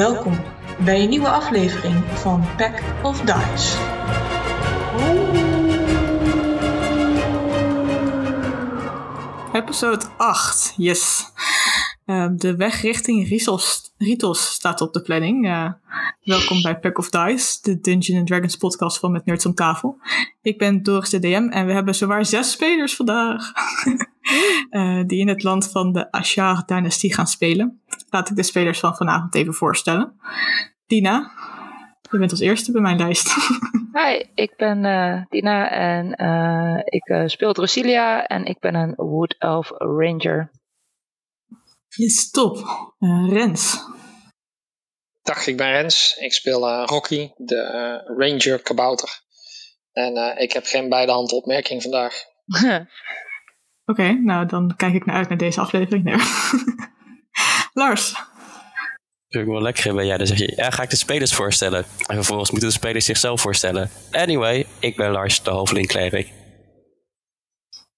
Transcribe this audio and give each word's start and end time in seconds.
Welkom 0.00 0.40
bij 0.84 1.02
een 1.02 1.08
nieuwe 1.08 1.28
aflevering 1.28 2.04
van 2.14 2.44
Pack 2.56 2.82
of 3.02 3.20
Dice. 3.20 3.76
Episode 9.52 10.04
8, 10.16 10.74
yes. 10.76 11.32
Uh, 12.10 12.26
de 12.32 12.56
weg 12.56 12.82
richting 12.82 13.28
Ritos, 13.98 14.52
staat 14.52 14.80
op 14.80 14.92
de 14.92 15.02
planning. 15.02 15.46
Uh, 15.46 15.72
welkom 16.24 16.62
bij 16.62 16.78
Pack 16.78 16.98
of 16.98 17.10
Dice, 17.10 17.58
de 17.62 17.80
Dungeon 17.80 18.24
Dragons 18.24 18.56
podcast 18.56 18.98
van 18.98 19.12
Met 19.12 19.24
Nerds 19.24 19.46
om 19.46 19.54
tafel. 19.54 19.98
Ik 20.42 20.58
ben 20.58 20.82
Doris 20.82 21.10
de 21.10 21.18
DM 21.18 21.48
en 21.50 21.66
we 21.66 21.72
hebben 21.72 21.94
zowaar 21.94 22.24
zes 22.24 22.50
spelers 22.50 22.96
vandaag. 22.96 23.52
uh, 24.70 25.02
die 25.06 25.18
in 25.18 25.28
het 25.28 25.42
land 25.42 25.70
van 25.70 25.92
de 25.92 26.12
Ashar-dynastie 26.12 27.14
gaan 27.14 27.26
spelen. 27.26 27.80
Laat 28.08 28.30
ik 28.30 28.36
de 28.36 28.42
spelers 28.42 28.80
van 28.80 28.96
vanavond 28.96 29.34
even 29.34 29.54
voorstellen. 29.54 30.12
Dina, 30.86 31.30
je 32.10 32.18
bent 32.18 32.30
als 32.30 32.40
eerste 32.40 32.72
bij 32.72 32.82
mijn 32.82 32.98
lijst. 32.98 33.34
Hi, 33.98 34.24
ik 34.34 34.54
ben 34.56 34.84
uh, 34.84 35.22
Dina 35.28 35.70
en 35.70 36.06
ik 36.84 37.22
speel 37.26 37.52
Drasilia 37.52 38.26
en 38.26 38.44
ik 38.44 38.58
ben 38.58 38.74
een 38.74 38.94
Wood 38.96 39.34
Elf 39.38 39.70
Ranger. 39.78 40.50
Yes, 41.96 42.30
top. 42.30 42.56
Rens. 43.28 43.78
Dag, 45.22 45.46
ik 45.46 45.56
ben 45.56 45.70
Rens. 45.70 46.16
Ik 46.16 46.32
speel 46.32 46.84
Rocky, 46.84 47.30
de 47.36 47.62
Ranger 48.16 48.62
Kabouter. 48.62 49.20
En 49.92 50.36
ik 50.38 50.52
heb 50.52 50.64
geen 50.64 50.88
beide 50.88 51.12
handen 51.12 51.36
opmerking 51.36 51.82
vandaag. 51.82 52.14
Oké, 53.84 54.00
okay, 54.00 54.12
nou 54.12 54.46
dan 54.46 54.76
kijk 54.76 54.94
ik 54.94 55.06
naar 55.06 55.16
uit 55.16 55.28
naar 55.28 55.38
deze 55.38 55.60
aflevering. 55.60 56.04
Nee. 56.04 56.16
Lars. 57.82 58.14
Vind 59.28 59.44
ik 59.44 59.50
wel 59.50 59.62
lekker 59.62 59.94
bij 59.94 60.06
jij. 60.06 60.16
Dan 60.16 60.26
zeg 60.26 60.38
je, 60.38 60.52
ja, 60.56 60.70
ga 60.70 60.82
ik 60.82 60.90
de 60.90 60.96
spelers 60.96 61.34
voorstellen. 61.34 61.84
En 62.06 62.14
vervolgens 62.14 62.50
moeten 62.50 62.68
de 62.68 62.74
spelers 62.74 63.04
zichzelf 63.04 63.40
voorstellen. 63.40 63.90
Anyway, 64.10 64.66
ik 64.78 64.96
ben 64.96 65.10
Lars, 65.10 65.42
de 65.42 65.50
hoofdling 65.50 65.86
Klerik. 65.86 66.32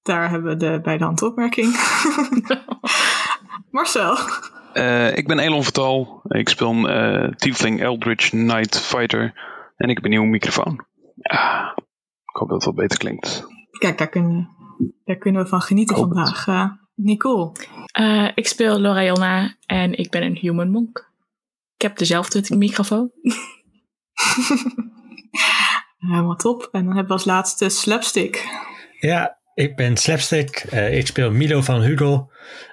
Daar 0.02 0.30
hebben 0.30 0.50
we 0.50 0.56
de 0.56 0.80
beide 0.82 1.04
handopmerking. 1.04 1.74
Marcel. 3.70 4.16
Uh, 4.74 5.16
ik 5.16 5.26
ben 5.26 5.38
Elon 5.38 5.62
Vertal. 5.62 6.20
Ik 6.28 6.48
speel 6.48 6.70
een 6.70 7.24
uh, 7.24 7.30
Tiefling 7.30 7.80
Eldritch 7.80 8.28
Knight 8.28 8.80
Fighter. 8.80 9.32
En 9.76 9.88
ik 9.88 9.94
heb 9.94 10.04
een 10.04 10.10
nieuwe 10.10 10.26
microfoon. 10.26 10.84
Ja, 11.16 11.72
ik 12.24 12.36
hoop 12.36 12.48
dat 12.48 12.56
het 12.56 12.64
wel 12.64 12.84
beter 12.84 12.98
klinkt. 12.98 13.46
Kijk, 13.78 13.98
daar 13.98 14.08
kunnen, 14.08 14.48
daar 15.04 15.16
kunnen 15.16 15.42
we 15.42 15.48
van 15.48 15.60
genieten 15.60 15.96
vandaag. 15.96 16.46
Uh, 16.46 16.70
Nicole. 16.94 17.52
ik 18.34 18.46
speel 18.46 18.80
Lorayonna 18.80 19.54
en 19.66 19.98
ik 19.98 20.10
ben 20.10 20.22
een 20.22 20.36
human 20.36 20.70
monk. 20.70 21.10
Ik 21.76 21.82
heb 21.82 21.96
dezelfde 21.96 22.56
microfoon. 22.56 23.10
Helemaal 25.98 26.36
top. 26.36 26.68
En 26.72 26.84
dan 26.84 26.94
hebben 26.94 27.06
we 27.06 27.12
als 27.12 27.24
laatste 27.24 27.68
Slapstick. 27.68 28.48
Ja, 29.00 29.38
ik 29.54 29.76
ben 29.76 29.96
Slapstick. 29.96 30.66
Uh, 30.72 30.96
ik 30.96 31.06
speel 31.06 31.30
Milo 31.30 31.60
van 31.60 31.80
Hugel, 31.80 32.30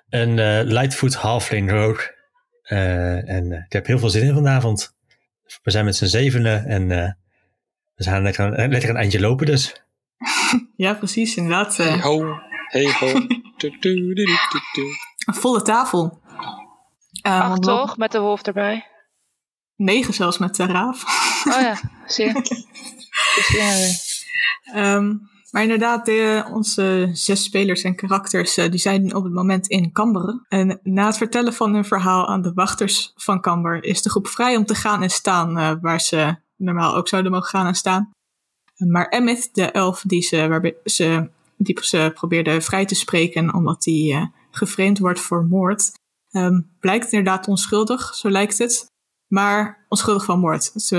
een 0.09 0.37
uh, 0.37 0.59
Lightfoot 0.63 1.13
Halfling 1.13 1.71
Rogue. 1.71 2.17
Uh, 2.63 3.29
en 3.29 3.51
ik 3.51 3.73
heb 3.73 3.85
heel 3.85 3.99
veel 3.99 4.09
zin 4.09 4.27
in 4.27 4.33
vanavond. 4.33 4.97
We 5.63 5.71
zijn 5.71 5.85
met 5.85 5.95
z'n 5.95 6.05
zevenen 6.05 6.65
en 6.65 6.87
we 7.95 8.03
gaan 8.03 8.21
lekker, 8.21 8.69
lekker 8.69 8.89
een 8.89 8.95
eindje 8.95 9.19
lopen 9.19 9.45
dus. 9.45 9.83
ja, 10.75 10.93
precies, 10.93 11.35
inderdaad. 11.35 11.77
Hey 11.77 11.99
ho, 11.99 12.39
hey 12.67 12.95
ho. 12.99 13.07
een 15.25 15.35
volle 15.35 15.61
tafel. 15.61 16.21
Acht 17.21 17.61
toch, 17.61 17.97
met 17.97 18.11
de 18.11 18.19
wolf 18.19 18.41
erbij? 18.41 18.87
Negen 19.75 20.13
zelfs 20.13 20.37
met 20.37 20.55
de 20.55 20.65
raaf. 20.65 21.03
Oh 21.45 21.61
ja, 21.61 21.79
zeer. 22.05 22.35
um, 24.75 25.28
maar 25.51 25.61
inderdaad, 25.61 26.05
de, 26.05 26.49
onze 26.53 27.09
zes 27.13 27.43
spelers 27.43 27.81
en 27.81 27.95
karakters 27.95 28.57
uh, 28.57 28.69
die 28.69 28.79
zijn 28.79 29.15
op 29.15 29.23
het 29.23 29.33
moment 29.33 29.67
in 29.67 29.91
Camber. 29.91 30.45
En 30.47 30.79
na 30.83 31.05
het 31.05 31.17
vertellen 31.17 31.53
van 31.53 31.73
hun 31.73 31.85
verhaal 31.85 32.27
aan 32.27 32.41
de 32.41 32.53
wachters 32.53 33.13
van 33.15 33.41
Camber 33.41 33.83
is 33.83 34.01
de 34.01 34.09
groep 34.09 34.27
vrij 34.27 34.55
om 34.55 34.65
te 34.65 34.75
gaan 34.75 35.03
en 35.03 35.09
staan 35.09 35.57
uh, 35.57 35.71
waar 35.81 36.01
ze 36.01 36.35
normaal 36.55 36.95
ook 36.95 37.07
zouden 37.07 37.31
mogen 37.31 37.49
gaan 37.49 37.67
en 37.67 37.75
staan. 37.75 38.11
Maar 38.75 39.07
Emmett, 39.07 39.49
de 39.53 39.71
elf 39.71 40.01
die 40.01 40.21
ze, 40.21 40.47
waar 40.47 40.73
ze, 40.83 41.29
die 41.57 41.77
ze 41.81 42.11
probeerde 42.13 42.61
vrij 42.61 42.85
te 42.85 42.95
spreken 42.95 43.53
omdat 43.53 43.85
hij 43.85 43.93
uh, 43.93 44.25
geframed 44.51 44.99
wordt 44.99 45.19
voor 45.19 45.45
moord, 45.45 45.91
um, 46.31 46.69
blijkt 46.79 47.11
inderdaad 47.11 47.47
onschuldig, 47.47 48.15
zo 48.15 48.29
lijkt 48.29 48.57
het. 48.57 48.87
Maar 49.27 49.85
onschuldig 49.87 50.25
van 50.25 50.39
moord. 50.39 50.89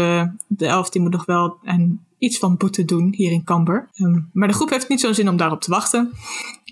De 0.47 0.67
elf 0.67 0.91
die 0.91 1.03
moet 1.03 1.13
nog 1.13 1.25
wel 1.25 1.59
een, 1.63 2.05
iets 2.21 2.39
van 2.39 2.57
boete 2.57 2.85
doen 2.85 3.15
hier 3.17 3.33
in 3.33 3.45
Camber. 3.45 3.89
Um, 3.97 4.31
maar 4.33 4.49
de 4.49 4.55
groep 4.55 4.71
heeft 4.71 4.89
niet 4.89 5.01
zo'n 5.01 5.15
zin 5.15 5.29
om 5.29 5.37
daarop 5.37 5.61
te 5.61 5.71
wachten. 5.71 6.13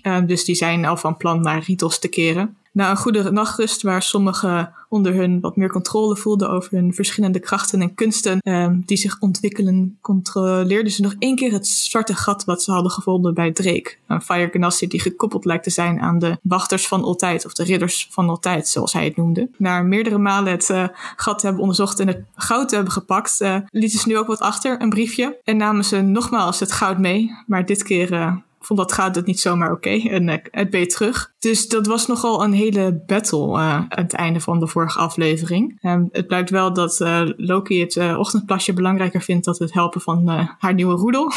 Um, 0.03 0.25
dus 0.25 0.45
die 0.45 0.55
zijn 0.55 0.85
al 0.85 0.97
van 0.97 1.17
plan 1.17 1.41
naar 1.41 1.63
Ritos 1.63 1.99
te 1.99 2.07
keren. 2.07 2.57
Na 2.79 2.89
een 2.89 2.97
goede 2.97 3.31
nachtrust, 3.31 3.81
waar 3.81 4.01
sommigen 4.01 4.73
onder 4.89 5.13
hun 5.13 5.39
wat 5.39 5.55
meer 5.55 5.69
controle 5.69 6.15
voelden 6.15 6.49
over 6.49 6.71
hun 6.71 6.93
verschillende 6.93 7.39
krachten 7.39 7.81
en 7.81 7.93
kunsten 7.93 8.39
um, 8.43 8.83
die 8.85 8.97
zich 8.97 9.19
ontwikkelen, 9.19 9.97
controleerden 10.01 10.91
ze 10.91 11.01
nog 11.01 11.15
één 11.19 11.35
keer 11.35 11.51
het 11.51 11.67
zwarte 11.67 12.15
gat 12.15 12.45
wat 12.45 12.63
ze 12.63 12.71
hadden 12.71 12.91
gevonden 12.91 13.33
bij 13.33 13.51
Drake. 13.51 13.95
Een 14.07 14.21
Fire 14.21 14.49
Ganassi 14.51 14.87
die 14.87 14.99
gekoppeld 14.99 15.45
lijkt 15.45 15.63
te 15.63 15.69
zijn 15.69 15.99
aan 15.99 16.19
de 16.19 16.37
wachters 16.41 16.87
van 16.87 17.03
altijd, 17.03 17.45
of 17.45 17.53
de 17.53 17.63
ridders 17.63 18.07
van 18.11 18.29
altijd, 18.29 18.67
zoals 18.67 18.93
hij 18.93 19.05
het 19.05 19.15
noemde. 19.15 19.49
Na 19.57 19.81
meerdere 19.81 20.17
malen 20.17 20.51
het 20.51 20.69
uh, 20.69 20.87
gat 21.15 21.39
te 21.39 21.45
hebben 21.45 21.61
onderzocht 21.61 21.99
en 21.99 22.07
het 22.07 22.23
goud 22.35 22.69
te 22.69 22.75
hebben 22.75 22.93
gepakt, 22.93 23.41
uh, 23.41 23.55
lieten 23.69 23.99
ze 23.99 24.07
nu 24.07 24.17
ook 24.17 24.27
wat 24.27 24.39
achter, 24.39 24.81
een 24.81 24.89
briefje, 24.89 25.39
en 25.43 25.57
namen 25.57 25.85
ze 25.85 26.01
nogmaals 26.01 26.59
het 26.59 26.71
goud 26.71 26.97
mee, 26.97 27.31
maar 27.47 27.65
dit 27.65 27.83
keer 27.83 28.11
uh, 28.13 28.35
vond 28.69 28.79
dat 28.79 28.93
gaat 28.93 29.15
het 29.15 29.25
niet 29.25 29.39
zomaar 29.39 29.71
oké. 29.71 29.89
En 29.89 30.27
uh, 30.27 30.35
het 30.51 30.69
beet 30.69 30.89
terug. 30.89 31.33
Dus 31.39 31.67
dat 31.67 31.87
was 31.87 32.07
nogal 32.07 32.43
een 32.43 32.53
hele 32.53 33.03
battle 33.05 33.47
uh, 33.47 33.73
aan 33.73 33.87
het 33.89 34.13
einde 34.13 34.39
van 34.39 34.59
de 34.59 34.67
vorige 34.67 34.99
aflevering. 34.99 35.79
Um, 35.81 36.09
het 36.11 36.27
blijkt 36.27 36.49
wel 36.49 36.73
dat 36.73 36.99
uh, 36.99 37.21
Loki 37.37 37.81
het 37.81 38.17
ochtendplasje 38.17 38.73
belangrijker 38.73 39.21
vindt 39.21 39.45
dan 39.45 39.55
het 39.57 39.73
helpen 39.73 40.01
van 40.01 40.27
haar 40.59 40.73
nieuwe 40.73 40.95
roedel. 40.95 41.31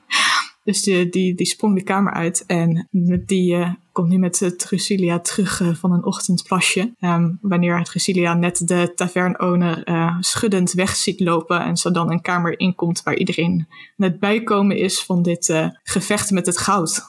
dus 0.64 0.82
die, 0.82 1.08
die, 1.08 1.34
die 1.34 1.46
sprong 1.46 1.74
de 1.74 1.82
kamer 1.82 2.12
uit 2.12 2.44
en 2.46 2.88
die 3.26 3.76
komt 3.96 4.08
nu 4.08 4.18
met 4.18 4.58
Trusilia 4.58 5.20
terug 5.20 5.62
van 5.72 5.92
een 5.92 6.04
ochtendplasje. 6.04 6.94
Um, 7.00 7.38
wanneer 7.40 7.84
Trusilia 7.84 8.34
net 8.34 8.66
de 8.68 8.92
tavernowner 8.94 9.88
uh, 9.88 10.16
schuddend 10.20 10.72
weg 10.72 10.96
ziet 10.96 11.20
lopen 11.20 11.60
en 11.60 11.76
ze 11.76 11.90
dan 11.90 12.10
een 12.10 12.20
kamer 12.20 12.58
inkomt 12.58 13.02
waar 13.02 13.14
iedereen 13.14 13.68
net 13.96 14.18
bijkomen 14.18 14.76
is 14.76 15.02
van 15.02 15.22
dit 15.22 15.48
uh, 15.48 15.68
gevecht 15.82 16.30
met 16.30 16.46
het 16.46 16.58
goud. 16.58 17.02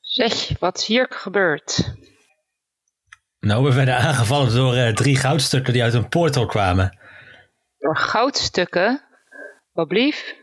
Zeg, 0.00 0.58
wat 0.58 0.78
is 0.78 0.86
hier 0.86 1.06
gebeurd? 1.10 1.94
Nou, 3.40 3.64
we 3.64 3.74
werden 3.74 3.96
aangevallen 3.96 4.54
door 4.54 4.74
uh, 4.74 4.88
drie 4.88 5.16
goudstukken 5.16 5.72
die 5.72 5.82
uit 5.82 5.94
een 5.94 6.08
portal 6.08 6.46
kwamen. 6.46 6.98
Door 7.78 7.96
goudstukken? 7.96 9.02
Wat 9.72 9.88
blief? 9.88 10.34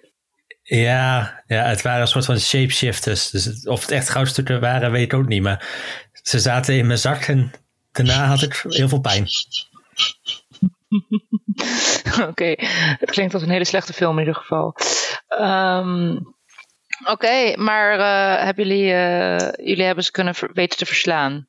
Ja, 0.76 1.44
ja, 1.48 1.64
het 1.64 1.82
waren 1.82 2.02
een 2.02 2.08
soort 2.08 2.26
van 2.26 2.40
shapeshifters. 2.40 3.30
Dus 3.30 3.68
of 3.68 3.82
het 3.82 3.92
echt 3.92 4.10
goudstukken 4.10 4.60
waren, 4.60 4.92
weet 4.92 5.04
ik 5.04 5.14
ook 5.14 5.28
niet. 5.28 5.42
Maar 5.42 5.68
ze 6.12 6.40
zaten 6.40 6.76
in 6.76 6.88
mijn 6.88 7.00
zak 7.00 7.24
en 7.24 7.52
daarna 7.92 8.26
had 8.26 8.42
ik 8.42 8.64
heel 8.68 8.90
veel 8.90 9.00
pijn. 9.00 9.28
Oké, 12.20 12.28
okay. 12.28 12.58
het 13.00 13.12
klinkt 13.12 13.34
als 13.34 13.44
een 13.44 13.50
hele 13.50 13.66
slechte 13.66 13.94
film 13.94 14.14
in 14.14 14.20
ieder 14.26 14.42
geval. 14.42 14.76
Um, 15.40 16.18
Oké, 17.02 17.12
okay, 17.12 17.56
maar 17.56 18.00
uh, 18.00 18.44
hebben 18.44 18.68
jullie, 18.68 18.92
uh, 18.92 19.52
jullie 19.68 19.86
hebben 19.86 20.04
ze 20.04 20.12
kunnen 20.12 20.36
weten 20.54 20.78
te 20.78 20.86
verslaan? 20.86 21.48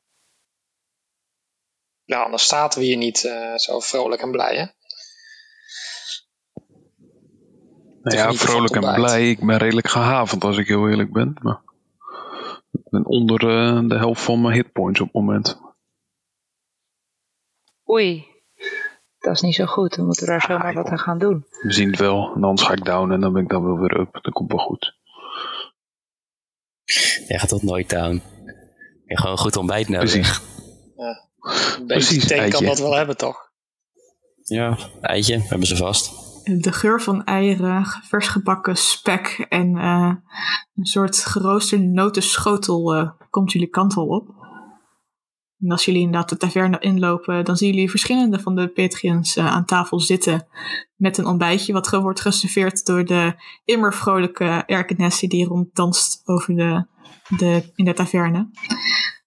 Nou, 2.05 2.25
anders 2.25 2.47
zaten 2.47 2.79
we 2.79 2.85
hier 2.85 2.97
niet 2.97 3.23
uh, 3.23 3.55
zo 3.55 3.79
vrolijk 3.79 4.21
en 4.21 4.31
blij, 4.31 4.55
hè? 4.55 4.65
Nou 8.03 8.17
ja, 8.17 8.33
vrolijk 8.33 8.75
en 8.75 8.93
blij. 8.93 9.29
Ik 9.29 9.45
ben 9.45 9.57
redelijk 9.57 9.87
gehavend 9.87 10.43
als 10.43 10.57
ik 10.57 10.67
heel 10.67 10.89
eerlijk 10.89 11.13
ben. 11.13 11.35
Maar 11.41 11.61
ik 12.71 12.89
ben 12.89 13.05
onder 13.05 13.43
uh, 13.43 13.89
de 13.89 13.97
helft 13.97 14.21
van 14.21 14.41
mijn 14.41 14.53
hitpoints 14.53 14.99
op 14.99 15.05
het 15.05 15.15
moment. 15.15 15.61
Oei, 17.89 18.25
dat 19.17 19.33
is 19.33 19.41
niet 19.41 19.55
zo 19.55 19.65
goed. 19.65 19.95
We 19.95 20.03
moeten 20.03 20.25
daar 20.25 20.41
zomaar 20.41 20.67
ah, 20.67 20.75
wat 20.75 20.87
aan 20.87 20.99
gaan 20.99 21.19
doen. 21.19 21.45
We 21.61 21.71
zien 21.71 21.89
het 21.89 21.99
wel. 21.99 22.31
En 22.35 22.43
anders 22.43 22.67
ga 22.67 22.73
ik 22.73 22.85
down 22.85 23.11
en 23.11 23.19
dan 23.19 23.33
ben 23.33 23.43
ik 23.43 23.49
dan 23.49 23.63
wel 23.63 23.79
weer 23.79 23.99
up. 23.99 24.19
Dat 24.21 24.33
komt 24.33 24.51
wel 24.51 24.65
goed. 24.65 24.97
Jij 27.27 27.39
gaat 27.39 27.49
toch 27.49 27.63
nooit 27.63 27.89
down. 27.89 28.21
Je 29.05 29.17
gewoon 29.17 29.37
goed 29.37 29.57
ontbijt 29.57 29.89
nodig. 29.89 30.11
Precies. 30.11 30.41
Ja, 30.95 31.29
een 31.77 31.85
Precies, 31.85 32.49
kan 32.49 32.65
dat 32.65 32.79
wel 32.79 32.95
hebben, 32.95 33.17
toch? 33.17 33.51
Ja, 34.43 34.77
eitje. 35.01 35.39
Hebben 35.39 35.67
ze 35.67 35.75
vast 35.75 36.22
de 36.43 36.71
geur 36.71 37.01
van 37.01 37.23
eieren, 37.23 37.85
vers 37.85 38.27
gebakken 38.27 38.77
spek 38.77 39.45
en 39.49 39.75
uh, 39.77 40.13
een 40.75 40.85
soort 40.85 41.25
geroosterde 41.25 41.85
notenschotel 41.85 42.95
uh, 42.97 43.09
komt 43.29 43.51
jullie 43.51 43.69
kant 43.69 43.95
al 43.95 44.07
op. 44.07 44.41
En 45.59 45.71
als 45.71 45.85
jullie 45.85 46.01
inderdaad 46.01 46.29
de 46.29 46.37
taverne 46.37 46.79
inlopen, 46.79 47.45
dan 47.45 47.57
zien 47.57 47.73
jullie 47.73 47.89
verschillende 47.89 48.39
van 48.39 48.55
de 48.55 48.67
Patreons 48.67 49.35
eh, 49.35 49.47
aan 49.47 49.65
tafel 49.65 49.99
zitten 49.99 50.47
met 50.95 51.17
een 51.17 51.25
ontbijtje, 51.25 51.73
wat 51.73 51.89
wordt 51.89 52.21
geserveerd 52.21 52.85
door 52.85 53.05
de 53.05 53.33
immer 53.65 53.93
vrolijke 53.93 54.63
Erkenessie 54.65 55.29
die 55.29 55.45
ronddanst 55.45 56.21
over 56.25 56.55
de, 56.55 56.85
de, 57.37 57.71
in 57.75 57.85
de 57.85 57.93
taverne. 57.93 58.49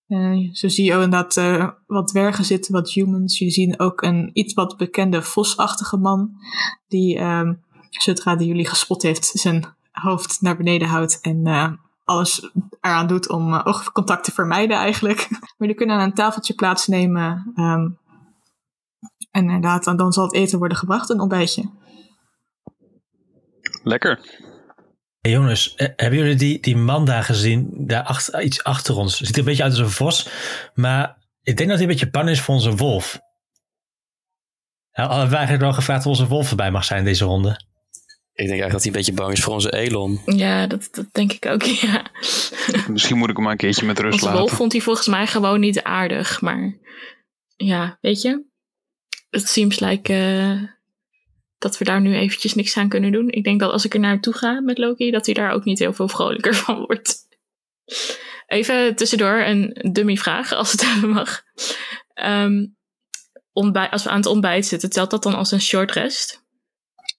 Eh, 0.06 0.52
zo 0.52 0.68
zie 0.68 0.84
je 0.84 0.94
ook 0.94 1.02
inderdaad 1.02 1.36
eh, 1.36 1.68
wat 1.86 2.08
dwergen 2.08 2.44
zitten, 2.44 2.72
wat 2.72 2.90
humans. 2.90 3.38
Je 3.38 3.50
ziet 3.50 3.78
ook 3.78 4.02
een 4.02 4.30
iets 4.32 4.54
wat 4.54 4.76
bekende 4.76 5.22
vosachtige 5.22 5.96
man, 5.96 6.30
die 6.88 7.18
ehm, 7.18 7.54
zodra 7.90 8.36
die 8.36 8.46
jullie 8.46 8.68
gespot 8.68 9.02
heeft, 9.02 9.26
zijn 9.26 9.64
hoofd 9.90 10.40
naar 10.40 10.56
beneden 10.56 10.88
houdt 10.88 11.20
en 11.20 11.46
eh, 11.46 11.72
alles 12.04 12.50
eraan 12.80 13.06
doet 13.06 13.28
om 13.28 13.54
oogcontact 13.54 14.24
te 14.24 14.32
vermijden 14.32 14.76
eigenlijk. 14.76 15.26
maar 15.30 15.54
jullie 15.58 15.74
kunnen 15.74 15.96
aan 15.96 16.02
een 16.02 16.14
tafeltje 16.14 16.54
plaatsnemen. 16.54 17.52
ehm, 17.54 17.88
en 19.30 19.44
inderdaad, 19.44 19.84
dan 19.84 20.12
zal 20.12 20.24
het 20.24 20.34
eten 20.34 20.58
worden 20.58 20.76
gebracht, 20.76 21.10
een 21.10 21.20
ontbijtje. 21.20 21.70
Lekker. 23.82 24.20
Hey 25.26 25.34
jongens, 25.34 25.74
eh, 25.74 25.88
hebben 25.96 26.18
jullie 26.18 26.34
die, 26.34 26.60
die 26.60 26.76
man 26.76 27.04
daar 27.04 27.22
gezien? 27.22 27.70
Daar 27.72 28.02
achter, 28.02 28.42
iets 28.42 28.64
achter 28.64 28.96
ons. 28.96 29.16
Ziet 29.16 29.32
er 29.32 29.38
een 29.38 29.44
beetje 29.44 29.62
uit 29.62 29.72
als 29.72 29.80
een 29.80 29.90
vos. 29.90 30.28
Maar 30.74 31.16
ik 31.42 31.56
denk 31.56 31.68
dat 31.68 31.78
hij 31.78 31.86
een 31.86 31.92
beetje 31.92 32.10
bang 32.10 32.28
is 32.28 32.40
voor 32.40 32.54
onze 32.54 32.76
wolf. 32.76 33.18
Ja, 34.92 35.06
hadden 35.06 35.28
we 35.28 35.34
eigenlijk 35.34 35.64
wel 35.64 35.72
gevraagd 35.72 36.00
of 36.00 36.06
onze 36.06 36.26
wolf 36.26 36.50
erbij 36.50 36.70
mag 36.70 36.84
zijn 36.84 37.04
deze 37.04 37.24
ronde? 37.24 37.48
Ik 37.48 37.56
denk 38.46 38.48
eigenlijk 38.48 38.72
dat 38.72 38.82
hij 38.82 38.90
een 38.90 38.96
beetje 38.96 39.12
bang 39.12 39.32
is 39.32 39.42
voor 39.42 39.52
onze 39.52 39.72
Elon. 39.72 40.20
Ja, 40.26 40.66
dat, 40.66 40.88
dat 40.92 41.06
denk 41.12 41.32
ik 41.32 41.46
ook, 41.46 41.62
ja. 41.86 42.10
Misschien 42.88 43.16
moet 43.18 43.28
ik 43.28 43.34
hem 43.34 43.44
maar 43.44 43.52
een 43.52 43.58
keertje 43.58 43.86
met 43.86 43.98
rust 43.98 44.12
Onze 44.12 44.24
laten. 44.24 44.40
wolf 44.40 44.52
vond 44.52 44.72
hij 44.72 44.80
volgens 44.80 45.06
mij 45.06 45.26
gewoon 45.26 45.60
niet 45.60 45.82
aardig. 45.82 46.40
Maar 46.40 46.78
ja, 47.56 47.98
weet 48.00 48.22
je. 48.22 48.44
Het 49.30 49.48
seems 49.48 49.78
like 49.78 50.12
eh, 50.12 50.75
dat 51.58 51.78
we 51.78 51.84
daar 51.84 52.00
nu 52.00 52.14
eventjes 52.14 52.54
niks 52.54 52.76
aan 52.76 52.88
kunnen 52.88 53.12
doen. 53.12 53.28
Ik 53.28 53.44
denk 53.44 53.60
dat 53.60 53.72
als 53.72 53.84
ik 53.84 53.94
er 53.94 54.00
naartoe 54.00 54.32
ga 54.32 54.60
met 54.60 54.78
Loki, 54.78 55.10
dat 55.10 55.26
hij 55.26 55.34
daar 55.34 55.50
ook 55.52 55.64
niet 55.64 55.78
heel 55.78 55.92
veel 55.92 56.08
vrolijker 56.08 56.54
van 56.64 56.76
wordt. 56.86 57.24
Even 58.46 58.96
tussendoor 58.96 59.40
een 59.40 59.90
dummy 59.92 60.16
vraag, 60.16 60.52
als 60.52 60.72
het 60.72 60.82
even 60.82 61.08
mag. 61.08 61.42
Ehm, 62.14 62.66
ontbij- 63.52 63.90
als 63.90 64.04
we 64.04 64.10
aan 64.10 64.16
het 64.16 64.26
ontbijt 64.26 64.66
zitten, 64.66 64.90
telt 64.90 65.10
dat 65.10 65.22
dan 65.22 65.34
als 65.34 65.50
een 65.50 65.60
short 65.60 65.92
rest? 65.92 66.44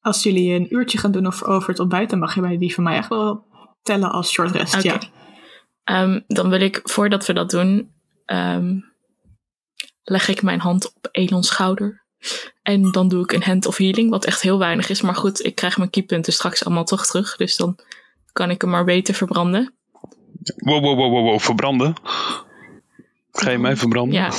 Als 0.02 0.24
jullie 0.24 0.54
een 0.54 0.76
uurtje 0.76 0.98
gaan 0.98 1.12
doen 1.12 1.28
of 1.28 1.44
over 1.44 1.70
het 1.70 1.80
ontbijt, 1.80 2.10
dan 2.10 2.20
mag 2.20 2.36
je 2.36 2.42
bij 2.42 2.58
die 2.58 2.74
van 2.74 2.84
mij 2.84 2.98
echt 2.98 3.10
wel 3.10 3.46
tellen 3.82 4.12
als 4.12 4.32
short 4.32 4.52
rest. 4.52 4.84
Ja. 4.84 5.00
Ehm, 5.84 6.20
dan 6.28 6.50
wil 6.50 6.62
ik, 6.62 6.80
voordat 6.84 7.26
we 7.26 7.34
dat 7.34 7.50
doen, 7.50 7.92
ehm, 8.26 8.80
leg 10.04 10.28
ik 10.28 10.42
mijn 10.42 10.60
hand 10.60 10.94
op 10.96 11.08
Elons 11.12 11.48
schouder. 11.48 12.06
En 12.68 12.92
dan 12.92 13.08
doe 13.08 13.24
ik 13.24 13.32
een 13.32 13.44
hand 13.44 13.66
of 13.66 13.78
healing, 13.78 14.10
wat 14.10 14.26
echt 14.26 14.42
heel 14.42 14.58
weinig 14.60 14.90
is. 14.90 15.02
Maar 15.02 15.16
goed, 15.16 15.46
ik 15.46 15.56
krijg 15.56 15.78
mijn 15.78 15.90
keypunten 15.90 16.34
straks 16.34 16.66
allemaal 16.66 16.84
toch 16.84 17.06
terug. 17.06 17.36
Dus 17.36 17.56
dan 17.56 17.80
kan 18.32 18.50
ik 18.50 18.62
hem 18.62 18.70
maar 18.70 18.84
beter 18.84 19.14
verbranden. 19.14 19.74
Wow, 20.56 20.84
wow, 20.84 20.98
wow, 20.98 21.12
wow, 21.12 21.26
wow, 21.26 21.40
verbranden. 21.40 21.94
Ga 23.32 23.50
je 23.50 23.58
mij 23.58 23.76
verbranden? 23.76 24.18
Ja. 24.18 24.32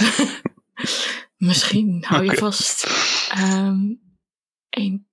Misschien 1.48 2.04
hou 2.06 2.24
je 2.24 2.36
vast. 2.36 2.86
Ehm 3.30 3.94
1 4.70 5.06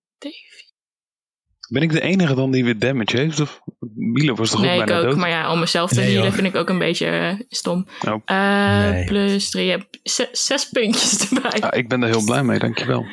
Ben 1.70 1.82
ik 1.82 1.92
de 1.92 2.02
enige 2.02 2.36
dan 2.36 2.52
die 2.52 2.64
weer 2.64 2.80
damage 2.80 3.18
heeft? 3.18 3.40
Of 3.40 3.60
Milo 3.96 4.36
was 4.36 4.50
toch 4.50 4.62
Nee, 4.62 4.76
ook 4.76 4.80
ik 4.82 4.86
bijna 4.86 5.02
ook. 5.02 5.08
dood? 5.08 5.18
Maar 5.18 5.30
ja, 5.30 5.52
om 5.52 5.60
mezelf 5.60 5.90
te 5.90 6.00
Nee, 6.00 6.14
healen 6.14 6.34
vind 6.34 6.48
ik 6.48 6.56
ook 6.56 6.70
een 6.70 6.78
beetje 6.80 7.06
eh, 7.08 7.40
stom. 7.50 7.88
Oh. 8.08 8.22
Eh, 8.26 8.90
Nee. 8.90 9.06
Plus 9.06 9.50
3. 9.50 9.66
Je 9.66 9.72
hebt 9.72 10.00
ze- 10.04 10.30
zes 10.32 10.70
puntjes 10.70 11.20
erbij. 11.32 11.52
Ja, 11.60 11.72
ik 11.72 11.88
ben 11.90 12.02
er 12.02 12.10
heel 12.10 12.24
blij 12.24 12.44
mee, 12.44 12.60
dankjewel. 12.60 13.06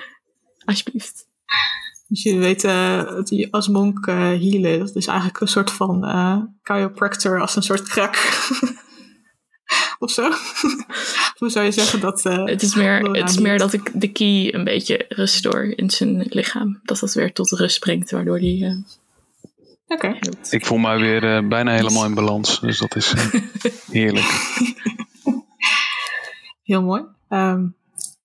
Alsjeblieft. 0.64 1.26
Dus 2.08 2.22
jullie 2.22 2.40
weten 2.40 3.04
dat 3.06 3.28
je 3.28 3.48
als 3.50 3.68
monk 3.68 4.06
eh 4.06 4.14
healen, 4.16 4.78
dat 4.78 4.96
is 4.96 5.06
eigenlijk 5.06 5.40
een 5.40 5.48
soort 5.48 5.70
van 5.70 6.04
eh 6.04 6.36
chiropractor 6.62 7.40
als 7.40 7.56
een 7.56 7.62
soort 7.62 7.82
crack. 7.88 8.16
of 9.98 10.10
zo. 10.10 10.30
Hoe 11.38 11.50
zou 11.50 11.64
je 11.64 11.70
zeggen 11.72 12.00
dat... 12.00 12.24
eh, 12.26 12.44
Het 12.44 12.62
is, 12.62 12.74
meer, 12.74 13.00
Laura 13.02 13.20
het 13.20 13.30
is 13.30 13.38
meer 13.38 13.58
dat 13.58 13.72
ik 13.72 13.90
de 13.94 14.08
key 14.12 14.54
een 14.54 14.64
beetje 14.64 15.04
restore 15.08 15.74
in 15.74 15.90
zijn 15.90 16.26
lichaam. 16.28 16.80
Dat 16.82 16.98
dat 16.98 17.14
weer 17.14 17.32
tot 17.32 17.50
rust 17.50 17.78
brengt, 17.80 18.10
waardoor 18.10 18.38
die 18.38 18.64
eh 18.64 18.76
Oké. 19.86 20.18
Ik 20.50 20.66
voel 20.66 20.78
mij 20.78 20.98
weer 20.98 21.36
eh, 21.36 21.48
bijna 21.48 21.72
helemaal 21.72 22.04
in 22.04 22.14
balans, 22.14 22.60
dus 22.60 22.78
dat 22.78 22.96
is 22.96 23.12
eh, 23.12 23.24
heerlijk. 23.90 24.54
Heel 26.62 26.82
mooi. 26.82 27.02
Ehm, 27.28 27.66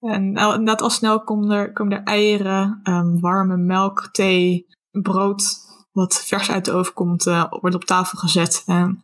en 0.02 0.32
nou, 0.32 0.52
inderdaad, 0.52 0.82
al 0.82 0.90
snel 0.90 1.24
komen 1.24 1.50
er, 1.52 1.74
komen 1.74 1.98
er 1.98 2.04
eieren, 2.04 2.80
ehm, 2.84 3.20
warme 3.20 3.58
melk, 3.58 4.10
thee, 4.12 4.68
brood, 4.92 5.56
wat 5.98 6.24
vers 6.26 6.52
uit 6.52 6.66
de 6.66 6.72
oven 6.72 6.94
komt, 6.94 7.28
eh, 7.28 7.44
wordt 7.50 7.76
op 7.76 7.84
tafel 7.84 8.18
gezet. 8.18 8.64
En 8.66 9.04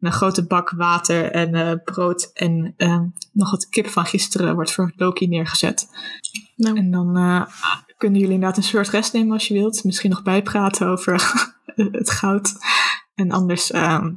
een 0.00 0.12
grote 0.12 0.46
bak 0.46 0.70
water 0.70 1.30
en 1.30 1.54
eh, 1.54 1.72
brood 1.84 2.30
en 2.34 2.74
nog 3.32 3.50
wat 3.50 3.68
kip 3.68 3.86
van 3.86 4.06
gisteren 4.06 4.54
wordt 4.54 4.72
voor 4.72 4.92
Loki 4.96 5.26
neergezet. 5.28 5.88
Nou, 6.56 6.76
En 6.76 6.90
dan 6.90 7.16
eh, 7.16 7.42
kunnen 7.96 8.20
jullie 8.20 8.34
inderdaad 8.34 8.56
een 8.56 8.62
soort 8.62 8.88
rest 8.88 9.12
nemen 9.12 9.32
als 9.32 9.48
je 9.48 9.54
wilt. 9.54 9.84
Misschien 9.84 10.10
nog 10.10 10.22
bijpraten 10.22 10.86
over 10.88 11.12
het 12.00 12.10
goud. 12.10 12.52
En 13.14 13.30
anders 13.30 13.70
ehm, 13.70 14.14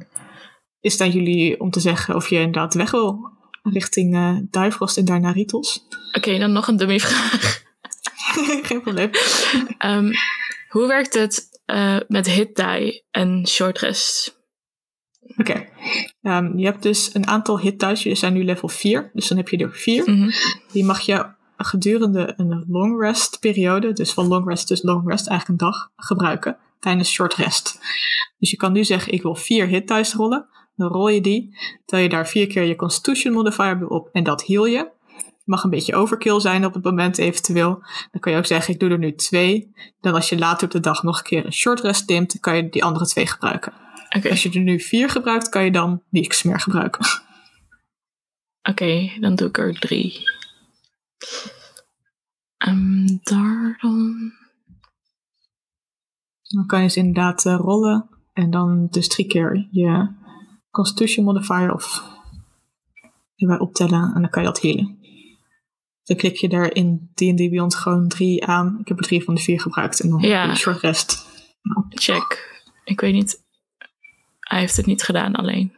is 0.80 0.92
het 0.92 1.00
aan 1.00 1.10
jullie 1.10 1.60
om 1.60 1.70
te 1.70 1.80
zeggen 1.80 2.14
of 2.14 2.28
je 2.28 2.36
inderdaad 2.36 2.74
weg 2.74 2.90
wil 2.90 3.30
richting 3.62 4.14
eh 4.14 4.36
Duivrost 4.50 4.96
en 4.96 5.04
daarna 5.04 5.30
Ritos. 5.30 5.86
Oké, 6.12 6.38
dan 6.38 6.52
nog 6.52 6.68
een 6.68 6.76
dummy 6.76 7.00
vraag. 7.00 7.62
Geen 8.68 8.80
probleem. 8.80 9.10
Ehm, 9.78 10.12
hoe 10.68 10.86
werkt 10.86 11.14
het 11.14 11.55
eh, 11.66 11.96
met 12.08 12.26
hit 12.26 12.56
die 12.56 13.04
en 13.10 13.46
short 13.48 13.78
rest? 13.78 14.40
Oké. 15.36 15.68
Ehm, 16.22 16.58
je 16.58 16.64
hebt 16.64 16.82
dus 16.82 17.14
een 17.14 17.26
aantal 17.26 17.60
hit 17.60 17.80
dice. 17.80 18.02
Jullie 18.02 18.18
zijn 18.18 18.32
nu 18.32 18.44
level 18.44 18.68
4. 18.68 19.10
Dus 19.12 19.28
dan 19.28 19.36
heb 19.36 19.48
je 19.48 19.56
er 19.56 19.72
4. 19.72 20.10
Mhm. 20.10 20.30
Die 20.72 20.84
mag 20.84 21.00
je 21.00 21.34
gedurende 21.56 22.34
een 22.36 22.64
long 22.68 23.00
rest 23.00 23.40
periode, 23.40 23.92
dus 23.92 24.12
van 24.12 24.26
long 24.26 24.48
rest 24.48 24.68
dus 24.68 24.82
long 24.82 25.08
rest, 25.08 25.26
eigenlijk 25.26 25.60
een 25.60 25.66
dag, 25.68 25.90
gebruiken 25.96 26.56
tijdens 26.80 27.10
short 27.10 27.34
rest. 27.34 27.78
Dus 28.38 28.50
je 28.50 28.56
kan 28.56 28.72
nu 28.72 28.84
zeggen, 28.84 29.12
ik 29.12 29.22
wil 29.22 29.34
vier 29.34 29.66
hit 29.66 29.88
dice 29.88 30.16
rollen. 30.16 30.46
Dan 30.76 30.88
rol 30.88 31.08
je 31.08 31.20
die, 31.20 31.58
tel 31.84 31.98
je 31.98 32.08
daar 32.08 32.28
vier 32.28 32.46
keer 32.46 32.62
je 32.62 32.76
constitution 32.76 33.32
modifier 33.32 33.88
op 33.88 34.08
en 34.12 34.24
dat 34.24 34.46
heal 34.46 34.66
je. 34.66 34.90
Mag 35.46 35.64
een 35.64 35.70
beetje 35.70 35.94
overkill 35.94 36.40
zijn 36.40 36.64
op 36.64 36.74
het 36.74 36.84
moment 36.84 37.18
eventueel. 37.18 37.82
Dan 38.10 38.20
kan 38.20 38.32
je 38.32 38.38
ook 38.38 38.46
zeggen, 38.46 38.74
ik 38.74 38.80
doe 38.80 38.90
er 38.90 38.98
nu 38.98 39.14
twee. 39.14 39.74
Dan 40.00 40.14
als 40.14 40.28
je 40.28 40.38
later 40.38 40.66
op 40.66 40.72
de 40.72 40.80
dag 40.80 41.02
nog 41.02 41.18
een 41.18 41.24
keer 41.24 41.46
een 41.46 41.52
short 41.52 41.80
rest 41.80 42.08
neemt, 42.08 42.32
dan 42.32 42.40
kan 42.40 42.56
je 42.56 42.68
die 42.68 42.84
andere 42.84 43.06
twee 43.06 43.26
gebruiken. 43.26 43.72
Als 44.30 44.42
je 44.42 44.50
er 44.50 44.60
nu 44.60 44.80
vier 44.80 45.10
gebruikt, 45.10 45.48
kan 45.48 45.64
je 45.64 45.70
dan 45.70 46.02
niks 46.10 46.42
meer 46.42 46.60
gebruiken. 46.60 47.06
Oké, 48.62 49.12
dan 49.20 49.34
doe 49.34 49.48
ik 49.48 49.58
er 49.58 49.78
drie. 49.78 50.20
Ehm, 52.56 53.06
daar 53.22 53.78
dan. 53.80 54.32
Dan 56.42 56.66
kan 56.66 56.82
je 56.82 56.88
ze 56.88 56.98
inderdaad 56.98 57.46
eh, 57.46 57.56
rollen. 57.56 58.08
En 58.32 58.50
dan 58.50 58.86
dus 58.90 59.08
drie 59.08 59.26
keer 59.26 59.68
je 59.70 60.08
Constitution 60.70 61.24
modifier 61.24 61.72
of 61.72 62.04
erbij 63.36 63.58
optellen. 63.58 64.12
En 64.14 64.20
dan 64.20 64.30
kan 64.30 64.42
je 64.42 64.48
dat 64.48 64.60
healen. 64.60 64.98
Dan 66.06 66.16
klik 66.16 66.36
je 66.36 66.48
daar 66.48 66.72
in 66.74 67.10
D&D 67.14 67.36
Beyond 67.50 67.74
gewoon 67.74 68.08
drie 68.08 68.44
aan. 68.46 68.76
Ik 68.80 68.88
heb 68.88 68.98
er 68.98 69.04
drie 69.04 69.24
van 69.24 69.34
de 69.34 69.40
vier 69.40 69.60
gebruikt. 69.60 70.00
En 70.00 70.08
dan 70.10 70.20
Ja. 70.20 70.44
je 70.44 70.54
short 70.56 70.80
rest. 70.80 71.26
Check. 71.88 72.54
Ik 72.84 73.00
weet 73.00 73.12
niet. 73.12 73.44
Hij 74.40 74.58
heeft 74.58 74.76
het 74.76 74.86
niet 74.86 75.02
gedaan 75.02 75.34
alleen. 75.34 75.74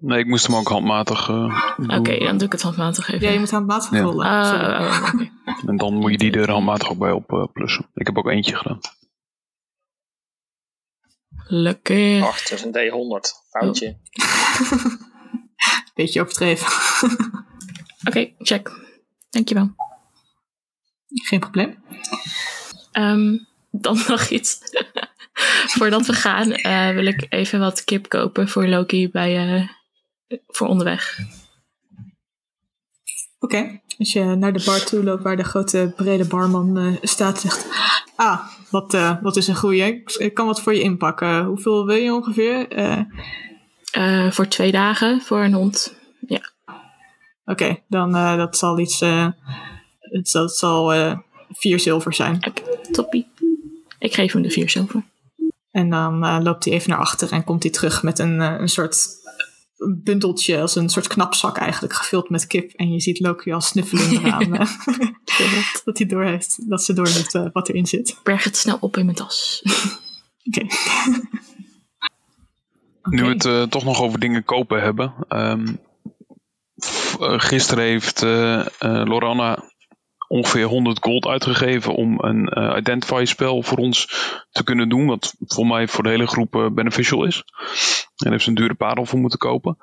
Nee, 0.00 0.18
ik 0.18 0.26
moest 0.26 0.46
hem 0.46 0.56
ook 0.56 0.68
handmatig 0.68 1.28
eh, 1.28 1.74
doen. 1.76 1.94
Oké, 1.94 2.18
dan 2.18 2.36
doe 2.38 2.46
ik 2.46 2.52
het 2.52 2.62
handmatig 2.62 3.08
even. 3.08 3.26
Ja, 3.26 3.32
je 3.32 3.38
moet 3.38 3.50
handmatig 3.50 3.90
Ja. 3.90 4.00
rollen. 4.00 4.26
Ah, 4.26 4.46
Sorry. 4.48 4.86
oh, 4.86 5.12
oké. 5.14 5.30
En 5.70 5.76
dan 5.76 5.94
moet 5.94 6.10
je 6.10 6.18
die 6.18 6.32
er 6.32 6.50
handmatig 6.50 6.90
ook 6.90 6.98
bij 6.98 7.12
op 7.12 7.50
plussen. 7.52 7.86
Ik 7.94 8.06
heb 8.06 8.18
ook 8.18 8.28
eentje 8.28 8.56
gedaan. 8.56 8.78
Lekker. 11.46 12.22
Ach, 12.22 12.42
het 12.42 12.50
is 12.52 12.62
een 12.64 12.72
D100. 12.72 13.48
Foutje. 13.50 13.96
Beetje 15.94 16.20
overdreven. 16.20 16.68
Oké, 18.04 18.30
check. 18.38 18.70
Dankjewel. 19.30 19.74
Geen 21.08 21.40
probleem. 21.40 21.82
Ehm, 22.92 23.38
dan 23.70 24.02
nog 24.08 24.28
iets. 24.28 24.58
Voordat 25.66 26.06
we 26.06 26.12
gaan, 26.12 26.52
eh, 26.52 26.90
wil 26.90 27.06
ik 27.06 27.26
even 27.28 27.60
wat 27.60 27.84
kip 27.84 28.08
kopen 28.08 28.48
voor 28.48 28.66
Loki 28.68 29.10
bij, 29.10 29.36
eh, 30.28 30.38
voor 30.46 30.66
onderweg. 30.66 31.18
Oké. 33.38 33.80
Als 33.98 34.12
je 34.12 34.24
naar 34.24 34.52
de 34.52 34.62
bar 34.64 34.84
toe 34.84 35.04
loopt 35.04 35.22
waar 35.22 35.36
de 35.36 35.44
grote 35.44 35.92
brede 35.96 36.24
barman 36.26 36.78
eh, 36.78 36.96
staat, 37.02 37.40
zegt... 37.40 37.66
Ah, 38.16 38.46
wat, 38.70 38.92
wat 39.22 39.36
is 39.36 39.46
een 39.48 39.56
goeie. 39.56 40.04
Ik- 40.18 40.34
kan 40.34 40.46
wat 40.46 40.62
voor 40.62 40.74
je 40.74 40.80
inpakken. 40.82 41.44
Hoeveel 41.44 41.86
wil 41.86 41.96
je 41.96 42.12
ongeveer? 42.14 42.66
Voor 44.32 44.48
twee 44.48 44.72
dagen 44.72 45.20
voor 45.20 45.42
een 45.42 45.52
hond. 45.52 45.94
Ja. 46.26 46.51
Oké, 47.44 47.78
dan 47.88 48.16
uh, 48.16 48.36
dat 48.36 48.56
zal 48.56 48.78
iets. 48.78 49.02
Uh, 49.02 49.28
het, 49.98 50.30
dat 50.32 50.56
zal 50.56 50.94
uh, 50.94 51.18
vier 51.50 51.80
zilver 51.80 52.14
zijn. 52.14 52.36
Oké, 52.46 52.62
toppie. 52.90 53.26
Ik 53.98 54.14
geef 54.14 54.32
hem 54.32 54.42
de 54.42 54.50
vier 54.50 54.70
zilver. 54.70 55.04
En 55.70 55.90
dan 55.90 56.42
loopt 56.42 56.64
hij 56.64 56.74
even 56.74 56.90
naar 56.90 56.98
achter 56.98 57.32
en 57.32 57.44
komt 57.44 57.62
hij 57.62 57.72
terug 57.72 58.02
met 58.02 58.18
een, 58.18 58.40
een 58.40 58.68
soort 58.68 59.20
bundeltje, 60.04 60.60
als 60.60 60.74
een 60.74 60.88
soort 60.88 61.06
knapzak 61.06 61.56
eigenlijk, 61.56 61.92
gevuld 61.92 62.30
met 62.30 62.46
kip. 62.46 62.72
En 62.72 62.92
je 62.92 63.00
ziet 63.00 63.20
Loki 63.20 63.52
al 63.52 63.60
snuffelen 63.60 64.10
eraan. 64.24 64.50
dat, 64.50 65.82
dat 65.84 65.98
hij 65.98 66.06
door 66.06 66.24
heeft, 66.24 66.70
dat 66.70 66.82
ze 66.82 66.92
door 66.92 67.08
heeft 67.08 67.38
wat 67.52 67.68
erin 67.68 67.86
zit. 67.86 68.20
Berg 68.22 68.44
het 68.44 68.56
snel 68.56 68.76
op 68.80 68.96
in 68.96 69.04
mijn 69.04 69.16
tas. 69.16 69.62
Oké. 70.48 70.66
Nu 73.02 73.22
we 73.22 73.28
het 73.28 73.44
uh, 73.44 73.62
toch 73.62 73.84
nog 73.84 74.00
over 74.00 74.18
dingen 74.18 74.44
kopen 74.44 74.82
hebben. 74.82 75.14
Um, 75.28 75.80
gisteren 77.20 77.84
heeft 77.84 78.22
uh, 78.22 78.58
uh, 78.58 78.64
Lorana 79.04 79.70
ongeveer 80.28 80.64
100 80.64 80.98
gold 81.00 81.26
uitgegeven 81.26 81.94
om 81.94 82.18
een 82.18 82.76
Identify 82.78 83.22
spel 83.24 83.62
voor 83.62 83.78
ons 83.78 84.06
te 84.50 84.64
kunnen 84.64 84.88
doen. 84.88 85.06
Wat 85.06 85.34
voor 85.38 85.66
mij 85.66 85.88
voor 85.88 86.04
de 86.04 86.10
hele 86.10 86.26
groep 86.26 86.70
beneficial 86.74 87.24
is. 87.24 87.44
En 88.24 88.30
heeft 88.30 88.42
ze 88.42 88.48
een 88.48 88.54
dure 88.54 88.74
parel 88.74 89.06
voor 89.06 89.18
moeten 89.18 89.38
kopen. 89.38 89.76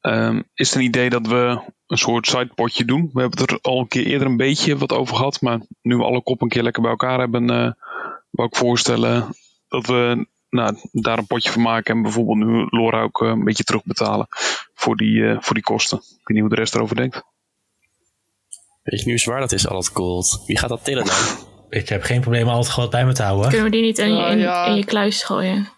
Um, 0.00 0.48
is 0.54 0.68
het 0.68 0.78
een 0.78 0.84
idee 0.84 1.10
dat 1.10 1.26
we 1.26 1.60
een 1.86 1.98
soort 1.98 2.26
sidepotje 2.26 2.84
doen? 2.84 3.10
We 3.12 3.20
hebben 3.20 3.40
het 3.40 3.50
er 3.50 3.58
al 3.62 3.78
een 3.78 3.88
keer 3.88 4.06
eerder 4.06 4.26
een 4.26 4.36
beetje 4.36 4.76
wat 4.76 4.92
over 4.92 5.16
gehad. 5.16 5.40
Maar 5.40 5.60
nu 5.82 5.96
we 5.96 6.04
alle 6.04 6.22
kop 6.22 6.42
een 6.42 6.48
keer 6.48 6.62
lekker 6.62 6.82
bij 6.82 6.90
elkaar 6.90 7.18
hebben, 7.18 7.46
wou 8.30 8.48
ik 8.48 8.56
voorstellen 8.56 9.34
dat 9.68 9.86
we 9.86 10.26
nou, 10.50 10.76
daar 10.92 11.18
een 11.18 11.26
potje 11.26 11.50
van 11.50 11.62
maken 11.62 11.94
en 11.94 12.02
bijvoorbeeld 12.02 12.38
nu 12.38 12.66
Laura 12.70 13.02
ook 13.02 13.22
uh, 13.22 13.28
een 13.28 13.44
beetje 13.44 13.64
terugbetalen 13.64 14.26
voor 14.74 14.96
die, 14.96 15.14
uh, 15.14 15.36
voor 15.40 15.54
die 15.54 15.62
kosten. 15.62 15.98
Ik 15.98 16.04
weet 16.04 16.28
niet 16.28 16.40
hoe 16.40 16.48
de 16.48 16.54
rest 16.54 16.74
erover 16.74 16.96
denkt. 16.96 17.22
Weet 18.82 19.00
je 19.00 19.06
nu 19.06 19.18
zwaar 19.18 19.40
dat 19.40 19.52
is, 19.52 19.68
al 19.68 19.76
het 19.76 19.88
gold? 19.88 20.42
Wie 20.46 20.58
gaat 20.58 20.68
dat 20.68 20.84
tillen 20.84 21.04
dan? 21.04 21.14
Ik 21.68 21.88
heb 21.88 22.02
geen 22.02 22.20
probleem 22.20 22.48
al 22.48 22.58
het 22.58 22.68
goud 22.68 22.90
bij 22.90 23.06
me 23.06 23.12
te 23.12 23.22
houden. 23.22 23.48
Kunnen 23.48 23.64
we 23.64 23.70
die 23.70 23.82
niet 23.82 23.98
in, 23.98 24.16
je, 24.16 24.22
in, 24.22 24.70
in 24.70 24.76
je 24.76 24.84
kluis 24.84 25.22
gooien? 25.22 25.68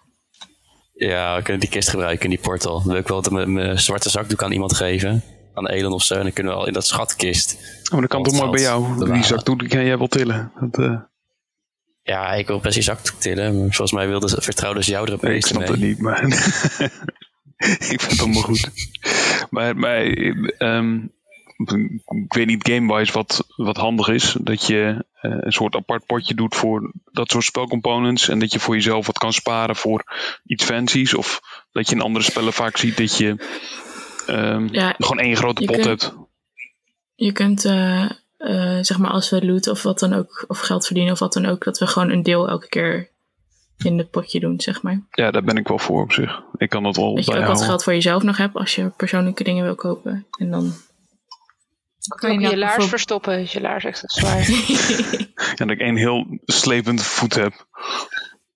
Ja, 0.94 1.36
we 1.36 1.42
kunnen 1.42 1.60
die 1.60 1.70
kist 1.70 1.88
gebruiken 1.88 2.24
in 2.24 2.30
die 2.30 2.38
portal. 2.38 2.78
Dan 2.78 2.88
wil 2.88 2.96
ik 2.96 3.08
wel 3.08 3.22
dat 3.22 3.46
mijn 3.46 3.78
zwarte 3.78 4.10
zakdoek 4.10 4.42
aan 4.42 4.52
iemand 4.52 4.76
geven. 4.76 5.22
Aan 5.54 5.68
Elon 5.68 5.92
of 5.92 6.02
zo. 6.02 6.14
En 6.14 6.22
dan 6.22 6.32
kunnen 6.32 6.52
we 6.52 6.58
al 6.58 6.66
in 6.66 6.72
dat 6.72 6.86
schatkist. 6.86 7.56
Oh, 7.84 7.90
maar 7.90 8.00
dat 8.00 8.10
kan 8.10 8.22
toch 8.22 8.38
maar 8.38 8.50
bij 8.50 8.60
jou. 8.60 9.12
Die 9.12 9.24
zakdoek 9.24 9.68
kan 9.68 9.84
jij 9.84 9.98
wel 9.98 10.06
tillen. 10.06 10.52
Dat, 10.60 10.78
uh... 10.78 11.00
Ja, 12.10 12.32
ik 12.32 12.46
wil 12.46 12.58
precies 12.58 12.84
zakdoek 12.84 13.20
tillen. 13.20 13.52
Maar 13.52 13.62
volgens 13.62 13.92
mij 13.92 14.08
wilde, 14.08 14.42
vertrouwden 14.42 14.84
ze 14.84 14.90
jou 14.90 15.12
er 15.12 15.18
nee, 15.20 15.36
Ik 15.36 15.46
snap 15.46 15.68
het 15.68 15.80
niet, 15.80 16.00
maar... 16.00 16.22
ik 17.92 18.00
vind 18.00 18.10
het 18.10 18.20
allemaal 18.20 18.42
goed. 18.42 18.70
Maar, 19.50 19.76
maar 19.76 20.02
um, 20.58 21.12
ik 22.24 22.32
weet 22.34 22.46
niet 22.46 22.68
gamewise 22.68 23.12
wat, 23.12 23.46
wat 23.56 23.76
handig 23.76 24.08
is. 24.08 24.36
Dat 24.40 24.66
je 24.66 25.04
uh, 25.22 25.36
een 25.40 25.52
soort 25.52 25.74
apart 25.74 26.06
potje 26.06 26.34
doet 26.34 26.56
voor 26.56 26.92
dat 27.12 27.30
soort 27.30 27.44
spelcomponents. 27.44 28.28
En 28.28 28.38
dat 28.38 28.52
je 28.52 28.60
voor 28.60 28.74
jezelf 28.74 29.06
wat 29.06 29.18
kan 29.18 29.32
sparen 29.32 29.76
voor 29.76 30.04
iets 30.44 30.64
fancies. 30.64 31.14
Of 31.14 31.40
dat 31.72 31.88
je 31.88 31.94
in 31.94 32.02
andere 32.02 32.24
spellen 32.24 32.52
vaak 32.52 32.76
ziet 32.76 32.96
dat 32.96 33.16
je 33.16 33.36
um, 34.26 34.68
ja, 34.72 34.94
gewoon 34.98 35.18
één 35.18 35.36
grote 35.36 35.64
pot 35.64 35.74
kunt, 35.74 35.86
hebt. 35.86 36.14
Je 37.14 37.32
kunt, 37.32 37.64
uh, 37.64 38.10
uh, 38.40 38.78
zeg 38.80 38.98
maar, 38.98 39.10
als 39.10 39.30
we 39.30 39.46
loot 39.46 39.68
of 39.68 39.82
wat 39.82 39.98
dan 39.98 40.12
ook, 40.12 40.44
of 40.48 40.60
geld 40.60 40.86
verdienen 40.86 41.12
of 41.12 41.18
wat 41.18 41.32
dan 41.32 41.46
ook, 41.46 41.64
dat 41.64 41.78
we 41.78 41.86
gewoon 41.86 42.10
een 42.10 42.22
deel 42.22 42.48
elke 42.48 42.68
keer 42.68 43.10
in 43.84 43.98
het 43.98 44.10
potje 44.10 44.40
doen, 44.40 44.60
zeg 44.60 44.82
maar. 44.82 45.06
Ja, 45.10 45.30
daar 45.30 45.42
ben 45.42 45.56
ik 45.56 45.68
wel 45.68 45.78
voor 45.78 46.02
op 46.02 46.12
zich. 46.12 46.42
Ik 46.56 46.68
kan 46.68 46.82
dat 46.82 46.96
wel 46.96 47.14
Dat 47.14 47.24
je 47.24 47.36
ook 47.36 47.46
wat 47.46 47.62
geld 47.62 47.82
voor 47.82 47.92
jezelf 47.92 48.22
nog 48.22 48.36
hebt 48.36 48.54
als 48.54 48.74
je 48.74 48.90
persoonlijke 48.96 49.44
dingen 49.44 49.64
wil 49.64 49.74
kopen. 49.74 50.26
En 50.38 50.50
dan 50.50 50.72
kan 52.08 52.32
je 52.32 52.40
je, 52.40 52.48
je 52.48 52.56
laars 52.56 52.86
verstoppen, 52.86 53.38
is 53.38 53.52
je 53.52 53.60
laars 53.60 53.84
extra 53.84 54.08
zwaar. 54.08 54.50
ja, 55.56 55.64
dat 55.64 55.70
ik 55.70 55.80
één 55.80 55.96
heel 55.96 56.26
slepend 56.44 57.02
voet 57.02 57.34
heb. 57.34 57.66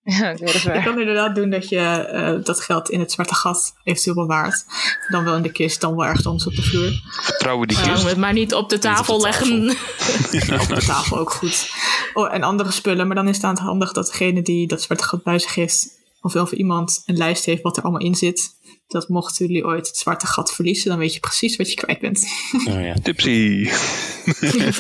Ja, 0.19 0.33
okay, 0.33 0.37
dat 0.37 0.55
is 0.55 0.65
waar. 0.65 0.77
Je 0.77 0.83
kan 0.83 1.01
inderdaad 1.01 1.35
doen 1.35 1.51
dat 1.51 1.69
je 1.69 2.11
uh, 2.13 2.45
dat 2.45 2.61
geld 2.61 2.91
in 2.91 3.01
het 3.01 3.13
zwarte 3.13 3.35
gat 3.35 3.75
eventueel 3.85 4.15
bewaart. 4.15 4.65
Dan 5.09 5.25
wel 5.25 5.37
in 5.37 5.43
de 5.43 5.53
kist, 5.53 5.81
dan 5.81 5.97
wel 5.97 6.05
ergens 6.05 6.27
anders 6.27 6.47
op 6.47 6.55
de 6.55 6.63
vloer. 6.63 7.01
Vertrouwen 7.23 7.69
die 7.69 7.77
uh, 7.77 7.85
kist. 7.85 8.09
het 8.09 8.17
maar 8.17 8.33
niet 8.33 8.55
op 8.55 8.69
de 8.69 8.79
tafel, 8.79 9.15
op 9.15 9.21
de 9.21 9.27
leggen. 9.27 9.63
ja, 10.47 10.61
op 10.61 10.69
de 10.69 10.85
tafel 10.87 11.19
ook 11.19 11.31
goed. 11.31 11.71
Oh, 12.15 12.35
en 12.35 12.43
andere 12.43 12.71
spullen, 12.71 13.07
maar 13.07 13.17
dan 13.17 13.29
is 13.29 13.37
het 13.37 13.45
aan 13.45 13.55
het 13.55 13.63
handig 13.63 13.93
dat 13.93 14.07
degene 14.07 14.43
die 14.43 14.67
dat 14.67 14.83
zwarte 14.83 15.05
gat 15.05 15.23
bij 15.23 15.39
zich 15.39 15.55
heeft, 15.55 15.89
of 16.21 16.33
wel 16.33 16.47
voor 16.47 16.59
iemand 16.59 17.03
een 17.07 17.17
lijst 17.17 17.45
heeft 17.45 17.63
wat 17.63 17.77
er 17.77 17.83
allemaal 17.83 18.01
in 18.01 18.15
zit. 18.15 18.53
Dat 18.89 19.09
mochten 19.09 19.47
jullie 19.47 19.65
ooit 19.65 19.87
het 19.87 19.97
zwarte 19.97 20.27
gat 20.27 20.55
verliezen, 20.55 20.89
dan 20.91 20.99
weet 20.99 21.15
je 21.15 21.21
precies 21.21 21.57
wat 21.57 21.71
je 21.71 21.77
kwijt 21.77 22.01
bent. 22.01 22.25
Oh, 22.69 22.83
ja. 22.83 22.95
Tipsy. 23.03 23.71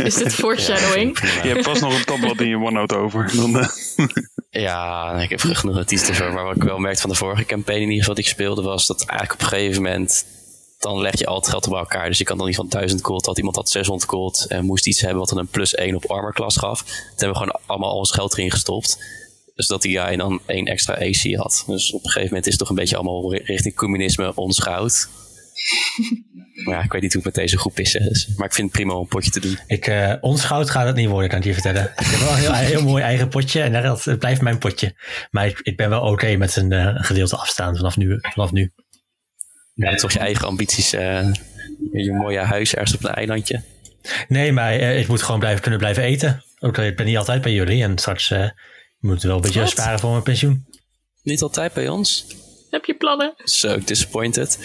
is 0.02 0.14
dit 0.14 0.34
foreshadowing? 0.34 1.18
je 1.18 1.48
hebt 1.48 1.64
vast 1.64 1.80
nog 1.80 1.98
een 1.98 2.04
tabblad 2.04 2.40
in 2.40 2.48
je 2.48 2.56
OneNote 2.56 2.96
over. 2.96 3.36
Dan, 3.36 3.56
uh... 3.56 3.68
Ja, 4.60 5.12
ik 5.20 5.30
heb 5.30 5.40
genoeg 5.60 5.62
notities 5.62 6.10
over. 6.10 6.32
Maar 6.32 6.44
wat 6.44 6.56
ik 6.56 6.62
wel 6.62 6.78
merkte 6.78 7.00
van 7.00 7.10
de 7.10 7.16
vorige 7.16 7.44
campaign 7.44 7.80
in 7.80 7.88
ieder 7.88 8.00
geval 8.00 8.14
die 8.14 8.24
ik 8.24 8.30
speelde, 8.30 8.62
was 8.62 8.86
dat 8.86 9.04
eigenlijk 9.04 9.32
op 9.32 9.40
een 9.40 9.58
gegeven 9.58 9.82
moment 9.82 10.24
dan 10.78 11.00
leg 11.00 11.18
je 11.18 11.26
al 11.26 11.36
het 11.36 11.48
geld 11.48 11.68
bij 11.68 11.78
elkaar. 11.78 12.08
Dus 12.08 12.18
je 12.18 12.24
kan 12.24 12.36
dan 12.36 12.46
niet 12.46 12.56
van 12.56 12.68
1000 12.68 13.04
gold, 13.04 13.26
had 13.26 13.38
iemand 13.38 13.56
had 13.56 13.70
600 13.70 14.10
gold 14.10 14.46
en 14.48 14.64
moest 14.64 14.86
iets 14.86 15.00
hebben 15.00 15.18
wat 15.18 15.28
dan 15.28 15.38
een 15.38 15.46
plus 15.46 15.74
1 15.74 15.94
op 15.94 16.10
armor 16.10 16.32
class 16.32 16.56
gaf. 16.56 16.82
Toen 16.82 16.94
hebben 17.16 17.28
we 17.28 17.34
gewoon 17.34 17.60
allemaal 17.66 17.90
al 17.90 17.98
ons 17.98 18.10
geld 18.12 18.32
erin 18.32 18.50
gestopt. 18.50 18.98
Dus 19.54 19.66
dat 19.66 19.82
die 19.82 19.98
guy 19.98 20.16
dan 20.16 20.40
één 20.46 20.66
extra 20.66 20.94
AC 20.94 21.34
had. 21.34 21.64
Dus 21.66 21.92
op 21.92 22.04
een 22.04 22.10
gegeven 22.10 22.28
moment 22.28 22.46
is 22.46 22.52
het 22.52 22.60
toch 22.60 22.68
een 22.68 22.74
beetje 22.74 22.96
allemaal 22.96 23.34
richting 23.34 23.74
communisme 23.74 24.34
ons 24.34 24.58
goud. 24.58 25.08
Maar 26.64 26.74
ja, 26.78 26.82
ik 26.82 26.92
weet 26.92 27.02
niet 27.02 27.12
hoe 27.12 27.22
het 27.22 27.34
met 27.34 27.44
deze 27.44 27.58
groep 27.58 27.78
is. 27.78 27.92
Dus, 27.92 28.28
maar 28.36 28.46
ik 28.46 28.54
vind 28.54 28.68
het 28.68 28.76
prima 28.76 28.94
om 28.94 29.00
een 29.00 29.08
potje 29.08 29.30
te 29.30 29.40
doen. 29.40 29.58
Ik, 29.66 29.86
uh, 29.86 30.14
ons 30.20 30.44
goud 30.44 30.70
gaat 30.70 30.86
het 30.86 30.96
niet 30.96 31.08
worden, 31.08 31.28
kan 31.28 31.38
ik 31.38 31.44
je 31.44 31.52
vertellen. 31.52 31.92
Ik 31.96 32.06
heb 32.06 32.20
wel 32.20 32.30
een 32.30 32.36
heel, 32.36 32.52
heel 32.52 32.82
mooi 32.82 33.02
eigen 33.02 33.28
potje 33.28 33.62
en 33.62 33.82
dat 33.82 34.04
het 34.04 34.18
blijft 34.18 34.40
mijn 34.40 34.58
potje. 34.58 34.94
Maar 35.30 35.46
ik, 35.46 35.60
ik 35.62 35.76
ben 35.76 35.88
wel 35.88 36.00
oké 36.00 36.10
okay 36.10 36.34
met 36.36 36.56
een 36.56 36.72
uh, 36.72 36.94
gedeelte 36.94 37.36
afstaan 37.36 37.76
vanaf 37.76 37.96
nu. 37.96 38.18
Vanaf 38.20 38.52
nu. 38.52 38.72
Ja, 39.74 39.90
ja 39.90 39.96
toch 39.96 40.12
je 40.12 40.18
eigen 40.18 40.46
ambities. 40.46 40.94
Uh, 40.94 41.32
je 41.92 42.12
mooie 42.12 42.38
huis 42.38 42.74
ergens 42.74 42.94
op 42.94 43.04
een 43.04 43.14
eilandje. 43.14 43.62
Nee, 44.28 44.52
maar 44.52 44.74
ik 44.74 45.08
moet 45.08 45.22
gewoon 45.22 45.40
blijven, 45.40 45.62
kunnen 45.62 45.80
blijven 45.80 46.02
eten. 46.02 46.44
Ook 46.58 46.78
ik 46.78 46.96
ben 46.96 47.06
niet 47.06 47.16
altijd 47.16 47.42
bij 47.42 47.52
jullie 47.52 47.82
en 47.82 47.98
straks 47.98 48.28
we 48.28 49.10
moeten 49.10 49.28
wel 49.28 49.36
een 49.36 49.42
beetje 49.42 49.60
Wat? 49.60 49.70
sparen 49.70 49.98
voor 49.98 50.10
mijn 50.10 50.22
pensioen. 50.22 50.66
Niet 51.22 51.42
altijd 51.42 51.72
bij 51.72 51.88
ons. 51.88 52.26
Heb 52.70 52.84
je 52.84 52.94
plannen? 52.94 53.34
So 53.36 53.78
disappointed. 53.84 54.58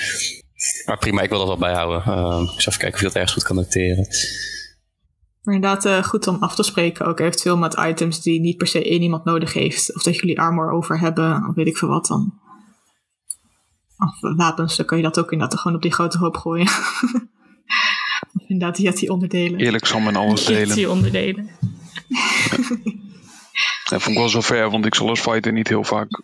Maar 0.86 0.98
prima, 0.98 1.22
ik 1.22 1.30
wil 1.30 1.38
dat 1.38 1.48
wel 1.48 1.58
bijhouden. 1.58 2.04
Uh, 2.08 2.54
ik 2.54 2.62
zal 2.62 2.74
even 2.74 2.80
kijken 2.80 2.94
of 2.94 3.00
je 3.00 3.06
dat 3.06 3.16
ergens 3.16 3.34
goed 3.34 3.44
kan 3.44 3.56
noteren. 3.56 4.08
Maar 5.42 5.56
inderdaad, 5.56 5.86
uh, 5.86 6.04
goed 6.04 6.28
om 6.28 6.38
af 6.40 6.56
te 6.56 6.64
spreken 6.64 7.06
ook 7.06 7.20
eventueel 7.20 7.58
met 7.58 7.78
items 7.80 8.22
die 8.22 8.40
niet 8.40 8.58
per 8.58 8.68
se 8.68 8.84
één 8.84 9.02
iemand 9.02 9.26
nodig 9.26 9.54
heeft. 9.54 9.96
Of 9.96 10.04
dat 10.04 10.16
jullie 10.16 10.40
armor 10.40 10.72
over 10.72 11.00
hebben, 11.00 11.48
of 11.50 11.56
weet 11.56 11.68
ik 11.68 11.78
veel 11.78 11.88
wat 11.88 12.06
dan. 12.06 12.40
Of 13.98 14.36
wapens, 14.36 14.76
dan 14.76 14.86
kan 14.86 14.98
je 14.98 15.04
dat 15.04 15.20
ook 15.20 15.32
inderdaad 15.32 15.60
gewoon 15.60 15.78
op 15.78 15.84
die 15.84 15.94
grote 15.94 16.18
hoop 16.18 16.38
gooien. 16.38 16.68
of 18.36 18.48
inderdaad, 18.48 18.76
die 18.76 18.92
die 18.92 19.12
onderdelen. 19.12 19.60
Eerlijk 19.60 19.86
zal 19.86 20.00
men 20.00 20.16
alles 20.16 20.46
delen. 20.46 20.76
Die 20.76 20.90
onderdelen. 20.90 21.50
Dat 23.90 24.02
vond 24.02 24.16
ik 24.16 24.22
wel 24.22 24.30
zo 24.30 24.42
ver, 24.42 24.70
want 24.70 24.86
ik 24.86 24.96
zal 24.96 25.10
als 25.10 25.20
fighter 25.20 25.52
niet 25.52 25.68
heel 25.68 25.84
vaak 25.84 26.24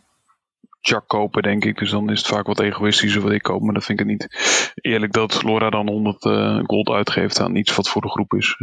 Jack 0.87 1.07
kopen, 1.07 1.41
denk 1.43 1.65
ik. 1.65 1.77
Dus 1.77 1.89
dan 1.91 2.09
is 2.11 2.17
het 2.17 2.27
vaak 2.27 2.45
wat 2.45 2.59
egoïstischer 2.59 3.21
wat 3.21 3.31
ik 3.31 3.41
koop. 3.41 3.61
Maar 3.61 3.73
dat 3.73 3.83
vind 3.85 3.99
ik 3.99 4.05
niet 4.05 4.27
eerlijk 4.75 5.13
dat 5.13 5.43
Laura 5.43 5.69
dan 5.69 5.87
100 5.89 6.25
uh, 6.25 6.59
gold 6.63 6.89
uitgeeft 6.89 7.39
aan 7.39 7.55
iets 7.55 7.75
wat 7.75 7.89
voor 7.89 8.01
de 8.01 8.09
groep 8.09 8.33
is. 8.33 8.55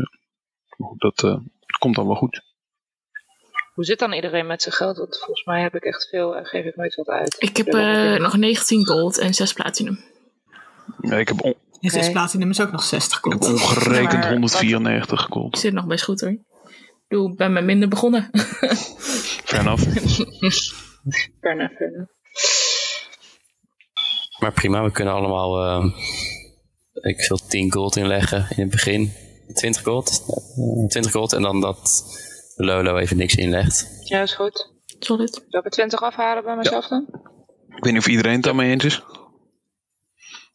Dat 0.96 1.22
uh, 1.22 1.36
komt 1.78 1.94
dan 1.94 2.06
wel 2.06 2.14
goed. 2.16 2.42
Hoe 3.74 3.84
zit 3.84 3.98
dan 3.98 4.12
iedereen 4.12 4.46
met 4.46 4.62
zijn 4.62 4.74
geld? 4.74 4.96
Want 4.96 5.16
volgens 5.18 5.44
mij 5.44 5.62
heb 5.62 5.74
ik 5.74 5.82
echt 5.82 6.08
veel 6.08 6.36
en 6.36 6.44
geef 6.46 6.64
ik 6.64 6.76
nooit 6.76 6.94
wat 6.94 7.08
uit. 7.08 7.36
Ik 7.38 7.56
heb 7.56 7.74
uh, 7.74 8.16
nog 8.18 8.36
19 8.36 8.86
gold 8.86 9.18
en 9.18 9.34
6 9.34 9.52
platinum. 9.52 9.98
Ja, 11.00 11.16
ik 11.16 11.28
heb 11.28 11.42
on- 11.42 11.54
En 11.80 11.90
6 11.90 12.10
platinum 12.10 12.50
is 12.50 12.60
ook 12.60 12.72
nog 12.72 12.82
60 12.82 13.18
ik 13.18 13.32
heb 13.32 13.42
gold. 13.42 13.52
ongerekend 13.52 14.20
Maar 14.20 14.30
194 14.30 15.20
Ik 15.26 15.32
gold. 15.32 15.58
zit 15.58 15.72
nog 15.72 15.86
best 15.86 16.04
goed 16.04 16.20
hoor. 16.20 16.36
Ik 17.08 17.36
ben 17.36 17.52
met 17.52 17.64
minder 17.64 17.88
begonnen. 17.88 18.30
Fair 19.44 19.60
enough. 19.60 19.82
Fair 21.40 21.54
enough, 21.54 21.76
fair 21.76 21.92
enough. 21.94 22.10
Maar 24.38 24.52
prima, 24.52 24.82
we 24.82 24.90
kunnen 24.90 25.14
allemaal. 25.14 25.82
Uh, 25.82 25.94
ik 26.92 27.28
wil 27.28 27.38
10 27.48 27.72
gold 27.72 27.96
inleggen 27.96 28.46
in 28.50 28.62
het 28.62 28.70
begin. 28.70 29.12
20 29.54 29.82
gold. 29.82 30.24
Uh, 30.58 30.86
20 30.88 31.12
gold 31.12 31.32
en 31.32 31.42
dan 31.42 31.60
dat 31.60 32.04
Lolo 32.56 32.96
even 32.96 33.16
niks 33.16 33.34
inlegt. 33.34 33.88
Ja, 34.04 34.22
is 34.22 34.34
goed. 34.34 34.70
Solid. 34.98 35.44
Zal 35.48 35.60
ik 35.60 35.64
er 35.64 35.70
20 35.70 36.02
afhalen 36.02 36.44
bij 36.44 36.56
mezelf 36.56 36.88
dan? 36.88 37.06
Ik 37.68 37.84
weet 37.84 37.92
niet 37.92 38.02
of 38.02 38.08
iedereen 38.08 38.32
het 38.32 38.42
daarmee 38.42 38.70
eens 38.70 38.84
is. 38.84 39.02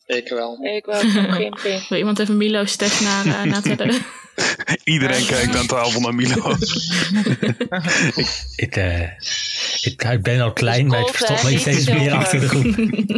Ik 0.06 0.30
wel. 0.30 0.58
Ik 0.62 0.86
wel. 0.86 1.00
Geen, 1.00 1.58
geen. 1.58 1.82
Wil 1.90 1.98
iemand 1.98 2.20
even 2.20 2.38
Milo's 2.38 2.76
test 2.76 3.02
na, 3.02 3.24
uh, 3.26 3.44
natellen? 3.44 3.96
Iedereen 4.84 5.26
kijkt 5.26 5.56
aan 5.56 5.68
tafel 5.68 6.02
naar 6.02 6.16
Milo. 6.16 6.56
Ik, 8.56 8.76
eh, 8.76 9.02
ik 9.02 9.16
Ik, 9.82 10.04
ik 10.04 10.24
ben 10.24 10.42
al 10.42 10.54
klein, 10.54 10.88
maar 10.88 11.00
ik 11.00 11.08
verstop 11.08 11.44
me 11.52 11.58
steeds 11.58 11.88
meer 11.90 12.00
zilver. 12.00 12.18
achter 12.18 12.40
de 12.40 12.48
groep. 12.50 12.76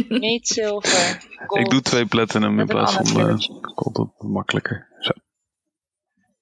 Niet 0.20 0.48
zilver. 0.48 1.26
Gold. 1.46 1.64
Ik 1.64 1.70
doe 1.70 1.80
twee 1.80 2.06
platinum 2.06 2.60
in 2.60 2.66
plaats 2.66 2.94
van 2.94 3.06
uh, 3.06 3.12
kleurtje. 3.12 3.58
gold. 3.62 3.94
Dat 3.94 4.28
makkelijker. 4.28 4.88
Zo. 5.00 5.12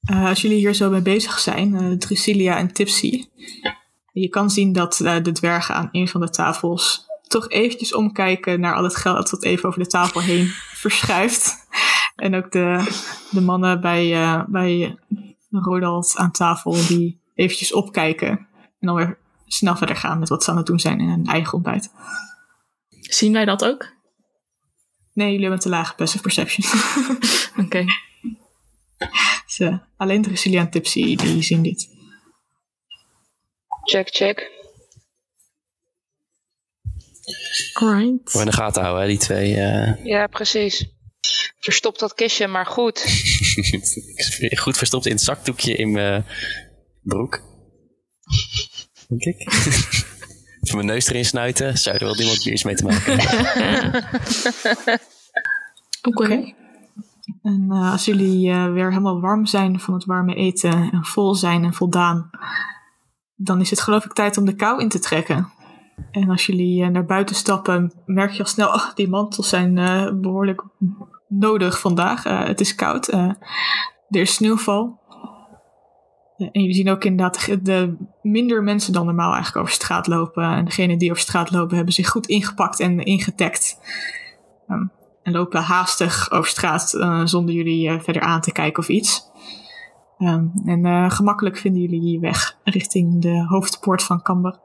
Eh, 0.00 0.28
als 0.28 0.42
jullie 0.42 0.58
hier 0.58 0.74
zo 0.74 0.90
mee 0.90 1.02
bezig 1.02 1.38
zijn, 1.38 1.74
eh 1.74 1.92
Drusilia 1.92 2.56
en 2.56 2.72
Tipsy, 2.72 3.24
je 4.12 4.28
kan 4.28 4.50
zien 4.50 4.72
dat 4.72 5.00
eh, 5.00 5.22
de 5.22 5.32
dwergen 5.32 5.74
aan 5.74 5.88
een 5.92 6.08
van 6.08 6.20
de 6.20 6.30
tafels 6.30 7.06
toch 7.26 7.50
eventjes 7.50 7.94
omkijken 7.94 8.60
naar 8.60 8.74
al 8.74 8.84
het 8.84 8.96
geld 8.96 9.30
dat 9.30 9.44
even 9.44 9.68
over 9.68 9.82
de 9.82 9.88
tafel 9.88 10.20
heen 10.20 10.46
verschuift. 10.84 11.66
En 12.16 12.34
ook 12.34 12.52
de, 12.52 12.86
de 13.30 13.40
mannen 13.40 13.80
bij, 13.80 14.12
eh 14.12 14.42
bij 14.46 14.98
Rodald 15.50 16.16
aan 16.16 16.30
tafel 16.30 16.72
die 16.72 17.20
eventjes 17.34 17.72
opkijken 17.72 18.28
en 18.28 18.86
dan 18.86 18.94
weer 18.94 19.18
snel 19.48 19.76
verder 19.76 19.96
gaan 19.96 20.18
met 20.18 20.28
wat 20.28 20.44
ze 20.44 20.50
aan 20.50 20.56
het 20.56 20.66
doen 20.66 20.80
zijn 20.80 21.00
in 21.00 21.08
hun 21.08 21.26
eigen 21.26 21.52
ontbijt. 21.54 21.90
Zien 22.88 23.32
wij 23.32 23.44
dat 23.44 23.64
ook? 23.64 23.96
Nee, 25.12 25.26
jullie 25.26 25.42
hebben 25.42 25.60
te 25.60 25.68
lage 25.68 25.94
passive 25.94 26.22
perception. 26.22 26.66
Oké. 27.64 27.84
alleen 29.96 30.22
Drusilia 30.22 30.60
en 30.60 30.70
Tipsy 30.70 31.16
die 31.16 31.42
zien 31.42 31.62
dit. 31.62 31.88
Check, 33.82 34.08
check. 34.08 34.50
Alright. 37.72 38.30
Voor 38.30 38.40
in 38.40 38.46
de 38.46 38.52
gaten 38.52 38.82
houden, 38.82 39.02
hè, 39.02 39.08
die 39.08 39.18
twee. 39.18 39.54
eh. 39.54 40.04
Ja, 40.04 40.26
precies. 40.26 40.86
Verstop 41.58 41.98
dat 41.98 42.14
kistje 42.14 42.46
maar 42.46 42.66
goed. 42.66 43.04
Goed 44.62 44.76
verstopt 44.76 45.06
in 45.06 45.12
het 45.12 45.20
zakdoekje 45.22 45.74
in 45.76 45.90
mijn 45.90 46.24
broek. 47.02 47.42
Denk 49.08 49.22
ik. 49.22 49.40
Even 50.60 50.76
mijn 50.76 50.86
neus 50.86 51.08
erin 51.08 51.24
snuiten. 51.24 51.78
Zou 51.78 51.96
er 51.96 52.04
wel 52.04 52.16
iemand 52.20 52.46
iets 52.46 52.64
mee 52.64 52.74
te 52.74 52.84
maken 52.84 53.18
hebben? 53.18 54.04
Oké. 56.08 56.54
En 57.42 57.66
eh, 57.70 57.92
als 57.92 58.04
jullie 58.04 58.50
eh, 58.50 58.72
weer 58.72 58.88
helemaal 58.88 59.20
warm 59.20 59.46
zijn 59.46 59.80
van 59.80 59.94
het 59.94 60.04
warme 60.04 60.34
eten 60.34 60.90
en 60.92 61.04
vol 61.04 61.34
zijn 61.34 61.64
en 61.64 61.74
voldaan, 61.74 62.30
dan 63.34 63.60
is 63.60 63.70
het 63.70 63.80
geloof 63.80 64.04
ik 64.04 64.12
tijd 64.12 64.36
om 64.36 64.44
de 64.44 64.54
kou 64.54 64.80
in 64.80 64.88
te 64.88 64.98
trekken. 64.98 65.52
En 66.10 66.30
als 66.30 66.46
jullie 66.46 66.82
eh, 66.82 66.88
naar 66.88 67.04
buiten 67.04 67.36
stappen, 67.36 67.92
merk 68.06 68.30
je 68.30 68.38
al 68.42 68.48
snel, 68.48 68.68
oh, 68.68 68.94
die 68.94 69.08
mantels 69.08 69.48
zijn 69.48 69.78
eh, 69.78 70.12
behoorlijk 70.14 70.64
nodig 71.28 71.80
vandaag. 71.80 72.24
Eh, 72.24 72.44
het 72.44 72.60
is 72.60 72.74
koud. 72.74 73.08
eh, 73.08 73.20
er 74.08 74.20
is 74.20 74.34
sneeuwval. 74.34 75.00
En 76.38 76.60
jullie 76.60 76.74
zien 76.74 76.90
ook 76.90 77.04
inderdaad 77.04 77.46
de, 77.46 77.62
de 77.62 77.96
minder 78.22 78.62
mensen 78.62 78.92
dan 78.92 79.06
normaal 79.06 79.32
eigenlijk 79.32 79.56
over 79.56 79.72
straat 79.72 80.06
lopen. 80.06 80.44
En 80.44 80.64
degenen 80.64 80.98
die 80.98 81.10
over 81.10 81.22
straat 81.22 81.50
lopen 81.50 81.76
hebben 81.76 81.94
zich 81.94 82.08
goed 82.08 82.26
ingepakt 82.26 82.80
en 82.80 83.00
ingetekt. 83.04 83.78
Ehm, 84.68 84.86
en 85.22 85.32
lopen 85.32 85.62
haastig 85.62 86.30
over 86.30 86.50
straat 86.50 86.94
eh, 86.94 87.20
zonder 87.24 87.54
jullie 87.54 87.88
eh, 87.88 88.00
verder 88.00 88.22
aan 88.22 88.40
te 88.40 88.52
kijken 88.52 88.82
of 88.82 88.88
iets. 88.88 89.22
Ehm, 90.18 90.46
en 90.64 90.86
eh, 90.86 91.10
gemakkelijk 91.10 91.58
vinden 91.58 91.82
jullie 91.82 92.12
je 92.12 92.18
weg 92.18 92.58
richting 92.64 93.22
de 93.22 93.44
hoofdpoort 93.46 94.02
van 94.02 94.22
Camber. 94.22 94.60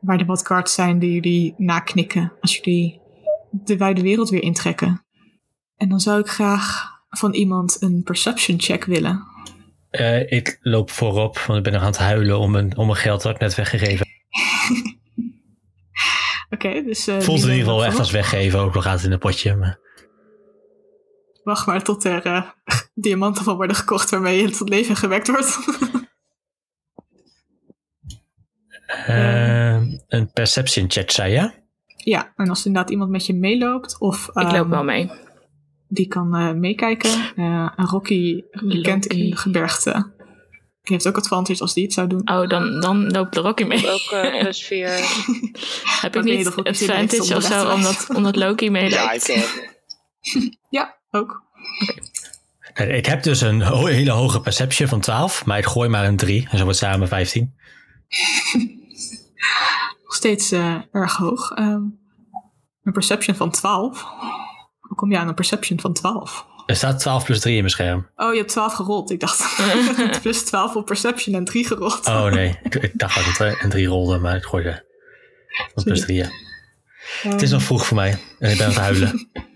Waar 0.00 0.18
de 0.18 0.24
wat 0.24 0.46
guards 0.46 0.74
zijn 0.74 0.98
die 0.98 1.12
jullie 1.12 1.54
naknikken 1.56 2.32
als 2.40 2.56
jullie 2.56 3.00
de 3.50 3.76
wijde 3.76 4.02
wereld 4.02 4.30
weer 4.30 4.42
intrekken. 4.42 5.04
En 5.76 5.88
dan 5.88 6.00
zou 6.00 6.20
ik 6.20 6.28
graag 6.28 6.92
van 7.10 7.32
iemand 7.32 7.82
een 7.82 8.02
perception 8.02 8.60
check 8.60 8.84
willen. 8.84 9.22
Eh, 9.94 10.32
ik 10.32 10.58
loop 10.60 10.90
voorop, 10.90 11.38
want 11.38 11.58
ik 11.58 11.64
ben 11.64 11.72
nog 11.72 11.82
aan 11.82 11.88
het 11.88 11.98
huilen 11.98 12.38
om 12.38 12.50
mijn, 12.50 12.76
om 12.76 12.86
mijn 12.86 12.98
geld 12.98 13.22
dat 13.22 13.34
ik 13.34 13.40
net 13.40 13.54
weggegeven 13.54 14.06
Oké, 16.50 16.82
dus... 16.82 17.06
eh, 17.06 17.20
Voelt 17.20 17.42
in 17.42 17.48
ieder 17.48 17.64
geval 17.64 17.84
echt 17.84 17.98
als 17.98 18.10
weggeven, 18.10 18.58
ook 18.58 18.74
al 18.74 18.82
gaat 18.82 18.96
het 18.96 19.04
in 19.04 19.12
een 19.12 19.18
potje. 19.18 19.54
Maar 19.56 19.78
Wacht 21.44 21.66
maar 21.66 21.82
tot 21.82 22.04
er 22.04 22.22
eh, 22.24 22.42
diamanten 22.94 23.44
van 23.44 23.56
worden 23.56 23.76
gekocht 23.76 24.10
waarmee 24.10 24.42
je 24.42 24.50
tot 24.50 24.68
leven 24.68 24.96
gewekt 24.96 25.28
wordt. 25.28 25.58
Een 30.08 30.30
perception 30.32 30.90
check, 30.90 31.10
zei 31.10 31.32
je? 31.32 31.50
ja, 31.96 32.32
en 32.36 32.48
als 32.48 32.66
inderdaad 32.66 32.90
iemand 32.90 33.10
met 33.10 33.26
je 33.26 33.34
meeloopt 33.34 33.98
of... 33.98 34.28
Ik 34.28 34.34
loop 34.34 34.52
ehm, 34.52 34.68
wel 34.68 34.84
mee. 34.84 35.10
Die 35.88 36.06
kan 36.08 36.34
eh, 36.34 36.52
meekijken. 36.52 37.10
Eh 37.36 37.70
en 37.76 37.84
Rocky, 37.86 38.42
bekend 38.50 39.06
in 39.06 39.18
Loki. 39.18 39.30
de 39.30 39.36
gebergte. 39.36 40.12
Die 40.82 40.92
heeft 40.92 41.08
ook 41.08 41.16
advantage 41.16 41.60
als 41.60 41.74
die 41.74 41.84
het 41.84 41.92
zou 41.92 42.08
doen. 42.08 42.30
Oh, 42.30 42.48
dan, 42.48 42.80
dan 42.80 43.10
loopt 43.10 43.36
er 43.36 43.44
ook 43.44 43.60
in 43.60 43.66
mee. 43.68 43.90
Ook 43.92 44.10
eh, 44.10 44.40
plus 44.40 44.64
4. 44.66 44.88
Heb 46.00 46.16
ik 46.16 46.22
niet 46.24 46.46
Rocky 46.46 46.68
advantage 46.68 47.30
om 47.30 47.36
of 47.36 47.42
de 47.48 47.54
zo, 47.54 47.70
omdat, 47.72 48.06
omdat 48.14 48.36
Loki 48.36 48.70
Ja, 48.70 49.12
ik, 49.12 49.22
eh, 49.22 49.42
Ja, 50.70 50.96
ook. 51.10 51.42
Eh, 52.74 52.96
Ik 52.96 53.06
heb 53.06 53.22
dus 53.22 53.40
een 53.40 53.62
ho- 53.62 53.84
hele 53.86 54.10
hoge 54.10 54.40
perception 54.40 54.88
van 54.88 55.00
12, 55.00 55.44
maar 55.44 55.58
ik 55.58 55.66
gooi 55.66 55.88
maar 55.88 56.04
een 56.04 56.16
3. 56.16 56.48
En 56.50 56.58
zo 56.58 56.64
wordt 56.64 56.78
samen 56.78 57.08
15. 57.08 57.54
Nog 60.04 60.14
steeds 60.14 60.52
eh, 60.52 60.76
erg 60.92 61.16
hoog. 61.16 61.50
Ehm, 61.50 61.82
een 62.82 62.92
perception 62.92 63.36
van 63.36 63.50
12. 63.50 64.04
Hoe 64.88 64.96
kom 64.96 65.10
je 65.10 65.18
aan 65.18 65.28
een 65.28 65.34
perception 65.34 65.80
van 65.80 65.92
12? 65.92 66.46
Er 66.66 66.76
staat 66.76 66.98
12 66.98 67.24
plus 67.24 67.40
3 67.40 67.52
in 67.54 67.60
mijn 67.60 67.70
scherm. 67.72 68.08
Oh, 68.16 68.32
je 68.32 68.38
hebt 68.38 68.50
12 68.50 68.72
gerold. 68.72 69.10
Ik 69.10 69.20
dacht 69.20 69.56
plus 70.22 70.44
12 70.44 70.76
op 70.76 70.86
perception 70.86 71.34
en 71.34 71.44
3 71.44 71.66
gerold. 71.66 72.06
Oh 72.06 72.24
nee, 72.24 72.58
ik, 72.62 72.74
ik 72.74 72.98
dacht 72.98 73.14
dat 73.14 73.48
het 73.48 73.62
een 73.62 73.70
3 73.70 73.86
rolde, 73.86 74.18
maar 74.18 74.36
ik 74.36 74.44
gooide 74.44 74.84
plus 75.74 76.00
3. 76.00 76.16
Ja. 76.16 76.28
Het 77.22 77.42
is 77.42 77.50
nog 77.50 77.62
vroeg 77.62 77.86
voor 77.86 77.96
mij 77.96 78.18
en 78.38 78.50
ik 78.50 78.56
ben 78.56 78.66
aan 78.66 78.72
het 78.72 78.80
huilen. 78.80 79.28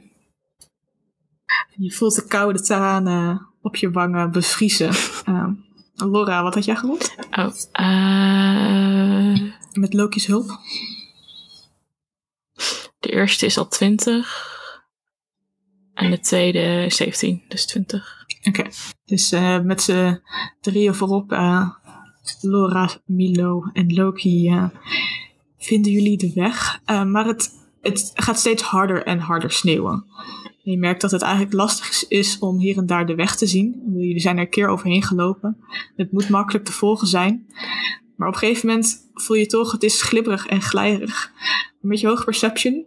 Je 1.77 1.93
voelt 1.93 2.15
de 2.15 2.27
koude 2.27 2.61
tranen 2.61 3.47
op 3.63 3.77
je 3.77 3.91
wangen 3.91 4.31
bevriezen. 4.31 4.91
Ehm, 5.25 5.53
Laura, 5.95 6.43
wat 6.43 6.55
had 6.55 6.65
jij 6.65 6.77
gerold? 6.77 7.15
Oh, 7.31 7.55
eh, 7.73 9.53
Met 9.73 9.95
Loki's 9.95 10.27
hulp? 10.27 10.59
de 12.99 13.09
eerste 13.11 13.47
is 13.47 13.59
al 13.59 13.69
20. 13.69 14.58
En 15.99 16.11
de 16.11 16.21
tweede 16.21 16.85
17, 16.89 17.43
dus 17.49 17.67
20. 17.67 18.27
Oké, 18.43 18.65
dus 19.05 19.33
eh, 19.33 19.61
met 19.61 19.83
z'n 19.83 20.21
drieën 20.61 20.95
voorop, 20.95 21.33
eh, 21.33 21.71
Laura, 22.41 22.91
Milo 23.07 23.63
en 23.73 23.95
Loki, 23.95 24.49
eh, 24.49 24.65
vinden 25.59 25.93
jullie 25.93 26.19
de 26.19 26.33
weg. 26.35 26.81
Maar 26.87 27.27
het, 27.27 27.51
het 27.81 28.11
gaat 28.15 28.39
steeds 28.39 28.63
harder 28.63 29.03
en 29.05 29.19
harder 29.19 29.51
sneeuwen. 29.51 30.05
En 30.65 30.73
je 30.73 30.79
merkt 30.79 31.01
dat 31.01 31.11
het 31.11 31.23
eigenlijk 31.23 31.55
lastig 31.55 32.09
is 32.09 32.39
om 32.39 32.59
hier 32.59 32.77
en 32.77 32.87
daar 32.87 33.07
de 33.07 33.15
weg 33.15 33.37
te 33.37 33.47
zien. 33.47 33.83
Jullie 33.97 34.21
zijn 34.21 34.37
er 34.37 34.43
een 34.43 34.51
keer 34.51 34.69
overheen 34.69 35.03
gelopen. 35.03 35.57
Het 35.97 36.13
moet 36.13 36.29
makkelijk 36.29 36.65
te 36.65 36.73
volgen 36.73 37.07
zijn. 37.07 37.47
Maar 38.17 38.29
op 38.29 38.35
een 38.35 38.41
gegeven 38.41 38.69
moment 38.69 39.11
voel 39.15 39.37
je 39.37 39.47
toch, 39.47 39.73
het 39.73 39.83
is 39.83 40.03
glibberig 40.03 40.47
en 40.47 40.63
glijderig. 40.63 41.33
Met 41.81 42.01
je 42.01 42.07
hoge 42.07 42.25
perception 42.25 42.87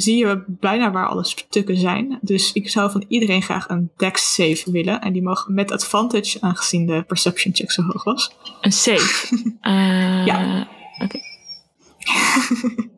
zie 0.00 0.16
je 0.16 0.44
bijna 0.46 0.90
waar 0.90 1.08
alle 1.08 1.24
stukken 1.24 1.76
zijn. 1.76 2.18
Dus 2.20 2.52
ik 2.52 2.70
zou 2.70 2.90
van 2.90 3.04
iedereen 3.08 3.42
graag 3.42 3.68
een 3.68 3.90
dex 3.96 4.34
save 4.34 4.70
willen. 4.70 5.00
En 5.00 5.12
die 5.12 5.22
mag 5.22 5.48
met 5.48 5.70
advantage, 5.70 6.40
aangezien 6.40 6.86
de 6.86 7.04
perception 7.06 7.54
check 7.54 7.70
zo 7.70 7.82
hoog 7.82 8.04
was. 8.04 8.36
Een 8.60 8.72
save. 8.72 9.26
Eh, 9.60 10.26
Ja. 10.26 10.68
Oké. 11.02 11.18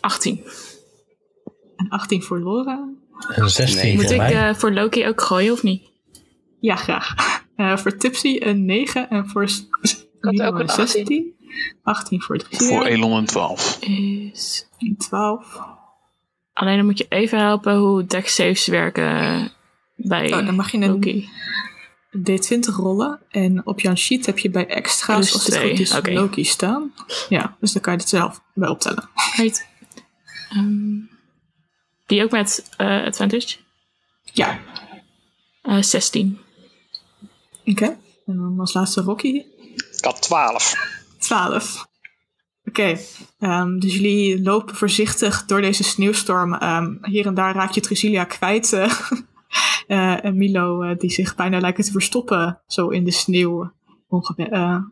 18. 0.00 0.44
En 1.76 1.88
18 1.88 2.22
voor 2.22 2.42
Laura. 2.42 2.88
Een 3.28 3.50
16 3.50 3.84
Nee, 3.84 3.94
Moet 3.94 4.04
voor 4.04 4.14
ik 4.24 4.30
eh, 4.30 4.54
voor 4.54 4.72
Loki 4.72 5.06
ook 5.06 5.20
gooien 5.20 5.52
of 5.52 5.62
niet? 5.62 5.82
Ja, 6.60 6.76
graag. 6.76 7.14
Eh, 7.56 7.76
voor 7.76 7.96
Tipsy 7.96 8.36
een 8.40 8.64
9 8.64 9.10
en 9.10 9.28
voor 9.28 9.42
had 9.42 10.32
Milo 10.32 10.44
ook 10.46 10.58
een 10.58 10.66
18. 10.68 10.86
16. 10.86 11.34
18 11.82 12.22
voor 12.22 12.40
Voor 12.50 12.58
Drieën. 12.58 12.82
Elon 12.82 13.12
een 13.12 13.26
12. 13.26 13.78
Is... 13.80 14.68
En 14.78 14.96
12. 14.98 15.60
Alleen 16.52 16.76
dan 16.76 16.84
moet 16.84 16.98
je 16.98 17.06
even 17.08 17.38
helpen 17.38 17.76
hoe 17.76 18.04
deck 18.04 18.28
saves 18.28 18.66
werken 18.66 19.52
bij 19.96 20.32
Oh, 20.32 20.46
dan 20.46 20.54
mag 20.54 20.70
je 20.70 20.78
een 20.78 20.90
Loki. 20.90 21.28
D20 22.18 22.74
rollen. 22.76 23.20
En 23.30 23.66
op 23.66 23.80
jouw 23.80 23.94
sheet 23.94 24.26
heb 24.26 24.38
je 24.38 24.50
bij 24.50 24.66
extra's, 24.66 25.32
als 25.32 25.44
het 25.44 25.56
goed 25.56 25.78
is. 25.80 26.00
Loki 26.02 26.44
staan. 26.44 26.92
Ja, 27.28 27.56
dus 27.60 27.72
dan 27.72 27.82
kan 27.82 27.92
je 27.92 27.98
het 27.98 28.08
zelf 28.08 28.42
bij 28.54 28.68
optellen. 28.68 29.08
Right. 29.36 29.66
Ehm, 30.50 30.98
die 32.06 32.22
ook 32.22 32.30
met 32.30 32.70
eh, 32.76 33.04
advantage? 33.04 33.56
Ja, 34.32 34.58
Eh 35.62 35.82
16. 35.82 36.38
oké. 37.64 37.96
En 38.26 38.36
dan 38.36 38.60
als 38.60 38.74
laatste 38.74 39.00
Rocky. 39.00 39.28
ik 39.96 40.04
had 40.04 40.22
12. 40.22 40.94
12. 41.26 41.86
Oké, 42.64 42.98
ehm, 43.38 43.78
dus 43.78 43.94
jullie 43.94 44.42
lopen 44.42 44.74
voorzichtig 44.76 45.44
door 45.44 45.60
deze 45.60 45.84
sneeuwstorm. 45.84 46.54
Ehm, 46.54 46.94
hier 47.02 47.26
en 47.26 47.34
daar 47.34 47.54
raak 47.54 47.70
je 47.70 47.80
Trusilia 47.80 48.24
kwijt. 48.24 48.72
eh. 48.72 48.92
Eh, 49.86 50.24
en 50.24 50.36
Milo, 50.36 50.82
eh, 50.82 50.98
die 50.98 51.10
zich 51.10 51.34
bijna 51.34 51.60
lijkt 51.60 51.84
te 51.84 51.90
verstoppen 51.90 52.60
zo 52.66 52.88
in 52.88 53.04
de 53.04 53.10
sneeuw, 53.10 53.72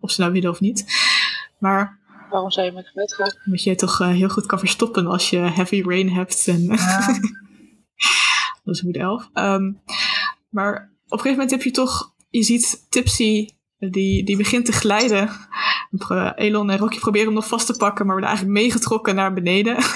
of 0.01 0.11
ze 0.11 0.21
nou 0.21 0.33
willen 0.33 0.51
of 0.51 0.61
niet. 0.61 0.85
Maar 1.59 1.99
Waarom 2.31 2.51
zou 2.51 2.67
je 2.67 2.73
met 2.73 2.87
gebed 2.87 3.15
gaan? 3.15 3.33
omdat 3.47 3.63
je 3.63 3.75
toch 3.75 3.99
heel 3.99 4.29
goed 4.29 4.47
kan 4.47 4.59
verstoppen 4.59 5.07
als 5.07 5.31
je 5.31 5.37
heavy 5.39 5.83
rain 5.87 6.09
hebt. 6.11 6.49
En 6.49 6.67
dat 8.65 8.75
is 8.75 8.81
goed 8.81 8.97
elf. 8.97 9.29
Ehm, 9.33 9.73
maar 10.51 10.75
op 11.05 11.13
een 11.13 11.19
gegeven 11.19 11.31
moment 11.31 11.51
heb 11.51 11.63
je 11.63 11.71
toch, 11.71 12.15
je 12.31 12.43
ziet 12.43 12.87
Tipsy, 12.91 13.49
die, 13.79 14.25
die 14.25 14.37
begint 14.37 14.65
te 14.65 14.73
glijden. 14.73 15.29
Pro- 15.99 16.33
Elon 16.35 16.71
en 16.71 16.79
Rocky 16.79 16.99
proberen 16.99 17.27
hem 17.27 17.35
nog 17.35 17.47
vast 17.47 17.67
te 17.67 17.77
pakken, 17.77 18.07
maar 18.07 18.15
worden 18.15 18.31
eigenlijk 18.37 18.61
meegetrokken 18.61 19.15
naar 19.15 19.33
beneden. 19.33 19.77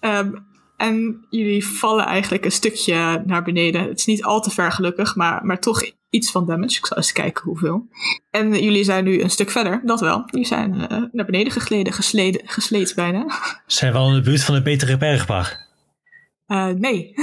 Ehm, 0.00 0.32
en 0.76 1.26
jullie 1.30 1.66
vallen 1.66 2.04
eigenlijk 2.04 2.44
een 2.44 2.52
stukje 2.52 3.22
naar 3.26 3.42
beneden. 3.42 3.88
Het 3.88 3.98
is 3.98 4.04
niet 4.04 4.24
al 4.24 4.40
te 4.40 4.50
ver 4.50 4.72
gelukkig, 4.72 5.16
maar, 5.16 5.44
maar 5.44 5.60
toch 5.60 5.82
iets 6.10 6.30
van 6.30 6.46
damage. 6.46 6.78
Ik 6.78 6.86
zal 6.86 6.96
eens 6.96 7.12
kijken 7.12 7.44
hoeveel. 7.44 7.88
En 8.30 8.62
jullie 8.62 8.84
zijn 8.84 9.04
nu 9.04 9.22
een 9.22 9.30
stuk 9.30 9.50
verder, 9.50 9.80
dat 9.84 10.00
wel. 10.00 10.22
Jullie 10.26 10.46
zijn 10.46 10.88
eh, 10.88 11.02
naar 11.12 11.24
beneden 11.24 11.52
gegleden, 11.52 11.92
gesleden, 11.92 12.40
gesleed 12.44 12.92
bijna. 12.94 13.26
Zijn 13.66 13.92
we 13.92 13.98
al 13.98 14.08
in 14.08 14.14
de 14.14 14.20
buurt 14.20 14.44
van 14.44 14.54
de 14.54 14.62
betere 14.62 14.96
bergbar? 14.96 15.66
Eh, 16.46 16.66
nee. 16.66 17.14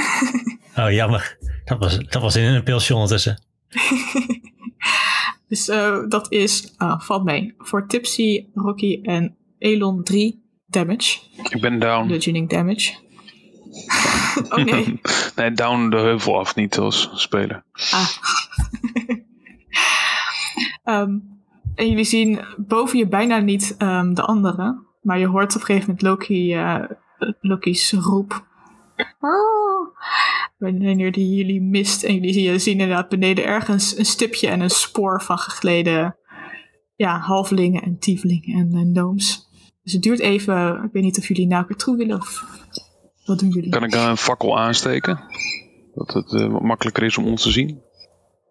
Oh, 0.76 0.92
jammer. 0.92 1.38
Dat 1.66 1.80
was, 1.80 1.98
dat 1.98 2.22
was 2.22 2.36
in 2.36 2.44
een 2.44 2.64
pilsje 2.64 2.94
ondertussen. 2.94 3.44
Dus 5.52 5.68
eh, 5.68 5.98
dat 6.08 6.32
is, 6.32 6.74
ah, 6.78 7.00
valt 7.00 7.24
mee. 7.24 7.54
Voor 7.58 7.88
Tipsy, 7.88 8.46
Rocky 8.54 9.00
en 9.04 9.36
Elon 9.58 10.04
3 10.04 10.44
damage. 10.66 11.20
Ik 11.50 11.62
ben 11.62 11.80
down. 11.80 12.08
Bludgeoning 12.08 12.50
damage. 12.50 12.94
oh 14.50 14.64
nee. 14.72 15.00
Nee, 15.36 15.52
down 15.52 15.90
de 15.90 15.98
heuvel 15.98 16.40
af, 16.40 16.56
niet 16.56 16.78
als 16.78 17.10
speler. 17.14 17.64
Ah. 17.92 18.10
Ehm, 20.84 21.18
en 21.76 21.90
jullie 21.90 22.04
zien 22.04 22.40
boven 22.58 22.98
je 22.98 23.08
bijna 23.08 23.38
niet 23.38 23.76
ehm, 23.78 24.14
de 24.14 24.22
anderen. 24.22 24.86
Maar 25.02 25.20
je 25.20 25.28
hoort 25.28 25.56
op 25.56 25.60
een 25.60 25.66
gegeven 25.66 25.88
moment 25.88 26.02
Loki, 26.02 26.54
eh, 26.54 26.84
Loki's 27.42 27.92
roep. 27.92 28.46
Wanneer 30.58 31.12
die 31.12 31.36
jullie 31.36 31.62
mist. 31.62 32.04
En 32.04 32.14
jullie 32.14 32.60
zien- 32.60 32.72
inderdaad 32.80 33.10
beneden 33.10 33.46
ergens 33.46 33.98
een 33.98 34.06
stipje 34.06 34.48
en 34.48 34.60
een 34.60 34.70
spoor 34.70 35.22
van 35.22 35.38
gegleden 35.38 36.16
ja, 36.96 37.20
halvelingen 37.20 37.82
en 37.82 38.00
tievelingen 38.00 38.60
en, 38.60 38.74
en 38.80 38.90
gnomes. 38.94 39.50
Dus 39.84 39.94
het 39.94 40.02
duurt 40.02 40.20
even. 40.20 40.84
Ik 40.84 40.92
weet 40.92 41.04
niet 41.04 41.18
of 41.18 41.28
jullie 41.28 41.48
naar 41.48 41.60
elkaar 41.60 41.78
toe 41.78 41.98
willen 41.98 42.18
of 42.18 42.46
wat 43.26 43.40
doen 43.40 43.50
jullie? 43.50 43.70
Kan 43.70 43.84
ik 43.84 43.92
dan 43.92 44.10
een 44.10 44.18
fakkel 44.18 44.60
aansteken? 44.60 45.20
Dat 45.94 46.14
het 46.14 46.34
eh, 46.34 46.52
wat 46.52 46.62
makkelijker 46.62 47.04
is 47.04 47.18
om 47.18 47.28
ons 47.28 47.42
te 47.42 47.52
zien. 47.52 47.82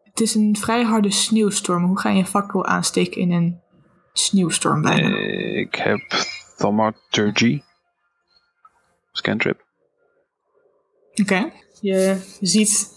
Het 0.03 0.21
is 0.21 0.35
een 0.35 0.57
vrij 0.57 0.83
harde 0.83 1.11
sneeuwstorm. 1.11 1.85
Hoe 1.85 1.99
ga 1.99 2.11
je 2.11 2.19
een 2.19 2.27
fakkel 2.27 2.65
aansteken 2.67 3.21
in 3.21 3.31
een 3.33 3.61
sneeuwstorm 4.13 4.83
bijna? 4.83 5.17
Eh, 5.17 5.59
ik 5.59 5.75
heb 5.75 6.01
Thaumaturgy. 6.57 7.61
Scantrip. 9.13 9.69
Oké. 11.15 11.53
Je 11.81 12.21
ziet 12.41 12.89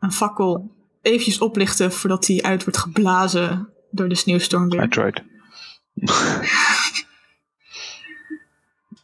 een 0.00 0.12
fakkel 0.12 0.70
eventjes 1.02 1.38
oplichten 1.38 1.92
voordat 1.92 2.24
die 2.26 2.46
uit 2.46 2.64
wordt 2.64 2.78
geblazen 2.78 3.68
door 3.90 4.08
de 4.08 4.14
sneeuwstorm 4.14 4.72
I 4.72 4.76
weer. 4.76 4.88
tried. 4.88 5.22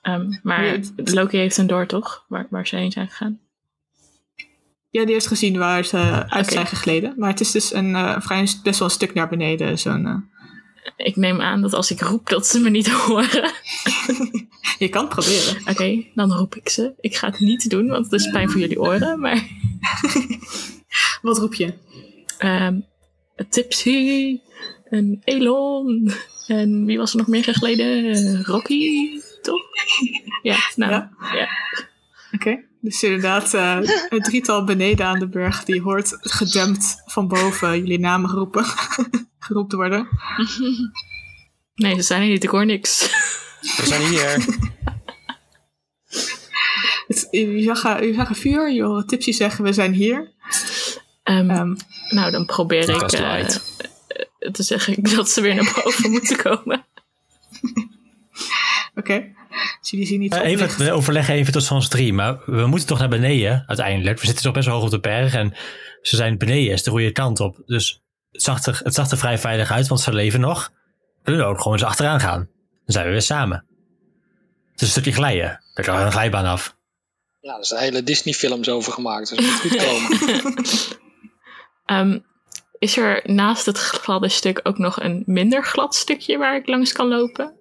Ehm, 0.03 0.38
maar 0.42 0.81
Loki 0.96 1.38
heeft 1.38 1.57
een 1.57 1.66
door, 1.66 1.87
toch? 1.87 2.24
Waar, 2.29 2.46
waar 2.50 2.66
ze 2.66 2.77
heen 2.77 2.92
zijn 2.92 3.09
gegaan. 3.09 3.40
Ja, 4.90 5.05
die 5.05 5.12
heeft 5.12 5.27
gezien 5.27 5.59
waar 5.59 5.85
ze 5.85 6.24
uit 6.29 6.46
zijn 6.46 6.66
gegleden. 6.66 7.14
Maar 7.16 7.31
het 7.31 7.40
is 7.40 7.50
dus 7.50 7.72
een 7.72 7.94
eh, 7.94 8.20
vrij 8.20 8.48
best 8.62 8.79
wel 8.79 8.88
een 8.88 8.94
stuk 8.94 9.14
naar 9.14 9.29
beneden. 9.29 9.79
Zo'n, 9.79 10.07
eh, 10.07 10.14
Ik 10.96 11.16
neem 11.16 11.40
aan 11.40 11.60
dat 11.62 11.72
als 11.72 11.90
ik 11.90 12.00
roep 12.00 12.28
dat 12.28 12.46
ze 12.46 12.60
me 12.60 12.70
niet 12.70 12.90
horen. 13.00 13.52
je 14.78 14.88
kan 14.88 15.04
het 15.04 15.12
proberen. 15.14 15.56
Oké, 15.70 16.04
dan 16.14 16.32
roep 16.32 16.54
ik 16.54 16.68
ze. 16.68 16.92
Ik 17.00 17.16
ga 17.16 17.26
het 17.30 17.40
niet 17.40 17.70
doen, 17.70 17.86
want 17.88 18.10
het 18.10 18.20
is 18.20 18.30
pijn 18.30 18.50
voor 18.50 18.60
jullie 18.60 18.80
oren. 18.80 19.20
Maar 19.20 19.46
Wat 21.22 21.38
roep 21.38 21.54
je? 21.54 21.72
ehm 22.38 22.80
Tipsy 23.50 24.38
en 24.84 25.20
Elon 25.24 26.12
en 26.46 26.84
wie 26.84 26.98
was 26.98 27.10
er 27.12 27.18
nog 27.18 27.26
meer 27.26 27.44
gegleden? 27.44 28.04
Eh, 28.12 28.42
Rocky, 28.42 29.08
toch? 29.42 29.62
Ja, 30.42 30.56
nou, 30.76 30.90
Ja. 30.92 31.10
ja. 31.32 31.48
Oké. 32.32 32.64
Dus 32.84 33.02
inderdaad, 33.02 33.54
eh, 33.54 33.78
een 34.08 34.20
drietal 34.20 34.64
beneden 34.64 35.06
aan 35.06 35.18
de 35.18 35.28
berg. 35.28 35.64
Die 35.64 35.82
hoort 35.82 36.16
gedempt 36.20 37.02
van 37.06 37.28
boven 37.28 37.78
jullie 37.78 37.98
namen 37.98 38.30
geroepen. 38.30 38.64
geroepen 39.38 39.76
worden. 39.76 40.08
Nee, 41.74 41.94
ze 41.94 42.02
zijn 42.02 42.22
er 42.22 42.28
niet, 42.28 42.44
ik 42.44 42.50
hoor 42.50 42.66
niks. 42.66 43.10
We 43.60 43.86
zijn 43.86 44.02
hier. 44.02 44.44
Het, 47.06 47.28
je, 47.30 47.62
zag, 47.62 48.00
je 48.00 48.14
zag 48.14 48.28
een 48.28 48.34
vuur. 48.34 48.72
Je 48.72 48.82
hoorde 48.82 49.04
Tipsy 49.04 49.32
zeggen, 49.32 49.64
we 49.64 49.72
zijn 49.72 49.92
hier. 49.92 50.32
Ehm, 51.22 51.50
Ehm, 51.50 51.74
nou, 52.08 52.30
dan 52.30 52.46
probeer 52.46 52.88
ik 52.88 53.12
eh, 53.12 53.40
eh, 53.40 53.48
te 54.52 54.62
zeggen 54.62 55.02
dat 55.16 55.30
ze 55.30 55.40
weer 55.40 55.54
naar 55.54 55.80
boven 55.84 56.10
moeten 56.10 56.36
komen. 56.36 56.86
Oké. 58.94 59.33
Dus 59.80 59.90
jullie 59.90 60.07
zien 60.07 60.20
niet 60.20 60.35
Eh, 60.35 60.44
even, 60.44 60.78
we 60.78 60.92
overleggen 60.92 61.35
even 61.35 61.52
tot 61.52 61.70
ons 61.70 61.88
drie, 61.88 62.12
maar 62.12 62.38
we 62.46 62.66
moeten 62.66 62.88
toch 62.88 62.98
naar 62.98 63.09
beneden 63.09 63.64
uiteindelijk. 63.66 64.20
We 64.20 64.26
zitten 64.26 64.44
toch 64.44 64.52
best 64.52 64.66
wel 64.66 64.74
hoog 64.74 64.85
op 64.85 64.90
de 64.90 65.00
berg 65.00 65.35
en 65.35 65.54
ze 66.02 66.16
zijn 66.16 66.38
beneden, 66.38 66.72
is 66.72 66.83
de 66.83 66.90
goede 66.90 67.12
kant 67.12 67.40
op. 67.40 67.62
Dus 67.66 68.02
het 68.30 68.42
zag 68.42 68.64
er, 68.64 68.80
het 68.85 68.94
zag 68.94 69.11
er 69.11 69.18
vrij 69.18 69.38
veilig 69.38 69.70
uit, 69.70 69.88
want 69.88 70.00
ze 70.00 70.12
leven 70.12 70.40
nog. 70.40 70.72
We 71.22 71.30
kunnen 71.30 71.46
ook 71.46 71.59
gewoon 71.59 71.72
eens 71.72 71.87
achteraan 71.87 72.20
gaan. 72.20 72.38
Dan 72.72 72.83
zijn 72.85 73.04
we 73.04 73.11
weer 73.11 73.22
samen. 73.22 73.66
Het 74.72 74.80
is 74.80 74.87
een 74.87 74.92
stukje 74.92 75.12
glijden. 75.12 75.61
Daar 75.74 75.85
kan 75.85 76.00
een 76.00 76.12
glijbaan 76.12 76.44
af. 76.44 76.76
Ja, 77.40 77.59
er 77.59 77.66
zijn 77.66 77.83
hele 77.83 78.02
Disney-films 78.02 78.68
over 78.68 78.92
gemaakt, 78.92 79.28
dus 79.28 79.38
het 79.38 79.40
moet 79.40 79.61
goed 79.61 79.76
komen. 79.85 80.64
Ehm, 81.85 82.18
is 82.78 82.96
er 82.96 83.20
naast 83.24 83.66
het 83.66 83.78
gladde 83.78 84.28
stuk 84.28 84.61
ook 84.62 84.78
nog 84.78 85.00
een 85.00 85.22
minder 85.26 85.64
glad 85.64 85.94
stukje 85.94 86.38
waar 86.38 86.57
ik 86.57 86.66
langs 86.66 86.92
kan 86.92 87.09
lopen? 87.09 87.54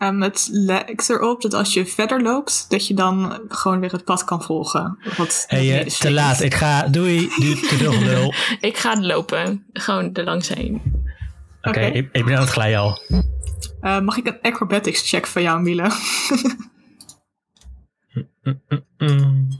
Ehm, 0.00 0.20
het 0.20 0.48
lijkt 0.52 1.10
erop 1.10 1.42
dat 1.42 1.54
als 1.54 1.74
je 1.74 1.86
verder 1.86 2.22
loopt, 2.22 2.66
dat 2.68 2.86
je 2.86 2.94
dan 2.94 3.40
gewoon 3.48 3.80
weer 3.80 3.92
het 3.92 4.04
pad 4.04 4.24
kan 4.24 4.42
volgen. 4.42 4.98
Wat 5.16 5.44
hey, 5.46 5.84
te 5.84 5.90
steekt. 5.90 6.14
laat. 6.14 6.40
Ik 6.40 6.54
ga, 6.54 6.88
doei, 6.88 7.28
doei, 7.38 7.54
te. 7.54 8.34
Ik 8.68 8.76
ga 8.76 9.00
lopen, 9.00 9.64
gewoon 9.72 10.14
er 10.14 10.24
langs 10.24 10.48
heen. 10.48 10.82
Oké, 11.62 11.80
ik, 11.80 12.08
ik 12.12 12.24
ben 12.24 12.34
aan 12.34 12.40
het 12.40 12.50
glijden 12.50 12.78
al. 12.78 12.98
Eh, 13.80 14.00
mag 14.00 14.16
ik 14.16 14.26
een 14.26 14.38
acrobatics 14.42 15.08
check 15.08 15.26
van 15.26 15.42
jou, 15.42 15.60
Miele? 15.60 15.90
Mm. 18.98 19.48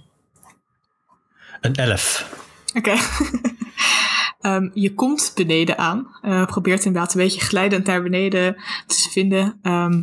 Een 1.60 1.74
elf. 1.74 2.34
Oké. 2.74 2.94
Ehm, 4.40 4.68
je 4.74 4.94
komt 4.94 5.32
beneden 5.34 5.78
aan. 5.78 6.06
Eh, 6.22 6.46
probeert 6.46 6.84
inderdaad 6.84 7.14
een 7.14 7.20
beetje 7.20 7.40
glijdend 7.40 7.86
naar 7.86 8.02
beneden 8.02 8.56
te 8.86 9.08
vinden. 9.10 9.58
Ehm, 9.62 10.02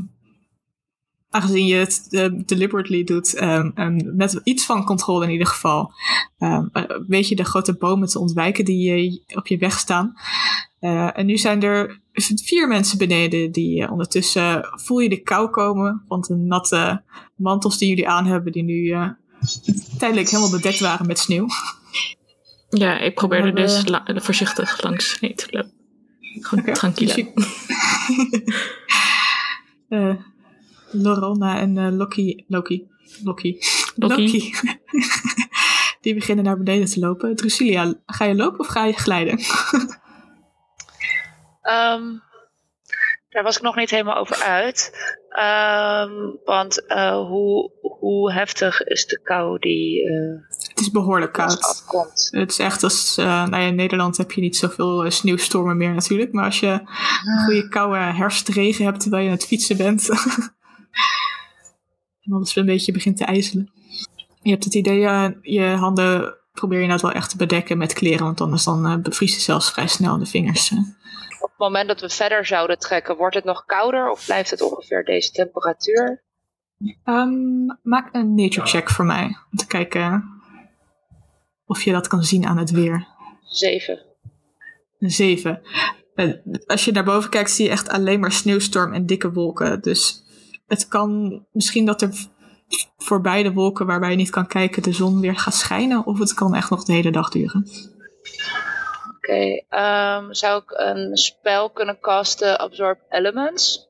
aangezien 1.42 1.66
je 1.66 1.76
het 1.76 2.08
eh, 2.10 2.26
deliberately 2.46 3.04
doet, 3.04 3.34
ehm, 3.36 3.70
en 3.76 4.14
met 4.16 4.42
iets 4.44 4.66
van 4.66 4.86
controle 4.86 5.26
in 5.26 5.32
ieder 5.32 5.48
geval, 5.48 5.92
ehm, 6.38 6.66
eh, 6.74 6.84
weet 7.08 7.28
je 7.28 7.36
de 7.36 7.44
grote 7.46 7.74
bomen 7.78 8.08
te 8.08 8.20
ontwijken 8.20 8.66
die 8.66 9.24
eh, 9.28 9.38
op 9.38 9.48
je 9.48 9.58
weg 9.58 9.80
staan. 9.80 10.14
Eh, 10.80 11.18
en 11.18 11.26
nu 11.26 11.38
zijn 11.38 11.64
er 11.64 12.00
vier 12.44 12.68
mensen 12.68 12.98
beneden 12.98 13.52
die 13.52 13.90
ondertussen 13.92 14.68
voel 14.72 15.00
je 15.00 15.10
de 15.10 15.22
kou 15.22 15.50
komen, 15.50 16.04
want 16.08 16.28
de 16.28 16.36
natte 16.36 17.04
mantels 17.36 17.78
die 17.78 17.90
jullie 17.90 18.08
aan 18.10 18.26
hebben, 18.26 18.52
die 18.52 18.64
nu 18.64 18.96
tijdelijk 19.98 20.30
helemaal 20.30 20.52
bedekt 20.52 20.80
waren 20.80 21.08
met 21.08 21.20
sneeuw. 21.20 21.48
Ja, 22.70 23.00
ik 23.00 23.16
probeer 23.16 23.38
er 23.38 23.54
Maar, 23.54 23.62
dus 23.62 23.88
la- 23.88 24.04
voorzichtig 24.16 24.82
langs 24.84 25.20
heen 25.20 25.36
te 25.36 25.48
lopen. 25.50 25.72
Gewoon 26.42 26.64
Oké, 26.64 26.74
tranquille. 26.74 27.14
dus 27.14 27.16
je- 29.90 30.18
Lorona 31.02 31.60
en 31.60 31.78
eh, 31.78 31.98
Loki, 31.98 32.44
Loki, 32.48 32.88
Loki, 33.24 33.58
Loki. 33.96 34.54
Die 36.02 36.14
beginnen 36.14 36.46
naar 36.46 36.58
beneden 36.58 36.86
te 36.86 37.00
lopen. 37.00 37.36
Drusilia, 37.36 37.94
ga 38.06 38.26
je 38.26 38.36
lopen 38.36 38.60
of 38.60 38.68
ga 38.68 38.86
je 38.86 38.94
glijden? 38.94 39.40
Ehm, 41.62 42.04
daar 43.30 43.44
was 43.44 43.56
ik 43.58 43.62
nog 43.62 43.76
niet 43.76 43.90
helemaal 43.90 44.18
over 44.18 44.36
uit. 44.36 44.92
Ehm, 45.30 46.12
want 46.46 46.86
eh, 46.86 47.28
hoe, 47.28 47.72
hoe 47.82 48.34
heftig 48.34 48.84
is 48.84 49.06
de 49.06 49.22
kou 49.24 49.60
die 49.60 50.04
eh 50.04 50.58
Het 50.70 50.80
is 50.80 50.92
behoorlijk 50.92 51.34
koud. 51.34 51.62
afkomt? 51.62 52.28
Het 52.32 52.52
is 52.52 52.60
echt 52.60 52.84
als, 52.84 53.18
eh, 53.18 53.26
nou 53.26 53.62
ja, 53.62 53.68
in 53.68 53.76
Nederland 53.76 54.18
heb 54.18 54.32
je 54.32 54.42
niet 54.42 54.58
zoveel 54.58 55.12
sneeuwstormen 55.12 55.78
meer 55.78 55.94
natuurlijk. 55.94 56.32
Maar 56.32 56.46
als 56.46 56.60
je 56.60 56.68
een 56.68 57.44
goede 57.46 57.68
koude 57.68 57.98
herfstregen 57.98 58.86
hebt 58.86 59.00
terwijl 59.00 59.24
je 59.24 59.30
aan 59.30 59.36
het 59.36 59.46
fietsen 59.46 59.78
bent. 59.78 60.10
en 62.22 62.34
alles 62.34 62.56
een 62.56 62.66
beetje 62.66 62.92
begint 62.92 63.18
te 63.18 63.26
ijzelen. 63.26 63.72
Je 64.42 64.50
hebt 64.50 64.64
het 64.64 64.74
idee, 64.74 65.06
eh, 65.06 65.30
je 65.42 65.66
handen 65.66 66.38
probeer 66.52 66.82
je 66.82 66.88
nou 66.88 67.00
wel 67.02 67.12
echt 67.12 67.30
te 67.30 67.38
bedekken 67.38 67.78
met 67.78 67.94
kleren, 67.94 68.26
want 68.26 68.42
anders 68.42 68.64
dan 68.64 68.92
uh, 68.92 68.96
bevriest 68.98 69.36
je 69.36 69.42
zelfs 69.42 69.72
vrij 69.72 69.88
snel 69.88 70.18
de 70.18 70.26
vingers. 70.26 70.72
Uh. 70.72 70.80
Op 71.40 71.50
het 71.50 71.58
moment 71.58 71.88
dat 71.88 72.02
we 72.02 72.10
verder 72.10 72.46
zouden 72.46 72.80
trekken, 72.80 73.18
wordt 73.18 73.36
het 73.36 73.44
nog 73.44 73.66
kouder 73.66 74.12
of 74.12 74.26
blijft 74.26 74.50
het 74.50 74.62
ongeveer 74.62 75.04
deze 75.04 75.32
temperatuur? 75.32 76.24
Um, 77.04 77.80
maak 77.82 78.16
een 78.16 78.36
nature 78.36 78.68
check 78.68 78.90
voor 78.90 79.06
mij, 79.06 79.38
om 79.52 79.58
te 79.58 79.68
kijken 79.68 80.38
of 81.66 81.82
je 81.82 81.92
dat 81.92 82.08
kan 82.08 82.24
zien 82.24 82.46
aan 82.46 82.58
het 82.58 82.72
weer. 82.72 83.08
Zeven. 83.44 84.06
Een 85.00 85.12
zeven. 85.12 85.62
Als 86.66 86.86
je 86.86 86.92
naar 86.92 87.04
boven 87.04 87.30
kijkt, 87.30 87.52
zie 87.52 87.66
je 87.66 87.72
echt 87.72 87.90
alleen 87.90 88.20
maar 88.20 88.32
sneeuwstorm 88.32 88.94
en 88.94 89.06
dikke 89.06 89.32
wolken. 89.32 89.82
Dus 89.82 90.24
het 90.68 90.88
kan 90.88 91.42
misschien 91.52 91.86
dat 91.86 92.02
er 92.02 92.28
voor 92.98 93.22
beide 93.22 93.54
wolken 93.54 93.86
waarbij 93.86 94.10
je 94.10 94.16
niet 94.16 94.30
kan 94.30 94.48
kijken 94.48 94.84
de 94.84 94.94
zon 94.94 95.20
weer 95.20 95.36
gaat 95.36 95.54
schijnen. 95.54 96.06
Of 96.06 96.20
het 96.20 96.34
kan 96.34 96.56
echt 96.56 96.70
nog 96.70 96.84
de 96.84 96.94
hele 96.94 97.12
dag 97.12 97.30
duren. 97.30 97.68
Oké, 99.16 99.32
okay, 99.32 99.66
um, 100.18 100.34
zou 100.34 100.62
ik 100.62 100.72
een 100.72 101.18
spel 101.18 101.70
kunnen 101.70 102.00
casten 102.00 102.60
Absorb 102.60 103.00
Elements? 103.10 103.86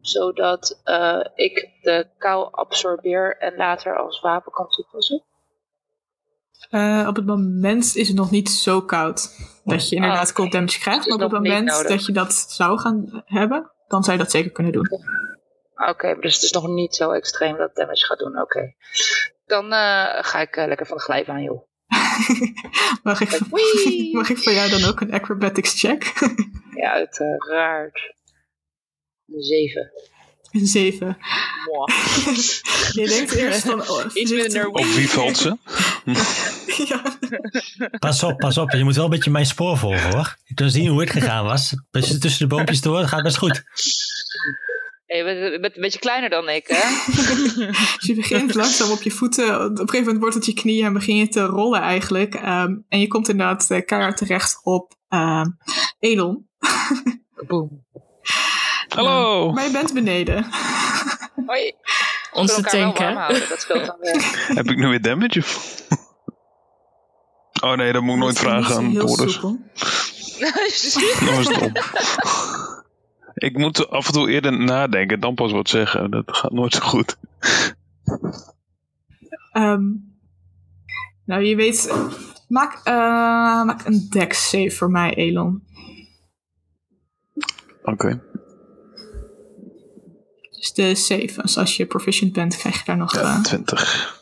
Zodat 0.00 0.80
uh, 0.84 1.24
ik 1.34 1.68
de 1.82 2.06
kou 2.18 2.48
absorbeer 2.52 3.36
en 3.38 3.56
later 3.56 3.96
als 3.96 4.20
wapen 4.20 4.52
kan 4.52 4.68
toepassen? 4.68 5.22
Uh, 6.70 7.06
op 7.08 7.16
het 7.16 7.26
moment 7.26 7.96
is 7.96 8.08
het 8.08 8.16
nog 8.16 8.30
niet 8.30 8.50
zo 8.50 8.80
koud 8.80 9.36
dat 9.64 9.88
je 9.88 9.94
inderdaad 9.94 10.18
oh, 10.24 10.30
okay. 10.30 10.34
cold 10.34 10.52
damage 10.52 10.78
krijgt. 10.78 11.04
Dus 11.04 11.16
maar 11.16 11.24
op 11.24 11.32
het 11.32 11.42
moment 11.42 11.88
dat 11.88 12.06
je 12.06 12.12
dat 12.12 12.32
zou 12.34 12.78
gaan 12.78 13.22
hebben, 13.24 13.70
dan 13.92 14.02
zou 14.02 14.16
je 14.16 14.22
dat 14.22 14.32
zeker 14.32 14.50
kunnen 14.50 14.72
doen. 14.72 14.88
Oké, 15.74 15.90
okay, 15.90 16.14
dus 16.14 16.34
het 16.34 16.42
is 16.42 16.52
nog 16.52 16.68
niet 16.68 16.94
zo 16.94 17.10
extreem 17.10 17.56
dat 17.56 17.74
damage 17.74 18.06
gaat 18.06 18.18
doen. 18.18 18.32
Oké. 18.32 18.42
Okay. 18.42 18.76
Dan 19.46 19.64
uh, 19.64 20.24
ga 20.24 20.40
ik 20.40 20.56
uh, 20.56 20.66
lekker 20.66 20.86
van 20.86 20.96
de 20.96 21.02
glijbaan, 21.02 21.42
joh. 21.42 21.62
mag, 23.02 23.20
ik, 23.20 23.40
mag 24.18 24.28
ik 24.28 24.38
voor 24.38 24.52
jou 24.52 24.70
dan 24.70 24.84
ook 24.84 25.00
een 25.00 25.12
acrobatics 25.12 25.80
check? 25.80 26.12
ja, 26.74 26.90
uiteraard. 26.90 28.14
Een 29.26 29.42
7. 29.42 29.90
Een 30.52 30.66
7. 30.66 31.06
je 32.92 33.06
denkt 33.08 33.32
eerst 33.32 33.60
van... 33.60 33.80
Oh, 33.80 34.04
Op 34.66 34.84
wie 34.84 35.08
valt 35.08 35.36
ze? 35.36 35.56
ja. 36.88 37.18
Pas 37.98 38.22
op, 38.22 38.38
pas 38.38 38.58
op. 38.58 38.70
Je 38.70 38.84
moet 38.84 38.94
wel 38.94 39.04
een 39.04 39.10
beetje 39.10 39.30
mijn 39.30 39.46
spoor 39.46 39.78
volgen 39.78 40.10
hoor. 40.10 40.36
Je 40.44 40.54
kan 40.54 40.70
zien 40.70 40.88
hoe 40.88 41.00
het 41.00 41.10
gegaan 41.10 41.44
was. 41.44 41.74
Tussen 41.90 42.38
de 42.38 42.46
boompjes 42.46 42.80
door, 42.80 42.98
dat 42.98 43.08
gaat 43.08 43.22
best 43.22 43.36
goed. 43.36 43.62
Je 45.06 45.24
bent, 45.24 45.60
bent, 45.60 45.76
een 45.76 45.82
beetje 45.82 45.98
kleiner 45.98 46.30
dan 46.30 46.48
ik, 46.48 46.66
hè? 46.66 47.12
dus 47.96 48.06
je 48.06 48.14
begint 48.14 48.54
langzaam 48.54 48.90
op 48.90 49.02
je 49.02 49.10
voeten. 49.10 49.64
Op 49.64 49.70
een 49.70 49.76
gegeven 49.76 50.04
moment 50.04 50.18
wordt 50.18 50.34
het 50.34 50.46
je 50.46 50.54
knieën 50.54 50.86
en 50.86 50.92
begin 50.92 51.16
je 51.16 51.28
te 51.28 51.44
rollen 51.44 51.80
eigenlijk. 51.80 52.34
Um, 52.34 52.84
en 52.88 53.00
je 53.00 53.06
komt 53.06 53.28
inderdaad 53.28 53.70
uh, 53.70 53.84
keihard 53.84 54.16
terecht 54.16 54.60
op 54.62 54.94
uh, 55.08 55.46
Elon. 55.98 56.48
Boom. 57.46 57.84
Hallo! 58.94 59.52
Maar 59.52 59.64
je 59.64 59.70
bent 59.70 59.92
beneden. 59.92 60.46
Hoi. 61.46 61.72
Onze 62.32 62.62
tank, 62.62 62.98
hè? 62.98 63.14
Dat 63.48 63.60
speelt 63.60 63.86
dan 63.86 63.96
weer. 64.00 64.40
Heb 64.58 64.70
ik 64.70 64.76
nu 64.76 64.88
weer 64.88 65.02
damage? 65.02 65.42
Oh 67.62 67.76
nee, 67.76 67.92
dat 67.92 68.02
moet 68.02 68.14
ik 68.14 68.20
nooit 68.20 68.38
vragen 68.38 68.76
aan 68.76 68.94
Doris. 68.94 69.16
Dat 69.16 69.40
dom. 69.40 69.70
Ik 73.34 73.58
moet 73.58 73.90
af 73.90 74.06
en 74.06 74.12
toe 74.12 74.30
eerder 74.30 74.58
nadenken, 74.58 75.20
dan 75.20 75.34
pas 75.34 75.52
wat 75.52 75.68
zeggen. 75.68 76.10
Dat 76.10 76.36
gaat 76.36 76.52
nooit 76.52 76.74
zo 76.74 76.80
goed. 76.80 77.16
Um, 79.52 80.14
nou, 81.24 81.42
je 81.42 81.56
weet. 81.56 81.94
Maak, 82.48 82.80
uh, 82.84 83.64
maak 83.64 83.84
een 83.84 84.06
dex 84.10 84.48
save 84.48 84.70
voor 84.70 84.90
mij, 84.90 85.14
Elon. 85.14 85.62
Oké. 87.82 87.90
Okay. 87.90 88.20
Dus 90.62 91.06
de. 91.06 91.32
Dus 91.42 91.56
als 91.56 91.76
je 91.76 91.86
proficient 91.86 92.32
bent, 92.32 92.56
krijg 92.56 92.76
je 92.76 92.82
daar 92.84 92.96
nog. 92.96 93.14
Ja, 93.14 93.40
20. 93.40 94.20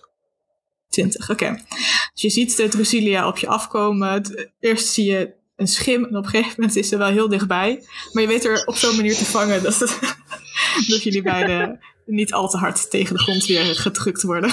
20, 0.88 1.31
oké. 1.31 1.44
Okay. 1.44 1.64
Dus 2.12 2.22
je 2.22 2.31
ziet 2.31 2.57
de 2.57 2.68
Drusilia 2.68 3.29
op 3.29 3.38
je 3.38 3.46
afkomen. 3.46 4.22
Eerst 4.61 4.87
zie 4.87 5.05
je 5.05 5.33
een 5.57 5.66
schim. 5.66 6.05
En 6.05 6.16
op 6.16 6.24
een 6.24 6.31
gegeven 6.31 6.55
moment 6.57 6.76
is 6.76 6.88
ze 6.88 6.96
wel 6.96 7.09
heel 7.09 7.29
dichtbij. 7.29 7.85
Maar 8.12 8.22
je 8.22 8.29
weet 8.29 8.44
er 8.44 8.66
op 8.66 8.76
zo'n 8.76 8.96
manier 8.96 9.16
te 9.16 9.24
vangen 9.24 9.62
dat, 9.62 9.79
het, 9.79 9.98
dat 10.88 11.03
jullie 11.03 11.22
beiden 11.22 11.81
niet 12.07 12.33
al 12.33 12.48
te 12.48 12.57
hard 12.57 12.90
tegen 12.90 13.14
de 13.16 13.22
grond 13.22 13.46
weer 13.46 13.64
gedrukt 13.64 14.22
worden. 14.22 14.50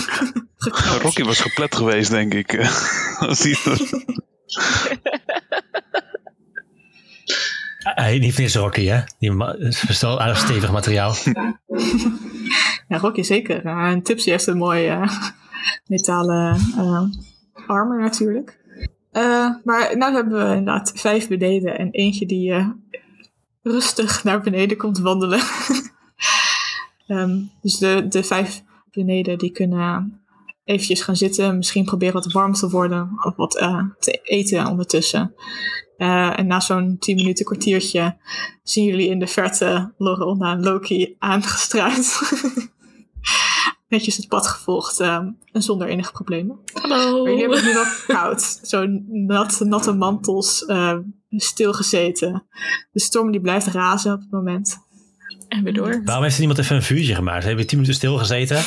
Rocky 1.01 1.23
was 1.23 1.39
geplet 1.39 1.75
geweest, 1.75 2.09
denk 2.09 2.33
ik. 2.33 2.57
Als 3.19 3.43
hij 3.43 3.57
Hij 7.95 8.19
niet 8.19 8.39
is 8.39 8.55
Rocky, 8.55 8.85
hè? 8.85 9.01
Die 9.19 9.45
is 9.57 10.01
wel 10.01 10.21
aardig 10.21 10.37
stevig 10.47 10.71
materiaal. 10.71 11.13
ja, 12.87 12.97
Rocky 12.97 13.21
zeker. 13.21 13.65
En 13.65 14.01
Tipsy 14.01 14.29
heeft 14.29 14.47
een 14.47 14.57
mooie 14.57 14.87
uh, 14.87 15.11
metalen 15.85 16.59
uh, 16.77 17.01
armor 17.67 18.01
natuurlijk. 18.01 18.57
Uh, 19.11 19.49
maar 19.63 19.97
nu 19.97 20.03
hebben 20.03 20.49
we 20.49 20.55
inderdaad 20.55 20.91
vijf 20.95 21.27
beneden 21.27 21.77
en 21.77 21.91
eentje 21.91 22.25
die 22.25 22.49
uh, 22.51 22.69
rustig 23.63 24.23
naar 24.23 24.41
beneden 24.41 24.77
komt 24.77 24.99
wandelen. 24.99 25.41
um, 27.07 27.51
dus 27.61 27.77
de, 27.77 28.05
de 28.07 28.23
vijf 28.23 28.63
beneden 28.91 29.37
die 29.37 29.51
kunnen 29.51 30.21
eventjes 30.63 31.01
gaan 31.01 31.15
zitten, 31.15 31.57
misschien 31.57 31.85
proberen 31.85 32.13
wat 32.13 32.31
warm 32.31 32.53
te 32.53 32.69
worden 32.69 33.09
of 33.23 33.35
wat 33.35 33.61
uh, 33.61 33.83
te 33.99 34.19
eten 34.23 34.67
ondertussen. 34.67 35.33
En 35.97 36.47
na 36.47 36.59
zo'n 36.59 36.97
tien 36.99 37.15
minuten 37.15 37.45
kwartiertje 37.45 38.17
zien 38.63 38.85
jullie 38.85 39.09
in 39.09 39.19
de 39.19 39.27
verte 39.27 39.93
Lorona 39.97 40.51
en 40.51 40.63
Loki 40.63 41.15
aangestruid. 41.19 42.19
netjes 43.87 44.17
het 44.17 44.27
pad 44.27 44.47
gevolgd 44.47 44.99
um, 44.99 45.37
en 45.51 45.61
zonder 45.61 45.87
enige 45.87 46.11
problemen. 46.11 46.59
Hallo. 46.73 47.23
Maar 47.23 47.31
jullie 47.31 47.39
hebben 47.39 47.57
het 47.57 47.67
nu 47.67 47.73
wel 47.73 47.85
koud. 48.07 48.59
Zo 48.63 48.85
nat, 49.07 49.59
natte 49.59 49.93
mantels, 49.93 50.63
uh, 50.67 50.97
stilgezeten. 51.29 52.47
De 52.91 52.99
storm 52.99 53.31
die 53.31 53.41
blijft 53.41 53.67
razen 53.67 54.13
op 54.13 54.19
het 54.19 54.31
moment. 54.31 54.77
En 55.47 55.63
weer 55.63 55.73
door. 55.73 56.01
Waarom 56.03 56.23
heeft 56.23 56.35
er 56.35 56.39
niemand 56.39 56.59
even 56.59 56.75
een 56.75 56.83
vuurtje 56.83 57.15
gemaakt? 57.15 57.41
Ze 57.41 57.47
hebben 57.47 57.67
tien 57.67 57.79
minuten 57.79 57.99
stilgezeten. 57.99 58.63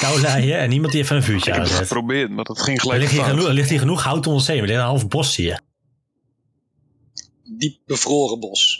Kou 0.00 0.20
laaien 0.20 0.58
en 0.58 0.68
niemand 0.68 0.92
die 0.92 1.02
even 1.02 1.16
een 1.16 1.22
vuurtje 1.22 1.50
Ik 1.50 1.56
heb 1.56 1.66
het 1.66 1.74
geprobeerd, 1.74 2.30
maar 2.30 2.44
dat 2.44 2.62
ging 2.62 2.80
gelijk 2.80 3.02
Er 3.02 3.08
ligt, 3.08 3.12
hier 3.12 3.30
genoeg, 3.30 3.46
er 3.46 3.54
ligt 3.54 3.70
hier 3.70 3.78
genoeg 3.78 4.02
hout 4.02 4.26
om 4.26 4.32
ons 4.32 4.46
heen. 4.46 4.60
We 4.60 4.66
liggen 4.66 4.84
een 4.84 4.90
half 4.90 5.08
bos 5.08 5.36
hier. 5.36 5.60
Diep 7.58 7.78
bevroren 7.86 8.40
bos. 8.40 8.76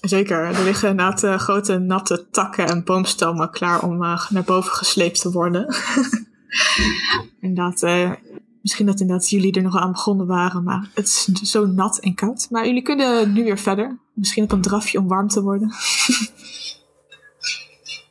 Zeker, 0.00 0.38
er 0.44 0.64
liggen 0.64 0.88
inderdaad 0.88 1.22
uh, 1.22 1.38
grote 1.38 1.78
natte 1.78 2.26
takken 2.30 2.66
en 2.66 2.84
boomstammen 2.84 3.50
klaar 3.50 3.82
om 3.82 4.02
uh, 4.02 4.30
naar 4.30 4.44
boven 4.44 4.72
gesleept 4.72 5.20
te 5.20 5.30
worden. 5.30 5.66
inderdaad, 7.40 7.82
uh, 7.82 8.12
misschien 8.62 8.86
dat 8.86 9.00
inderdaad 9.00 9.28
jullie 9.30 9.52
er 9.52 9.62
nog 9.62 9.76
aan 9.76 9.92
begonnen 9.92 10.26
waren, 10.26 10.62
maar 10.62 10.90
het 10.94 11.06
is 11.06 11.24
zo 11.50 11.66
nat 11.66 11.98
en 11.98 12.14
koud. 12.14 12.46
Maar 12.50 12.66
jullie 12.66 12.82
kunnen 12.82 13.32
nu 13.32 13.44
weer 13.44 13.58
verder. 13.58 13.98
Misschien 14.14 14.44
op 14.44 14.52
een 14.52 14.60
drafje 14.62 14.98
om 14.98 15.08
warm 15.08 15.28
te 15.28 15.42
worden. 15.42 15.72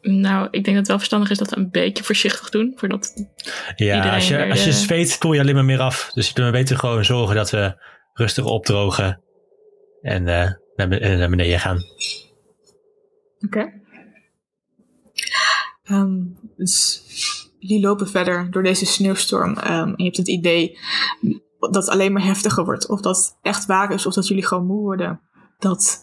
nou, 0.02 0.48
ik 0.52 0.64
denk 0.64 0.66
dat 0.66 0.76
het 0.76 0.88
wel 0.88 0.98
verstandig 0.98 1.30
is 1.30 1.38
dat 1.38 1.50
we 1.50 1.58
een 1.58 1.72
beetje 1.72 2.04
voorzichtig 2.04 2.50
doen. 2.50 2.74
Voordat 2.76 3.14
Ja, 3.76 4.14
als 4.14 4.28
je, 4.28 4.50
als 4.50 4.60
je 4.60 4.70
de- 4.70 4.76
zweet 4.76 5.18
koel 5.18 5.34
je 5.34 5.40
alleen 5.40 5.56
maar 5.56 5.66
meer 5.66 5.80
af. 5.80 6.12
Dus 6.14 6.28
je 6.28 6.34
kunt 6.34 6.52
beter 6.52 6.78
gewoon 6.78 7.06
zorgen 7.06 7.36
dat 7.36 7.50
we 7.50 7.86
rustig 8.14 8.46
opdrogen. 8.46 9.22
En 10.08 10.28
eh, 10.28 10.52
naar, 10.76 10.88
be- 10.88 11.16
naar 11.18 11.30
beneden 11.30 11.60
gaan. 11.60 11.78
Oké. 13.46 13.74
Ehm, 15.84 16.22
dus 16.58 17.04
jullie 17.60 17.86
lopen 17.86 18.08
verder 18.10 18.52
door 18.52 18.64
deze 18.64 18.86
sneeuwstorm. 18.86 19.58
ehm, 19.58 19.88
en 19.88 19.94
je 19.98 20.04
hebt 20.04 20.18
het 20.18 20.28
idee 20.28 20.78
dat 21.60 21.76
het 21.76 21.90
alleen 21.90 22.14
maar 22.14 22.24
heftiger 22.24 22.66
wordt. 22.66 22.88
Of 22.90 23.02
dat 23.02 23.38
echt 23.42 23.66
waar 23.66 23.94
is, 23.94 24.06
of 24.06 24.14
dat 24.14 24.28
jullie 24.28 24.46
gewoon 24.46 24.66
moe 24.66 24.82
worden. 24.82 25.22
Dat 25.60 26.02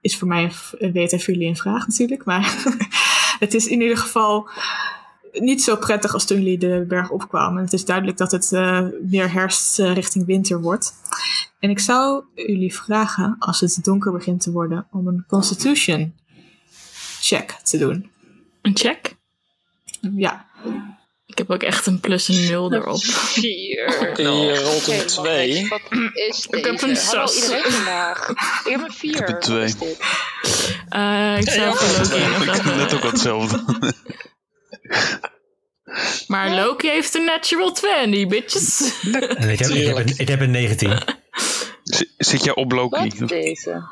is 0.00 0.16
voor 0.18 0.28
mij, 0.28 0.52
weet 0.78 1.10
voor 1.10 1.34
jullie 1.34 1.48
een 1.48 1.56
vraag 1.56 1.86
natuurlijk. 1.86 2.24
Maar 2.24 2.54
het 3.38 3.54
is 3.54 3.66
in 3.66 3.80
ieder 3.80 3.96
geval 3.96 4.48
niet 5.32 5.62
zo 5.62 5.76
prettig 5.76 6.14
als 6.14 6.24
toen 6.24 6.36
jullie 6.38 6.58
de 6.58 6.84
berg 6.88 7.10
opkwamen. 7.10 7.62
Het 7.62 7.72
is 7.72 7.84
duidelijk 7.84 8.18
dat 8.18 8.32
het 8.32 8.52
eh, 8.52 8.80
meer 9.02 9.32
herfst 9.32 9.78
eh, 9.78 9.94
richting 9.94 10.26
winter 10.26 10.60
wordt. 10.60 10.94
En 11.58 11.70
ik 11.70 11.78
zou 11.78 12.24
jullie 12.34 12.74
vragen, 12.74 13.36
als 13.38 13.60
het 13.60 13.78
donker 13.82 14.12
begint 14.12 14.40
te 14.40 14.50
worden, 14.50 14.86
om 14.90 15.06
een 15.06 15.24
constitution 15.28 16.14
check 17.20 17.50
te 17.62 17.78
doen. 17.78 18.10
Een 18.62 18.76
check. 18.76 19.14
Ja, 20.16 20.46
Ik 21.26 21.38
heb 21.38 21.50
ook 21.50 21.62
echt 21.62 21.86
een 21.86 22.00
plus 22.00 22.28
een 22.28 22.44
nul 22.48 22.72
erop. 22.72 23.00
Vier. 23.04 24.12
Die 24.14 24.54
rolt 24.60 24.86
een 24.86 25.06
twee. 25.06 25.68
Wat 25.68 25.80
is 26.12 26.46
Ik 26.50 26.64
heb 26.64 26.82
een 26.82 26.96
Hallo 26.96 27.26
zes. 27.26 27.42
iedereen 27.42 27.72
vandaag. 27.72 28.28
Ik 28.30 28.70
heb 28.70 28.80
een 28.82 28.92
vier. 28.92 29.16
heb 29.16 29.28
een 29.28 29.40
twee. 29.40 29.74
Eh, 30.88 31.38
ik 31.38 31.50
zou 31.50 31.76
voor 31.76 32.18
Loki 32.18 32.46
nog 32.46 32.56
Ik 32.56 32.64
net 32.64 32.94
ook 32.94 33.02
hetzelfde. 33.02 33.64
Maar 36.26 36.50
Loki 36.54 36.88
heeft 36.88 37.14
een 37.14 37.24
natural 37.24 37.72
20, 37.72 38.26
bitches. 38.26 38.92
En 39.12 39.48
ik, 39.50 39.58
heb, 39.58 39.68
ik, 39.70 39.86
heb 39.86 39.96
een, 39.96 40.14
ik 40.16 40.28
heb 40.28 40.40
een 40.40 40.50
19. 40.50 40.98
Z- 41.82 42.02
Zit 42.18 42.44
jij 42.44 42.54
op 42.54 42.72
Loki? 42.72 43.12
Wat 43.18 43.28
deze? 43.28 43.82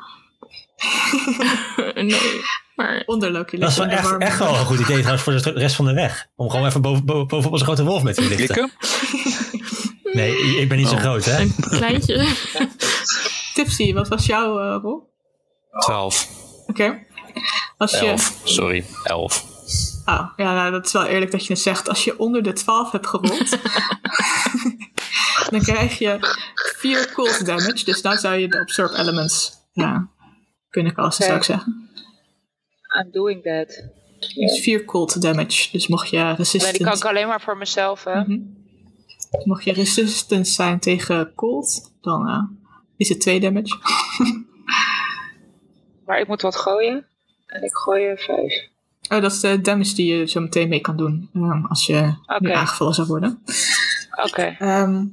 nee, 1.95 2.41
maar 2.75 3.03
Onder 3.05 3.31
Loki 3.31 3.57
Dat 3.57 3.69
is 3.69 3.77
wel 3.77 3.87
echt, 3.87 4.17
echt 4.17 4.39
wel 4.39 4.55
een 4.55 4.65
goed 4.65 4.79
idee 4.79 4.97
trouwens 4.97 5.23
voor 5.23 5.33
de 5.33 5.51
rest 5.59 5.75
van 5.75 5.85
de 5.85 5.93
weg. 5.93 6.27
Om 6.35 6.49
gewoon 6.49 6.65
even 6.65 6.81
boven, 6.81 7.05
boven, 7.05 7.27
bovenop 7.27 7.51
onze 7.51 7.65
grote 7.65 7.83
wolf 7.83 8.03
met 8.03 8.15
te 8.15 8.21
lichten. 8.27 8.47
Klikken? 8.47 8.71
Nee, 10.13 10.35
ik 10.59 10.69
ben 10.69 10.77
niet 10.77 10.87
zo 10.87 10.93
Oh. 10.95 10.99
groot 10.99 11.25
hè. 11.25 11.39
een 11.39 11.55
kleintje. 11.69 12.27
Tipsy, 13.53 13.93
wat 13.93 14.07
was 14.07 14.25
jouw 14.25 14.59
eh, 14.59 14.79
rol? 14.81 15.09
12. 15.79 16.27
Oké. 16.67 17.03
Als 17.77 17.91
je... 17.91 18.05
11. 18.05 18.37
Sorry, 18.43 18.85
11. 19.03 19.45
Oh, 20.05 20.31
ja, 20.35 20.53
nou, 20.53 20.71
dat 20.71 20.85
is 20.85 20.91
wel 20.91 21.05
eerlijk 21.05 21.31
dat 21.31 21.45
je 21.45 21.53
het 21.53 21.61
zegt. 21.61 21.89
Als 21.89 22.03
je 22.03 22.19
onder 22.19 22.43
de 22.43 22.53
12 22.53 22.91
hebt 22.91 23.07
gerold, 23.07 23.49
dan 25.51 25.61
krijg 25.61 25.99
je 25.99 26.17
4 26.77 27.11
cold 27.13 27.45
damage. 27.45 27.85
Dus 27.85 28.01
dan 28.01 28.17
zou 28.17 28.35
je 28.35 28.47
de 28.47 28.59
Absorb 28.59 28.93
Elements 28.93 29.51
ja, 29.71 30.09
kunnen 30.69 30.93
casten, 30.93 31.25
zou 31.25 31.37
ik 31.37 31.43
zeggen. 31.43 31.89
I'm 32.99 33.11
doing 33.11 33.43
that. 33.43 33.89
Dus 34.35 34.59
4 34.59 34.85
cold 34.85 35.21
damage. 35.21 35.69
Dus 35.71 35.87
mocht 35.87 36.09
je 36.09 36.17
Nee, 36.17 36.71
die 36.71 36.83
kan 36.83 36.95
ik 36.95 37.05
alleen 37.05 37.27
maar 37.27 37.41
voor 37.41 37.57
mezelf, 37.57 38.03
hè. 38.03 38.19
Mhm. 38.19 38.39
mocht 39.43 39.63
je 39.63 39.73
resistant 39.73 40.47
zijn 40.47 40.79
tegen 40.79 41.33
cold, 41.35 41.93
dan 42.01 42.27
eh, 42.27 42.43
is 42.97 43.09
het 43.09 43.19
2 43.19 43.39
damage. 43.39 43.77
Maar 46.05 46.19
ik 46.19 46.27
moet 46.27 46.41
wat 46.41 46.55
gooien. 46.55 47.05
En 47.45 47.63
ik 47.63 47.75
gooi 47.75 48.05
er 48.05 48.17
vijf. 48.17 48.69
Oh, 49.11 49.21
dat 49.21 49.31
is 49.31 49.39
de 49.39 49.61
damage 49.61 49.95
die 49.95 50.13
je 50.15 50.25
zo 50.27 50.41
meteen 50.41 50.69
mee 50.69 50.79
kan 50.79 50.97
doen. 50.97 51.29
eh, 51.33 51.65
als 51.69 51.85
je 51.85 52.01
nu 52.39 52.47
Oké. 52.47 52.53
aangevallen 52.53 52.93
zou 52.93 53.07
worden. 53.07 53.41
Oké. 54.25 54.55
Ehm, 54.59 55.05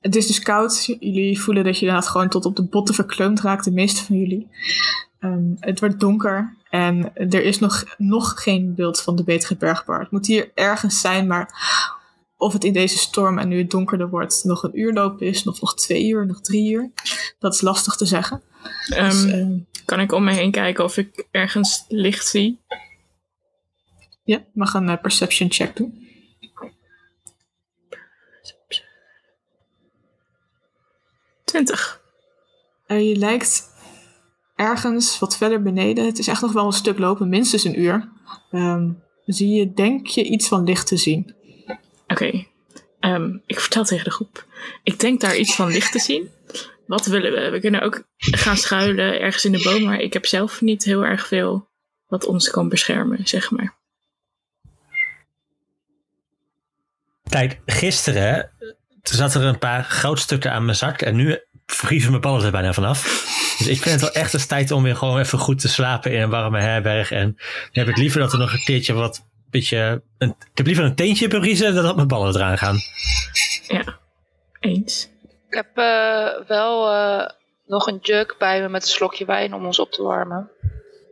het 0.00 0.16
is 0.16 0.26
dus 0.26 0.40
koud. 0.40 0.84
Jullie 0.84 1.40
voelen 1.40 1.64
dat 1.64 1.78
je 1.78 1.86
inderdaad 1.86 2.10
gewoon 2.10 2.28
tot 2.28 2.44
op 2.44 2.56
de 2.56 2.62
botten 2.64 2.94
verkleumd 2.94 3.40
raakt, 3.40 3.64
de 3.64 3.70
meeste 3.70 4.04
van 4.04 4.16
jullie. 4.18 4.48
Ehm, 5.18 5.42
het 5.58 5.80
wordt 5.80 6.00
donker 6.00 6.56
en 6.70 7.12
er 7.14 7.44
is 7.44 7.58
nog, 7.58 7.84
nog 7.98 8.42
geen 8.42 8.74
beeld 8.74 9.00
van 9.00 9.16
de 9.16 9.24
betere 9.24 9.56
bergbar. 9.56 10.00
Het 10.00 10.10
moet 10.10 10.26
hier 10.26 10.50
ergens 10.54 11.00
zijn, 11.00 11.26
maar 11.26 11.54
of 12.36 12.52
het 12.52 12.64
in 12.64 12.72
deze 12.72 12.98
storm 12.98 13.38
en 13.38 13.48
nu 13.48 13.58
het 13.58 13.70
donkerder 13.70 14.08
wordt 14.08 14.44
nog 14.44 14.62
een 14.62 14.78
uur 14.80 14.92
lopen 14.92 15.26
is, 15.26 15.46
of 15.46 15.60
nog 15.60 15.74
twee 15.74 16.08
uur, 16.08 16.26
nog 16.26 16.40
drie 16.40 16.72
uur, 16.72 16.90
dat 17.38 17.54
is 17.54 17.60
lastig 17.60 17.94
te 17.96 18.06
zeggen. 18.06 18.42
Ehm, 18.88 19.04
Dus, 19.10 19.24
ehm, 19.24 19.52
kan 19.84 20.00
ik 20.00 20.12
om 20.12 20.24
me 20.24 20.32
heen 20.32 20.50
kijken 20.50 20.84
of 20.84 20.96
ik 20.96 21.26
ergens 21.30 21.84
licht 21.88 22.26
zie? 22.26 22.62
ja, 24.24 24.44
mag 24.52 24.74
een 24.74 24.88
eh, 24.88 25.00
perception 25.00 25.52
check 25.52 25.76
doen. 25.76 26.02
Twintig. 31.44 32.02
Eh, 32.86 33.08
je 33.08 33.16
lijkt 33.16 33.68
ergens 34.56 35.18
wat 35.18 35.36
verder 35.36 35.62
beneden. 35.62 36.06
Het 36.06 36.18
is 36.18 36.28
echt 36.28 36.40
nog 36.40 36.52
wel 36.52 36.66
een 36.66 36.72
stuk 36.72 36.98
lopen, 36.98 37.28
minstens 37.28 37.64
een 37.64 37.80
uur. 37.80 38.08
Ehm, 38.50 38.90
zie 39.26 39.48
je, 39.48 39.72
denk 39.72 40.06
je, 40.06 40.24
iets 40.24 40.48
van 40.48 40.64
licht 40.64 40.86
te 40.86 40.96
zien. 40.96 41.34
Oké. 42.06 42.46
Ehm, 43.00 43.38
ik 43.46 43.60
vertel 43.60 43.84
tegen 43.84 44.04
de 44.04 44.10
groep. 44.10 44.46
Ik 44.82 45.00
denk 45.00 45.20
daar 45.20 45.36
iets 45.36 45.54
van 45.54 45.68
licht 45.68 45.92
te 45.92 45.98
zien. 45.98 46.30
Wat 46.86 47.06
willen 47.06 47.32
we? 47.32 47.50
We 47.50 47.60
kunnen 47.60 47.82
ook 47.82 48.06
gaan 48.16 48.56
schuilen 48.56 49.20
ergens 49.20 49.44
in 49.44 49.52
de 49.52 49.62
boom, 49.62 49.82
maar 49.82 50.00
ik 50.00 50.12
heb 50.12 50.26
zelf 50.26 50.60
niet 50.60 50.84
heel 50.84 51.04
erg 51.04 51.26
veel 51.26 51.68
wat 52.06 52.26
ons 52.26 52.50
kan 52.50 52.68
beschermen, 52.68 53.26
zeg 53.26 53.50
maar. 53.50 53.76
Kijk, 57.28 57.60
gisteren 57.66 58.50
toen 59.04 59.16
zat 59.16 59.34
er 59.34 59.42
een 59.42 59.58
paar 59.58 59.84
goudstukken 59.84 60.52
aan 60.52 60.64
mijn 60.64 60.76
zak 60.76 61.02
en 61.02 61.16
nu 61.16 61.38
vriezen 61.66 62.10
mijn 62.10 62.22
ballen 62.22 62.44
er 62.44 62.50
bijna 62.50 62.72
vanaf. 62.72 63.02
Dus 63.58 63.66
ik 63.66 63.82
vind 63.82 64.00
het 64.00 64.00
wel 64.00 64.22
echt 64.22 64.34
eens 64.34 64.46
tijd 64.46 64.70
om 64.70 64.82
weer 64.82 64.96
gewoon 64.96 65.18
even 65.18 65.38
goed 65.38 65.60
te 65.60 65.68
slapen 65.68 66.12
in 66.12 66.20
een 66.20 66.30
warme 66.30 66.60
herberg. 66.60 67.10
En 67.10 67.34
dan 67.72 67.84
heb 67.84 67.88
ik 67.88 67.96
liever 67.96 68.20
dat 68.20 68.32
er 68.32 68.38
nog 68.38 68.52
een 68.52 68.64
keertje 68.64 68.92
wat 68.92 69.26
beetje... 69.50 70.02
Een, 70.18 70.28
ik 70.28 70.56
heb 70.56 70.66
liever 70.66 70.84
een 70.84 70.94
teentje 70.94 71.28
bevriezen 71.28 71.74
dan 71.74 71.84
dat 71.84 71.96
mijn 71.96 72.08
ballen 72.08 72.34
eraan 72.34 72.58
gaan. 72.58 72.76
Ja, 73.68 73.98
eens. 74.60 75.08
Ik 75.54 75.64
heb 75.66 75.78
eh, 75.78 76.46
wel 76.48 76.90
eh, 76.90 77.28
nog 77.66 77.86
een 77.86 77.98
jug 78.02 78.36
bij 78.36 78.60
me 78.60 78.68
met 78.68 78.82
een 78.82 78.88
slokje 78.88 79.24
wijn 79.24 79.54
om 79.54 79.66
ons 79.66 79.78
op 79.78 79.90
te 79.92 80.02
warmen. 80.02 80.50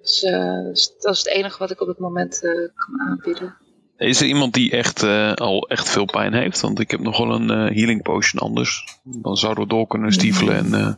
Dus 0.01 0.23
eh, 0.23 0.65
dus 0.65 0.93
dat 1.01 1.13
is 1.13 1.19
het 1.19 1.29
enige 1.29 1.59
wat 1.59 1.71
ik 1.71 1.81
op 1.81 1.89
het 1.89 1.99
moment 1.99 2.43
eh, 2.43 2.51
kan 2.53 3.01
aanbieden. 3.01 3.57
Is 3.97 4.21
er 4.21 4.27
iemand 4.27 4.55
die 4.55 4.71
echt, 4.71 5.03
eh, 5.03 5.33
al 5.35 5.69
echt 5.69 5.89
veel 5.89 6.05
pijn 6.05 6.35
heeft? 6.35 6.61
Want 6.61 6.81
ik 6.81 6.91
heb 6.91 7.01
nog 7.01 7.19
wel 7.19 7.31
een 7.31 7.49
healing 7.49 8.03
potion 8.03 8.43
anders. 8.43 8.99
Dan 9.03 9.37
zouden 9.37 9.63
we 9.63 9.69
door 9.69 9.87
kunnen 9.87 10.13
stiefelen. 10.13 10.55
En, 10.57 10.75
eh, 10.75 10.95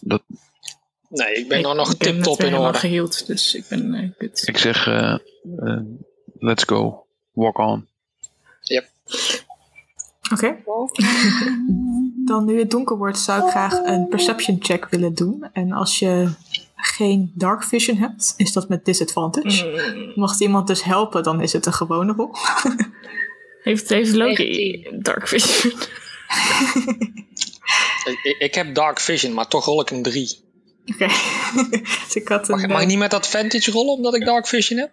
dat, 0.00 0.22
Nee, 1.08 1.34
ik 1.34 1.48
ben 1.48 1.58
ik, 1.58 1.64
nog 1.64 1.92
ik 1.92 1.98
ben 1.98 2.12
tip-top 2.14 2.40
in 2.40 2.56
orde. 2.56 2.78
geheeld, 2.78 3.26
dus 3.26 3.54
ik 3.54 3.64
ben 3.68 3.94
eh, 4.18 4.28
ik 4.44 4.58
zeg, 4.58 4.86
let's 6.38 6.64
go. 6.64 7.06
Walk 7.32 7.58
on. 7.58 7.86
Oké. 10.32 10.56
Dan 12.24 12.44
nu 12.44 12.58
het 12.58 12.70
donker 12.70 12.96
wordt, 12.96 13.18
zou 13.18 13.44
ik 13.44 13.50
graag 13.50 13.72
een 13.84 14.08
perception 14.08 14.56
check 14.60 14.86
willen 14.90 15.14
doen. 15.14 15.48
En 15.52 15.72
als 15.72 15.98
je 15.98 16.28
geen 16.76 17.32
dark 17.34 17.64
vision 17.64 17.96
hebt, 17.96 18.34
is 18.36 18.52
dat 18.52 18.68
met 18.68 18.84
disadvantage. 18.84 19.92
Mm. 19.94 20.12
Mocht 20.14 20.40
iemand 20.40 20.66
dus 20.66 20.84
helpen, 20.84 21.22
dan 21.22 21.40
is 21.40 21.52
het 21.52 21.66
een 21.66 21.72
gewone 21.72 22.12
rol. 22.12 22.30
Heeft, 23.64 23.88
heeft 23.88 24.14
Loki 24.14 24.44
19. 24.82 25.02
Dark 25.02 25.28
Vision? 25.28 25.72
Ik, 28.38 28.54
heb 28.54 28.74
dark 28.74 29.00
vision, 29.00 29.32
maar 29.32 29.48
toch 29.48 29.64
rol 29.64 29.80
ik 29.80 29.90
een 29.90 30.02
3. 30.02 30.38
Oké. 30.86 31.06
dus 32.04 32.14
ik 32.14 32.28
had 32.28 32.48
een, 32.48 32.56
Mag, 32.58 32.66
mag 32.66 32.76
ik 32.76 32.82
eh, 32.82 32.88
niet 32.88 32.98
met 32.98 33.14
advantage 33.14 33.70
rollen 33.70 33.94
omdat 33.94 34.14
ik 34.14 34.24
dark 34.24 34.46
vision 34.46 34.78
heb? 34.78 34.90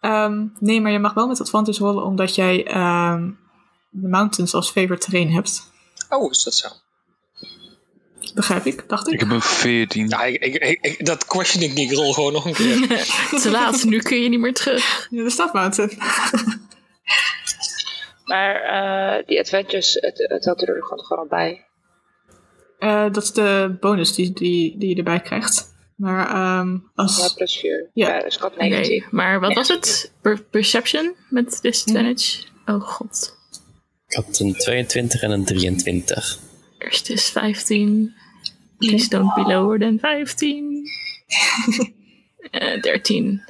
ehm, 0.00 0.46
nee, 0.58 0.80
maar 0.80 0.92
je 0.92 0.98
mag 0.98 1.14
wel 1.14 1.26
met 1.26 1.40
advantage 1.40 1.78
rollen 1.84 2.04
omdat 2.04 2.34
jij 2.34 2.66
ehm, 2.66 3.30
de 4.00 4.08
mountains 4.08 4.54
als 4.54 4.70
favorite 4.70 5.04
terrain 5.04 5.30
hebt. 5.32 5.62
Oh, 6.08 6.30
is 6.30 6.42
dat 6.44 6.54
zo? 6.54 6.68
Begrijp 8.34 8.64
ik, 8.64 8.84
dacht 8.88 9.06
ik. 9.06 9.12
Ik 9.12 9.20
heb 9.20 9.30
een 9.30 9.42
14. 9.42 10.08
Ja, 10.08 10.22
ik, 10.24 10.42
ik, 10.42 10.78
ik- 10.80 11.06
dat 11.06 11.24
question 11.26 11.62
ik 11.62 11.74
niet. 11.74 11.90
Ik 11.90 11.96
rol 11.96 12.12
gewoon 12.12 12.32
nog 12.32 12.44
een 12.46 12.52
keer. 12.52 12.86
Te 13.42 13.50
laat, 13.50 13.84
nu 13.84 13.98
kun 13.98 14.22
je 14.22 14.28
niet 14.28 14.40
meer 14.40 14.54
terug. 14.54 15.06
Ja, 15.10 15.24
de 15.24 15.48
mountain. 15.52 15.90
Maar 18.24 18.54
eh, 18.54 19.26
die 19.26 19.38
adventures, 19.38 19.94
het, 19.94 20.18
het 20.28 20.44
had 20.44 20.62
er 20.62 20.82
gewoon, 20.82 21.04
gewoon 21.04 21.22
al 21.22 21.28
bij. 21.28 21.66
Eh, 22.78 23.12
dat 23.12 23.22
is 23.22 23.32
de 23.32 23.76
bonus 23.80 24.14
die, 24.14 24.32
die, 24.32 24.78
die 24.78 24.88
je 24.88 24.94
erbij 24.96 25.20
krijgt. 25.20 25.74
Maar 25.96 26.28
ehm, 26.28 26.76
als... 26.94 27.16
Ja, 27.16 27.34
plus 27.34 27.56
4. 27.58 27.90
Ja. 27.94 28.08
Ja, 28.08 28.22
dus 28.22 28.34
ik 28.34 28.40
had 28.40 28.52
Oké, 28.52 28.62
19. 28.64 29.04
maar 29.10 29.40
wat 29.40 29.54
was 29.54 29.68
het? 29.68 30.12
Per- 30.22 30.42
perception 30.42 31.14
met 31.30 31.58
disadvantage? 31.62 32.42
Oh 32.66 32.80
god. 32.80 33.37
Ik 34.08 34.14
had 34.14 34.38
een 34.38 34.54
22 34.54 35.22
en 35.22 35.30
een 35.30 35.44
23. 35.44 36.38
Eerst 36.78 37.10
is 37.10 37.28
15. 37.30 38.14
Please 38.78 39.08
don't 39.08 39.34
be 39.34 39.40
lower 39.40 39.78
than 39.78 39.98
15. 39.98 40.86
Eh 42.50 42.82
13. 42.82 43.42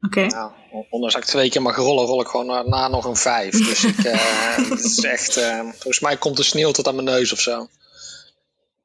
Oké. 0.00 0.26
Nou, 0.26 0.52
ondanks 0.90 1.14
dat 1.14 1.22
ik 1.22 1.28
twee 1.28 1.50
keer 1.50 1.62
mag 1.62 1.76
rollen, 1.76 2.04
rol 2.06 2.20
ik 2.20 2.26
gewoon 2.26 2.46
na, 2.46 2.62
na 2.62 2.88
nog 2.88 3.04
een 3.04 3.16
5. 3.16 3.50
Dus 3.66 3.84
ik, 3.84 3.98
eh, 3.98 4.56
het 4.56 4.84
is 4.84 5.04
echt... 5.04 5.36
eh, 5.36 5.58
volgens 5.60 6.00
mij 6.00 6.16
komt 6.16 6.36
de 6.36 6.42
sneeuw 6.42 6.70
tot 6.70 6.88
aan 6.88 6.94
mijn 6.94 7.06
neus 7.06 7.32
of 7.32 7.40
zo. 7.40 7.68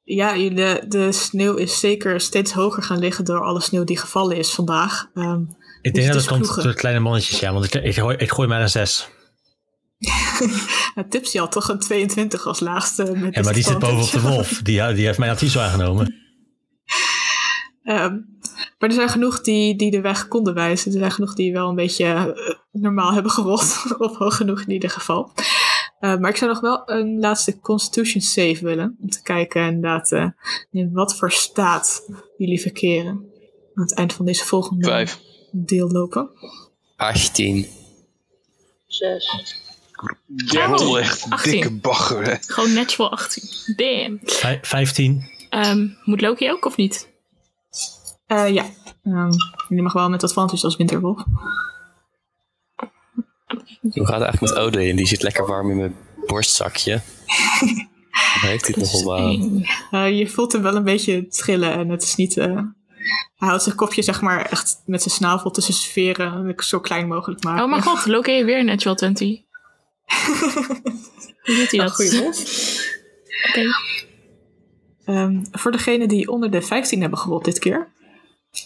Ja, 0.04 0.34
de, 0.34 0.86
de 0.88 1.12
sneeuw 1.12 1.56
is 1.56 1.80
zeker 1.80 2.22
steeds 2.22 2.52
hoger 2.52 2.84
gaan 2.84 3.00
liggen 3.00 3.26
door 3.26 3.44
alle 3.44 3.62
sneeuw 3.62 3.84
die 3.84 3.98
gevallen 3.98 4.38
is 4.38 4.52
vandaag. 4.52 5.10
Ehm, 5.14 5.42
Ik 5.82 5.94
Dus 5.94 6.04
denk 6.04 6.08
dat 6.14 6.16
het 6.16 6.32
komt 6.32 6.56
door 6.56 6.68
de 6.68 6.74
kleine 6.74 7.02
mannetjes, 7.02 7.40
ja. 7.40 7.54
Want 7.54 7.66
ik, 7.66 7.74
ik, 7.84 7.96
gooi, 7.96 8.18
ik 8.18 8.32
gooi 8.32 8.48
maar 8.48 8.62
een 8.62 8.70
6. 8.70 9.08
het 10.96 11.12
Tipsy 11.12 11.38
had 11.38 11.52
toch 11.52 11.70
een 11.70 11.80
22 11.80 12.48
als 12.48 12.60
laagste. 12.60 13.04
Met 13.16 13.36
Ja, 13.36 13.42
maar 13.42 13.54
die 13.54 13.64
zit 13.64 13.80
boven 13.80 14.04
op 14.04 14.12
de 14.12 14.22
wolf. 14.22 14.50
Die, 14.50 14.94
die 14.94 15.06
heeft 15.06 15.18
mijn 15.18 15.32
advies 15.32 15.58
aangenomen. 15.58 16.16
Ehm, 17.84 18.20
maar 18.80 18.90
er 18.90 18.96
zijn 18.96 19.10
genoeg 19.10 19.42
die, 19.42 19.76
die 19.76 19.92
de 19.92 20.02
weg 20.02 20.28
konden 20.28 20.54
wijzen. 20.54 20.92
Er 20.92 21.00
zijn 21.00 21.12
genoeg 21.12 21.34
die 21.34 21.54
wel 21.54 21.70
een 21.70 21.76
beetje 21.76 22.06
eh, 22.06 22.56
normaal 22.72 23.14
hebben 23.14 23.32
gerold. 23.32 23.84
of 23.98 24.18
hoog 24.18 24.36
genoeg 24.36 24.62
in 24.62 24.72
ieder 24.72 24.90
geval. 24.90 25.32
Eh, 26.00 26.18
maar 26.18 26.30
ik 26.30 26.38
zou 26.38 26.52
nog 26.52 26.60
wel 26.60 26.82
een 26.86 27.20
laatste 27.20 27.60
Constitution 27.60 28.22
save 28.22 28.58
willen. 28.62 28.98
Om 29.02 29.10
te 29.10 29.22
kijken 29.22 29.66
inderdaad 29.66 30.12
eh, 30.12 30.28
in 30.72 30.92
wat 30.92 31.16
voor 31.16 31.32
staat 31.32 32.10
jullie 32.38 32.62
verkeren. 32.62 33.32
Aan 33.76 33.84
het 33.84 33.94
eind 33.94 34.14
van 34.14 34.26
deze 34.26 34.46
volgende 34.46 34.88
5. 34.88 35.20
deel 35.52 35.92
lopen. 35.92 36.30
18. 36.96 37.68
6. 38.88 39.63
Rol 40.46 41.00
echt 41.00 41.26
18. 41.30 41.52
dikke 41.52 41.72
bagger, 41.72 42.24
hè. 42.24 42.36
Gewoon 42.48 42.74
natural 42.74 43.12
18. 43.12 43.44
Damn. 43.76 44.20
Vij- 44.24 44.60
15. 44.62 45.32
Ehm, 45.50 45.88
moet 46.04 46.22
Loki 46.22 46.52
ook 46.52 46.66
of 46.66 46.76
niet? 46.76 47.10
Eh, 48.28 48.50
ja, 48.50 48.66
Ehm 49.04 49.32
jullie 49.68 49.84
mag 49.84 49.94
wel 49.94 50.10
met 50.10 50.24
advantage 50.24 50.66
als 50.66 50.76
winterwolf. 50.76 51.24
Hoe 53.82 54.06
gaat 54.06 54.20
het 54.20 54.24
eigenlijk 54.24 54.42
met 54.42 54.64
Odin? 54.64 54.96
Die 54.96 55.06
zit 55.08 55.22
lekker 55.24 55.48
warm 55.48 55.70
in 55.72 55.78
mijn 55.78 55.96
borstzakje. 56.26 57.02
Dan 58.42 58.50
heeft 58.50 58.68
hij 58.68 58.76
het 58.78 58.92
nog 58.92 59.04
wel. 59.04 59.18
Eén. 59.18 59.68
Eh, 59.92 60.18
je 60.18 60.28
voelt 60.28 60.52
hem 60.52 60.62
wel 60.62 60.76
een 60.76 60.84
beetje 60.84 61.28
trillen 61.28 61.74
en 61.74 61.90
het 61.90 62.04
is 62.04 62.16
niet... 62.16 62.38
eh, 62.38 62.46
hij 63.36 63.48
houdt 63.48 63.64
zijn 63.64 63.76
kopje 63.76 64.02
zeg 64.02 64.22
maar 64.22 64.46
echt 64.46 64.82
met 64.86 65.02
zijn 65.02 65.16
snavel 65.16 65.52
tussen 65.52 65.74
zijn 65.74 65.92
veren 65.92 66.56
zo 66.58 66.80
klein 66.80 67.08
mogelijk 67.08 67.44
maken. 67.44 67.64
Oh 67.64 67.70
mijn 67.70 67.82
god, 67.82 68.06
Loki 68.06 68.44
weer 68.44 68.64
natural 68.64 68.96
20. 68.96 69.40
Hoe 71.44 71.56
doet 71.56 71.72
hij 71.72 71.80
Ja, 71.80 71.84
dat? 71.84 71.94
goeie. 71.96 72.22
Oké. 73.50 73.70
Ehm, 75.06 75.44
voor 75.52 75.72
degenen 75.72 76.08
die 76.08 76.30
onder 76.32 76.52
de 76.52 76.62
15 76.62 77.02
hebben 77.02 77.20
gerold 77.20 77.46
dit 77.46 77.60
keer, 77.60 77.88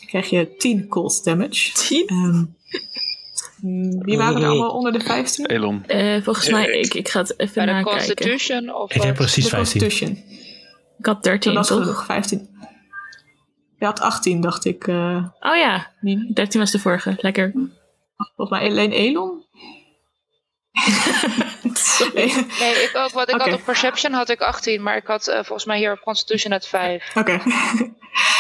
krijg 0.08 0.30
je 0.30 0.56
10 0.58 0.88
cold 0.88 1.24
damage. 1.24 1.72
10? 1.74 2.08
Ehm, 2.08 2.44
wie 4.04 4.18
waren 4.18 4.42
er 4.42 4.48
allemaal 4.48 4.70
onder 4.72 4.92
de 4.92 5.00
15? 5.00 5.46
Elon. 5.46 5.86
Eh, 5.86 6.24
volgens 6.24 6.50
mij, 6.50 6.68
ik, 6.80 6.94
ik 6.94 7.10
ga 7.10 7.20
het 7.20 7.40
even 7.40 7.54
Bij 7.56 7.66
de 7.66 7.72
nakijken. 7.72 7.98
Constitution 8.16 8.76
of 8.76 8.90
Ik 8.94 9.02
heb 9.02 9.04
wat? 9.06 9.16
precies 9.16 9.44
De 9.44 9.50
15. 9.50 9.82
Constitution. 9.82 10.24
Ik 10.98 11.06
had 11.06 11.24
13, 11.24 11.54
Dat 11.54 11.68
was 11.70 11.78
toch? 11.78 11.86
genoeg, 11.88 12.06
15. 12.06 12.50
Je 13.80 13.86
had 13.86 14.00
18, 14.00 14.42
dacht 14.42 14.66
ik. 14.66 14.88
eh 14.88 15.26
Oh 15.40 15.56
ja, 15.56 15.92
niet. 16.02 16.36
13 16.36 16.60
was 16.60 16.72
de 16.72 16.80
vorige. 16.80 17.16
Lekker. 17.22 17.52
Volgens 18.36 18.60
mij 18.60 18.70
alleen 18.70 18.92
Elon. 18.92 19.46
Nee. 22.14 22.46
Nee, 22.60 22.74
ik 22.74 22.92
ook. 22.94 23.12
Wat 23.12 23.30
ik 23.30 23.42
had 23.42 23.54
op 23.54 23.64
Perception 23.64 24.14
had 24.14 24.30
ik 24.30 24.42
18, 24.42 24.84
maar 24.84 24.98
ik 24.98 25.08
had 25.08 25.28
eh, 25.28 25.36
volgens 25.36 25.66
mij 25.66 25.78
hier 25.78 25.92
op 25.92 26.00
Constitution 26.00 26.52
net 26.52 26.68
5. 26.68 27.16
Oké. 27.16 27.40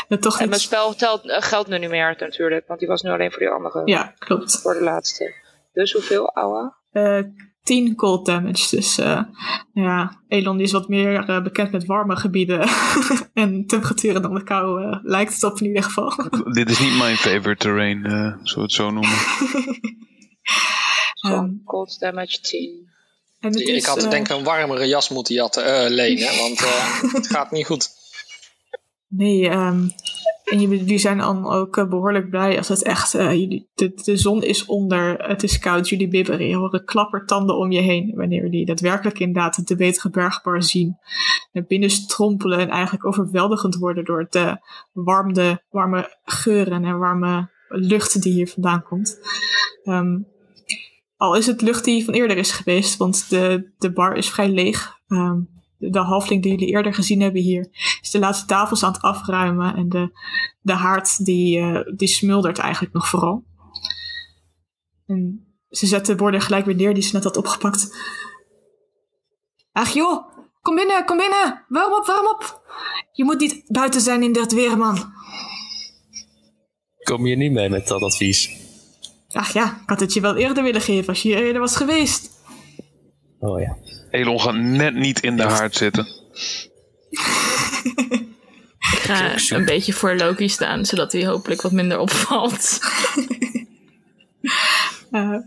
En 0.07 0.49
mijn 0.49 0.61
spel 0.61 0.95
telt, 0.95 1.29
eh, 1.29 1.41
geldt 1.41 1.69
nu 1.69 1.77
niet 1.77 1.89
meer 1.89 2.15
natuurlijk, 2.19 2.67
want 2.67 2.79
die 2.79 2.87
was 2.87 3.01
nu 3.01 3.09
alleen 3.09 3.31
voor 3.31 3.39
die 3.39 3.49
andere. 3.49 3.81
Ja, 3.85 4.13
klopt. 4.17 4.61
Voor 4.61 4.73
de 4.73 4.83
laatste. 4.83 5.33
Dus 5.73 5.91
hoeveel, 5.91 6.31
Aua? 6.33 6.77
Eh 6.91 7.19
10 7.67 7.95
cold 7.95 8.25
damage. 8.25 8.75
Dus 8.75 8.97
eh, 8.97 9.21
ja, 9.73 10.21
Elon 10.27 10.57
die 10.57 10.65
is 10.65 10.71
wat 10.71 10.87
meer 10.87 11.29
eh, 11.29 11.43
bekend 11.43 11.71
met 11.71 11.85
warme 11.85 12.15
gebieden 12.15 12.67
en 13.33 13.65
temperaturen 13.65 14.21
dan 14.21 14.33
de 14.33 14.43
kou, 14.43 14.83
eh, 14.83 14.99
lijkt 15.01 15.33
het 15.33 15.43
op 15.43 15.59
in 15.59 15.67
ieder 15.67 15.83
geval. 15.83 16.13
Dit 16.51 16.69
is 16.69 16.79
niet 16.79 16.97
mijn 16.97 17.15
favorite 17.15 17.55
terrain, 17.55 18.05
eh 18.05 18.11
zullen 18.11 18.55
we 18.55 18.61
het 18.61 18.71
zo 18.71 18.91
noemen. 18.91 19.17
Zo'n 21.27 21.45
Ehm, 21.45 21.63
cold 21.65 21.99
damage 21.99 22.41
10. 22.41 22.89
en 23.39 23.49
het 23.49 23.59
Ik 23.59 23.67
is, 23.67 23.85
had 23.85 24.03
eh, 24.03 24.09
denk 24.09 24.29
ik 24.29 24.37
een 24.37 24.43
warmere 24.43 24.87
jas 24.87 25.09
moeten 25.09 25.35
jatten, 25.35 25.65
eh, 25.65 25.89
lenen, 25.89 26.37
want 26.43 26.59
eh, 26.61 27.13
het 27.13 27.27
gaat 27.27 27.51
niet 27.51 27.65
goed. 27.65 27.89
Nee, 29.07 29.49
ehm, 29.49 29.87
en 30.47 30.61
jullie 30.61 30.97
zijn 30.97 31.17
dan 31.17 31.47
ook 31.47 31.77
eh, 31.77 31.89
behoorlijk 31.89 32.29
blij 32.29 32.57
als 32.57 32.67
het 32.67 32.83
echt, 32.83 33.13
eh, 33.13 33.31
jullie, 33.31 33.69
de, 33.75 33.93
de 34.03 34.17
zon 34.17 34.43
is 34.43 34.65
onder, 34.65 35.27
het 35.27 35.43
is 35.43 35.59
koud, 35.59 35.89
jullie 35.89 36.07
bibberen, 36.07 36.47
je 36.47 36.55
hoort 36.55 36.83
klappertanden 36.83 37.57
om 37.57 37.71
je 37.71 37.81
heen 37.81 38.13
wanneer 38.15 38.41
jullie 38.41 38.65
daadwerkelijk 38.65 39.19
inderdaad 39.19 39.67
de 39.67 39.75
betere 39.75 40.09
bergbar 40.09 40.63
zien. 40.63 40.97
Naar 41.51 41.63
binnen 41.63 41.89
strompelen 41.89 42.59
en 42.59 42.69
eigenlijk 42.69 43.05
overweldigend 43.05 43.75
worden 43.75 44.05
door 44.05 44.27
de 44.29 44.57
warmde, 44.91 45.63
warme 45.69 46.17
geuren 46.23 46.85
en 46.85 46.99
warme 46.99 47.49
lucht 47.67 48.21
die 48.21 48.33
hier 48.33 48.47
vandaan 48.47 48.83
komt. 48.83 49.19
Ehm, 49.83 50.17
al 51.17 51.35
is 51.35 51.45
het 51.45 51.61
lucht 51.61 51.83
die 51.83 52.05
van 52.05 52.13
eerder 52.13 52.37
is 52.37 52.51
geweest, 52.51 52.97
want 52.97 53.29
de, 53.29 53.71
de 53.77 53.91
bar 53.91 54.15
is 54.15 54.29
vrij 54.29 54.49
leeg. 54.49 54.99
Ehm, 55.07 55.39
de, 55.77 55.99
halfling 55.99 56.41
die 56.41 56.51
jullie 56.51 56.67
eerder 56.67 56.93
gezien 56.93 57.21
hebben 57.21 57.41
hier 57.41 57.69
is 58.01 58.11
de 58.11 58.19
laatste 58.19 58.45
tafels 58.45 58.83
aan 58.83 58.91
het 58.91 59.01
afruimen 59.01 59.75
en 59.75 59.89
de, 59.89 60.11
de 60.61 60.73
haard 60.73 61.25
die, 61.25 61.59
eh, 61.59 61.95
die 61.95 62.07
smuldert 62.07 62.57
eigenlijk 62.57 62.93
nog 62.93 63.07
vooral. 63.07 63.43
En 65.05 65.47
ze 65.69 65.85
zet 65.85 66.05
de 66.05 66.15
borden 66.15 66.41
gelijk 66.41 66.65
weer 66.65 66.75
neer 66.75 66.93
die 66.93 67.03
ze 67.03 67.15
net 67.15 67.23
had 67.23 67.37
opgepakt. 67.37 67.97
Ach 69.71 69.89
joh, 69.89 70.27
kom 70.61 70.75
binnen, 70.75 71.05
kom 71.05 71.17
binnen. 71.17 71.65
Warm 71.67 71.93
op, 71.93 72.05
warm 72.05 72.27
op. 72.27 72.61
Je 73.11 73.23
moet 73.23 73.39
niet 73.39 73.63
buiten 73.67 74.01
zijn 74.01 74.23
in 74.23 74.33
dat 74.33 74.51
weer, 74.51 74.77
man. 74.77 75.13
Kom 77.03 77.27
je 77.27 77.35
niet 77.35 77.51
mee 77.51 77.69
met 77.69 77.87
dat 77.87 78.01
advies? 78.01 78.66
Ach 79.31 79.53
ja, 79.53 79.65
ik 79.65 79.89
had 79.89 79.99
het 79.99 80.13
je 80.13 80.21
wel 80.21 80.35
eerder 80.35 80.63
willen 80.63 80.81
geven 80.81 81.07
als 81.07 81.21
je 81.21 81.27
hier 81.27 81.45
eerder 81.45 81.61
was 81.61 81.75
geweest. 81.75 82.29
Oh 83.39 83.59
ja. 83.59 83.77
Elon 84.11 84.41
gaat 84.41 84.55
net 84.55 84.93
niet 84.95 85.19
in 85.19 85.37
de 85.37 85.43
haard 85.43 85.75
zitten. 85.75 86.07
Ik 88.91 89.03
ga 89.03 89.35
een 89.49 89.65
beetje 89.65 89.93
voor 89.93 90.15
Loki 90.15 90.49
staan, 90.49 90.85
zodat 90.85 91.11
hij 91.11 91.25
hopelijk 91.25 91.61
wat 91.61 91.71
minder 91.71 91.99
opvalt. 91.99 92.79
Eh, 95.11 95.37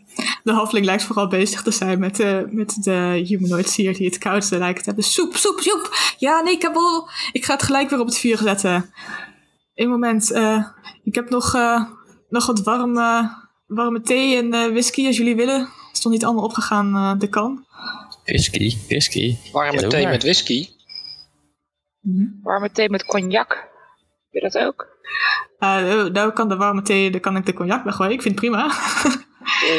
de 0.43 0.53
halfling 0.53 0.85
lijkt 0.85 1.03
vooral 1.03 1.29
bezig 1.29 1.63
te 1.63 1.71
zijn 1.71 1.99
met, 1.99 2.17
de 2.17 2.47
met 2.51 2.77
de 2.83 3.23
humanoids 3.27 3.77
hier 3.77 3.95
die 3.95 4.07
het 4.07 4.19
koudste 4.19 4.59
lijken 4.59 4.83
te 4.83 4.89
hebben. 4.89 5.05
Soep, 5.05 5.37
soep, 5.37 5.61
soep. 5.61 6.15
Ja, 6.19 6.41
nee, 6.41 6.59
kabel. 6.59 7.09
Ik 7.33 7.45
ga 7.45 7.53
het 7.53 7.63
gelijk 7.63 7.91
weer 7.91 8.01
op 8.01 8.07
het 8.07 8.19
vuur 8.19 8.37
zetten. 8.39 8.95
Eén 9.75 9.89
moment. 9.89 10.31
eh, 10.31 10.65
ik 11.05 11.15
heb 11.15 11.31
nog, 11.31 11.55
eh, 11.55 11.85
nog 12.29 12.47
wat 12.47 12.63
warme, 12.63 13.31
warme 13.75 14.01
thee 14.01 14.37
en 14.37 14.53
eh, 14.55 14.67
whisky 14.71 15.07
als 15.07 15.17
jullie 15.17 15.37
willen. 15.37 15.61
Het 15.61 15.99
is 15.99 16.03
nog 16.05 16.13
niet 16.13 16.25
allemaal 16.25 16.45
opgegaan, 16.45 16.95
eh, 16.95 17.19
de 17.19 17.29
kan. 17.29 17.65
Whisky, 18.25 18.77
whisky. 18.89 19.37
Warme 19.53 19.87
thee 19.87 20.03
maar. 20.03 20.11
met 20.13 20.23
whisky. 20.23 20.69
Warme 22.43 22.71
thee 22.71 22.91
met 22.91 23.05
cognac. 23.05 23.69
Wil 24.31 24.43
je 24.43 24.51
dat 24.51 24.59
ook? 24.67 24.89
Eh, 25.59 26.05
nou 26.05 26.33
kan 26.33 26.49
de 26.49 26.57
warme 26.57 26.83
thee, 26.83 27.11
dan 27.11 27.21
kan 27.21 27.37
ik 27.37 27.47
de 27.47 27.53
cognac 27.53 27.85
weggooien. 27.85 28.13
Ik 28.13 28.23
vind 28.23 28.41
het 28.41 28.45
prima. 28.51 28.73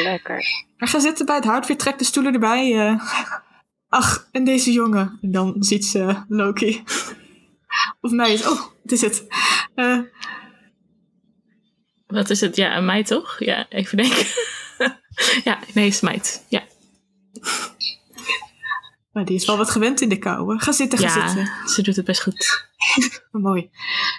Lekker. 0.02 0.44
Maar 0.76 0.88
ga 0.88 0.98
zitten 1.00 1.26
bij 1.26 1.34
het 1.34 1.44
houtvuur, 1.44 1.76
trek 1.76 1.98
de 1.98 2.04
stoelen 2.04 2.32
erbij. 2.32 2.88
eh. 2.88 3.00
Ach, 3.88 4.28
en 4.32 4.44
deze 4.44 4.72
jongen. 4.72 5.18
En 5.22 5.30
dan 5.30 5.54
ziet 5.58 5.84
ze 5.84 6.24
Loki. 6.28 6.82
Of 8.00 8.10
meid. 8.10 8.48
Oh, 8.50 8.60
het 8.82 8.92
is 8.92 9.00
het. 9.00 9.26
Eh, 9.74 9.98
Wat 12.12 12.30
is 12.30 12.40
het? 12.40 12.56
Ja, 12.56 12.76
een 12.76 12.84
meid 12.84 13.06
toch? 13.06 13.44
Ja, 13.44 13.66
even 13.68 13.96
denken. 13.96 14.26
ja, 15.44 15.58
nee, 15.74 15.86
is 15.86 16.00
meid. 16.00 16.44
Ja, 16.48 16.62
maar 19.12 19.24
die 19.24 19.34
is 19.36 19.46
wel 19.46 19.56
wat 19.56 19.70
gewend 19.70 20.00
in 20.00 20.08
de 20.08 20.18
kou. 20.18 20.52
hè. 20.52 20.58
Ga 20.60 20.72
zitten, 20.72 20.98
ga 20.98 21.04
ja 21.04 21.28
zitten. 21.28 21.68
ze 21.68 21.82
doet 21.82 21.96
het 21.96 22.04
best 22.04 22.22
goed. 22.22 22.68
Mooi. 23.32 23.70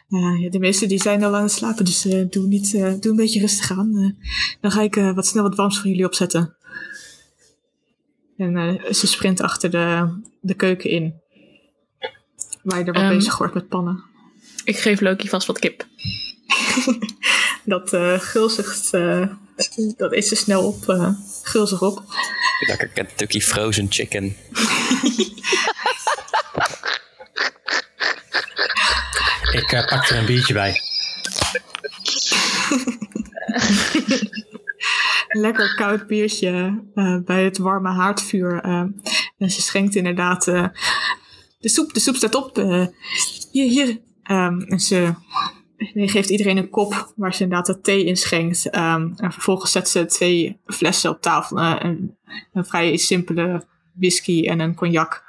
Eh, 0.09 0.41
ja, 0.41 0.49
de 0.49 0.59
meesten 0.59 0.87
die 0.87 1.01
zijn 1.01 1.23
al 1.23 1.35
aan 1.35 1.41
het 1.43 1.51
slapen, 1.51 1.85
dus 1.85 2.05
eh, 2.05 2.25
doe, 2.29 2.47
niet, 2.47 2.73
eh, 2.73 2.93
doe 2.99 3.11
een 3.11 3.15
beetje 3.15 3.39
rustig 3.39 3.71
aan. 3.71 4.17
Dan 4.61 4.71
ga 4.71 4.81
ik 4.81 4.95
wat 4.95 5.27
snel 5.27 5.43
wat 5.43 5.55
warms 5.55 5.79
voor 5.79 5.87
jullie 5.89 6.05
opzetten. 6.05 6.55
En 8.37 8.79
ze 8.95 9.07
sprint 9.07 9.41
achter 9.41 9.69
de, 9.69 10.13
de 10.41 10.53
keuken 10.53 10.89
in. 10.89 11.21
Waar 12.63 12.79
je 12.79 12.85
er 12.85 12.93
wel 12.93 13.01
Ehm. 13.03 13.13
bezig 13.15 13.37
wordt 13.37 13.53
met 13.53 13.67
pannen. 13.67 14.03
Ik 14.63 14.77
geef 14.77 15.01
Loki 15.01 15.29
vast 15.29 15.47
wat 15.47 15.59
kip. 15.59 15.85
Dat 17.65 17.93
eh 17.93 18.19
gulzigt, 18.19 18.93
eh, 18.93 19.27
dat 19.97 20.11
eet 20.11 20.27
ze 20.27 20.35
snel 20.35 20.67
op, 20.67 20.89
eh 20.89 21.09
gulzig 21.43 21.81
op. 21.81 22.03
Lekker 22.67 22.87
Kentucky 22.87 23.41
Frozen 23.41 23.87
Chicken. 23.89 24.23
Ik 29.51 29.85
pak 29.89 30.09
er 30.09 30.17
een 30.17 30.25
biertje 30.25 30.53
bij. 30.53 30.81
Lekker 35.27 35.75
koud 35.75 36.07
biertje 36.07 36.83
eh, 36.95 37.17
bij 37.25 37.43
het 37.43 37.57
warme 37.57 37.89
haardvuur. 37.89 38.61
eh, 38.61 38.83
en 39.37 39.49
ze 39.51 39.61
schenkt 39.61 39.95
inderdaad 39.95 40.47
eh, 40.47 40.67
de 41.59 41.69
soep. 41.69 41.93
De 41.93 41.99
soep 41.99 42.15
staat 42.15 42.35
op. 42.35 42.57
eh, 42.57 42.85
hier, 43.51 43.69
hier. 43.69 43.99
Ehm, 44.23 44.59
en 44.61 44.79
ze 44.79 45.13
geeft 45.93 46.29
iedereen 46.29 46.57
een 46.57 46.69
kop 46.69 47.13
waar 47.15 47.33
ze 47.33 47.43
inderdaad 47.43 47.65
de 47.65 47.81
thee 47.81 48.05
in 48.05 48.17
schenkt. 48.17 48.69
Ehm, 48.69 49.09
en 49.17 49.31
vervolgens 49.31 49.71
zet 49.71 49.89
ze 49.89 50.05
twee 50.05 50.59
flessen 50.65 51.09
op 51.09 51.21
tafel. 51.21 51.57
eh, 51.57 51.75
een, 51.79 52.17
een 52.53 52.65
vrij 52.65 52.97
simpele 52.97 53.65
whisky 53.93 54.47
en 54.47 54.59
een 54.59 54.75
cognac. 54.75 55.23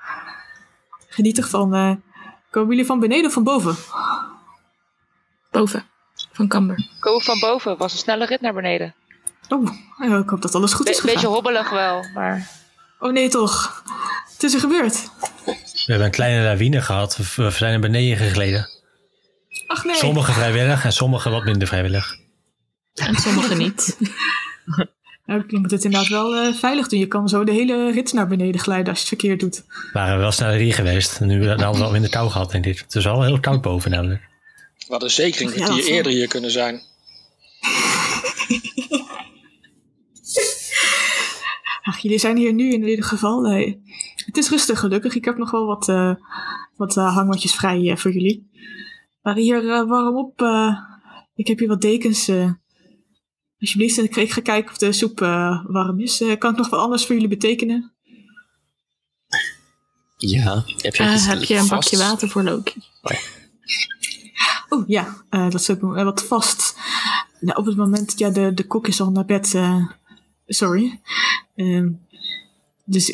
Geniet 1.09 1.39
ervan. 1.39 1.75
eh 1.75 1.91
komen 2.51 2.71
jullie 2.71 2.87
van 2.87 3.01
beneden 3.01 3.27
of 3.27 3.33
van 3.33 3.45
boven? 3.45 3.77
Boven. 5.51 5.85
Van 6.33 6.49
Camber. 6.49 6.89
Komen 7.01 7.23
van 7.23 7.41
boven. 7.41 7.77
Was 7.77 7.93
een 7.93 7.99
snelle 7.99 8.27
rit 8.27 8.41
naar 8.41 8.55
beneden. 8.55 8.95
Oh, 9.49 9.69
ik 10.21 10.29
hoop 10.29 10.43
dat 10.43 10.55
alles 10.55 10.73
goed 10.73 10.85
Be- 10.85 10.91
is 10.91 10.99
gegaan. 10.99 11.15
beetje 11.15 11.29
hobbelig 11.31 11.71
wel, 11.71 12.05
maar... 12.15 12.51
Oh 12.99 13.13
nee, 13.13 13.29
toch. 13.29 13.83
Het 14.33 14.43
is 14.43 14.55
er 14.55 14.61
gebeurd. 14.61 15.11
We 15.45 15.83
hebben 15.87 16.07
een 16.07 16.13
kleine 16.13 16.45
lawine 16.45 16.81
gehad. 16.81 17.17
We 17.17 17.43
we 17.43 17.51
zijn 17.51 17.71
naar 17.71 17.81
beneden 17.91 18.17
gegleden. 18.17 18.69
Ach 19.75 19.85
nee. 19.85 19.97
Sommige 19.97 20.33
vrijwillig 20.33 20.85
en 20.85 20.93
sommige 20.93 21.31
wat 21.31 21.45
minder 21.45 21.69
vrijwillig. 21.69 22.17
En 22.95 23.17
sommigen 23.17 23.59
niet. 23.59 23.97
Nou, 25.27 25.45
je 25.47 25.59
moet 25.59 25.71
het 25.71 25.85
inderdaad 25.85 26.09
wel 26.09 26.37
eh, 26.37 26.55
veilig 26.55 26.89
doen. 26.89 26.99
Je 26.99 27.07
kan 27.07 27.29
zo 27.29 27.45
de 27.45 27.53
hele 27.53 27.91
rit 27.93 28.13
naar 28.13 28.27
beneden 28.27 28.61
glijden 28.61 28.89
als 28.89 28.99
je 28.99 29.09
het 29.09 29.19
verkeerd 29.19 29.41
doet. 29.41 29.65
We 29.67 29.91
waren 29.93 30.19
wel 30.19 30.33
sneller 30.33 30.59
hier 30.59 30.75
geweest. 30.75 31.21
En 31.21 31.27
nu 31.27 31.49
hadden 31.49 31.73
we 31.73 31.79
wel 31.79 31.91
minder 31.91 32.11
kou 32.11 32.31
gehad, 32.31 32.51
denk 32.51 32.67
ik. 32.67 32.79
Het 32.79 32.95
is 32.95 33.05
wel 33.05 33.23
heel 33.23 33.41
koud 33.41 33.63
boven 33.63 33.91
namelijk. 33.91 34.21
We 34.77 34.87
hadden 34.89 35.11
zeker 35.11 35.43
een 35.43 35.53
kwartier 35.53 35.69
dat 35.69 35.79
is 35.79 35.87
eerder 35.87 36.13
hier 36.13 36.29
kunnen 36.29 36.51
zijn. 36.51 36.81
Ach, 41.83 41.99
jullie 41.99 42.19
zijn 42.19 42.37
hier 42.37 42.53
nu 42.53 42.73
in 42.73 42.89
ieder 42.89 43.05
geval. 43.05 43.47
Eh, 43.47 43.75
het 44.17 44.37
is 44.37 44.51
rustig 44.51 44.79
gelukkig. 44.79 45.15
Ik 45.15 45.25
heb 45.25 45.37
nog 45.37 45.51
wel 45.51 45.67
wat, 45.67 45.89
eh 45.89 46.15
wat 46.77 46.95
hangmatjes 46.95 47.55
vrij 47.55 47.91
eh, 47.91 47.97
voor 47.97 48.13
jullie. 48.13 48.51
Maar 49.25 49.35
hier, 49.37 49.71
eh, 49.71 49.89
warm 49.89 50.17
op. 50.17 50.43
eh, 50.43 50.79
ik 51.35 51.47
heb 51.47 51.59
hier 51.59 51.69
wat 51.69 51.81
dekens. 51.81 52.29
eh. 52.29 52.51
alsjeblieft, 53.61 53.99
en 53.99 54.05
ik, 54.05 54.33
ga 54.33 54.41
kijken 54.41 54.71
of 54.71 54.79
de 54.79 54.93
soep 54.93 55.19
warm 55.69 56.01
is. 56.01 56.23
Kan 56.39 56.51
ik 56.51 56.57
nog 56.57 56.69
wat 56.69 56.81
anders 56.81 57.07
voor 57.07 57.15
jullie 57.15 57.29
betekenen? 57.31 57.93
Ja. 60.17 60.65
Heb 60.67 60.97
heb 60.97 61.43
je 61.43 61.57
een 61.57 61.69
bakje 61.69 61.99
water 61.99 62.29
voor 62.29 62.43
Loki? 62.43 62.83
Oh 64.69 64.89
ja, 64.89 65.25
eh, 65.31 65.51
dat 65.51 65.61
is 65.61 65.71
ook 65.71 65.81
wat 65.81 66.23
vast. 66.25 66.77
Nou, 67.41 67.59
op 67.59 67.67
het 67.67 67.77
moment, 67.77 68.19
ja, 68.19 68.31
de, 68.31 68.55
de 68.55 68.67
kok 68.67 68.89
is 68.89 69.01
al 69.01 69.11
naar 69.11 69.25
bed. 69.25 69.59
sorry. 70.47 71.01
Ehm, 71.55 71.89
dus 72.85 73.09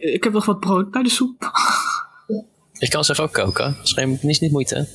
ik 0.00 0.24
heb 0.24 0.32
nog 0.32 0.44
wat 0.44 0.60
brood 0.60 0.90
bij 0.90 1.02
de 1.02 1.08
soep. 1.08 1.50
Ik 2.78 2.90
kan 2.90 3.04
zelf 3.04 3.20
ook 3.20 3.32
koken. 3.32 3.74
Dat 3.76 3.84
is 3.86 3.92
geen, 3.92 4.18
niet, 4.22 4.40
niet 4.40 4.52
moeite. 4.52 4.88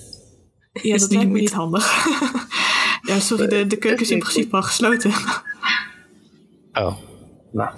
Ja, 0.81 0.93
Is 0.93 1.01
dat 1.01 1.09
niet 1.09 1.17
lijkt 1.19 1.31
me 1.33 1.39
niet 1.39 1.53
handig. 1.53 2.05
ja, 3.09 3.19
sorry, 3.19 3.47
de, 3.47 3.67
de 3.67 3.77
keuken 3.77 4.01
is 4.01 4.11
in 4.11 4.19
principe 4.19 4.55
al 4.55 4.61
gesloten. 4.63 5.11
Oh. 6.73 6.97
Nou. 7.51 7.69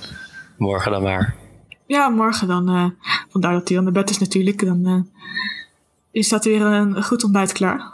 Morgen 0.57 0.91
dan 0.91 1.03
maar. 1.03 1.35
ja, 1.87 2.09
morgen 2.09 2.47
dan. 2.47 2.69
eh, 2.69 2.85
vandaar 3.29 3.53
dat 3.53 3.69
hij 3.69 3.77
aan 3.77 3.85
de 3.85 3.91
bed 3.91 4.09
is 4.09 4.17
natuurlijk. 4.17 4.65
Dan 4.65 4.85
eh, 4.85 5.23
is 6.11 6.29
dat 6.29 6.43
weer 6.45 6.61
een, 6.61 7.03
goed 7.03 7.23
ontbijt 7.23 7.51
klaar. 7.51 7.91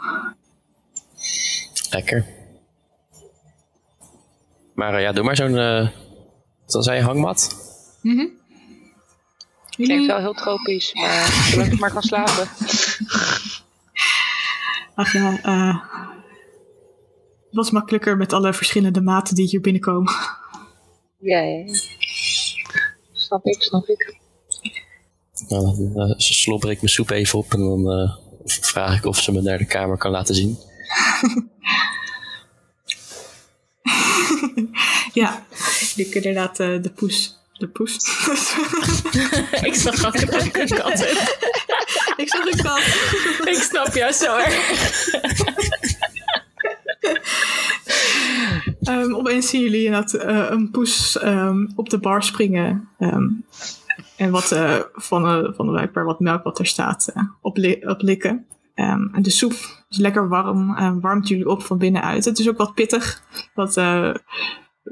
Lekker. 1.90 2.26
Maar 4.74 4.94
eh, 4.94 5.00
ja, 5.02 5.12
doe 5.12 5.24
maar 5.24 5.36
zo'n... 5.36 5.58
eh 5.58 5.88
wat 6.66 6.84
zei 6.84 6.98
je, 6.98 7.04
hangmat? 7.04 7.56
Mhm. 8.02 8.16
Klinkt 8.16 9.92
Jullie, 9.92 10.06
wel 10.06 10.18
heel 10.18 10.32
tropisch, 10.34 10.94
maar 10.94 11.46
zolang 11.50 11.72
ik 11.72 11.78
maar 11.80 11.92
kan 11.92 12.02
slapen. 12.02 12.48
Ach 14.96 15.12
ja, 15.12 15.38
eh, 15.42 15.76
het 17.46 17.54
was 17.54 17.70
makkelijker 17.70 18.16
met 18.16 18.32
alle 18.32 18.52
verschillende 18.52 19.00
maten 19.00 19.34
die 19.34 19.48
hier 19.48 19.60
binnenkomen. 19.60 20.12
Ja, 21.18 21.40
ja. 21.40 21.64
Snap 23.12 23.46
ik, 23.46 23.62
snap 23.62 23.86
ik. 23.86 24.18
Nou, 25.48 25.92
dan 25.94 26.08
eh, 26.08 26.14
slobber 26.16 26.70
ik 26.70 26.80
mijn 26.80 26.92
soep 26.92 27.10
even 27.10 27.38
op 27.38 27.52
en 27.52 27.60
dan 27.60 27.90
eh, 27.90 28.16
vraag 28.44 28.98
ik 28.98 29.04
of 29.04 29.20
ze 29.20 29.32
me 29.32 29.42
naar 29.42 29.58
de 29.58 29.66
kamer 29.66 29.96
kan 29.96 30.10
laten 30.10 30.34
zien. 30.34 30.58
Ja, 35.12 35.46
kunnen 35.94 36.14
inderdaad 36.14 36.60
eh, 36.60 36.82
de 36.82 36.90
poes. 36.90 37.36
De 37.58 37.68
poes. 37.68 37.94
ik 39.68 39.74
zag 39.74 39.94
dat 39.94 40.06
ook 40.06 40.56
een 40.56 40.68
kat 40.80 40.98
heb. 40.98 41.36
ik 42.16 42.28
zag 42.28 42.44
een 42.46 42.62
kat. 42.62 42.78
Ik 43.48 43.62
snap 43.62 43.94
jou 43.94 44.12
zo 44.12 44.36
erg. 44.36 45.08
Ehm, 48.82 49.14
opeens 49.14 49.48
zien 49.48 49.60
jullie 49.60 49.84
inderdaad 49.84 50.14
eh, 50.14 50.46
een 50.50 50.70
poes 50.70 51.18
ehm, 51.18 51.66
op 51.76 51.88
de 51.90 51.98
bar 51.98 52.22
springen. 52.22 52.88
ehm, 52.98 53.24
en 54.16 54.30
wat 54.30 54.52
eh, 54.52 54.78
van, 54.92 55.44
uh, 55.44 55.52
van 55.56 55.70
blijkbaar 55.70 56.04
wat 56.04 56.20
melk 56.20 56.42
wat 56.44 56.58
er 56.58 56.66
staat 56.66 57.12
op, 57.40 57.56
li- 57.56 57.80
op 57.86 58.00
likken. 58.02 58.46
En 58.74 59.10
de 59.18 59.30
soep 59.30 59.52
is 59.88 59.96
lekker 59.98 60.28
warm 60.28 61.00
warmt 61.00 61.28
jullie 61.28 61.48
op 61.48 61.62
van 61.62 61.78
binnenuit. 61.78 62.24
Het 62.24 62.38
is 62.38 62.48
ook 62.48 62.56
wat 62.56 62.74
pittig. 62.74 63.22
Wat 63.54 63.76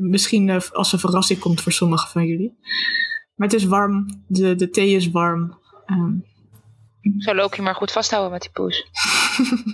misschien 0.00 0.48
eh, 0.48 0.60
als 0.72 0.92
een 0.92 0.98
verrassing 0.98 1.38
komt 1.38 1.60
voor 1.60 1.72
sommigen 1.72 2.08
van 2.08 2.26
jullie. 2.26 2.58
Maar 3.34 3.48
het 3.48 3.56
is 3.56 3.64
warm. 3.64 4.24
De, 4.26 4.54
de 4.54 4.70
thee 4.70 4.94
is 4.94 5.10
warm. 5.10 5.58
Ehm, 5.86 6.12
Zou 7.18 7.36
Loki 7.36 7.62
maar 7.62 7.74
goed 7.74 7.92
vasthouden 7.92 8.32
met 8.32 8.40
die 8.40 8.50
poes. 8.50 8.86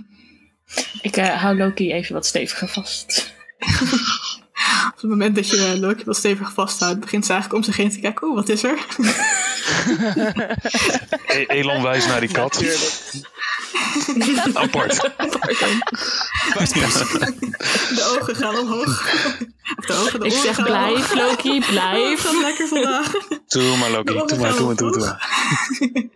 Ik 1.02 1.16
eh, 1.16 1.42
hou 1.42 1.56
Loki 1.56 1.92
even 1.92 2.14
wat 2.14 2.26
steviger 2.26 2.68
vast. 2.68 3.34
op 4.86 5.00
het 5.00 5.10
moment 5.10 5.34
dat 5.34 5.48
je 5.48 5.76
Loki 5.80 6.04
wat 6.04 6.16
stevig 6.16 6.52
vasthoudt, 6.52 7.00
begint 7.00 7.26
ze 7.26 7.32
eigenlijk 7.32 7.62
om 7.62 7.72
zich 7.72 7.80
heen 7.82 7.90
te 7.90 8.00
kijken. 8.00 8.26
Oeh, 8.26 8.36
wat 8.36 8.48
is 8.48 8.62
er? 8.62 8.78
E- 11.26 11.44
Elon 11.46 11.82
wijst 11.82 12.06
naar 12.08 12.20
die 12.20 12.32
kat. 12.32 12.64
Apart. 14.54 15.00
De 17.94 18.16
ogen 18.18 18.36
gaan 18.36 18.58
omhoog. 18.58 19.14
Of 19.76 19.84
de 19.86 19.92
ogen, 19.94 20.20
de 20.20 20.26
Ik 20.26 20.32
zeg 20.32 20.62
blijf. 20.64 21.14
Loki, 21.14 21.60
blijf. 21.70 22.20
gaat 22.22 22.40
lekker 22.42 22.68
vandaag. 22.68 23.12
Doe 23.46 23.76
maar, 23.76 23.90
Loki. 23.90 24.12
Doe 24.12 24.38
maar, 24.38 24.56
doe 24.56 24.66
maar, 24.66 24.76
doe 24.76 24.90
maar. 24.90 24.98
Doe 24.98 24.98
maar. 24.98 26.10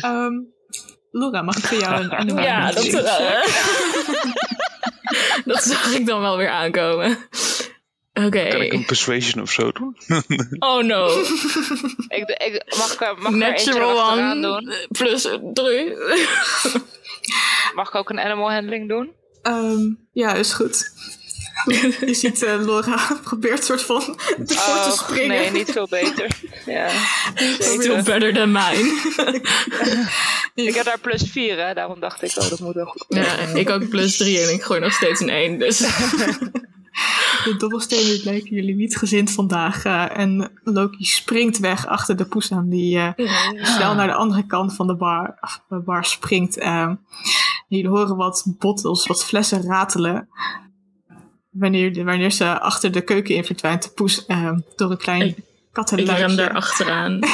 Ehm, 0.00 0.32
Laura, 1.10 1.42
mag 1.42 1.56
ik 1.56 1.64
voor 1.64 1.78
jou 1.78 2.02
een 2.02 2.12
animatie 2.12 2.48
Ja, 2.48 2.70
dat, 2.72 2.82
zien? 2.82 2.98
eh, 3.04 3.42
dat 5.44 5.62
zag 5.62 5.92
ik 5.92 6.06
dan 6.06 6.20
wel 6.20 6.36
weer 6.36 6.50
aankomen. 6.50 7.18
Oké. 8.14 8.48
Kan 8.48 8.60
ik 8.62 8.72
een 8.72 8.84
persuasion 8.84 9.42
of 9.42 9.50
zo 9.50 9.72
doen? 9.72 9.96
Oh 10.58 10.82
no. 10.82 11.08
Ik, 12.08 12.28
ik, 12.28 12.74
mag 12.78 12.92
ik, 12.92 13.18
mag 13.18 13.32
er 13.32 13.38
Natural 13.38 14.10
one. 14.10 14.40
doen? 14.40 14.72
Plus 14.88 15.28
drie. 15.54 15.92
Mag 17.74 17.88
ik 17.88 17.94
ook 17.94 18.10
een 18.10 18.20
animal 18.20 18.52
handling 18.52 18.88
doen? 18.88 19.10
Ehm, 19.42 19.80
ja, 20.12 20.34
is 20.34 20.52
goed. 20.52 20.92
Je 21.64 22.14
ziet 22.14 22.42
eh, 22.42 22.60
Laura 22.64 23.18
probeert 23.22 23.64
soort 23.64 23.82
van 23.82 24.00
ervoor 24.28 24.44
te 24.46 24.54
Oh, 24.54 24.90
springen. 24.92 25.28
nee, 25.28 25.50
niet 25.50 25.70
veel 25.70 25.86
beter. 25.90 26.26
Ja, 26.66 26.88
Still 27.58 28.02
better 28.02 28.34
than 28.34 28.52
mine. 28.52 29.00
Ik 30.54 30.74
heb 30.74 30.84
daar 30.84 30.98
plus 31.00 31.22
4, 31.30 31.66
hè, 31.66 31.74
daarom 31.74 32.00
dacht 32.00 32.22
ik, 32.22 32.32
oh, 32.36 32.48
dat 32.50 32.60
moet 32.60 32.74
wel 32.74 32.84
goed. 32.86 33.04
Ja, 33.08 33.36
ik 33.54 33.70
ook 33.70 33.88
plus 33.88 34.16
drie 34.16 34.40
en 34.40 34.52
ik 34.52 34.62
gooi 34.62 34.80
nog 34.80 34.92
steeds 34.92 35.20
een 35.20 35.28
één. 35.30 35.58
Dus 35.58 35.80
De 37.44 37.54
dobbelstenen 37.58 38.24
lijken 38.24 38.54
jullie 38.54 38.74
niet 38.74 38.96
gezind 38.96 39.30
vandaag. 39.30 39.84
eh, 39.84 40.18
en 40.18 40.50
Loki 40.64 41.04
springt 41.04 41.58
weg 41.58 41.86
achter 41.86 42.16
de 42.16 42.24
poes 42.24 42.52
aan 42.52 42.68
die 42.68 42.98
eh, 42.98 43.12
snel 43.62 43.94
naar 43.94 44.06
de 44.06 44.14
andere 44.14 44.46
kant 44.46 44.74
van 44.74 44.86
de 44.86 44.96
bar, 44.96 45.38
de 45.68 45.78
bar 45.78 46.04
springt. 46.04 46.58
eh. 46.58 46.90
jullie 47.68 47.88
horen 47.88 48.16
wat 48.16 48.44
bottles, 48.58 49.06
wat 49.06 49.24
flessen 49.24 49.62
ratelen. 49.62 50.28
Wanneer, 51.50 52.04
wanneer 52.04 52.30
ze 52.32 52.60
achter 52.60 52.92
de 52.92 53.00
keuken 53.00 53.34
in 53.34 53.44
verdwijnt, 53.44 53.82
de 53.82 53.90
poes 53.90 54.26
door 54.76 54.90
een 54.90 54.96
klein 54.98 55.22
Ik- 55.22 55.36
ik 55.36 55.44
kattenluikje. 55.72 56.26
rem 56.26 56.36
daar 56.36 56.52
achteraan. 56.54 57.18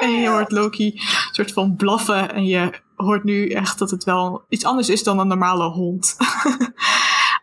En 0.00 0.10
je 0.10 0.28
hoort 0.28 0.50
Loki 0.52 1.00
soort 1.32 1.52
van 1.52 1.76
blaffen. 1.76 2.32
En 2.34 2.44
je 2.46 2.70
hoort 2.96 3.24
nu 3.24 3.48
echt 3.50 3.78
dat 3.78 3.90
het 3.90 4.04
wel 4.04 4.44
iets 4.48 4.64
anders 4.64 4.88
is 4.88 5.02
dan 5.02 5.18
een 5.18 5.28
normale 5.28 5.64
hond. 5.68 6.16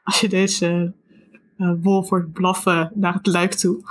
Als 0.05 0.19
je 0.19 0.29
deze 0.29 0.93
eh, 1.57 1.71
wolf 1.81 2.09
hoort 2.09 2.33
blaffen 2.33 2.91
naar 2.95 3.13
het 3.13 3.27
luik 3.27 3.53
toe. 3.53 3.83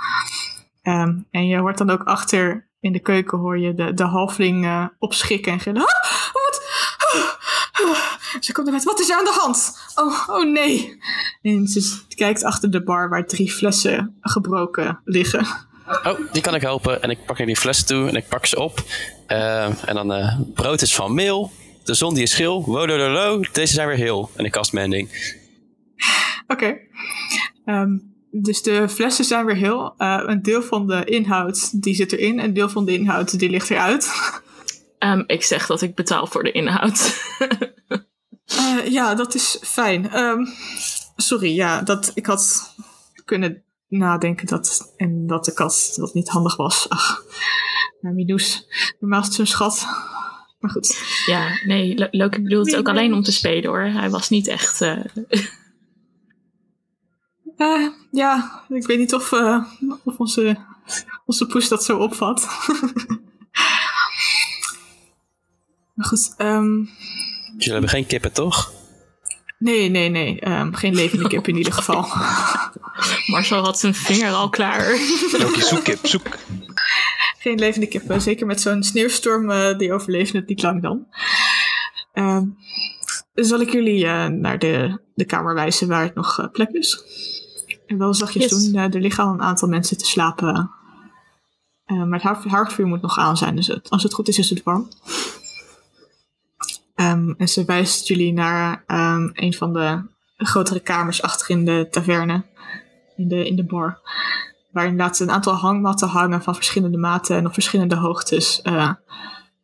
Ehm, 0.81 1.17
en 1.31 1.47
je 1.47 1.57
hoort 1.57 1.77
dan 1.77 1.89
ook 1.89 2.03
achter 2.03 2.67
in 2.79 2.91
de 2.91 2.99
keuken 2.99 3.37
hoor 3.37 3.59
je 3.59 3.73
de, 3.73 3.93
de 3.93 4.03
halfling 4.03 4.65
eh, 4.65 4.85
opschrikken 4.99 5.51
en 5.51 5.59
gillen. 5.59 5.81
Ah, 5.81 6.33
wat? 6.33 6.61
Ah. 7.13 7.95
Ze 8.39 8.51
komt 8.51 8.67
eruit. 8.67 8.83
Wat 8.83 8.99
is 8.99 9.09
er 9.09 9.17
aan 9.17 9.23
de 9.23 9.37
hand? 9.41 9.79
Oh, 9.95 10.29
oh 10.29 10.51
nee. 10.51 10.99
En 11.41 11.67
ze 11.67 11.99
kijkt 12.15 12.43
achter 12.43 12.71
de 12.71 12.83
bar 12.83 13.09
waar 13.09 13.25
drie 13.25 13.51
flessen 13.51 14.17
gebroken 14.21 14.99
liggen. 15.05 15.47
Oh, 16.03 16.19
die 16.31 16.41
kan 16.41 16.55
ik 16.55 16.61
helpen. 16.61 17.01
En 17.01 17.09
ik 17.09 17.25
pak 17.25 17.37
naar 17.37 17.47
die 17.47 17.57
flessen 17.57 17.85
toe 17.85 18.09
en 18.09 18.15
ik 18.15 18.27
pak 18.27 18.45
ze 18.45 18.59
op. 18.59 18.83
Eh, 19.27 19.89
en 19.89 19.95
dan 19.95 20.47
brood 20.53 20.81
is 20.81 20.95
van 20.95 21.13
meel. 21.13 21.51
De 21.83 21.93
zon 21.93 22.13
die 22.13 22.23
is 22.23 22.33
geel. 22.33 22.63
Wododolo, 22.63 23.41
deze 23.51 23.73
zijn 23.73 23.87
weer 23.87 23.97
heel. 23.97 24.29
En 24.35 24.45
ik 24.45 24.51
kast 24.51 24.73
mending. 24.73 25.09
Oké. 26.47 26.77
Ehm, 27.65 27.97
dus 28.31 28.61
de 28.61 28.89
flessen 28.89 29.25
zijn 29.25 29.45
weer 29.45 29.55
heel. 29.55 29.93
Eh, 29.97 30.21
een 30.25 30.41
deel 30.41 30.61
van 30.63 30.87
de 30.87 31.03
inhoud 31.05 31.81
die 31.83 31.95
zit 31.95 32.11
erin. 32.11 32.39
Een 32.39 32.53
deel 32.53 32.69
van 32.69 32.85
de 32.85 32.93
inhoud 32.93 33.39
die 33.39 33.49
ligt 33.49 33.69
eruit. 33.69 34.11
Ehm, 34.99 35.23
ik 35.27 35.43
zeg 35.43 35.65
dat 35.67 35.81
ik 35.81 35.95
betaal 35.95 36.27
voor 36.27 36.43
de 36.43 36.51
inhoud. 36.51 37.13
Eh, 38.45 38.87
ja, 38.91 39.15
dat 39.15 39.35
is 39.35 39.57
fijn. 39.61 40.09
Ehm, 40.11 40.45
sorry, 41.15 41.55
ja, 41.55 41.81
dat, 41.81 42.11
ik 42.13 42.25
had 42.25 42.73
kunnen 43.25 43.63
nadenken 43.87 44.47
dat, 44.47 44.93
en 44.97 45.27
dat 45.27 45.45
de 45.45 45.53
kat 45.53 45.93
dat 45.95 46.13
niet 46.13 46.29
handig 46.29 46.55
was. 46.55 46.89
Ach, 46.89 47.23
nou, 48.01 48.15
Midoes, 48.15 48.65
normaal 48.99 49.19
is 49.19 49.25
het 49.25 49.35
zo'n 49.35 49.45
schat. 49.45 49.85
Maar 50.59 50.71
goed. 50.71 50.97
ja, 51.25 51.47
nee, 51.65 51.97
Lo- 51.97 52.07
Loki 52.11 52.41
bedoelt 52.41 52.65
het 52.67 52.75
ook 52.75 52.89
alleen 52.89 53.13
om 53.13 53.23
te 53.23 53.31
spelen 53.31 53.69
hoor. 53.69 53.81
Hij 53.83 54.09
was 54.09 54.29
niet 54.29 54.47
echt. 54.47 54.81
eh, 54.81 54.99
Eh, 57.57 57.87
ja, 58.11 58.63
ik 58.69 58.87
weet 58.87 58.97
niet 58.97 59.13
of, 59.13 59.31
eh, 59.31 59.65
of 60.03 60.17
onze, 60.17 60.57
onze 61.25 61.45
poes 61.45 61.67
dat 61.67 61.83
zo 61.83 61.97
opvat. 61.97 62.47
maar 65.93 66.05
goed, 66.05 66.33
ehm, 66.37 66.73
Jullie 67.57 67.71
hebben 67.71 67.89
geen 67.89 68.05
kippen, 68.05 68.33
toch? 68.33 68.73
nee, 69.57 69.89
nee, 69.89 70.09
nee. 70.09 70.39
ehm, 70.39 70.73
geen 70.73 70.95
levende 70.95 71.27
kip 71.27 71.47
in 71.47 71.57
ieder 71.57 71.73
geval. 71.79 72.07
Marcel 73.25 73.63
had 73.63 73.79
zijn 73.79 73.93
vinger 73.93 74.31
al 74.31 74.49
klaar. 74.49 74.87
Loki, 75.39 75.61
zoek 75.61 75.83
kip, 75.83 76.05
zoek. 76.07 76.27
Geen 77.39 77.59
levende 77.59 77.87
kippen. 77.87 78.21
Zeker 78.21 78.45
met 78.45 78.61
zo'n 78.61 78.83
sneeuwstorm, 78.83 79.51
eh, 79.51 79.77
die 79.77 79.93
overleven 79.93 80.39
het 80.39 80.47
niet 80.47 80.61
lang 80.61 80.81
dan. 80.81 81.07
Ehm, 82.13 82.43
zal 83.33 83.59
ik 83.59 83.71
jullie 83.71 84.05
eh, 84.05 84.27
naar 84.27 84.59
de, 84.59 84.99
de 85.15 85.25
kamer 85.25 85.53
wijzen 85.53 85.87
waar 85.87 86.03
het 86.03 86.15
nog 86.15 86.49
plek 86.51 86.69
is? 86.69 87.03
En 87.87 87.97
wel 87.97 88.13
zachtjes 88.13 88.43
Yes. 88.43 88.63
doen. 88.63 88.75
eh, 88.75 88.93
er 88.93 89.01
liggen 89.01 89.23
al 89.23 89.33
een 89.33 89.41
aantal 89.41 89.67
mensen 89.67 89.97
te 89.97 90.05
slapen. 90.05 90.71
Eh, 91.85 92.03
maar 92.03 92.21
het 92.23 92.43
haardvuur 92.51 92.85
moet 92.87 93.01
nog 93.01 93.17
aan 93.17 93.37
zijn. 93.37 93.55
Dus 93.55 93.67
het, 93.67 93.89
als 93.89 94.03
het 94.03 94.13
goed 94.13 94.27
is, 94.27 94.37
is 94.39 94.49
het 94.49 94.63
warm. 94.63 94.87
Ehm, 96.95 97.29
en 97.37 97.47
ze 97.47 97.65
wijst 97.65 98.07
jullie 98.07 98.33
naar 98.33 98.83
ehm, 98.87 99.29
een 99.33 99.53
van 99.53 99.73
de 99.73 100.01
grotere 100.37 100.79
kamers 100.79 101.21
achter 101.21 101.49
in 101.49 101.65
de 101.65 101.87
taverne. 101.91 102.45
In 103.15 103.27
de, 103.27 103.47
in 103.47 103.55
de 103.55 103.63
bar. 103.65 103.99
Waar 104.71 104.85
inderdaad 104.85 105.19
een 105.19 105.31
aantal 105.31 105.53
hangmatten 105.53 106.07
hangen 106.07 106.41
van 106.43 106.55
verschillende 106.55 106.97
maten 106.97 107.37
en 107.37 107.45
op 107.45 107.53
verschillende 107.53 107.95
hoogtes. 107.95 108.61
eh, 108.61 108.91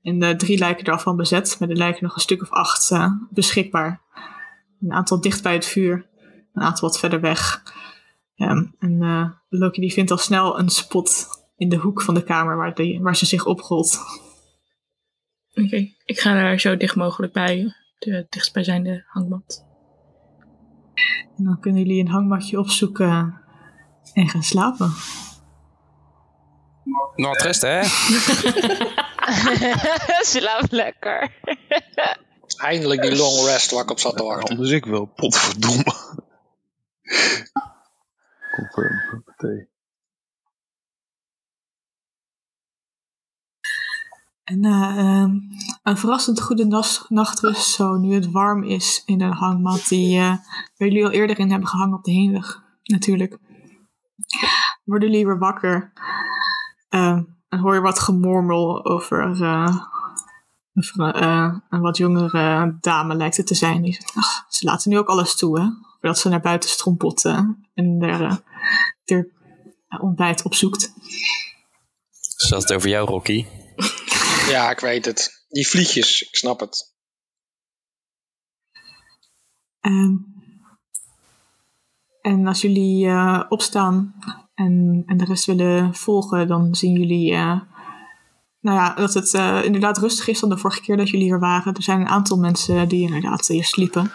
en 0.01 0.19
de 0.19 0.35
drie 0.35 0.57
lijken 0.57 0.85
er 0.85 0.91
al 0.91 0.99
van 0.99 1.15
bezet, 1.15 1.55
met 1.59 1.69
er 1.69 1.75
lijken 1.75 2.03
nog 2.03 2.15
een 2.15 2.21
stuk 2.21 2.41
of 2.41 2.49
acht 2.49 2.91
beschikbaar. 3.29 4.01
Een 4.81 4.91
aantal 4.93 5.21
dicht 5.21 5.43
bij 5.43 5.53
het 5.53 5.65
vuur, 5.65 6.05
een 6.53 6.61
aantal 6.63 6.89
wat 6.89 6.99
verder 6.99 7.21
weg. 7.21 7.63
Ehm, 8.41 8.63
en 8.79 9.01
eh, 9.01 9.29
Loki 9.49 9.81
die 9.81 9.93
vindt 9.93 10.11
al 10.11 10.17
snel 10.17 10.59
een 10.59 10.69
spot 10.69 11.27
in 11.57 11.69
de 11.69 11.75
hoek 11.75 12.01
van 12.01 12.13
de 12.13 12.23
kamer 12.23 12.57
waar, 12.57 12.75
die, 12.75 13.01
waar 13.01 13.15
ze 13.15 13.25
zich 13.25 13.45
oprolt. 13.45 13.99
Oké, 15.53 15.89
ik 16.05 16.19
ga 16.19 16.33
daar 16.33 16.59
zo 16.59 16.77
dicht 16.77 16.95
mogelijk 16.95 17.33
bij. 17.33 17.73
De 17.99 18.25
dichtstbijzijnde 18.29 19.03
hangmat. 19.07 19.65
En 21.37 21.43
dan 21.43 21.59
kunnen 21.59 21.81
jullie 21.81 21.99
een 21.99 22.11
hangmatje 22.11 22.59
opzoeken 22.59 23.41
en 24.13 24.29
gaan 24.29 24.43
slapen. 24.43 24.93
Nou, 27.15 27.33
het 27.33 27.41
rest, 27.41 27.61
hè? 27.61 27.83
Slaap 30.33 30.71
lekker. 30.71 31.35
Eindelijk 32.57 33.01
die 33.01 33.15
long 33.15 33.45
rest 33.45 33.71
waar 33.71 33.83
ik 33.83 33.91
op 33.91 33.99
zat 33.99 34.17
te 34.17 34.23
wachten. 34.23 34.49
Anders 34.49 34.71
ik 34.71 34.85
wel, 34.85 35.05
potverdomme. 35.05 36.19
Confirm, 38.51 39.01
hoppatee. 39.11 39.69
En 44.43 44.59
na 44.59 44.97
ehm, 44.97 45.37
een 45.83 45.97
verrassend 45.97 46.41
goede 46.41 46.85
nachtrust, 47.09 47.71
zo 47.71 47.97
nu 47.97 48.13
het 48.13 48.31
warm 48.31 48.63
is 48.63 49.03
in 49.05 49.21
een 49.21 49.33
hangmat 49.33 49.87
die 49.87 50.17
eh, 50.17 50.27
waar 50.77 50.87
jullie 50.87 51.05
al 51.05 51.11
eerder 51.11 51.39
in 51.39 51.49
hebben 51.49 51.67
gehangen 51.67 51.97
op 51.97 52.03
de 52.03 52.11
heenweg, 52.11 52.63
natuurlijk. 52.83 53.37
Worden 54.83 55.09
jullie 55.09 55.25
weer 55.25 55.39
wakker 55.39 55.91
Ehm, 56.91 57.23
en 57.49 57.59
hoor 57.59 57.73
je 57.73 57.81
wat 57.81 57.99
gemormel 57.99 58.85
over, 58.85 59.41
eh, 59.41 59.75
eh, 60.97 61.53
een 61.69 61.81
wat 61.81 61.97
jongere 61.97 62.77
dame 62.79 63.15
lijkt 63.15 63.37
het 63.37 63.47
te 63.47 63.55
zijn. 63.55 63.81
Die 63.81 63.99
"Ach, 64.15 64.45
ze 64.49 64.65
laten 64.65 64.89
nu 64.89 64.97
ook 64.97 65.07
alles 65.07 65.35
toe, 65.35 65.59
hè? 65.59 65.67
Voordat 66.01 66.19
ze 66.19 66.29
naar 66.29 66.41
buiten 66.41 66.69
strompelt 66.69 67.25
en 67.25 67.97
er, 67.99 68.21
eh, 68.21 68.37
er 69.03 69.31
eh, 69.87 70.03
ontbijt 70.03 70.43
opzoekt. 70.43 70.93
Ze 72.35 72.53
had 72.53 72.61
het 72.63 72.73
over 72.73 72.89
jou, 72.89 73.07
Rocky. 73.07 73.45
Ja, 74.47 74.71
ik 74.71 74.79
weet 74.79 75.05
het. 75.05 75.45
Die 75.49 75.67
vliegjes, 75.67 76.21
ik 76.21 76.35
snap 76.35 76.59
het. 76.59 76.93
Ehm, 79.79 80.15
en 82.21 82.47
als 82.47 82.61
jullie 82.61 83.07
eh, 83.07 83.43
opstaan 83.49 84.15
en, 84.53 85.03
en 85.05 85.17
de 85.17 85.25
rest 85.25 85.45
willen 85.45 85.95
volgen, 85.95 86.47
dan 86.47 86.75
zien 86.75 86.99
jullie 86.99 87.33
eh, 87.33 87.61
nou 88.59 88.77
ja, 88.77 88.93
dat 88.93 89.13
het 89.13 89.33
inderdaad 89.65 89.97
rustig 89.97 90.27
is 90.27 90.39
dan 90.39 90.49
de 90.49 90.57
vorige 90.57 90.81
keer 90.81 90.97
dat 90.97 91.09
jullie 91.09 91.25
hier 91.25 91.39
waren. 91.39 91.73
Er 91.73 91.83
zijn 91.83 92.01
een 92.01 92.07
aantal 92.07 92.37
mensen 92.37 92.87
die 92.87 93.01
inderdaad 93.01 93.47
hier 93.47 93.65
sliepen. 93.65 94.11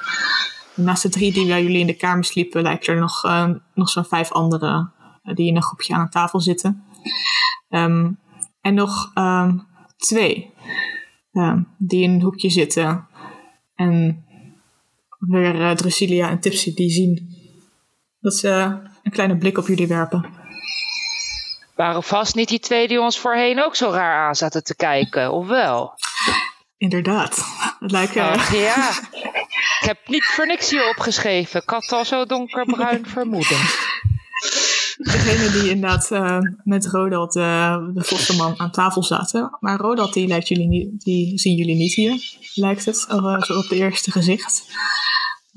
Naast 0.77 1.03
de 1.03 1.09
drie 1.09 1.33
die 1.33 1.47
bij 1.47 1.63
jullie 1.63 1.81
in 1.81 1.87
de 1.87 1.97
kamer 1.97 2.25
sliepen, 2.25 2.63
lijken 2.63 2.95
er 2.95 3.01
nog, 3.01 3.25
eh, 3.25 3.51
nog 3.75 3.89
zo'n 3.89 4.05
vijf 4.05 4.33
anderen 4.33 4.93
eh, 5.23 5.35
die 5.35 5.49
in 5.49 5.57
een 5.57 5.63
groepje 5.63 5.95
aan 5.95 6.01
een 6.01 6.11
tafel 6.11 6.41
zitten. 6.41 6.85
Ehm, 7.69 8.13
en 8.61 8.75
nog 8.75 9.11
ehm, 9.15 9.59
twee 9.97 10.55
ehm, 11.33 11.63
die 11.79 12.03
in 12.03 12.11
een 12.11 12.23
hoekje 12.23 12.51
zitten. 12.51 13.09
En 13.75 14.25
weer 15.19 15.61
eh, 15.61 15.71
Drusilia 15.71 16.29
en 16.29 16.41
Tipsy 16.41 16.75
die 16.75 16.91
zien 16.91 17.35
dat 18.21 18.35
ze 18.35 18.51
een 19.03 19.13
kleine 19.13 19.37
blik 19.37 19.59
op 19.59 19.67
jullie 19.67 19.87
werpen. 19.87 20.35
Waren 21.75 22.03
vast 22.03 22.35
niet 22.35 22.49
die 22.49 22.59
twee 22.59 22.89
die 22.89 23.01
ons 23.01 23.19
voorheen 23.19 23.65
ook 23.65 23.77
zo 23.77 23.91
raar 23.91 24.27
aan 24.27 24.35
zaten 24.35 24.65
te 24.65 24.77
kijken, 24.77 25.33
of 25.33 25.47
wel? 25.47 25.93
Inderdaad. 26.77 27.45
Het 27.81 27.91
lijkt 27.91 28.17
eh, 28.17 28.33
Ach 28.33 28.55
ja. 28.55 28.91
Ik 29.81 29.87
heb 29.87 29.99
niet 30.09 30.25
voor 30.25 30.47
niks 30.47 30.71
hier 30.71 30.89
opgeschreven. 30.89 31.63
Ik 31.63 31.71
had 31.71 31.93
al 31.93 32.05
zo 32.05 32.27
donkerbruin 32.27 33.07
vermoeden. 33.17 33.59
degene 34.97 35.51
die 35.51 35.71
inderdaad 35.71 36.11
eh, 36.11 36.39
met 36.65 36.87
Rodald, 36.87 37.33
de, 37.33 37.91
de 37.95 38.05
Vosserman, 38.05 38.55
aan 38.61 38.71
tafel 38.71 39.03
zaten. 39.03 39.57
Maar 39.61 39.79
Rodald 39.79 40.13
die, 40.13 40.27
lijkt 40.27 40.49
jullie 40.49 40.69
niet, 40.69 41.01
die 41.05 41.39
zien 41.39 41.57
jullie 41.57 41.77
niet 41.77 41.95
hier, 41.95 42.37
lijkt 42.55 42.85
het, 42.85 43.07
eh, 43.09 43.43
zo 43.43 43.59
op 43.59 43.69
de 43.69 43.77
eerste 43.77 44.11
gezicht. 44.11 44.65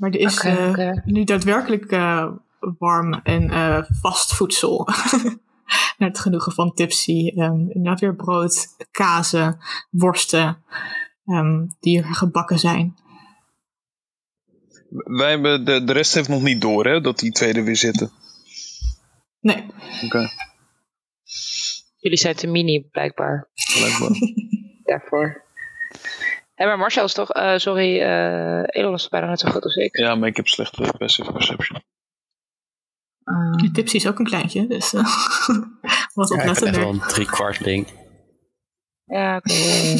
Maar 0.00 0.10
er 0.10 0.20
is 0.20 0.38
eh, 0.38 0.68
oké. 0.68 1.02
nu 1.04 1.24
daadwerkelijk 1.24 1.84
eh, 1.84 2.26
warm 2.78 3.14
en 3.14 3.50
eh, 3.50 3.78
vast 4.00 4.34
voedsel. 4.34 4.88
Naar 5.98 6.08
het 6.08 6.18
genoegen 6.18 6.52
van 6.52 6.74
Tipsy. 6.74 7.28
Ehm, 7.28 7.60
inderdaad 7.60 8.00
weer 8.00 8.16
brood, 8.16 8.66
kazen, 8.90 9.58
worsten, 9.90 10.62
ehm, 11.24 11.66
die 11.80 11.98
er 12.02 12.14
gebakken 12.14 12.58
zijn. 12.58 12.96
Wij 14.90 15.30
hebben, 15.30 15.64
de, 15.64 15.84
de 15.84 15.92
rest 15.92 16.14
heeft 16.14 16.28
nog 16.28 16.42
niet 16.42 16.60
door, 16.60 16.86
hè, 16.86 17.00
dat 17.00 17.18
die 17.18 17.32
twee 17.32 17.52
er 17.52 17.64
weer 17.64 17.76
zitten. 17.76 18.10
Nee, 19.40 19.64
Oké, 20.04 20.28
Jullie 21.98 22.18
zijn 22.18 22.34
te 22.36 22.46
mini, 22.46 22.80
blijkbaar. 22.90 23.48
blijkbaar. 23.78 24.10
Daarvoor. 24.84 25.44
Hé, 26.54 26.66
maar 26.66 26.78
Marcel 26.78 27.04
is 27.04 27.12
toch... 27.12 27.30
eh, 27.32 27.56
sorry, 27.58 28.00
eh 28.00 28.62
Elon 28.66 28.94
is 28.94 29.08
bijna 29.08 29.26
net 29.26 29.40
zo 29.40 29.50
goed 29.50 29.62
als 29.64 29.74
ik. 29.76 29.96
ja, 29.98 30.14
maar 30.14 30.28
ik 30.28 30.36
heb 30.36 30.46
slechte 30.46 30.94
passive 30.98 31.32
perception. 31.32 31.82
Ah. 33.24 33.72
Tipsy 33.72 33.96
is 33.96 34.06
ook 34.06 34.18
een 34.18 34.24
kleintje, 34.24 34.66
dus 34.66 34.92
eh, 34.94 35.02
wat 36.14 36.28
Ja, 36.28 36.34
ik 36.36 36.40
ben 36.40 36.48
echt 36.48 36.62
oplettender. 36.62 36.80
wel 36.80 36.90
een 36.92 37.08
driekwartling. 37.08 37.86
ja, 39.04 39.36
oké. 39.36 39.52
ja, 39.52 39.82
ja. 39.82 39.96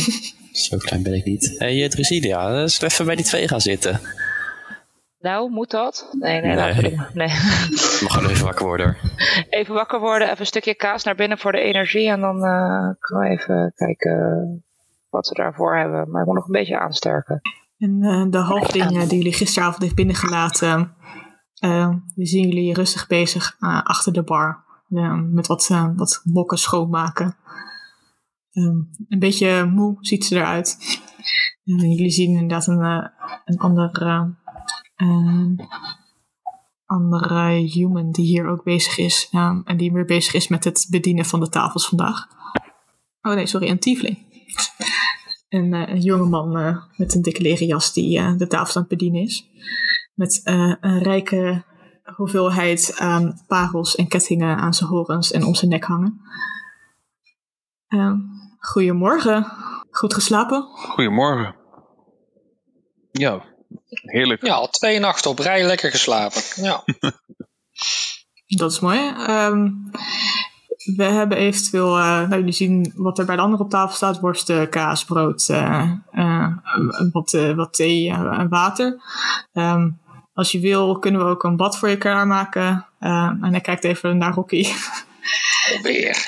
Zo 0.69 0.77
klein 0.77 1.03
ben 1.03 1.15
ik 1.15 1.25
niet. 1.25 1.45
Hé, 1.49 1.57
hey, 1.57 1.85
eh, 1.85 1.91
zullen 1.91 2.67
we 2.79 2.85
even 2.87 3.07
bij 3.07 3.17
die 3.17 3.25
twee 3.25 3.49
gaan 3.49 3.61
zitten? 3.61 4.01
Nou, 5.21 5.51
moet 5.51 5.71
dat? 5.71 6.09
Nee, 6.19 6.41
nee, 6.41 6.55
Nee. 6.55 6.57
laten 6.57 6.83
we 6.83 7.09
nee. 7.15 7.29
Mag 8.03 8.13
gewoon 8.13 8.31
even 8.31 8.45
wakker 8.45 8.67
worden. 8.67 8.97
Even 9.51 9.75
wakker 9.75 10.01
worden, 10.01 10.29
even 10.29 10.41
een 10.41 10.47
stukje 10.47 10.75
kaas 10.75 11.05
naar 11.05 11.15
binnen 11.15 11.39
voor 11.39 11.53
de 11.53 11.61
energie. 11.61 12.09
En 12.09 12.21
dan 12.21 12.45
eh 12.45 12.89
kunnen 12.99 13.29
we 13.29 13.29
even 13.29 13.73
kijken 13.77 14.65
wat 15.09 15.29
we 15.29 15.35
daarvoor 15.35 15.77
hebben. 15.77 16.11
Maar 16.11 16.21
ik 16.21 16.27
moet 16.27 16.37
nog 16.37 16.47
een 16.47 16.53
beetje 16.53 16.79
aansterken. 16.79 17.41
En 17.79 18.03
eh, 18.03 18.27
de 18.31 18.39
halfling 18.39 18.91
eh, 18.97 19.09
die 19.09 19.17
jullie 19.17 19.33
gisteravond 19.33 19.83
heeft 19.83 19.95
binnengelaten, 19.95 20.95
die 22.15 22.27
zien 22.27 22.49
jullie 22.49 22.75
rustig 22.75 23.07
bezig 23.07 23.57
achter 23.85 24.13
de 24.13 24.23
bar. 24.23 24.69
met 25.33 25.47
wat, 25.47 25.69
eh, 25.71 25.91
wat 25.97 26.21
mokken 26.25 26.59
schoonmaken. 26.59 27.37
Ehm, 28.53 28.77
een 29.09 29.19
beetje 29.19 29.65
moe 29.65 29.97
ziet 30.01 30.25
ze 30.25 30.37
eruit. 30.37 30.79
En 31.65 31.91
jullie 31.91 32.11
zien 32.11 32.31
inderdaad 32.31 32.67
een, 32.67 33.11
een 33.45 33.59
ander, 33.59 33.91
eh, 35.01 35.09
eh, 35.09 35.67
andere 36.85 37.51
human 37.51 38.11
die 38.11 38.25
hier 38.25 38.47
ook 38.47 38.65
bezig 38.65 38.99
is. 38.99 39.29
en 39.65 39.77
die 39.77 39.93
weer 39.93 40.05
bezig 40.05 40.35
is 40.35 40.49
met 40.49 40.65
het 40.65 40.87
bedienen 40.91 41.25
van 41.25 41.41
de 41.41 41.49
tafels 41.49 41.89
vandaag. 41.89 42.27
Oh 43.23 43.35
nee, 43.35 43.47
sorry, 43.47 43.69
een 43.69 43.79
tiefling. 43.79 44.19
Een, 45.49 45.75
eh, 45.75 45.89
een 45.89 46.01
jonge 46.01 46.29
man 46.29 46.57
eh, 46.57 46.77
met 46.97 47.15
een 47.15 47.23
dikke 47.23 47.43
leren 47.43 47.67
jas 47.67 47.93
die 47.93 48.19
eh, 48.19 48.37
de 48.37 48.47
tafel 48.47 48.75
aan 48.75 48.81
het 48.81 48.91
bedienen 48.91 49.23
is. 49.23 49.49
Met 50.15 50.41
een 50.45 51.03
rijke 51.03 51.65
hoeveelheid 52.17 52.95
aan 52.99 53.41
parels 53.47 53.95
en 53.95 54.09
kettingen 54.09 54.57
aan 54.57 54.75
zijn 54.75 54.91
horens 54.91 55.33
en 55.33 55.45
om 55.45 55.55
zijn 55.55 55.71
nek 55.71 55.85
hangen. 55.85 56.21
Eh, 57.87 58.15
goedemorgen. 58.59 59.47
Goed 59.91 60.15
geslapen? 60.15 60.63
Goedemorgen. 60.63 61.55
Ja, 63.11 63.45
heerlijk. 63.89 64.47
Ja, 64.47 64.55
al 64.55 64.69
twee 64.69 64.99
nachten 64.99 65.31
op 65.31 65.39
rij 65.39 65.65
lekker 65.65 65.91
geslapen. 65.91 66.43
Ja. 66.55 66.85
Dat 68.47 68.73
is 68.73 68.81
mooi. 68.81 68.99
Ehm, 68.99 69.69
we 70.97 71.05
hebben 71.05 71.39
eventueel, 71.39 71.97
eh, 71.97 72.03
nou, 72.05 72.35
jullie 72.35 72.53
zien 72.53 72.93
wat 72.97 73.19
er 73.19 73.25
bij 73.25 73.37
de 73.37 73.43
andere 73.43 73.63
op 73.63 73.71
tafel 73.71 73.97
staat: 73.97 74.21
worsten, 74.21 74.69
kaas, 74.69 75.05
brood, 75.05 75.49
eh, 75.49 75.91
eh, 76.13 76.49
wat, 77.13 77.35
eh, 77.35 77.55
wat 77.55 77.75
thee 77.75 78.09
eh, 78.11 78.39
en 78.39 78.49
water. 78.49 79.03
Ehm, 79.53 79.91
als 80.33 80.53
je 80.53 80.61
wil, 80.61 80.99
kunnen 80.99 81.25
we 81.25 81.31
ook 81.31 81.45
een 81.45 81.57
bad 81.57 81.79
voor 81.79 81.89
je 81.89 81.99
klaarmaken. 81.99 82.87
Uh, 83.01 83.33
en 83.43 83.51
hij 83.51 83.61
kijkt 83.61 83.85
even 83.85 84.19
naar 84.19 84.35
Rocky. 84.35 84.67
Alweer. 85.73 86.17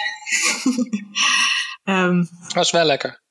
Ehm, 1.84 2.24
Dat 2.54 2.64
is 2.64 2.70
wel 2.70 2.84
lekker. 2.84 3.21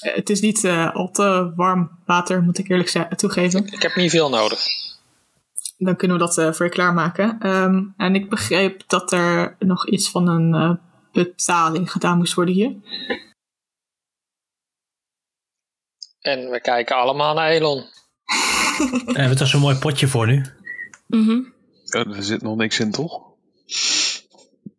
Het 0.00 0.30
is 0.30 0.40
niet 0.40 0.64
eh, 0.64 0.94
al 0.94 1.10
te 1.10 1.52
warm 1.56 1.98
water, 2.06 2.42
moet 2.42 2.58
ik 2.58 2.68
eerlijk 2.68 3.16
toegeven. 3.16 3.66
Ik 3.66 3.82
heb 3.82 3.94
niet 3.94 4.10
veel 4.10 4.28
nodig. 4.28 4.60
Dan 5.78 5.96
kunnen 5.96 6.18
we 6.18 6.22
dat 6.22 6.38
eh, 6.38 6.52
voor 6.52 6.66
je 6.66 6.72
klaarmaken. 6.72 7.36
Ehm, 7.40 7.82
en 7.96 8.14
ik 8.14 8.30
begreep 8.30 8.82
dat 8.86 9.12
er 9.12 9.56
nog 9.58 9.88
iets 9.88 10.10
van 10.10 10.28
een 10.28 10.54
eh, 10.54 10.74
betaling 11.12 11.92
gedaan 11.92 12.18
moest 12.18 12.34
worden 12.34 12.54
hier. 12.54 12.74
En 16.20 16.50
we 16.50 16.60
kijken 16.60 16.96
allemaal 16.96 17.34
naar 17.34 17.50
Elon. 17.50 17.84
Hebben 19.04 19.28
we 19.28 19.34
toch 19.34 19.48
zo'n 19.48 19.60
mooi 19.60 19.76
potje 19.76 20.08
voor 20.08 20.26
nu. 20.26 20.44
Mhm. 21.06 21.40
Ja, 21.84 22.04
er 22.04 22.22
zit 22.22 22.42
nog 22.42 22.56
niks 22.56 22.80
in, 22.80 22.90
toch? 22.90 23.20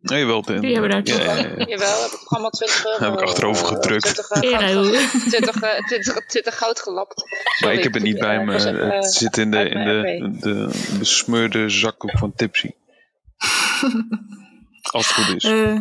Nee, 0.00 0.26
wel. 0.26 0.42
Ten, 0.42 0.60
Die 0.60 0.72
hebben 0.72 0.90
daar 0.90 1.02
toch 1.02 1.18
ja, 1.18 1.34
ja, 1.34 1.46
ja. 1.56 1.64
Jawel, 1.66 2.02
heb 2.02 2.10
ik 2.10 2.20
allemaal 2.24 2.50
20 2.50 2.84
euro. 2.86 3.04
Heb 3.04 3.12
ik 3.12 3.20
achterover 3.20 3.62
eh, 3.66 3.68
gedrukt. 3.72 4.02
20, 4.04 4.30
eh, 4.30 4.58
goud, 4.58 4.86
hoe- 4.86 5.20
20, 5.28 5.60
eh, 5.62 5.84
20, 5.86 6.26
20 6.26 6.58
goud 6.58 6.80
gelapt. 6.80 7.22
Maar 7.64 7.72
ik 7.74 7.82
heb 7.82 7.94
het 7.94 8.02
niet 8.02 8.14
eh, 8.14 8.20
bij 8.20 8.44
me. 8.44 8.52
Het 8.52 9.12
zit 9.14 9.36
in 9.36 9.50
de, 9.50 9.68
in 9.68 9.84
de, 9.84 10.36
de 10.40 10.86
besmeurde 10.98 11.68
zakdoek 11.68 12.18
van 12.18 12.32
Tipsy. 12.36 12.70
Als 14.90 15.06
het 15.16 15.24
goed 15.26 15.36
is. 15.36 15.44
Eh 15.44 15.78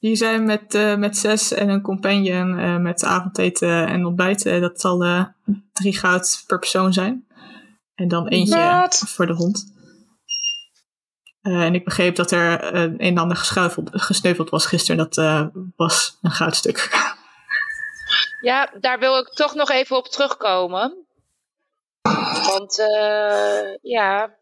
die 0.00 0.16
zijn 0.16 0.44
met, 0.44 0.74
eh, 0.74 0.96
met 0.96 1.18
zes 1.18 1.52
en 1.52 1.68
een 1.68 1.80
companion 1.82 2.58
eh, 2.58 2.76
met 2.76 3.04
avondeten 3.04 3.86
en 3.88 4.06
ontbijten. 4.06 4.60
Dat 4.60 4.80
zal 4.80 5.02
eh, 5.04 5.24
drie 5.72 5.96
goud 5.98 6.44
per 6.46 6.58
persoon 6.58 6.92
zijn. 6.92 7.26
En 7.94 8.08
dan 8.08 8.28
eentje 8.28 8.88
voor 9.06 9.26
de 9.26 9.32
hond. 9.32 9.71
Eh, 11.42 11.64
en 11.64 11.74
ik 11.74 11.84
begreep 11.84 12.16
dat 12.16 12.30
er 12.30 12.60
eh, 12.60 12.80
een 12.82 12.98
en 12.98 13.18
ander 13.18 13.36
gesneuveld 13.90 14.50
was 14.50 14.66
gisteren. 14.66 14.96
Dat 14.96 15.16
eh, 15.16 15.46
was 15.76 16.18
een 16.22 16.30
goudstuk. 16.30 16.88
Ja, 18.40 18.70
daar 18.80 18.98
wil 18.98 19.18
ik 19.18 19.28
toch 19.28 19.54
nog 19.54 19.70
even 19.70 19.96
op 19.96 20.08
terugkomen. 20.08 21.06
Want 22.46 22.76
ja, 23.82 24.36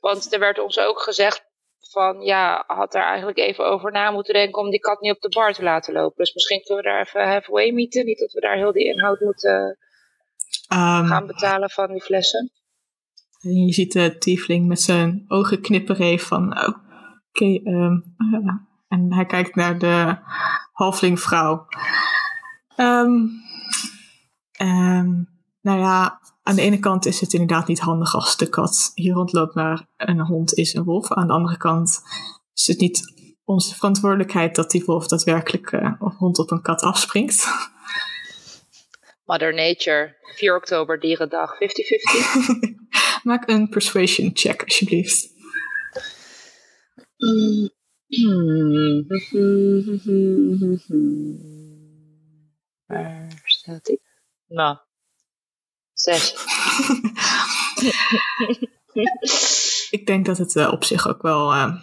want 0.00 0.32
er 0.32 0.38
werd 0.38 0.58
ons 0.58 0.78
ook 0.78 1.02
gezegd 1.02 1.44
van 1.90 2.20
ja, 2.20 2.64
had 2.66 2.92
daar 2.92 3.06
eigenlijk 3.06 3.38
even 3.38 3.66
over 3.66 3.92
na 3.92 4.10
moeten 4.10 4.34
denken 4.34 4.62
om 4.62 4.70
die 4.70 4.80
kat 4.80 5.00
niet 5.00 5.14
op 5.14 5.20
de 5.20 5.28
bar 5.28 5.52
te 5.52 5.62
laten 5.62 5.92
lopen. 5.92 6.16
Dus 6.16 6.34
misschien 6.34 6.62
kunnen 6.62 6.84
we 6.84 6.90
daar 6.90 7.00
even 7.00 7.28
halfway 7.28 7.70
mieten. 7.70 8.04
Niet 8.04 8.18
dat 8.18 8.32
we 8.32 8.40
daar 8.40 8.56
heel 8.56 8.72
die 8.72 8.84
inhoud 8.84 9.20
moeten 9.20 9.78
Ehm, 10.70 11.06
gaan 11.06 11.26
betalen 11.26 11.70
van 11.70 11.92
die 11.92 12.02
flessen. 12.02 12.50
En 13.40 13.66
je 13.66 13.72
ziet 13.72 13.92
de 13.92 14.18
tiefling 14.18 14.66
met 14.66 14.80
zijn 14.80 15.24
ogen 15.28 15.60
knipperen 15.60 16.18
van, 16.18 16.50
oké, 16.50 17.60
ehm, 17.64 17.94
eh, 18.16 18.54
en 18.88 19.14
hij 19.14 19.26
kijkt 19.26 19.54
naar 19.54 19.78
de 19.78 20.18
halflingvrouw. 20.72 21.66
Ehm, 22.76 23.28
nou 25.60 25.78
ja, 25.78 26.20
aan 26.42 26.54
de 26.54 26.62
ene 26.62 26.78
kant 26.78 27.06
is 27.06 27.20
het 27.20 27.32
inderdaad 27.32 27.66
niet 27.66 27.80
handig 27.80 28.14
als 28.14 28.36
de 28.36 28.48
kat 28.48 28.90
hier 28.94 29.14
rondloopt, 29.14 29.54
maar 29.54 29.86
een 29.96 30.20
hond 30.20 30.54
is 30.54 30.74
een 30.74 30.84
wolf. 30.84 31.12
Aan 31.12 31.26
de 31.26 31.32
andere 31.32 31.56
kant 31.56 32.02
is 32.54 32.66
het 32.66 32.80
niet 32.80 33.12
onze 33.44 33.74
verantwoordelijkheid 33.74 34.54
dat 34.54 34.70
die 34.70 34.84
wolf 34.84 35.06
daadwerkelijk 35.06 35.72
eh, 35.72 35.92
of 35.98 36.16
hond 36.16 36.38
op 36.38 36.50
een 36.50 36.62
kat 36.62 36.82
afspringt. 36.82 37.46
Mother 39.30 39.54
Nature, 39.54 40.16
4 40.34 40.56
oktober, 40.56 41.00
dierendag, 41.00 41.54
50-50. 41.54 41.58
Maak 43.22 43.48
een 43.48 43.68
persuasion 43.68 44.30
check, 44.34 44.62
alsjeblieft. 44.62 45.28
Waar 52.86 53.42
staat 53.44 53.84
die? 53.84 54.00
Nou, 54.46 54.76
zes. 55.92 56.34
Ik 59.90 60.06
denk 60.06 60.26
dat 60.26 60.38
het 60.38 60.56
eh, 60.56 60.72
op 60.72 60.84
zich 60.84 61.08
ook 61.08 61.22
wel. 61.22 61.52
eh, 61.52 61.74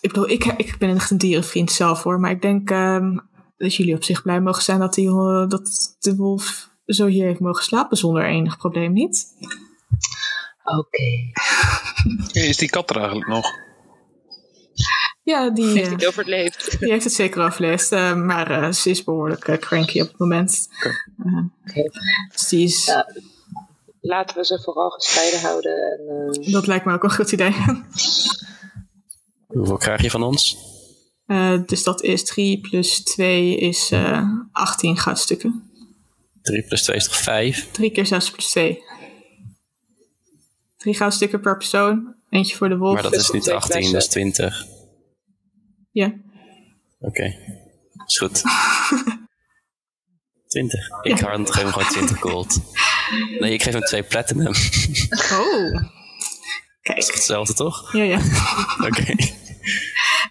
ik 0.00 0.12
bedoel, 0.12 0.28
ik, 0.28 0.44
ik 0.44 0.78
ben 0.78 0.94
echt 0.94 1.10
een 1.10 1.18
dierenvriend 1.18 1.72
zelf 1.72 2.02
hoor. 2.02 2.20
Maar 2.20 2.30
ik 2.30 2.42
denk 2.42 2.70
ehm, 2.70 3.18
dat 3.56 3.74
jullie 3.74 3.94
op 3.94 4.04
zich 4.04 4.22
blij 4.22 4.40
mogen 4.40 4.62
zijn 4.62 4.78
dat, 4.78 4.94
die, 4.94 5.08
eh, 5.08 5.48
dat 5.48 5.96
de 5.98 6.16
wolf 6.16 6.72
zo 6.86 7.06
hier 7.06 7.26
heeft 7.26 7.40
mogen 7.40 7.64
slapen 7.64 7.96
zonder 7.96 8.24
enig 8.26 8.56
probleem 8.56 8.92
niet. 8.92 9.26
Oké. 10.64 11.02
Hey, 12.32 12.46
is 12.48 12.56
die 12.56 12.68
kat 12.70 12.90
er 12.90 12.96
eigenlijk 12.96 13.28
nog? 13.28 13.46
Ja, 15.22 15.50
die, 15.50 15.66
Heeft 15.66 15.86
eh, 15.86 15.92
het 15.92 16.06
overleefd? 16.06 16.80
die 16.80 16.90
heeft 16.90 17.04
het 17.04 17.12
zeker 17.12 17.42
overleefd. 17.44 17.92
eh, 17.92 18.14
maar 18.14 18.50
eh, 18.50 18.72
ze 18.72 18.90
is 18.90 19.04
behoorlijk 19.04 19.48
eh, 19.48 19.58
cranky 19.58 20.00
op 20.00 20.08
het 20.08 20.18
moment. 20.18 20.68
Eh, 20.78 21.44
Oké. 21.68 21.82
dus 22.32 22.48
die 22.48 22.64
is, 22.64 22.84
Ja. 22.86 23.06
Laten 24.00 24.36
we 24.36 24.44
ze 24.44 24.60
vooral 24.62 24.90
gescheiden 24.90 25.40
houden. 25.40 25.72
En, 25.72 26.42
eh, 26.44 26.52
dat 26.52 26.66
lijkt 26.66 26.84
me 26.84 26.92
ook 26.92 27.02
een 27.02 27.14
goed 27.14 27.32
idee. 27.32 27.54
Hoeveel 29.46 29.76
krijg 29.76 30.02
je 30.02 30.10
van 30.10 30.22
ons? 30.22 30.56
Eh, 31.26 31.58
dus 31.66 31.82
dat 31.82 32.02
is 32.02 32.24
3 32.24 32.60
plus 32.60 33.02
2 33.02 33.56
is 33.56 33.90
eh 33.90 34.22
18 34.52 34.96
goudstukken. 34.98 35.70
3 36.44 36.62
plus 36.62 36.82
2 36.82 36.96
is 36.96 37.04
toch 37.04 37.16
5? 37.16 37.70
3 37.70 37.90
keer 37.90 38.06
6 38.06 38.30
plus 38.30 38.48
2. 38.50 38.82
3 40.76 40.94
goudstukken 40.94 41.40
per 41.40 41.56
persoon. 41.56 42.14
Eentje 42.30 42.56
voor 42.56 42.68
de 42.68 42.76
wolf. 42.76 42.94
Maar 42.94 43.02
dat 43.02 43.12
is 43.14 43.30
niet 43.30 43.42
twee 43.42 43.54
18, 43.54 43.72
dat 43.74 43.82
is 43.84 43.90
flessen. 43.90 44.10
20. 44.12 44.64
Ja. 45.90 46.14
Oké, 47.00 47.34
is 48.06 48.18
goed. 48.18 48.42
20. 50.48 50.88
Ik 51.02 51.18
ga 51.18 51.26
geef 51.36 51.52
hem 51.62 51.72
gewoon 51.72 51.88
20 51.88 52.18
gold. 52.20 52.60
Nee, 53.40 53.52
ik 53.52 53.62
geef 53.62 53.72
hem 53.72 53.82
2 53.82 54.02
platinum. 54.02 54.52
is 54.52 55.08
Oh. 55.32 55.82
Kijk. 56.82 56.98
hetzelfde 57.14 57.54
toch? 57.54 57.92
Ja, 57.92 58.02
ja. 58.02 58.18
Oké. 58.88 59.14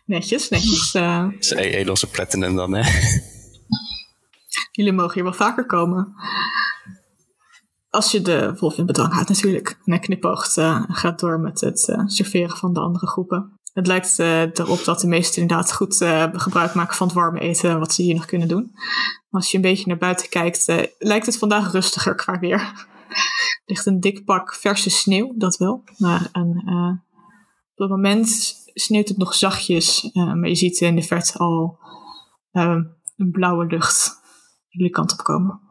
Netjes, 0.06 0.50
netjes. 0.50 0.94
Eh, 0.94 1.28
Dus 1.38 1.52
E- 1.52 1.56
Elon's 1.56 2.04
platinum 2.04 2.56
dan, 2.56 2.74
hè? 2.74 2.92
Jullie 4.76 4.94
mogen 4.94 5.14
hier 5.14 5.24
wel 5.24 5.34
vaker 5.34 5.66
komen. 5.66 6.14
Als 7.90 8.12
je 8.12 8.22
de 8.22 8.56
wolf 8.60 8.78
in 8.78 8.86
bedwang 8.86 9.14
houdt 9.14 9.30
natuurlijk. 9.30 9.70
En 9.70 9.92
hij 9.92 10.00
knipoogt 10.00 10.58
eh, 10.58 10.84
en 10.88 10.96
gaat 10.96 11.20
door 11.20 11.40
met 11.40 11.62
het 11.62 11.88
eh, 11.90 12.02
serveren 12.06 12.58
van 12.58 12.74
de 12.74 12.80
andere 12.80 13.08
groepen. 13.08 13.60
Het 13.74 13.88
lijkt 13.88 14.20
eh, 14.20 14.42
erop 14.42 14.84
dat 14.84 15.00
de 15.00 15.08
meesten 15.08 15.42
inderdaad 15.42 15.74
goed 15.74 16.02
eh, 16.02 16.26
gebruik 16.34 16.74
maken 16.74 16.96
van 16.96 17.08
het 17.08 17.16
warme 17.16 17.40
eten. 17.40 17.80
Wat 17.80 17.94
ze 17.94 18.02
hier 18.02 18.16
nog 18.16 18.26
kunnen 18.26 18.48
doen. 18.48 18.72
Als 19.30 19.52
je 19.52 19.56
een 19.56 19.64
beetje 19.64 19.88
naar 19.88 19.98
buiten 19.98 20.30
kijkt, 20.30 20.68
eh, 20.68 20.84
lijkt 20.98 21.26
het 21.26 21.38
vandaag 21.38 21.72
rustiger 21.72 22.16
qua 22.16 22.40
weer. 22.40 22.60
Er 22.60 22.88
ligt 23.66 23.86
een 23.86 24.00
dik 24.00 24.26
pak 24.26 24.54
verse 24.54 24.90
sneeuw, 24.90 25.34
dat 25.38 25.58
wel. 25.58 25.84
Maar 25.98 26.30
eh, 26.32 26.90
op 27.74 27.80
het 27.80 27.90
moment 27.90 28.54
sneeuwt 28.74 29.08
het 29.08 29.18
nog 29.18 29.34
zachtjes. 29.34 30.12
eh, 30.12 30.34
maar 30.34 30.50
je 30.50 30.56
ziet 30.56 30.80
in 30.80 30.96
de 30.96 31.02
verte 31.02 31.38
al 31.38 31.80
eh, 32.52 32.78
een 33.18 33.32
blauwe 33.32 33.66
lucht 33.66 34.13
jullie 34.74 34.92
kant 34.92 35.12
op 35.12 35.18
komen. 35.18 35.62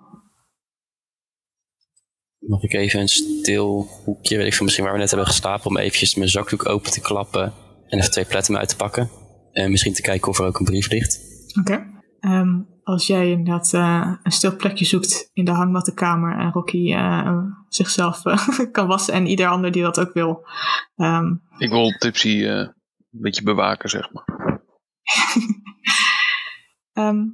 Mag 2.38 2.62
ik 2.62 2.72
even 2.72 3.00
een 3.00 3.08
stil 3.08 3.88
hoekje, 4.04 4.36
weet 4.36 4.46
ik 4.46 4.54
veel, 4.54 4.64
misschien 4.64 4.84
waar 4.84 4.94
we 4.94 5.00
net 5.00 5.10
hebben 5.10 5.28
geslapen, 5.28 5.66
om 5.66 5.76
eventjes 5.76 6.14
mijn 6.14 6.28
zakdoek 6.28 6.68
open 6.68 6.90
te 6.90 7.00
klappen 7.00 7.52
en 7.88 7.98
even 7.98 8.10
twee 8.10 8.24
platinum 8.24 8.60
uit 8.60 8.68
te 8.68 8.76
pakken. 8.76 9.10
En 9.52 9.70
misschien 9.70 9.92
te 9.92 10.02
kijken 10.02 10.28
of 10.28 10.38
er 10.38 10.46
ook 10.46 10.58
een 10.58 10.64
brief 10.64 10.90
ligt. 10.90 11.20
Oké. 11.60 11.86
Ehm, 12.20 12.60
als 12.82 13.06
jij 13.06 13.30
inderdaad 13.30 13.74
eh, 13.74 14.14
een 14.22 14.32
stil 14.32 14.56
plekje 14.56 14.84
zoekt 14.84 15.30
in 15.32 15.44
de 15.44 15.50
hangmattenkamer 15.50 16.38
en 16.38 16.52
Rocky 16.52 16.92
eh, 16.92 17.38
zichzelf 17.68 18.24
eh, 18.24 18.48
kan 18.72 18.86
wassen 18.86 19.14
en 19.14 19.26
ieder 19.26 19.48
ander 19.48 19.72
die 19.72 19.82
dat 19.82 20.00
ook 20.00 20.12
wil. 20.12 20.46
Ehm, 20.96 21.34
Ik 21.58 21.70
wil 21.70 21.90
Tipsy 21.98 22.28
eh, 22.28 22.58
een 22.58 22.74
beetje 23.10 23.42
bewaken, 23.42 23.88
zeg 23.90 24.12
maar. 24.12 24.24
ehm, 26.92 27.24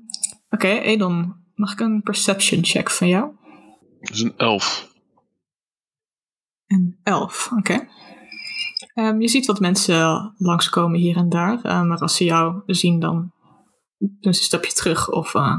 Oké, 0.51 0.69
Edon, 0.69 1.38
mag 1.59 1.73
ik 1.73 1.81
een 1.81 2.03
perception 2.03 2.65
check 2.65 2.91
van 2.91 3.09
jou? 3.09 3.33
Dat 4.01 4.11
is 4.11 4.21
een 4.21 4.37
elf. 4.37 4.93
Een 6.67 6.99
elf, 7.03 7.51
oké. 7.57 7.89
Ehm, 8.95 9.21
je 9.21 9.29
ziet 9.29 9.47
wat 9.47 9.61
mensen 9.61 10.35
langskomen 10.37 10.99
hier 10.99 11.17
en 11.17 11.29
daar, 11.29 11.63
eh, 11.63 11.83
maar 11.83 11.99
als 11.99 12.17
ze 12.17 12.25
jou 12.25 12.63
zien, 12.67 13.01
dan 13.01 13.33
doen 13.99 14.19
ze 14.21 14.29
een 14.29 14.35
stapje 14.35 14.73
terug 14.73 15.11
of 15.11 15.35
uh, 15.35 15.59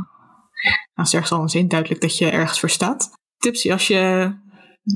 zeggen 0.96 1.28
ze 1.28 1.36
al 1.36 1.42
een 1.42 1.50
zin 1.50 1.68
duidelijk 1.68 2.02
dat 2.02 2.18
je 2.18 2.30
ergens 2.30 2.60
voor 2.60 2.70
staat. 2.70 3.10
Tipsy, 3.38 3.72
als 3.72 3.88
je 3.88 4.34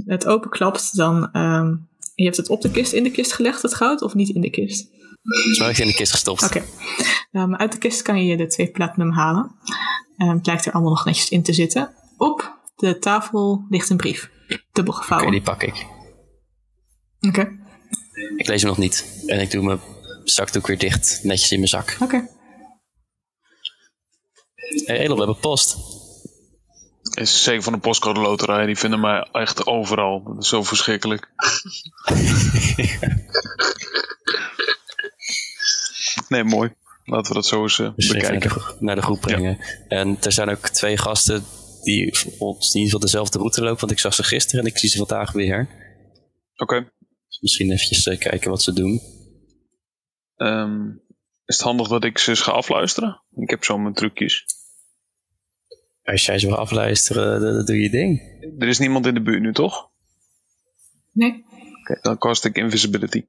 het 0.06 0.28
openklapt, 0.28 0.96
dan 0.96 1.32
ehm, 1.32 1.76
je 2.16 2.24
hebt 2.24 2.38
het 2.38 2.50
op 2.50 2.62
de 2.62 2.72
kist, 2.72 2.94
in 2.94 3.04
de 3.04 3.12
kist 3.12 3.34
gelegd, 3.34 3.62
het 3.62 3.74
goud, 3.74 4.02
of 4.02 4.14
niet 4.14 4.30
in 4.30 4.42
de 4.42 4.50
kist? 4.50 4.93
Het 5.24 5.80
in 5.80 5.88
de 5.88 5.94
kist 5.94 6.12
gestopt. 6.12 6.44
Oké. 6.44 6.64
Um, 7.32 7.56
uit 7.56 7.72
de 7.72 7.78
kist 7.78 8.02
kan 8.02 8.26
je 8.26 8.38
de 8.38 8.48
twee 8.48 8.72
platinum 8.72 9.12
halen. 9.12 9.52
Um, 10.18 10.30
het 10.30 10.46
lijkt 10.46 10.66
er 10.66 10.72
allemaal 10.72 10.92
nog 10.92 11.06
netjes 11.06 11.30
in 11.30 11.44
te 11.44 11.54
zitten. 11.54 11.94
Op 12.18 12.58
de 12.76 13.00
tafel 13.00 13.66
ligt 13.70 13.90
een 13.90 13.98
brief. 13.98 14.30
Dubbel 14.72 14.94
Oké, 14.94 15.02
gevouwen. 15.02 15.32
die 15.32 15.42
pak 15.42 15.64
ik. 15.64 15.86
Oké. 17.20 17.62
Ik 18.36 18.48
lees 18.48 18.62
hem 18.62 18.70
nog 18.70 18.80
niet. 18.80 19.24
En 19.26 19.40
ik 19.40 19.52
doe 19.52 19.64
mijn 19.64 19.80
zakdoek 20.24 20.68
weer 20.68 20.78
dicht, 20.78 21.20
netjes 21.24 21.52
in 21.52 21.58
mijn 21.58 21.70
zak. 21.70 21.98
Oké. 22.00 22.28
Hey, 24.86 24.98
Elon, 24.98 25.18
we 25.18 25.24
hebben 25.24 25.42
post. 25.42 25.78
Is 27.14 27.44
zeker 27.44 27.64
van 27.64 27.74
de 27.74 27.80
postcode 27.80 28.20
loterij. 28.20 28.66
Die 28.66 28.78
vinden 28.78 29.00
mij 29.00 29.28
echt 29.32 29.66
overal. 29.66 30.24
Dat 30.24 30.44
is 30.44 30.50
zo 30.50 30.64
verschrikkelijk. 30.64 31.28
nee, 36.30 36.44
mooi. 36.44 36.74
Laten 37.06 37.28
we 37.28 37.34
dat 37.34 37.46
zo 37.46 37.62
eens 37.62 37.80
eh, 37.80 37.92
Dus 37.96 38.06
even 38.06 38.22
naar 38.22 38.32
bekijken. 38.32 38.62
de, 38.62 38.76
naar 38.86 38.96
de 38.96 39.02
groep 39.02 39.22
brengen. 39.22 39.58
En 39.88 40.18
er 40.22 40.32
zijn 40.32 40.50
ook 40.50 40.70
twee 40.70 40.98
gasten 40.98 41.44
die 41.82 42.14
ons 42.40 42.74
niet 42.74 42.92
van 42.92 43.00
dezelfde 43.02 43.38
route 43.38 43.62
lopen. 43.62 43.80
Want 43.80 43.92
ik 43.92 44.00
zag 44.00 44.14
ze 44.14 44.24
gisteren 44.24 44.66
en 44.66 44.72
ik 44.72 44.78
zie 44.78 44.90
ze 44.90 44.98
vandaag 44.98 45.32
weer. 45.32 45.70
Oké. 46.56 46.92
Dus 47.28 47.40
misschien 47.42 47.72
eventjes 47.72 48.08
eh, 48.08 48.20
kijken 48.20 48.50
wat 48.50 48.64
ze 48.64 48.74
doen. 48.74 49.02
Ehm, 50.36 50.88
is 51.46 51.56
het 51.56 51.62
handig 51.62 51.88
dat 51.88 52.04
ik 52.04 52.18
ze 52.18 52.30
eens 52.30 52.42
ga 52.42 52.52
afluisteren? 52.52 53.22
Ik 53.36 53.50
heb 53.50 53.64
zo 53.64 53.78
mijn 53.78 53.94
trucjes. 53.94 54.46
Als 56.04 56.26
jij 56.26 56.40
ze 56.40 56.48
wil 56.48 56.58
afluisteren, 56.58 57.42
dan, 57.42 57.66
doe 57.66 57.82
je 57.82 57.90
ding. 57.90 58.22
Er 58.60 58.68
is 58.68 58.80
niemand 58.80 59.06
in 59.06 59.14
de 59.14 59.22
buurt 59.22 59.42
nu, 59.42 59.54
toch? 59.54 59.92
Nee. 61.12 61.44
Oké, 61.82 62.00
dan 62.02 62.18
cast 62.18 62.46
ik 62.46 62.58
invisibility. 62.58 63.26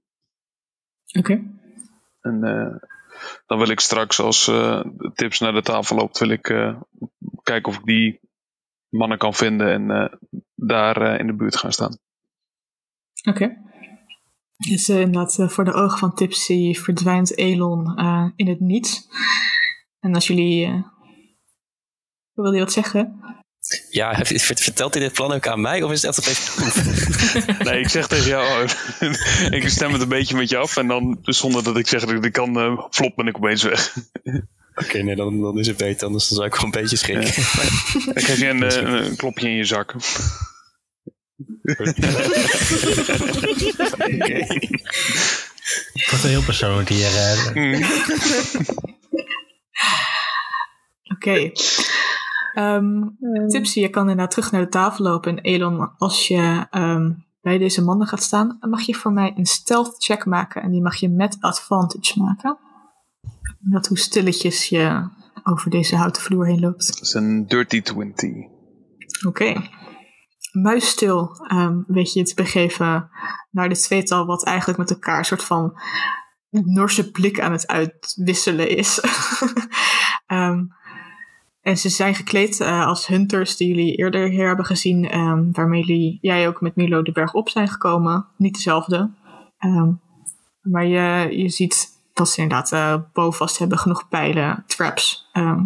Oké. 1.18 1.42
En 2.24 2.44
eh, 2.44 2.88
dan 3.46 3.58
wil 3.58 3.68
ik 3.68 3.80
straks 3.80 4.20
als 4.20 4.48
eh, 4.48 4.84
tips 5.14 5.40
naar 5.40 5.52
de 5.52 5.62
tafel 5.62 5.96
loopt, 5.96 6.18
wil 6.18 6.28
ik 6.28 6.48
eh, 6.48 6.80
kijken 7.42 7.72
of 7.72 7.78
ik 7.78 7.84
die 7.84 8.20
mannen 8.88 9.18
kan 9.18 9.34
vinden 9.34 9.72
en 9.72 10.18
daar 10.54 11.20
in 11.20 11.26
de 11.26 11.34
buurt 11.34 11.56
gaan 11.56 11.72
staan. 11.72 11.98
Oké. 13.28 13.56
Dus 14.68 14.88
eh, 14.88 15.00
inderdaad, 15.00 15.52
voor 15.52 15.64
de 15.64 15.72
ogen 15.72 15.98
van 15.98 16.14
Tipsy 16.14 16.74
verdwijnt 16.74 17.36
Elon 17.36 17.98
in 18.36 18.48
het 18.48 18.60
niets. 18.60 19.08
En 20.00 20.14
als 20.14 20.26
jullie... 20.26 20.84
wil 22.32 22.52
je 22.52 22.60
wat 22.60 22.72
zeggen? 22.72 23.20
Ja, 23.90 24.20
vertelt 24.24 24.94
hij 24.94 25.02
dit 25.02 25.12
plan 25.12 25.32
ook 25.32 25.46
aan 25.46 25.60
mij 25.60 25.82
of 25.82 25.92
is 25.92 26.02
het 26.02 26.16
echt 26.18 26.18
op 26.18 26.64
even 26.64 27.56
Nee, 27.66 27.80
ik 27.80 27.88
zeg 27.88 28.06
tegen 28.06 28.26
jou, 28.26 28.64
oh, 28.64 28.70
ik 29.58 29.68
stem 29.68 29.92
het 29.92 30.02
een 30.02 30.08
beetje 30.08 30.36
met 30.36 30.48
je 30.48 30.56
af 30.56 30.76
en 30.76 30.86
dan 30.86 31.18
zonder 31.22 31.62
dat 31.64 31.78
ik 31.78 31.86
zeg 31.88 32.04
dat 32.04 32.24
ik 32.24 32.32
kan, 32.32 32.58
eh, 32.58 32.86
flop 32.90 33.16
ben 33.16 33.26
ik 33.26 33.36
opeens 33.36 33.62
weg. 33.62 33.96
Oké, 34.74 34.98
nee, 34.98 35.16
dan, 35.16 35.40
dan 35.40 35.58
is 35.58 35.66
het 35.66 35.76
beter, 35.76 36.06
anders 36.06 36.28
dan 36.28 36.36
zou 36.36 36.48
ik 36.48 36.54
wel 36.54 36.64
een 36.64 36.70
beetje 36.70 36.96
schrikken. 36.96 37.44
Dan 38.04 38.14
krijg 38.14 38.38
je 38.38 38.48
een, 38.48 38.62
eh, 38.62 39.06
een 39.06 39.16
klopje 39.16 39.48
in 39.48 39.56
je 39.56 39.64
zak. 39.64 39.94
Het 45.92 46.10
wordt 46.10 46.22
een 46.24 46.30
heel 46.30 46.42
persoonlijk 46.42 46.88
hier. 46.88 47.16
eh. 47.16 47.54
Mm. 47.54 47.84
Oké. 51.14 51.52
Ehm, 52.54 53.02
Tipsy, 53.48 53.80
je 53.80 53.88
kan 53.88 54.02
inderdaad 54.02 54.30
terug 54.30 54.50
naar 54.52 54.60
de 54.60 54.68
tafel 54.68 55.04
lopen. 55.04 55.36
En 55.36 55.42
Elon, 55.42 55.90
als 55.96 56.28
je 56.28 56.66
ehm, 56.70 57.12
bij 57.40 57.58
deze 57.58 57.82
mannen 57.82 58.06
gaat 58.06 58.22
staan, 58.22 58.56
dan 58.60 58.70
mag 58.70 58.80
je 58.80 58.94
voor 58.94 59.12
mij 59.12 59.32
een 59.36 59.46
stealth 59.46 59.94
check 59.98 60.24
maken. 60.24 60.62
En 60.62 60.70
die 60.70 60.82
mag 60.82 60.96
je 60.96 61.08
met 61.08 61.36
advantage 61.40 62.22
maken. 62.22 62.58
Dat 63.58 63.86
hoe 63.86 63.98
stilletjes 63.98 64.68
je 64.68 65.08
over 65.42 65.70
deze 65.70 65.96
houten 65.96 66.22
vloer 66.22 66.46
heen 66.46 66.60
loopt. 66.60 66.86
Dat 66.86 67.00
is 67.00 67.14
een 67.14 67.46
dirty 67.46 67.82
20. 67.82 68.30
Oké. 69.26 69.70
Muisstil 70.52 71.28
ehm 71.48 71.82
weet 71.86 72.12
je 72.12 72.22
te 72.22 72.34
begeven 72.34 73.08
naar 73.50 73.68
dit 73.68 73.82
tweetal 73.82 74.26
wat 74.26 74.44
eigenlijk 74.44 74.78
met 74.78 74.90
elkaar 74.90 75.18
een 75.18 75.24
soort 75.24 75.44
van 75.44 75.80
Norse 76.50 77.10
blik 77.10 77.40
aan 77.40 77.52
het 77.52 77.66
uitwisselen 77.66 78.68
is. 78.68 79.00
Ehm, 80.26 80.64
en 81.64 81.78
ze 81.78 81.88
zijn 81.88 82.14
gekleed 82.14 82.60
eh, 82.60 82.86
als 82.86 83.06
hunters 83.06 83.56
die 83.56 83.68
jullie 83.68 83.94
eerder 83.94 84.28
hier 84.28 84.46
hebben 84.46 84.64
gezien, 84.64 85.08
ehm, 85.08 85.52
waarmee 85.52 86.18
jij 86.20 86.48
ook 86.48 86.60
met 86.60 86.76
Milo 86.76 87.02
de 87.02 87.12
berg 87.12 87.34
op 87.34 87.48
zijn 87.48 87.68
gekomen. 87.68 88.26
Niet 88.36 88.54
dezelfde. 88.54 89.10
Ehm, 89.58 89.92
maar 90.60 90.86
je, 90.86 91.36
je 91.38 91.48
ziet 91.48 91.88
dat 92.12 92.28
ze 92.28 92.42
inderdaad 92.42 93.02
vast 93.12 93.58
hebben, 93.58 93.78
genoeg 93.78 94.08
pijlen, 94.08 94.64
traps 94.66 95.28
ehm, 95.32 95.64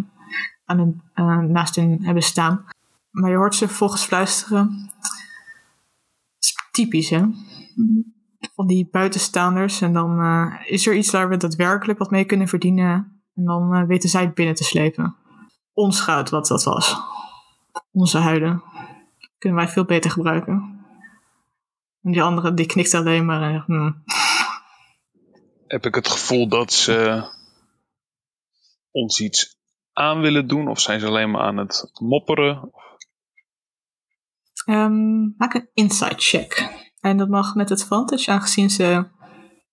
aan 0.65 0.77
hun, 0.77 1.01
eh, 1.13 1.39
naast 1.39 1.75
hun 1.75 2.05
hebben 2.05 2.23
staan. 2.23 2.65
Maar 3.09 3.29
je 3.29 3.37
hoort 3.37 3.55
ze 3.55 3.67
vervolgens 3.67 4.05
fluisteren. 4.05 4.91
Typisch, 6.71 7.09
hè? 7.09 7.21
Van 8.55 8.67
die 8.67 8.87
buitenstaanders. 8.91 9.81
En 9.81 9.93
dan 9.93 10.21
is 10.65 10.87
er 10.87 10.95
iets 10.95 11.11
waar 11.11 11.29
we 11.29 11.37
daadwerkelijk 11.37 11.99
wat 11.99 12.11
mee 12.11 12.25
kunnen 12.25 12.47
verdienen. 12.47 13.21
En 13.35 13.43
dan 13.43 13.87
weten 13.87 14.09
zij 14.09 14.21
het 14.21 14.33
binnen 14.33 14.55
te 14.55 14.63
slepen. 14.63 15.15
Ons 15.79 16.01
goud, 16.01 16.29
wat 16.29 16.47
dat 16.47 16.63
was. 16.63 16.95
Onze 17.91 18.17
huiden. 18.17 18.63
Kunnen 19.37 19.59
wij 19.59 19.67
veel 19.67 19.85
beter 19.85 20.11
gebruiken. 20.11 20.85
En 22.01 22.11
die 22.11 22.21
andere, 22.21 22.53
die 22.53 22.65
knikt 22.65 22.93
alleen 22.93 23.25
maar. 23.25 23.41
En 23.41 23.53
zegt, 23.53 23.65
hmm. 23.65 24.03
Heb 25.67 25.85
ik 25.85 25.95
het 25.95 26.07
gevoel 26.07 26.47
dat 26.47 26.73
ze 26.73 27.23
ons 28.91 29.19
iets 29.19 29.57
aan 29.93 30.19
willen 30.19 30.47
doen? 30.47 30.67
Of 30.67 30.79
zijn 30.79 30.99
ze 30.99 31.07
alleen 31.07 31.31
maar 31.31 31.41
aan 31.41 31.57
het 31.57 31.91
mopperen? 32.01 32.71
Ehm, 34.65 35.21
maak 35.37 35.53
een 35.53 35.69
insight 35.73 36.23
check. 36.23 36.71
En 36.99 37.17
dat 37.17 37.29
mag 37.29 37.55
met 37.55 37.71
advantage, 37.71 38.31
aangezien 38.31 38.69
ze 38.69 39.07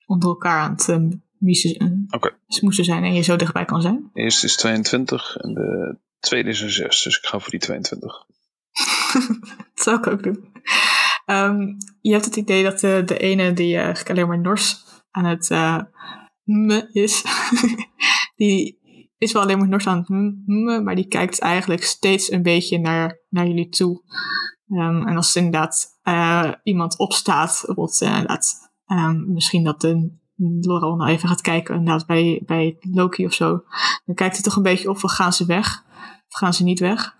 onder 0.06 0.28
elkaar 0.28 0.60
aan 0.60 0.70
het 0.70 0.88
um, 0.88 1.25
miezen- 1.46 2.06
Oké. 2.10 2.36
smoesen 2.46 2.84
zijn 2.84 3.04
en 3.04 3.14
je 3.14 3.22
zo 3.22 3.36
dichtbij 3.36 3.64
kan 3.64 3.82
zijn. 3.82 4.10
De 4.12 4.20
eerste 4.20 4.46
is 4.46 4.56
22 4.56 5.36
en 5.36 5.54
de 5.54 5.98
tweede 6.18 6.48
is 6.48 6.60
een 6.60 6.70
6. 6.70 7.02
Dus 7.02 7.18
ik 7.18 7.24
ga 7.26 7.38
voor 7.38 7.50
die 7.50 7.60
22. 7.60 8.26
dat 9.12 9.68
zou 9.84 9.96
ik 9.98 10.06
ook 10.06 10.22
doen. 10.22 10.52
Ehm, 11.26 11.60
je 12.00 12.12
hebt 12.12 12.24
het 12.24 12.36
idee 12.36 12.62
dat 12.62 12.80
de, 12.80 13.02
de 13.06 13.18
ene 13.18 13.52
die 13.52 13.74
eh, 13.76 13.80
eigenlijk 13.82 14.10
alleen 14.10 14.28
maar 14.28 14.40
nors 14.40 14.84
aan 15.10 15.24
het 15.24 15.50
eh 15.50 15.78
me 16.42 16.88
is, 16.92 17.22
die 18.36 18.78
is 19.18 19.32
wel 19.32 19.42
alleen 19.42 19.58
maar 19.58 19.68
nors 19.68 19.86
aan 19.86 19.98
het 19.98 20.08
me, 20.46 20.80
maar 20.82 20.94
die 20.94 21.08
kijkt 21.08 21.38
eigenlijk 21.40 21.82
steeds 21.84 22.30
een 22.30 22.42
beetje 22.42 22.78
naar, 22.78 23.20
naar 23.28 23.46
jullie 23.46 23.68
toe. 23.68 24.02
Ehm, 24.68 25.06
en 25.06 25.16
als 25.16 25.34
er 25.34 25.42
inderdaad 25.42 25.98
eh, 26.02 26.52
iemand 26.62 26.98
opstaat, 26.98 27.48
bijvoorbeeld 27.50 28.00
eh, 28.00 28.08
inderdaad, 28.08 28.72
ehm, 28.86 29.32
misschien 29.32 29.64
dat 29.64 29.80
de 29.80 30.10
Laurel 30.36 30.96
nou 30.96 31.10
even 31.10 31.28
gaat 31.28 31.40
kijken 31.40 31.74
inderdaad 31.74 32.06
bij, 32.06 32.42
bij 32.46 32.76
Loki 32.80 33.26
of 33.26 33.32
zo, 33.32 33.64
dan 34.04 34.14
kijkt 34.14 34.34
hij 34.34 34.42
toch 34.42 34.56
een 34.56 34.62
beetje 34.62 34.90
op 34.90 34.98
van 34.98 35.10
gaan 35.10 35.32
ze 35.32 35.46
weg 35.46 35.84
of 36.28 36.38
gaan 36.38 36.54
ze 36.54 36.64
niet 36.64 36.80
weg. 36.80 37.14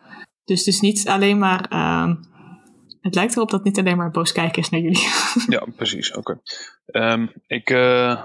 Dus 0.44 0.58
het 0.58 0.68
is 0.68 0.80
niet 0.80 1.08
alleen 1.08 1.38
maar, 1.38 1.68
ehm, 1.68 2.14
het 3.00 3.14
lijkt 3.14 3.36
erop 3.36 3.50
dat 3.50 3.58
het 3.58 3.68
niet 3.68 3.78
alleen 3.78 3.96
maar 3.96 4.10
boos 4.10 4.32
kijken 4.32 4.62
is 4.62 4.68
naar 4.68 4.80
jullie. 4.80 5.08
Ja, 5.54 5.66
precies. 5.76 6.12
Oké. 6.12 6.40
Ehm, 6.86 7.26
ik 7.46 7.70
eh, 7.70 8.22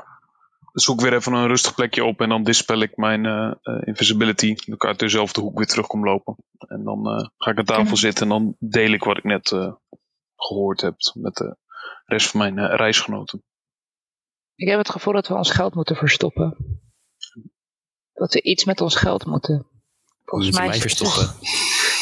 zoek 0.73 1.01
weer 1.01 1.13
even 1.13 1.33
een 1.33 1.47
rustig 1.47 1.75
plekje 1.75 2.03
op 2.03 2.21
en 2.21 2.29
dan 2.29 2.43
dispel 2.43 2.81
ik 2.81 2.97
mijn 2.97 3.25
eh, 3.25 3.51
eh, 3.61 3.81
invisibility. 3.87 4.47
Dan 4.47 4.65
kan 4.65 4.75
ik 4.75 4.85
uit 4.85 4.99
dezelfde 4.99 5.41
hoek 5.41 5.57
weer 5.57 5.67
terug 5.67 5.87
kom 5.87 6.05
lopen. 6.05 6.35
En 6.57 6.83
dan 6.83 7.31
ga 7.37 7.51
ik 7.51 7.57
aan 7.57 7.65
tafel 7.65 7.97
zitten 7.97 8.23
en 8.23 8.29
dan 8.29 8.55
deel 8.59 8.91
ik 8.91 9.03
wat 9.03 9.17
ik 9.17 9.23
net 9.23 9.51
eh, 9.51 9.73
gehoord 10.35 10.81
heb 10.81 10.95
met 11.13 11.35
de 11.35 11.57
rest 12.05 12.29
van 12.29 12.39
mijn 12.39 12.75
reisgenoten. 12.75 13.43
Ik 14.61 14.67
heb 14.67 14.77
het 14.77 14.89
gevoel 14.89 15.13
dat 15.13 15.27
we 15.27 15.33
ons 15.33 15.51
geld 15.51 15.75
moeten 15.75 15.95
verstoppen. 15.95 16.57
Dat 18.13 18.33
we 18.33 18.41
iets 18.41 18.65
met 18.65 18.81
ons 18.81 18.95
geld 18.95 19.25
moeten. 19.25 19.65
Volgens 20.25 20.49
Moet 20.49 20.59
je 20.59 20.61
mij 20.61 20.77
mij 20.77 20.77
is 20.77 20.83
het- 20.83 20.97
verstoppen. 20.97 21.35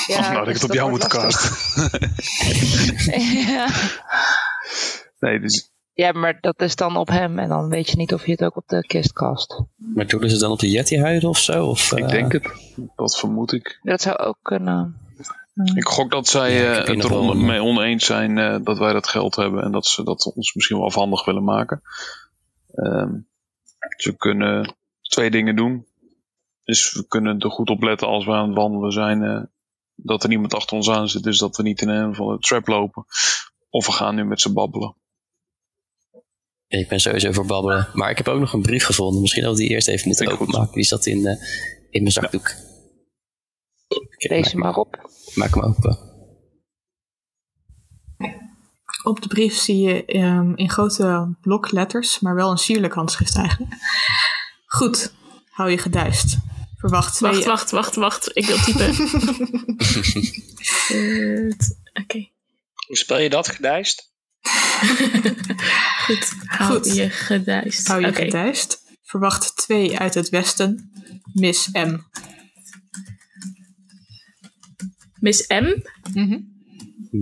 Ja, 0.07 0.19
nou, 0.21 0.33
had 0.33 0.47
ik 0.47 0.53
dus 0.53 0.61
het 0.61 0.63
op 0.63 0.67
dat 0.69 0.77
jou 0.77 0.89
moeten 0.89 1.21
lastig. 1.21 1.49
casten. 1.75 3.21
ja. 3.51 3.67
nee, 5.29 5.39
dus 5.39 5.71
ja, 5.93 6.11
maar 6.11 6.37
dat 6.41 6.61
is 6.61 6.75
dan 6.75 6.97
op 6.97 7.07
hem. 7.07 7.39
En 7.39 7.49
dan 7.49 7.69
weet 7.69 7.89
je 7.89 7.95
niet 7.95 8.13
of 8.13 8.25
je 8.25 8.31
het 8.31 8.43
ook 8.43 8.55
op 8.57 8.67
de 8.67 8.81
kist 8.87 9.13
kast. 9.13 9.63
Maar 9.75 10.07
doen 10.07 10.29
ze 10.29 10.37
dan 10.37 10.51
op 10.51 10.59
de 10.59 10.69
Yeti-huiden 10.69 11.29
of 11.29 11.37
zo? 11.37 11.65
Of, 11.65 11.91
ik 11.91 12.03
eh, 12.03 12.09
denk 12.09 12.31
het. 12.31 12.47
Dat 12.95 13.17
vermoed 13.19 13.51
ik. 13.53 13.79
Dat 13.83 14.01
zou 14.01 14.17
ook 14.17 14.37
kunnen. 14.41 14.97
Ik 15.75 15.87
gok 15.87 16.11
dat 16.11 16.27
zij 16.27 16.53
Ja, 16.53 16.71
ik 16.79 16.87
eh, 16.87 16.95
het 16.95 17.03
er 17.03 17.11
on- 17.11 17.45
mee 17.45 17.61
oneens 17.63 18.05
zijn 18.05 18.37
eh, 18.37 18.57
dat 18.63 18.77
wij 18.77 18.93
dat 18.93 19.07
geld 19.07 19.35
hebben 19.35 19.63
en 19.63 19.71
dat 19.71 19.85
ze 19.85 20.03
dat 20.03 20.31
ons 20.35 20.53
misschien 20.53 20.77
wel 20.77 20.85
afhandig 20.85 21.25
willen 21.25 21.43
maken. 21.43 21.81
Ehm, 22.83 23.19
ze 23.97 24.15
kunnen 24.17 24.75
twee 25.01 25.31
dingen 25.31 25.55
doen. 25.55 25.87
Dus 26.63 26.93
we 26.93 27.07
kunnen 27.07 27.39
er 27.39 27.51
goed 27.51 27.69
op 27.69 27.81
letten 27.81 28.07
als 28.07 28.25
we 28.25 28.31
aan 28.31 28.47
het 28.47 28.57
wandelen 28.57 28.91
zijn 28.91 29.23
eh, 29.23 29.41
dat 29.95 30.23
er 30.23 30.29
niemand 30.29 30.53
achter 30.53 30.75
ons 30.75 30.89
aan 30.89 31.09
zit, 31.09 31.23
dus 31.23 31.37
dat 31.37 31.57
we 31.57 31.63
niet 31.63 31.81
in 31.81 31.89
een 31.89 32.09
of 32.09 32.19
andere 32.19 32.39
trap 32.39 32.67
lopen. 32.67 33.05
Of 33.69 33.85
we 33.85 33.91
gaan 33.91 34.15
nu 34.15 34.23
met 34.25 34.41
ze 34.41 34.53
babbelen. 34.53 34.95
Ik 36.67 36.87
ben 36.87 36.99
sowieso 36.99 37.31
voor 37.31 37.45
babbelen. 37.45 37.87
Maar 37.93 38.09
ik 38.09 38.17
heb 38.17 38.27
ook 38.27 38.39
nog 38.39 38.53
een 38.53 38.61
brief 38.61 38.85
gevonden. 38.85 39.21
Misschien 39.21 39.43
dat 39.43 39.51
we 39.57 39.59
die 39.59 39.69
eerst 39.69 39.87
even 39.87 40.07
moeten 40.07 40.27
goed. 40.27 40.39
openmaken. 40.39 40.73
Die 40.73 40.83
zat 40.83 41.05
in, 41.05 41.25
eh, 41.25 41.41
in 41.89 42.01
mijn 42.01 42.11
zakdoek. 42.11 42.53
Oké, 43.87 44.27
Lees 44.33 44.51
hem 44.51 44.61
maar 44.61 44.75
op. 44.75 45.09
maak 45.35 45.53
hem 45.53 45.63
open. 45.63 46.08
Op 49.09 49.21
de 49.21 49.27
brief 49.27 49.55
zie 49.55 49.77
je 49.77 50.05
ehm, 50.05 50.53
in 50.55 50.69
grote 50.69 51.35
blokletters, 51.41 52.19
maar 52.19 52.35
wel 52.35 52.51
een 52.51 52.57
sierlijk 52.57 52.93
handschrift 52.93 53.35
eigenlijk. 53.35 53.73
Goed, 54.65 55.13
hou 55.49 55.69
je 55.69 55.77
geduist. 55.77 56.37
Verwacht 56.77 57.15
twee... 57.15 57.31
Wacht, 57.31 57.45
wacht, 57.45 57.71
wacht, 57.71 57.95
wacht. 57.95 58.29
Ik 58.33 58.45
wil 58.45 58.57
typen. 58.57 58.89
Oké. 62.03 62.29
Hoe 62.87 62.97
spel 62.97 63.19
je 63.19 63.29
dat, 63.29 63.47
gedijst? 63.47 64.11
Goed. 66.05 66.33
Hou 66.45 66.73
Goed. 66.73 66.95
je 66.95 67.09
geduist. 67.09 67.87
Hou 67.87 68.01
je 68.05 68.13
geduist. 68.13 68.81
Verwacht 69.03 69.55
twee 69.55 69.99
uit 69.99 70.13
het 70.13 70.29
westen. 70.29 70.91
Miss 71.33 71.69
M. 71.71 71.97
Miss 75.19 75.47
M. 75.47 75.81
Mhm. 76.13 76.39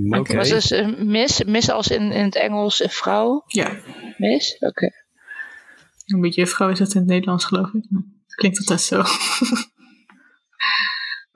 Oké. 0.09 0.35
Was 0.35 0.49
dus 0.49 0.71
eh, 0.71 0.97
miss, 0.97 1.43
miss 1.43 1.69
als 1.69 1.87
in, 1.87 2.11
in 2.11 2.23
het 2.23 2.35
Engels 2.35 2.83
een 2.83 2.89
vrouw? 2.89 3.43
Ja, 3.47 3.77
Miss? 4.17 4.57
Oké. 4.59 4.91
een 6.05 6.21
beetje 6.21 6.41
juffrouw 6.41 6.69
is 6.69 6.79
het 6.79 6.93
in 6.93 6.99
het 6.99 7.09
Nederlands 7.09 7.45
geloof 7.45 7.73
ik. 7.73 7.85
Maar 7.89 8.03
Klinkt 8.37 8.57
altijd 8.57 8.81
zo. 8.81 9.03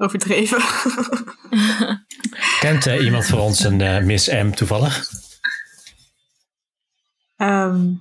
Overdreven. 0.04 0.62
Kent 2.60 2.86
eh, 2.86 3.04
iemand 3.04 3.26
voor 3.26 3.39
ons 3.39 3.64
een 3.64 3.82
eh, 3.82 4.04
Miss 4.04 4.28
M 4.28 4.52
toevallig? 4.52 5.10
Ehm, 7.36 7.93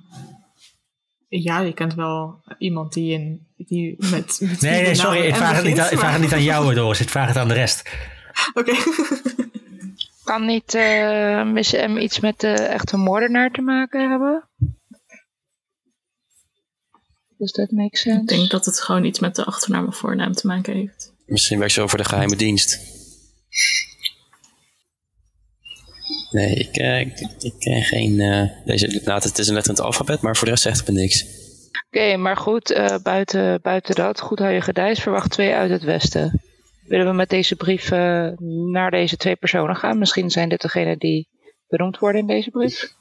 ja, 1.28 1.60
je 1.60 1.72
kent 1.72 1.94
wel 1.94 2.42
iemand 2.58 2.92
die, 2.92 3.12
in, 3.12 3.46
die 3.56 3.96
met, 4.10 4.40
Nee, 4.60 4.82
nee, 4.82 4.94
sorry. 4.94 5.20
Ik 5.20 5.36
vraag 5.36 5.56
het 5.56 5.64
niet 5.64 5.80
aan, 5.80 5.90
ik 5.90 5.98
vraag 5.98 6.12
het 6.12 6.20
niet 6.20 6.32
aan 6.32 6.42
jou, 6.52 6.74
Doris. 6.74 7.00
Ik 7.00 7.08
vraag 7.08 7.28
het 7.28 7.36
aan 7.36 7.48
de 7.48 7.54
rest. 7.54 7.90
Oké. 8.54 8.72
Kan 10.24 10.46
niet 10.46 10.74
eh, 10.74 11.44
Miss 11.44 11.72
M 11.72 11.96
iets 11.96 12.20
met 12.20 12.40
de 12.40 12.52
echte 12.52 12.96
moordenaar 12.96 13.50
te 13.50 13.60
maken 13.60 14.10
hebben? 14.10 14.48
Does 17.38 17.52
that 17.52 17.70
make 17.70 17.96
sense? 17.96 18.20
Ik 18.20 18.28
denk 18.28 18.50
dat 18.50 18.64
het 18.64 18.80
gewoon 18.80 19.04
iets 19.04 19.18
met 19.18 19.34
de 19.34 19.44
achternaam 19.44 19.86
of 19.86 19.96
voornaam 19.96 20.32
te 20.32 20.46
maken 20.46 20.74
heeft. 20.74 21.12
Misschien 21.26 21.58
werkt 21.58 21.72
ze 21.72 21.80
over 21.80 21.98
de 21.98 22.04
geheime 22.04 22.36
dienst. 22.36 22.80
Nee, 26.30 26.54
ik, 26.54 26.76
eh, 26.76 27.00
ik, 27.00 27.18
ik 27.38 27.54
ken 27.58 27.82
geen... 27.82 28.20
eh, 28.20 28.66
deze, 28.66 29.00
nou, 29.04 29.22
het 29.22 29.38
is 29.38 29.48
een 29.48 29.54
letter 29.54 29.72
in 29.72 29.76
het 29.76 29.86
alfabet, 29.86 30.20
maar 30.20 30.36
voor 30.36 30.44
de 30.44 30.50
rest 30.50 30.62
zegt 30.62 30.78
het 30.78 30.88
me 30.88 30.94
niks. 31.00 31.24
Oké, 31.86 32.16
maar 32.16 32.36
goed, 32.36 32.70
eh, 32.70 32.96
buiten, 33.02 33.60
buiten 33.62 33.94
dat, 33.94 34.20
goed 34.20 34.38
hou 34.38 34.52
je 34.52 34.60
gedijs, 34.60 35.00
verwacht 35.00 35.30
twee 35.30 35.54
uit 35.54 35.70
het 35.70 35.82
westen. 35.82 36.42
Willen 36.90 37.06
we 37.06 37.12
met 37.12 37.28
deze 37.28 37.56
brief 37.56 37.90
naar 38.70 38.90
deze 38.90 39.16
twee 39.16 39.36
personen 39.36 39.76
gaan? 39.76 39.98
Misschien 39.98 40.30
zijn 40.30 40.48
dit 40.48 40.60
degenen 40.60 40.98
die 40.98 41.28
benoemd 41.68 41.98
worden 41.98 42.20
in 42.20 42.26
deze 42.26 42.50
brief. 42.50 42.94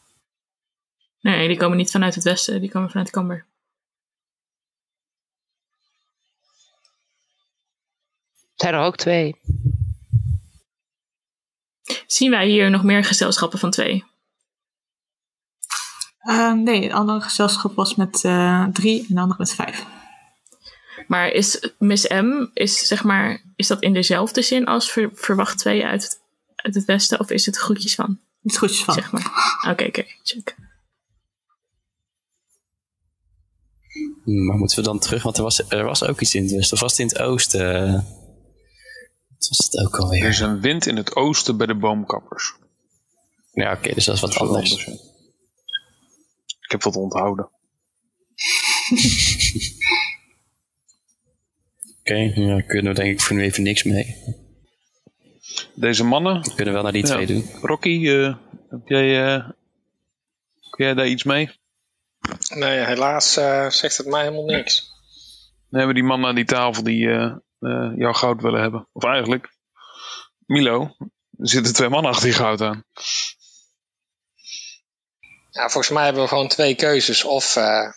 Nee, 1.19 1.47
die 1.47 1.57
komen 1.57 1.77
niet 1.77 1.91
vanuit 1.91 2.15
het 2.15 2.23
westen. 2.23 2.61
Die 2.61 2.71
komen 2.71 2.89
vanuit 2.89 3.09
Camber. 3.09 3.47
Zijn 8.55 8.73
er 8.73 8.79
ook 8.79 8.95
twee? 8.95 9.35
Zien 12.07 12.31
wij 12.31 12.47
hier 12.47 12.69
nog 12.69 12.83
meer 12.83 13.03
gezelschappen 13.03 13.59
van 13.59 13.71
twee? 13.71 14.05
Eh, 16.17 16.53
nee, 16.53 16.83
het 16.83 16.93
andere 16.93 17.21
gezelschap 17.21 17.75
was 17.75 17.95
met 17.95 18.23
eh, 18.23 18.67
drie 18.67 18.99
en 18.99 19.15
de 19.15 19.21
andere 19.21 19.39
met 19.39 19.53
vijf. 19.53 19.85
Maar 21.07 21.29
is 21.29 21.73
Miss 21.77 22.07
M, 22.07 22.47
is, 22.53 22.87
zeg 22.87 23.03
maar, 23.03 23.47
is 23.59 23.67
dat 23.67 23.81
in 23.81 23.93
dezelfde 23.93 24.41
zin 24.41 24.65
als 24.65 24.91
ver- 24.91 25.11
verwacht 25.13 25.57
twee 25.57 25.85
uit 25.85 26.03
het, 26.03 26.19
uit 26.55 26.75
het 26.75 26.85
westen? 26.85 27.19
Of 27.19 27.29
is 27.29 27.45
het 27.45 27.57
groetjes 27.57 27.95
van, 27.95 28.19
Iets 28.43 28.57
goedjes 28.57 28.83
van. 28.83 28.93
zeg 28.93 29.11
maar? 29.11 29.57
Oké, 29.71 29.83
oké, 29.85 30.03
check. 30.23 30.55
Maar 34.23 34.57
moeten 34.57 34.77
we 34.77 34.83
dan 34.83 34.99
terug? 34.99 35.23
Want 35.23 35.37
er 35.37 35.43
was, 35.43 35.69
er 35.69 35.83
was 35.85 36.03
ook 36.03 36.21
iets 36.21 36.35
in 36.35 36.43
het 36.43 36.51
westen. 36.51 36.73
Of 36.73 36.79
was 36.81 36.91
het 36.91 36.99
in 36.99 37.07
het 37.07 37.19
oosten? 37.19 37.93
Wat 37.93 39.47
was 39.49 39.57
het 39.71 39.85
ook 39.85 39.93
Er 39.95 39.99
alweer? 40.03 40.25
is 40.27 40.39
een 40.39 40.61
wind 40.61 40.85
in 40.85 40.95
het 40.95 41.15
oosten 41.15 41.57
bij 41.57 41.67
de 41.67 41.75
boomkappers. 41.75 42.53
Ja, 43.51 43.73
oké, 43.73 43.93
dus 43.93 44.05
dat 44.05 44.15
is 44.15 44.21
wat 44.21 44.33
Dat 44.33 44.41
is 44.41 44.47
wat 44.47 44.57
anders. 44.57 44.87
Ik 46.59 46.71
heb 46.71 46.83
wat 46.83 46.95
onthouden. 46.95 47.49
Oké, 52.09 52.31
ja, 52.41 52.61
kunnen 52.61 52.93
we 52.93 52.99
denk 52.99 53.11
ik 53.13 53.21
voor 53.21 53.35
nu 53.35 53.43
even 53.43 53.63
niks 53.63 53.83
mee. 53.83 54.15
Deze 55.75 56.03
mannen, 56.03 56.41
We 56.43 56.55
kunnen 56.55 56.73
wel 56.73 56.83
naar 56.83 56.91
die 56.91 57.07
Ja. 57.07 57.13
twee 57.13 57.25
doen. 57.25 57.49
Rocky, 57.61 58.07
eh, 58.09 58.35
heb 58.69 58.87
jij, 58.87 59.35
eh, 59.35 59.49
kun 60.69 60.85
jij 60.85 60.93
daar 60.93 61.07
iets 61.07 61.23
mee? 61.23 61.49
Nee, 62.55 62.79
helaas 62.85 63.37
eh, 63.37 63.69
zegt 63.69 63.97
het 63.97 64.07
mij 64.07 64.21
helemaal 64.21 64.45
niks. 64.45 64.91
Dan 65.69 65.79
hebben 65.79 65.95
die 65.95 66.03
mannen 66.03 66.29
aan 66.29 66.35
die 66.35 66.45
tafel 66.45 66.83
die 66.83 67.09
eh, 67.09 67.35
eh, 67.59 67.91
jouw 67.97 68.13
goud 68.13 68.41
willen 68.41 68.61
hebben. 68.61 68.87
Of 68.93 69.03
eigenlijk, 69.03 69.53
Milo, 70.45 70.95
er 71.37 71.49
zitten 71.49 71.73
twee 71.73 71.89
mannen 71.89 72.11
achter 72.11 72.25
die 72.25 72.37
goud 72.37 72.61
aan. 72.61 72.83
Ja, 75.49 75.69
volgens 75.69 75.89
mij 75.89 76.03
hebben 76.03 76.21
we 76.23 76.27
gewoon 76.29 76.47
twee 76.47 76.75
keuzes. 76.75 77.23
Of 77.23 77.55
eh, 77.55 77.91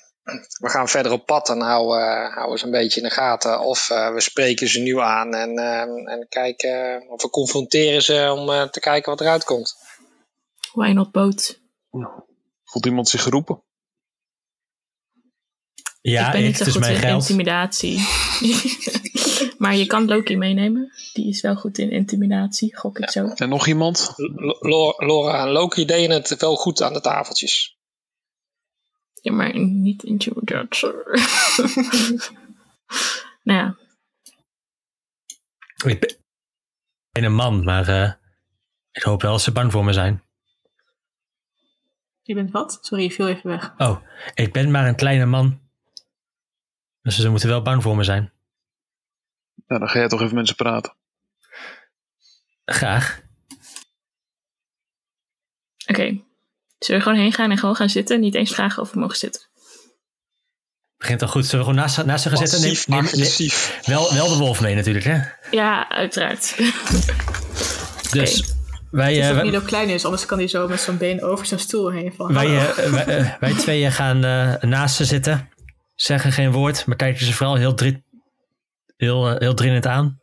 we 0.60 0.68
gaan 0.68 0.88
verder 0.88 1.12
op 1.12 1.26
pad 1.26 1.48
en 1.48 1.60
houden, 1.60 2.00
eh, 2.00 2.34
houden 2.34 2.58
ze 2.58 2.64
een 2.64 2.70
beetje 2.70 3.00
in 3.00 3.06
de 3.08 3.12
gaten. 3.14 3.60
Of 3.60 3.90
eh, 3.90 4.12
we 4.12 4.20
spreken 4.20 4.68
ze 4.68 4.80
nu 4.80 4.98
aan 5.00 5.34
en, 5.34 5.58
eh, 5.58 6.12
en 6.12 6.26
kijken, 6.28 7.04
of 7.08 7.22
we 7.22 7.30
confronteren 7.30 8.02
ze 8.02 8.34
om 8.38 8.50
eh, 8.50 8.62
te 8.62 8.80
kijken 8.80 9.10
wat 9.10 9.20
eruit 9.20 9.44
komt. 9.44 9.74
Why 10.72 10.88
not 10.90 11.12
boat? 11.12 11.60
Voelt 12.64 12.86
iemand 12.86 13.08
zich 13.08 13.22
geroepen? 13.22 13.62
Ja, 16.00 16.26
ik 16.26 16.32
ben 16.32 16.42
niet 16.42 16.56
zo 16.56 16.58
het 16.58 16.66
is 16.66 16.72
goed 16.72 16.82
mijn 16.82 16.94
in 16.94 17.00
geld. 17.00 17.20
intimidatie. 17.20 17.98
maar 19.62 19.76
je 19.76 19.86
kan 19.86 20.04
Loki 20.06 20.36
meenemen. 20.36 20.92
Die 21.12 21.28
is 21.28 21.40
wel 21.40 21.54
goed 21.54 21.78
in 21.78 21.90
intimidatie, 21.90 22.76
gok 22.76 22.98
ik 22.98 23.10
zo. 23.10 23.26
En 23.26 23.48
nog 23.48 23.66
iemand? 23.66 24.12
L- 24.60 24.94
Laura 25.04 25.42
en 25.42 25.50
Loki 25.50 25.84
deden 25.84 26.10
het 26.10 26.36
wel 26.40 26.56
goed 26.56 26.82
aan 26.82 26.92
de 26.92 27.00
tafeltjes. 27.00 27.76
Ja, 29.22 29.32
maar 29.32 29.58
niet 29.58 30.02
intimidatie. 30.02 30.92
nou 33.42 33.58
ja, 33.60 33.76
Ik 35.84 36.18
ben 37.10 37.24
een 37.24 37.34
man, 37.34 37.64
maar 37.64 37.88
eh, 37.88 38.12
ik 38.90 39.02
hoop 39.02 39.22
wel 39.22 39.30
dat 39.32 39.42
ze 39.42 39.52
bang 39.52 39.72
voor 39.72 39.84
me 39.84 39.92
zijn. 39.92 40.22
Je 42.22 42.34
bent 42.34 42.50
wat? 42.50 42.78
Sorry, 42.80 43.04
je 43.04 43.10
viel 43.10 43.28
even 43.28 43.50
weg. 43.50 43.74
Oh, 43.78 44.02
ik 44.34 44.52
ben 44.52 44.70
maar 44.70 44.86
een 44.86 44.96
kleine 44.96 45.26
man. 45.26 45.60
Dus 47.00 47.16
ze 47.18 47.28
moeten 47.28 47.48
wel 47.48 47.62
bang 47.62 47.82
voor 47.82 47.96
me 47.96 48.04
zijn. 48.04 48.32
Ja, 49.66 49.78
dan 49.78 49.88
ga 49.88 49.98
jij 49.98 50.08
toch 50.08 50.22
even 50.22 50.34
met 50.34 50.48
ze 50.48 50.54
praten. 50.54 50.96
Graag. 52.64 53.22
oké. 55.86 56.24
Zullen 56.84 57.00
we 57.00 57.06
gewoon 57.06 57.22
heen 57.22 57.32
gaan 57.32 57.50
en 57.50 57.58
gewoon 57.58 57.74
gaan 57.76 57.88
zitten? 57.88 58.20
Niet 58.20 58.34
eens 58.34 58.54
vragen 58.54 58.82
of 58.82 58.92
we 58.92 58.98
mogen 59.00 59.16
zitten. 59.16 59.42
Begint 60.96 61.22
al 61.22 61.28
goed. 61.28 61.46
Zullen 61.46 61.58
we 61.66 61.70
gewoon 61.70 61.84
naast, 61.84 62.04
naast 62.04 62.22
ze 62.22 62.28
gaan 62.28 62.46
zitten? 62.46 62.60
Neem, 62.60 62.70
Passief, 62.70 62.86
neem- 62.88 62.98
agressief. 63.04 63.80
wel, 63.84 64.14
wel 64.14 64.28
de 64.28 64.36
wolf 64.36 64.60
mee 64.60 64.74
natuurlijk, 64.74 65.04
hè? 65.04 65.18
Ja, 65.50 65.88
uiteraard. 65.88 66.54
Dus 68.10 68.54
wij, 68.90 69.14
Het 69.14 69.16
is 69.16 69.20
eh, 69.22 69.26
dat 69.26 69.36
wij, 69.36 69.44
Milo 69.44 69.60
klein 69.60 69.88
is, 69.88 70.04
anders 70.04 70.26
kan 70.26 70.38
hij 70.38 70.48
zo 70.48 70.68
met 70.68 70.80
zijn 70.80 70.96
been 70.98 71.22
over 71.22 71.46
zijn 71.46 71.60
stoel 71.60 71.90
heen. 71.90 72.12
Van, 72.16 72.32
wij, 72.34 72.58
eh, 72.68 72.90
wij, 72.90 73.04
eh, 73.06 73.32
wij 73.40 73.52
tweeën 73.54 73.92
gaan 73.92 74.24
eh, 74.24 74.54
naast 74.60 74.96
ze 74.96 75.04
zitten. 75.04 75.48
Zeggen 75.94 76.32
geen 76.32 76.52
woord, 76.52 76.86
maar 76.86 76.96
kijken 76.96 77.26
ze 77.26 77.32
vooral 77.32 77.54
heel, 77.56 77.74
drit, 77.74 78.00
heel, 78.96 79.28
eh, 79.30 79.38
heel 79.38 79.54
dringend 79.54 79.86
aan. 79.86 80.20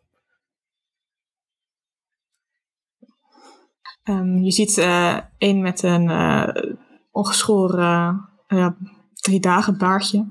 Ehm, 4.10 4.38
je 4.38 4.52
ziet 4.52 4.78
eh 4.78 5.18
een 5.38 5.62
met 5.62 5.84
een 5.84 6.10
eh, 6.10 6.64
ongeschoren 7.12 8.30
eh, 8.48 8.68
drie 9.14 9.40
dagen 9.40 9.78
baardje. 9.78 10.28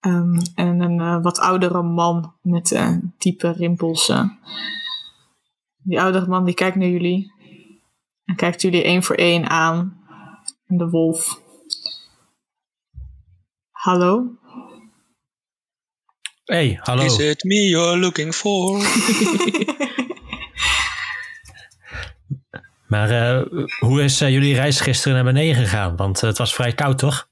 Ehm, 0.00 0.38
en 0.54 0.80
een 0.80 1.00
eh, 1.00 1.22
wat 1.22 1.38
oudere 1.38 1.82
man 1.82 2.34
met 2.42 2.72
eh, 2.72 2.96
diepe 3.18 3.50
rimpels. 3.50 4.12
Die 5.82 6.00
oudere 6.00 6.26
man 6.26 6.44
die 6.44 6.54
kijkt 6.54 6.76
naar 6.76 6.88
jullie. 6.88 7.32
En 8.24 8.36
kijkt 8.36 8.62
jullie 8.62 8.82
één 8.82 9.02
voor 9.02 9.16
één 9.16 9.48
aan. 9.48 10.00
En 10.66 10.76
de 10.76 10.88
wolf. 10.88 11.40
Hallo? 13.70 14.24
hey, 16.44 16.78
hallo. 16.82 17.02
Is 17.02 17.18
it 17.18 17.44
me 17.44 17.68
you're 17.68 17.98
looking 17.98 18.34
for? 18.34 18.78
Maar 22.86 23.10
eh, 23.10 23.66
hoe 23.78 24.02
is 24.02 24.20
eh, 24.20 24.30
jullie 24.30 24.54
reis 24.54 24.80
gisteren 24.80 25.14
naar 25.14 25.32
beneden 25.32 25.54
gegaan? 25.54 25.96
Want 25.96 26.22
eh, 26.22 26.28
het 26.28 26.38
was 26.38 26.54
vrij 26.54 26.72
koud, 26.72 26.98
toch? 26.98 27.28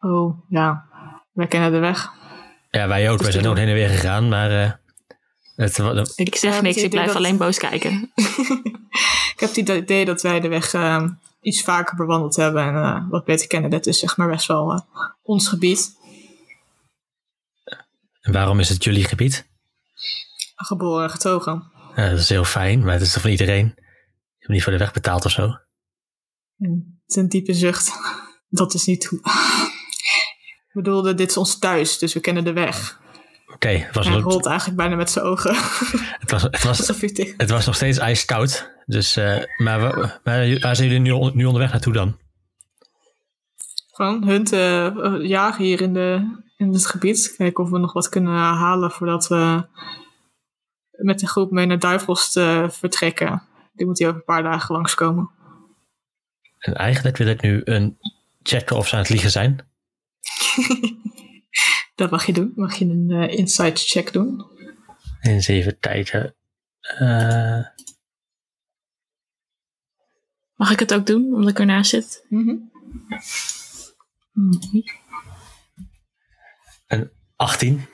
Oh, 0.00 0.38
ja. 0.48 0.84
Wij 1.32 1.46
kennen 1.46 1.72
de 1.72 1.78
weg. 1.78 2.08
Ja, 2.70 2.88
wij 2.88 3.10
ook. 3.10 3.22
Wij 3.22 3.32
zijn 3.32 3.46
ook 3.46 3.56
heen 3.56 3.68
en 3.68 3.74
weer 3.74 3.88
gegaan. 3.88 4.28
Maar 4.28 4.62
eh, 4.62 4.70
Het, 5.56 5.78
Ik 6.16 6.34
zeg 6.36 6.62
niks, 6.62 6.74
het 6.76 6.84
ik 6.84 6.90
blijf 6.90 7.06
dat- 7.06 7.16
alleen 7.16 7.36
boos 7.36 7.58
kijken. 7.58 8.12
ik 9.34 9.36
heb 9.40 9.48
het 9.54 9.56
idee 9.56 10.04
dat 10.04 10.22
wij 10.22 10.40
de 10.40 10.48
weg 10.48 10.74
eh, 10.74 11.04
iets 11.40 11.62
vaker 11.62 11.96
bewandeld 11.96 12.36
hebben 12.36 12.62
en 12.62 12.74
eh, 12.74 13.04
wat 13.10 13.24
beter 13.24 13.46
kennen. 13.46 13.70
Dat 13.70 13.86
is 13.86 13.98
zeg 13.98 14.16
maar 14.16 14.28
best 14.28 14.46
wel 14.46 14.84
ons 15.22 15.48
gebied. 15.48 15.96
en 18.20 18.32
waarom 18.32 18.60
is 18.60 18.68
het 18.68 18.84
jullie 18.84 19.04
gebied? 19.04 19.46
Geboren 20.56 21.04
en 21.04 21.10
getogen. 21.10 21.72
Ja, 21.96 22.10
dat 22.10 22.18
is 22.18 22.28
heel 22.28 22.44
fijn, 22.44 22.84
maar 22.84 22.92
het 22.92 23.02
is 23.02 23.12
toch 23.12 23.22
van 23.22 23.30
iedereen? 23.30 23.66
Je 23.66 24.38
hebt 24.38 24.52
niet 24.52 24.62
voor 24.62 24.72
de 24.72 24.78
weg 24.78 24.92
betaald 24.92 25.24
of 25.24 25.30
zo? 25.30 25.42
Het 26.58 26.82
is 27.06 27.16
een 27.16 27.28
diepe 27.28 27.52
zucht. 27.52 27.92
Dat 28.48 28.74
is 28.74 28.84
niet 28.84 29.04
hoe. 29.04 29.18
Ik 30.68 30.72
bedoelde, 30.72 31.14
dit 31.14 31.30
is 31.30 31.36
ons 31.36 31.58
thuis, 31.58 31.98
dus 31.98 32.12
we 32.12 32.20
kennen 32.20 32.44
de 32.44 32.52
weg. 32.52 33.00
Oké, 33.54 33.68
het, 33.68 33.94
was 33.94 34.08
Hij 34.08 34.18
rolt 34.18 34.46
eigenlijk 34.46 34.78
bijna 34.78 34.96
met 34.96 35.10
zijn 35.10 35.24
ogen. 35.24 35.54
het, 36.22 36.30
was, 36.30 36.42
het, 36.42 36.62
was, 36.62 36.78
het 37.36 37.50
was 37.50 37.66
nog 37.66 37.74
steeds 37.74 37.98
ijskoud. 37.98 38.72
Dus, 38.86 39.16
eh, 39.16 39.42
maar 39.56 39.80
wa- 39.80 40.20
waar, 40.24 40.58
waar 40.58 40.76
zijn 40.76 40.88
jullie 40.88 41.00
nu, 41.00 41.30
nu 41.34 41.44
onderweg 41.44 41.70
naartoe 41.70 41.92
dan? 41.92 42.18
Gewoon 43.90 44.24
hunt 44.24 44.52
eh, 44.52 44.86
eh, 44.86 45.26
jagen 45.26 45.64
hier 45.64 45.80
in, 45.80 45.92
de, 45.92 46.40
in 46.56 46.72
het 46.72 46.86
gebied. 46.86 47.34
Kijken 47.36 47.64
of 47.64 47.70
we 47.70 47.78
nog 47.78 47.92
wat 47.92 48.08
kunnen 48.08 48.32
halen 48.32 48.90
voordat 48.90 49.28
we 49.28 49.66
met 50.96 51.18
de 51.18 51.26
groep 51.26 51.50
mee 51.50 51.66
naar 51.66 51.78
Duivels 51.78 52.36
eh, 52.36 52.70
vertrekken. 52.70 53.42
Die 53.72 53.86
moet 53.86 53.98
hier 53.98 54.06
over 54.06 54.18
een 54.18 54.24
paar 54.24 54.42
dagen 54.42 54.74
langskomen. 54.74 55.30
En 56.58 56.74
eigenlijk 56.74 57.16
wil 57.16 57.26
ik 57.26 57.42
nu 57.42 57.60
een 57.64 57.98
checken 58.42 58.76
of 58.76 58.88
ze 58.88 58.94
aan 58.94 59.00
het 59.00 59.10
liegen 59.10 59.30
zijn. 59.30 59.56
Dat 61.94 62.10
mag 62.10 62.26
je 62.26 62.32
doen. 62.32 62.52
Mag 62.56 62.74
je 62.74 62.84
een 62.84 63.10
eh, 63.10 63.38
insight 63.38 63.88
check 63.88 64.12
doen. 64.12 64.44
Eens 65.20 65.48
even 65.48 65.78
kijken. 65.78 66.34
Eh, 66.80 67.60
Mag 70.54 70.70
ik 70.70 70.78
het 70.78 70.94
ook 70.94 71.06
doen, 71.06 71.34
omdat 71.34 71.50
ik 71.50 71.58
ernaast 71.58 71.90
zit? 71.90 72.26
Mhm. 72.28 72.56
een 76.86 77.10
18. 77.36 77.86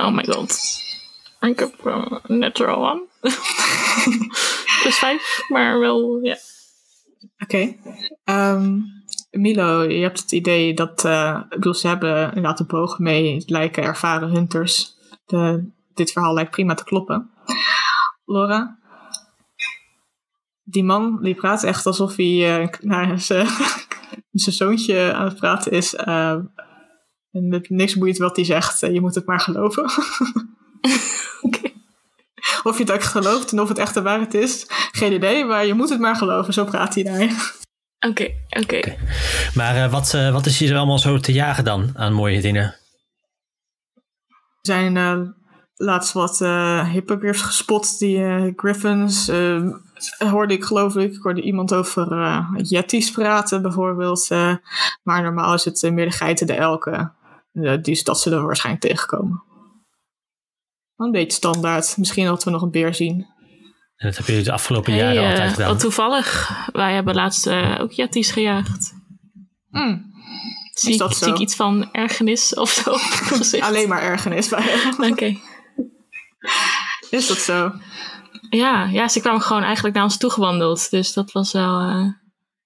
Oh 0.00 0.10
my 0.14 0.24
god. 0.24 0.58
Ik 1.40 1.58
heb 1.58 1.86
uh, 1.86 2.12
natural 2.26 2.90
one. 2.90 3.06
Plus 4.82 4.98
vijf, 4.98 5.44
maar 5.48 5.78
wel, 5.78 6.18
ja. 6.22 6.36
Oké. 7.38 7.76
Ehm, 8.24 8.78
Milo, 9.30 9.82
je 9.82 10.02
hebt 10.02 10.20
het 10.20 10.32
idee 10.32 10.74
dat... 10.74 11.04
eh, 11.04 11.40
ik 11.42 11.48
bedoel, 11.48 11.74
ze 11.74 11.88
hebben 11.88 12.26
inderdaad 12.26 12.60
een 12.60 12.66
boog 12.66 12.98
mee. 12.98 13.34
Het 13.34 13.50
lijken 13.50 13.82
ervaren 13.82 14.28
hunters. 14.28 14.94
De, 15.26 15.70
dit 15.94 16.12
verhaal 16.12 16.34
lijkt 16.34 16.50
prima 16.50 16.74
te 16.74 16.84
kloppen. 16.84 17.30
Laura? 18.24 18.78
Die 20.62 20.84
man 20.84 21.22
die 21.22 21.34
praat 21.34 21.62
echt 21.62 21.86
alsof 21.86 22.16
hij 22.16 22.60
eh, 22.60 22.68
naar 22.80 23.20
zijn 23.20 23.46
zijn 24.32 24.54
zoontje 24.56 25.12
aan 25.12 25.24
het 25.24 25.36
praten 25.36 25.72
is. 25.72 25.94
En 27.32 27.52
het 27.52 27.70
niks 27.70 27.96
boeit 27.96 28.18
wat 28.18 28.36
hij 28.36 28.44
zegt. 28.44 28.82
eh, 28.82 28.92
je 28.92 29.00
moet 29.00 29.14
het 29.14 29.26
maar 29.26 29.40
geloven. 29.40 29.82
Oké. 31.42 31.70
Of 32.62 32.76
je 32.78 32.82
het 32.84 32.92
ook 32.92 33.02
gelooft 33.02 33.52
en 33.52 33.60
of 33.60 33.68
het 33.68 33.78
echt 33.78 33.94
de 33.94 34.02
waarheid 34.02 34.34
is, 34.34 34.64
geen 34.92 35.12
idee. 35.12 35.44
Maar 35.44 35.66
je 35.66 35.74
moet 35.74 35.88
het 35.90 36.00
maar 36.00 36.16
geloven, 36.16 36.52
zo 36.52 36.64
praat 36.64 36.94
hij 36.94 37.02
daar. 37.04 37.54
Oké, 38.08 38.28
oké. 38.48 38.96
Maar 39.54 39.76
eh, 39.76 39.92
wat, 39.92 40.14
eh, 40.14 40.32
wat 40.32 40.46
is 40.46 40.58
hier 40.58 40.76
allemaal 40.76 40.98
zo 40.98 41.18
te 41.18 41.32
jagen 41.32 41.64
dan 41.64 41.90
aan 41.94 42.12
mooie 42.12 42.40
dingen? 42.40 42.62
Er 42.62 42.76
zijn 44.60 44.96
eh, 44.96 45.20
laatst 45.74 46.12
wat 46.12 46.40
eh 46.40 46.88
hippogriffs 46.88 47.42
gespot, 47.42 47.98
die 47.98 48.24
eh, 48.24 48.52
griffins. 48.56 49.28
eh, 49.28 49.62
hoorde 50.18 50.54
ik 50.54 50.64
geloof 50.64 50.96
ik, 50.96 51.12
ik 51.12 51.22
hoorde 51.22 51.42
iemand 51.42 51.74
over 51.74 52.12
eh 52.12 52.46
yeti's 52.62 53.10
praten 53.10 53.62
bijvoorbeeld. 53.62 54.26
eh, 54.30 54.54
maar 55.02 55.22
normaal 55.22 55.54
is 55.54 55.64
het 55.64 55.90
meer 55.92 56.04
de 56.04 56.10
geiten, 56.10 56.46
de 56.46 56.54
elken. 56.54 57.14
Eh, 57.52 57.82
die, 57.82 58.04
dat 58.04 58.20
zullen 58.20 58.38
we 58.40 58.44
waarschijnlijk 58.46 58.84
tegenkomen. 58.86 59.42
Een 60.96 61.10
beetje 61.10 61.32
standaard. 61.36 61.96
Misschien 61.96 62.24
dat 62.26 62.44
we 62.44 62.50
nog 62.50 62.62
een 62.62 62.70
beer 62.70 62.94
zien. 62.94 63.14
En 63.96 64.06
dat 64.06 64.16
hebben 64.16 64.26
jullie 64.34 64.48
de 64.48 64.52
afgelopen 64.52 64.92
Hey, 64.92 65.02
jaren 65.14 65.22
eh, 65.24 65.30
altijd 65.30 65.50
gedaan. 65.52 65.68
wat 65.68 65.80
toevallig. 65.80 66.50
Wij 66.72 66.94
hebben 66.94 67.14
laatst 67.14 67.46
eh, 67.46 67.76
ook 67.80 67.92
jetties 67.92 68.30
gejaagd. 68.30 68.92
Hmm, 69.70 70.04
Zie, 70.74 70.96
dat 70.98 71.10
ik, 71.10 71.16
zo? 71.16 71.24
zie 71.24 71.32
ik 71.34 71.38
iets 71.40 71.56
van 71.56 71.92
ergernis 71.92 72.54
of 72.64 72.70
zo 72.70 72.96
alleen 73.60 73.88
maar 73.88 74.02
ergernis 74.02 74.48
bij. 74.48 74.74
Oké. 75.10 75.36
Is 77.10 77.26
dat 77.28 77.36
zo? 77.38 77.72
Ja, 78.50 78.84
ja, 78.84 79.08
ze 79.08 79.20
kwamen 79.20 79.40
gewoon 79.42 79.62
eigenlijk 79.62 79.94
naar 79.94 80.04
ons 80.04 80.16
toe 80.18 80.30
gewandeld. 80.30 80.90
Dus 80.90 81.12
dat 81.12 81.32
was 81.32 81.52
wel... 81.52 81.80
eh, 81.80 82.06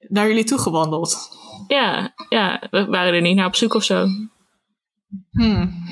Naar 0.08 0.26
jullie 0.28 0.44
toe 0.44 0.58
gewandeld? 0.58 1.28
ja, 1.66 2.14
ja, 2.28 2.62
we 2.70 2.84
waren 2.86 3.14
er 3.14 3.20
niet 3.20 3.36
naar 3.36 3.46
op 3.46 3.54
zoek 3.56 3.74
of 3.74 3.84
zo. 3.84 4.06
Hmm. 5.30 5.82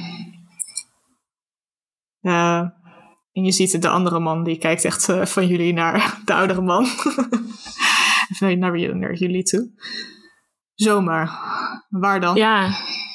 Ja, 2.21 2.75
en 3.33 3.45
je 3.45 3.53
ziet 3.53 3.83
de 3.83 3.89
andere 3.89 4.19
man, 4.21 4.45
die 4.45 4.59
kijkt 4.59 4.85
echt 4.85 5.09
eh, 5.09 5.25
van 5.27 5.47
jullie 5.47 5.73
naar 5.73 6.15
de 6.25 6.35
oudere 6.35 6.61
man. 6.61 6.87
Van 8.39 8.59
naar, 8.59 8.79
jullie- 8.79 8.95
naar 8.95 9.15
jullie 9.15 9.43
toe. 9.43 9.71
Zomaar. 10.75 11.31
Waar 11.89 12.21
dan? 12.21 12.37
Ja, 12.37 12.71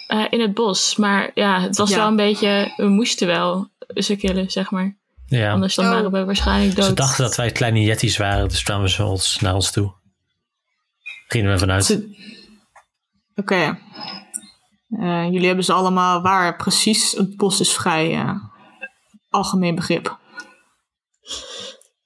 eh, 0.07 0.25
in 0.29 0.39
het 0.41 0.53
bos. 0.53 0.95
Maar 0.95 1.31
ja, 1.33 1.61
het 1.61 1.77
was 1.77 1.89
Ja. 1.89 1.95
wel 1.97 2.07
een 2.07 2.15
beetje... 2.15 2.73
We 2.75 2.87
moesten 2.87 3.27
wel 3.27 3.69
ze 3.95 4.15
killen, 4.15 4.51
zeg 4.51 4.71
maar. 4.71 4.97
ja. 5.25 5.51
Anders 5.51 5.75
dan 5.75 5.85
Oh. 5.85 5.91
waren 5.91 6.11
we 6.11 6.25
waarschijnlijk 6.25 6.75
dood. 6.75 6.85
Ze 6.85 6.93
dachten 6.93 7.23
dat 7.23 7.35
wij 7.35 7.51
kleine 7.51 7.81
jetties 7.81 8.17
waren, 8.17 8.47
dus 8.49 8.63
kwamen 8.63 8.89
ze 8.89 9.03
ons, 9.05 9.39
naar 9.39 9.53
ons 9.53 9.71
toe. 9.71 9.93
Gingen 11.27 11.51
we 11.51 11.59
vanuit. 11.59 12.07
Oké. 13.35 13.79
Eh, 14.89 15.23
jullie 15.31 15.47
hebben 15.47 15.65
ze 15.65 15.73
allemaal 15.73 16.21
waar 16.21 16.55
precies 16.55 17.11
het 17.11 17.35
bos 17.37 17.59
is 17.59 17.73
vrij. 17.73 18.13
eh, 18.13 18.31
algemeen 19.29 19.75
begrip. 19.75 20.17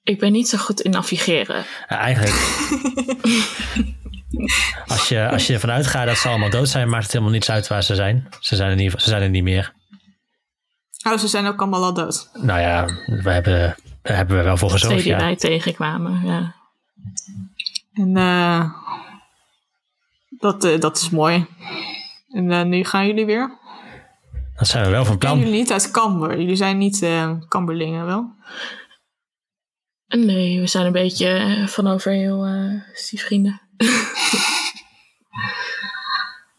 Ik 0.02 0.18
ben 0.18 0.32
niet 0.32 0.48
zo 0.48 0.58
goed 0.58 0.80
in 0.80 0.90
navigeren. 0.90 1.64
Ja, 1.88 1.98
eigenlijk. 1.98 2.34
als, 4.86 5.08
je, 5.08 5.28
als 5.28 5.46
je 5.46 5.52
ervan 5.54 5.70
uitgaat 5.70 6.06
dat 6.06 6.16
ze 6.16 6.28
allemaal 6.28 6.50
dood 6.50 6.68
zijn, 6.68 6.88
maakt 6.88 7.02
het 7.02 7.12
helemaal 7.12 7.32
niets 7.32 7.50
uit 7.50 7.68
waar 7.68 7.82
ze 7.82 7.94
zijn. 7.94 8.28
Ze 8.40 8.56
zijn 8.56 8.70
er 8.70 8.76
niet, 8.76 8.92
ze 8.96 9.08
zijn 9.08 9.22
er 9.22 9.30
niet 9.30 9.42
meer. 9.42 9.74
Oh, 11.06 11.18
ze 11.18 11.28
zijn 11.28 11.46
ook 11.46 11.60
allemaal 11.60 11.84
al 11.84 11.94
dood. 11.94 12.30
Nou 12.32 12.60
ja, 12.60 12.84
we 13.06 13.30
hebben, 13.30 13.76
daar 14.02 14.16
hebben 14.16 14.36
we 14.36 14.42
wel 14.42 14.56
voor 14.56 14.68
Twee 14.68 14.80
gezorgd. 14.80 15.02
die 15.02 15.12
Ja. 15.12 15.18
wij 15.18 15.36
tegenkwamen, 15.36 16.20
ja. 16.26 16.54
En 17.92 18.16
eh, 18.16 18.70
dat, 20.28 20.64
eh, 20.64 20.80
dat 20.80 20.96
is 20.96 21.10
mooi. 21.10 21.46
En 22.32 22.50
eh, 22.50 22.62
nu 22.62 22.84
gaan 22.84 23.06
jullie 23.06 23.26
weer? 23.26 23.58
Dat 24.54 24.68
zijn 24.68 24.84
we 24.84 24.90
wel 24.90 25.04
van 25.04 25.18
plan. 25.18 25.38
jullie 25.38 25.52
niet 25.52 25.72
uit 25.72 25.90
Camber? 25.90 26.38
Jullie 26.38 26.56
zijn 26.56 26.78
niet 26.78 27.02
eh 27.02 27.32
Camberlingen, 27.48 28.06
wel? 28.06 28.34
Nee, 30.06 30.60
we 30.60 30.66
zijn 30.66 30.86
een 30.86 30.92
beetje 30.92 31.28
eh, 31.28 31.66
van 31.66 31.86
over 31.86 32.12
heel 32.12 32.44
eh 32.44 32.80
stiefvrienden. 32.92 33.60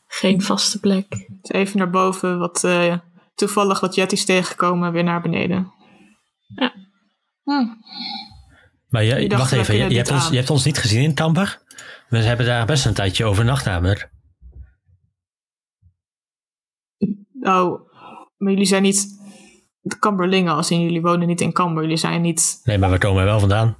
Geen 0.08 0.42
vaste 0.42 0.80
plek. 0.80 1.08
Dus 1.42 1.52
even 1.52 1.78
naar 1.78 1.90
boven, 1.90 2.40
wat, 2.40 2.64
eh, 2.64 2.98
toevallig 3.36 3.80
wat 3.80 3.96
jetties 3.96 4.26
tegenkomen, 4.26 4.92
weer 4.92 5.04
naar 5.04 5.22
beneden. 5.22 5.74
Ja. 6.56 6.74
Hm. 7.44 7.66
Maar 8.90 9.04
je, 9.04 9.28
wacht 9.38 9.52
even, 9.52 9.90
je, 9.90 9.96
hebt 9.96 10.12
ons, 10.12 10.30
je 10.30 10.36
hebt 10.36 10.50
ons 10.50 10.66
niet 10.66 10.78
gezien 10.78 11.04
in 11.04 11.14
Kamper. 11.14 11.62
We 12.10 12.18
hebben 12.18 12.46
daar 12.46 12.66
best 12.66 12.86
een 12.86 12.94
tijdje 12.94 13.26
overnacht 13.26 13.66
namelijk. 13.66 14.10
Oh, 17.44 17.90
maar 18.38 18.52
jullie 18.52 18.66
zijn 18.66 18.84
niet 18.84 19.22
de 19.80 20.00
Camberlingen, 20.00 20.54
als 20.54 20.72
in 20.72 20.82
jullie 20.82 21.02
wonen 21.02 21.28
niet 21.28 21.42
in 21.42 21.54
Camber. 21.54 21.84
Jullie 21.84 21.98
zijn 21.98 22.22
niet... 22.22 22.62
Nee, 22.64 22.78
maar 22.78 22.92
we 22.92 22.98
komen 22.98 23.20
er 23.20 23.28
wel 23.28 23.40
vandaan. 23.40 23.78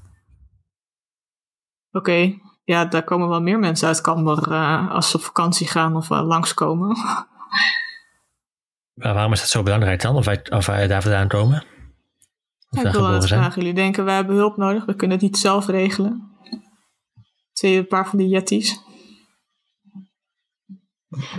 Oké, 1.92 2.38
ja, 2.64 2.86
daar 2.86 3.04
komen 3.04 3.30
wel 3.30 3.42
meer 3.42 3.60
mensen 3.60 3.88
uit 3.88 4.02
Camber 4.02 4.52
eh, 4.52 4.92
als 4.92 5.10
ze 5.10 5.18
op 5.18 5.24
vakantie 5.24 5.68
gaan 5.68 5.96
of 5.96 6.10
uh, 6.10 6.26
langskomen. 6.26 6.98
Maar 8.94 9.14
waarom 9.14 9.32
is 9.32 9.40
dat 9.40 9.50
zo 9.50 9.64
belangrijk 9.64 10.02
dan? 10.02 10.16
Of 10.16 10.26
wij, 10.26 10.46
of 10.50 10.66
wij 10.66 10.88
daar 10.88 11.02
vandaan 11.02 11.28
komen? 11.28 11.64
Ja, 12.70 12.84
ik 12.84 12.92
wil 12.92 13.08
het 13.08 13.28
vragen. 13.28 13.62
Jullie 13.62 13.76
denken, 13.76 14.06
we 14.06 14.12
hebben 14.12 14.36
hulp 14.36 14.58
nodig. 14.58 14.86
We 14.86 14.96
kunnen 14.96 15.18
het 15.18 15.26
niet 15.26 15.38
zelf 15.38 15.68
regelen. 15.68 16.32
Twee, 17.54 17.78
een 17.78 17.88
paar 17.88 18.08
van 18.08 18.18
die 18.18 18.28
jetties. 18.28 18.82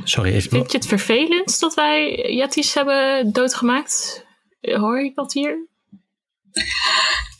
Sorry, 0.05 0.35
is, 0.35 0.47
Vind 0.47 0.73
je 0.73 0.79
het 0.79 0.87
vervelend 0.87 1.61
dat 1.61 1.75
wij 1.75 2.33
jetties 2.35 2.75
hebben 2.75 3.33
doodgemaakt? 3.33 4.27
Hoor 4.61 5.01
ik 5.01 5.15
dat 5.15 5.33
hier? 5.33 5.69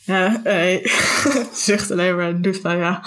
Ja, 0.05 0.41
zucht 1.53 1.91
alleen 1.91 2.15
maar 2.15 2.27
en 2.27 2.41
doet 2.41 2.59
van 2.59 2.77
ja. 2.77 3.03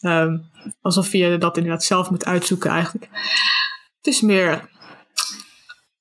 Ehm, 0.00 0.38
alsof 0.80 1.12
je 1.12 1.38
dat 1.38 1.56
inderdaad 1.56 1.84
zelf 1.84 2.10
moet 2.10 2.24
uitzoeken 2.24 2.70
eigenlijk. 2.70 3.08
Het 3.96 4.06
is 4.06 4.20
meer 4.20 4.70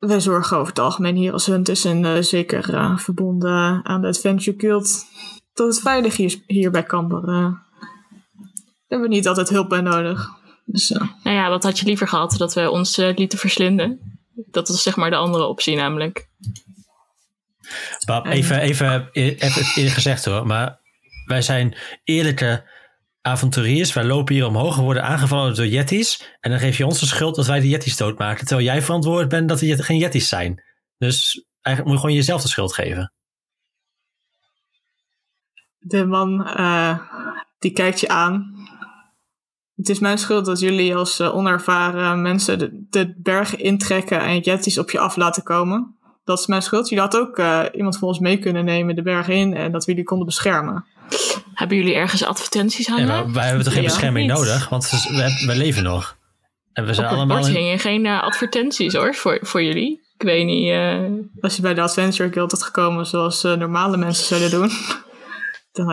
wij 0.08 0.20
zorgen 0.20 0.58
over 0.58 0.70
het 0.70 0.80
algemeen 0.80 1.16
hier 1.16 1.34
als 1.34 1.46
Hunters 1.46 1.86
en 1.86 2.06
eh, 2.06 2.22
zeker 2.22 2.74
eh, 2.74 2.98
verbonden 2.98 3.86
aan 3.86 4.02
de 4.02 4.08
Adventure 4.08 4.60
Guild 4.60 5.06
dat 5.54 5.68
het 5.68 5.82
veilig 5.82 6.16
hier, 6.16 6.42
hier 6.48 6.72
bij 6.72 6.84
Camber. 6.84 7.24
eh 7.24 7.28
daar 7.28 9.00
hebben 9.00 9.10
we 9.10 9.16
niet 9.16 9.28
altijd 9.28 9.50
hulp 9.50 9.70
bij 9.70 9.82
nodig. 9.82 10.41
Dus 10.66 10.92
eh, 10.92 11.08
Nou 11.24 11.36
ja, 11.36 11.50
wat 11.50 11.64
had 11.64 11.80
je 11.80 11.86
liever 11.86 12.08
gehad? 12.08 12.38
Dat 12.38 12.54
we 12.54 12.70
ons 12.70 12.98
eh, 12.98 13.16
lieten 13.16 13.40
verslinden? 13.40 14.20
Dat 14.34 14.70
is 14.70 14.84
zeg 14.84 14.96
maar 14.96 15.10
de 15.10 15.16
andere 15.16 15.46
optie 15.46 15.76
namelijk. 15.76 16.30
Bab, 18.06 18.26
even, 18.26 18.60
even, 18.60 19.10
e- 19.12 19.36
even 19.40 19.66
eerlijk 19.76 19.96
gezegd 19.96 20.26
hoor, 20.26 20.46
maar 20.48 20.80
wij 21.26 21.42
zijn 21.42 21.78
eerlijke 22.04 22.70
avonturiers. 23.22 23.94
Wij 23.94 24.04
lopen 24.04 24.36
hier 24.36 24.46
omhoog, 24.46 24.76
we 24.76 24.82
worden 24.82 25.04
aangevallen 25.04 25.56
door 25.56 25.68
yetties. 25.68 26.38
En 26.40 26.52
dan 26.52 26.60
geef 26.60 26.78
je 26.78 26.86
ons 26.86 27.00
de 27.00 27.06
schuld 27.06 27.36
dat 27.36 27.48
wij 27.48 27.60
de 27.60 27.70
yetties 27.70 27.98
doodmaken. 27.98 28.46
Terwijl 28.46 28.68
jij 28.68 28.82
verantwoordelijk 28.82 29.30
bent 29.30 29.50
dat 29.50 29.62
er 29.62 29.84
geen 29.84 29.98
yetties 29.98 30.30
zijn. 30.30 30.64
Dus 30.98 31.46
eigenlijk 31.62 31.86
moet 31.86 31.96
je 31.96 32.02
gewoon 32.02 32.16
jezelf 32.16 32.42
de 32.42 32.48
schuld 32.48 32.74
geven. 32.74 33.14
de 35.80 36.06
man 36.06 36.48
eh, 36.48 37.00
die 37.60 37.72
kijkt 37.72 38.00
je 38.00 38.08
aan. 38.08 38.61
Het 39.82 39.90
is 39.90 40.00
mijn 40.00 40.18
schuld 40.18 40.46
dat 40.46 40.60
jullie 40.60 40.96
als 40.96 41.20
eh, 41.20 41.36
onervaren 41.36 42.22
mensen 42.22 42.60
de, 42.60 42.86
de 42.90 43.14
bergen 43.18 43.60
intrekken 43.60 44.20
en 44.20 44.40
jetties 44.40 44.78
op 44.78 44.92
je 44.92 45.00
af 45.00 45.16
laten 45.16 45.44
komen. 45.44 45.96
Dat 46.24 46.40
is 46.40 46.48
mijn 46.48 46.62
schuld. 46.62 46.90
Jullie 46.90 47.04
had 47.04 47.18
ook 47.18 47.38
eh, 47.38 47.62
iemand 47.74 47.98
van 47.98 48.08
ons 48.08 48.20
mee 48.20 48.38
kunnen 48.38 48.66
nemen 48.66 48.96
de 48.96 49.02
bergen 49.02 49.34
in 49.34 49.54
en 49.56 49.72
dat 49.72 49.86
we 49.86 49.92
jullie 49.92 50.06
konden 50.08 50.26
beschermen. 50.26 50.86
Hebben 51.54 51.78
jullie 51.78 51.94
ergens 51.94 52.24
advertenties 52.26 52.86
Ja, 52.88 52.94
hangen? 52.94 53.08
maar 53.08 53.32
wij 53.32 53.46
hebben 53.46 53.64
toch 53.64 53.74
geen 53.74 53.82
Ja, 53.82 53.88
bescherming 53.88 54.28
niet. 54.28 54.38
nodig, 54.38 54.70
want 54.70 54.90
we, 55.46 55.54
leven 55.56 55.84
nog. 55.84 56.18
En 56.74 56.86
we 56.86 56.94
zijn 56.94 57.06
Op 57.06 57.12
het 57.12 57.22
allemaal. 57.22 57.48
in- 57.48 57.56
hingen 57.56 57.80
geen 57.80 58.06
eh, 58.06 58.24
advertenties 58.24 58.94
hoor, 58.94 59.16
voor, 59.16 59.40
voor 59.42 59.64
jullie. 59.64 60.00
Ik 60.18 60.22
weet 60.28 60.46
niet. 60.46 60.70
eh, 60.70 61.00
Als 61.42 61.56
je 61.56 61.62
bij 61.62 61.74
de 61.74 61.82
Adventure 61.82 62.32
Guild 62.32 62.52
had 62.52 62.64
gekomen 62.64 63.06
zoals 63.06 63.44
eh, 63.44 63.54
normale 63.54 63.98
mensen 63.98 64.26
zouden 64.26 64.52
doen. 64.60 64.70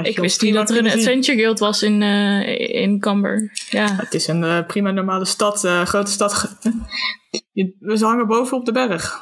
Ik 0.03 0.19
wist 0.19 0.43
niet 0.43 0.55
dat 0.55 0.71
er 0.71 0.79
een. 0.79 0.91
Adventure 0.91 1.39
Guild 1.39 1.59
was 1.59 1.83
in, 1.83 2.03
eh 2.03 2.83
in 2.83 3.01
Camber. 3.01 3.51
Ja. 3.71 3.95
Het 3.97 4.15
is 4.15 4.27
een 4.27 4.45
eh, 4.45 4.67
prima 4.67 4.91
normale 4.91 5.25
stad, 5.25 5.65
eh, 5.65 5.83
grote 5.83 6.11
stad. 6.11 6.57
We 7.79 7.99
hangen 7.99 8.27
boven 8.27 8.57
op 8.57 8.65
de 8.65 8.73
berg. 8.73 9.21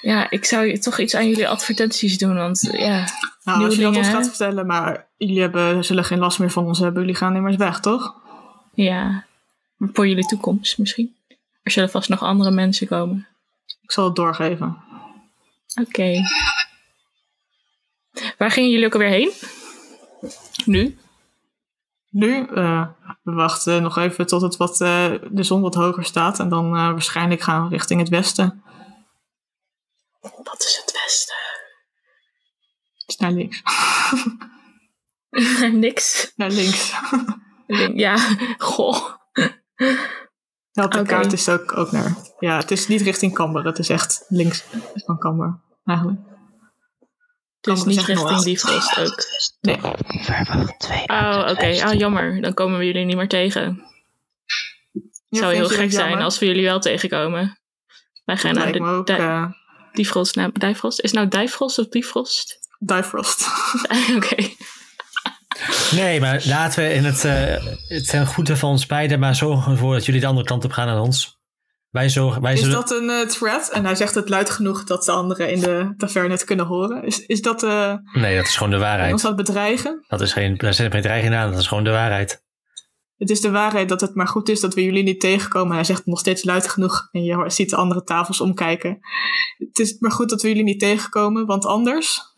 ja, 0.00 0.30
ik 0.30 0.44
zou 0.44 0.78
toch 0.78 0.98
iets 0.98 1.14
aan 1.14 1.28
jullie 1.28 1.48
advertenties 1.48 2.18
doen, 2.18 2.34
want 2.34 2.68
ja. 2.72 3.04
Nou, 3.44 3.64
als 3.64 3.74
je 3.74 3.82
dat 3.82 3.96
ons 3.96 4.08
gaat 4.08 4.28
vertellen, 4.28 4.66
maar 4.66 5.08
jullie 5.16 5.40
hebben, 5.40 5.84
zullen 5.84 6.04
geen 6.04 6.18
last 6.18 6.38
meer 6.38 6.50
van 6.50 6.66
ons 6.66 6.78
hebben. 6.78 7.00
Jullie 7.00 7.16
gaan 7.16 7.36
immers 7.36 7.56
weg, 7.56 7.80
toch? 7.80 8.14
Ja, 8.74 9.24
voor 9.78 10.08
jullie 10.08 10.26
toekomst 10.26 10.78
misschien. 10.78 11.16
Er 11.62 11.70
zullen 11.70 11.90
vast 11.90 12.08
nog 12.08 12.22
andere 12.22 12.50
mensen 12.50 12.86
komen. 12.86 13.26
Ik 13.82 13.92
zal 13.92 14.04
het 14.04 14.16
doorgeven. 14.16 14.76
Oké. 15.80 16.22
Waar 18.38 18.50
gingen 18.50 18.70
jullie 18.70 18.86
ook 18.86 18.92
alweer 18.92 19.08
heen? 19.08 19.32
Nu? 20.64 20.98
Nu, 22.14 22.46
eh, 22.54 22.86
we 23.22 23.32
wachten 23.32 23.82
nog 23.82 23.98
even 23.98 24.26
tot 24.26 24.42
het 24.42 24.56
wat, 24.56 24.80
eh, 24.80 25.12
de 25.30 25.42
zon 25.42 25.60
wat 25.60 25.74
hoger 25.74 26.04
staat. 26.04 26.38
En 26.38 26.48
dan 26.48 26.64
eh, 26.66 26.72
waarschijnlijk 26.72 27.40
gaan 27.40 27.62
we 27.62 27.68
richting 27.68 28.00
het 28.00 28.08
westen. 28.08 28.62
Wat 30.20 30.64
is 30.64 30.82
het 30.84 30.92
westen? 31.02 31.36
Dus 33.06 33.16
naar 33.16 33.32
links. 33.32 33.62
Niks. 35.72 36.32
naar 36.36 36.50
links. 36.50 36.94
Ja, 37.94 38.16
goh. 38.58 39.14
De 40.72 41.02
kaart 41.06 41.32
is 41.32 41.48
ook, 41.48 41.76
ook 41.76 41.92
naar. 41.92 42.16
Ja, 42.38 42.56
het 42.56 42.70
is 42.70 42.88
niet 42.88 43.00
richting 43.00 43.34
Camber. 43.34 43.64
Het 43.64 43.78
is 43.78 43.88
echt 43.88 44.24
links 44.28 44.64
van 44.94 45.18
Camber, 45.18 45.60
eigenlijk. 45.84 46.20
Dus 47.64 47.74
Camber 47.74 47.86
niet 47.86 47.96
zegt 47.96 48.08
richting 48.08 48.30
noord. 48.30 48.44
Diefrost 48.44 48.98
ook. 48.98 49.24
Nee, 49.60 49.78
Oh, 51.06 51.48
oké. 51.50 51.82
Ah, 51.82 51.98
jammer. 51.98 52.40
Dan 52.40 52.54
komen 52.54 52.78
we 52.78 52.84
jullie 52.84 53.04
niet 53.04 53.16
meer 53.16 53.28
tegen. 53.28 53.82
Het 54.92 55.38
zou 55.42 55.54
heel 55.54 55.68
gek 55.68 55.92
zijn 55.92 56.22
als 56.22 56.38
we 56.38 56.46
jullie 56.46 56.64
wel 56.64 56.80
tegenkomen. 56.80 57.58
Wij 58.24 58.36
gaan 58.36 58.54
naar 58.54 58.72
de 58.72 58.80
ook 58.80 59.08
eh 59.08 59.44
Diefrost. 59.92 60.34
Naar 60.34 60.52
Dijfrost? 60.52 61.00
Is 61.00 61.10
het 61.10 61.18
nou 61.18 61.28
Dijfrost 61.30 61.78
of 61.78 61.88
Diefrost? 61.88 62.58
Difrost. 62.78 63.48
oké. 64.16 64.36
Nee, 65.90 66.20
maar 66.20 66.42
laten 66.46 66.84
we 66.84 66.92
in 66.94 67.04
het, 67.04 67.24
eh 67.24 67.64
het 67.88 68.08
ten 68.08 68.26
goede 68.26 68.56
van 68.56 68.70
ons 68.70 68.86
beiden 68.86 69.18
maar 69.18 69.34
zorgen 69.34 69.72
ervoor 69.72 69.94
dat 69.94 70.04
jullie 70.06 70.20
de 70.20 70.26
andere 70.26 70.46
kant 70.46 70.64
op 70.64 70.72
gaan 70.72 70.86
dan 70.86 71.00
ons. 71.00 71.38
Wij, 71.94 72.08
zorgen, 72.08 72.42
wij 72.42 72.52
Is 72.52 72.60
zullen. 72.60 72.74
dat 72.74 72.90
een 72.90 73.10
eh, 73.10 73.26
threat? 73.26 73.70
En 73.70 73.84
hij 73.84 73.94
zegt 73.94 74.14
het 74.14 74.28
luid 74.28 74.50
genoeg 74.50 74.84
dat 74.84 75.04
de 75.04 75.12
anderen 75.12 75.50
in 75.50 75.60
de 75.60 75.94
taverne 75.96 76.30
het 76.32 76.44
kunnen 76.44 76.66
horen. 76.66 77.04
Is, 77.04 77.26
is 77.26 77.42
dat 77.42 77.62
eh 77.62 77.94
Nee, 78.12 78.36
dat 78.36 78.46
is 78.46 78.56
gewoon 78.56 78.70
de 78.70 78.76
ons 78.76 78.84
waarheid. 78.84 79.24
aan 79.24 79.36
het 79.36 79.46
bedreigen? 79.46 80.04
Dat 80.08 80.20
is 80.20 80.32
geen, 80.32 80.56
daar 80.56 80.74
zit 80.74 80.92
geen 80.92 81.02
dreiging 81.02 81.34
aan, 81.34 81.50
dat 81.50 81.60
is 81.60 81.66
gewoon 81.66 81.84
de 81.84 81.90
waarheid. 81.90 82.42
Het 83.16 83.30
is 83.30 83.40
de 83.40 83.50
waarheid 83.50 83.88
dat 83.88 84.00
het 84.00 84.14
maar 84.14 84.28
goed 84.28 84.48
is 84.48 84.60
dat 84.60 84.74
we 84.74 84.84
jullie 84.84 85.02
niet 85.02 85.20
tegenkomen. 85.20 85.74
Hij 85.74 85.84
zegt 85.84 86.06
nog 86.06 86.18
steeds 86.18 86.44
luid 86.44 86.68
genoeg 86.68 87.08
en 87.12 87.22
je 87.22 87.44
ziet 87.46 87.70
de 87.70 87.76
andere 87.76 88.02
tafels 88.02 88.40
omkijken. 88.40 88.98
Het 89.58 89.78
is 89.78 89.96
maar 89.98 90.12
goed 90.12 90.30
dat 90.30 90.42
we 90.42 90.48
jullie 90.48 90.64
niet 90.64 90.80
tegenkomen, 90.80 91.46
want 91.46 91.66
anders... 91.66 92.32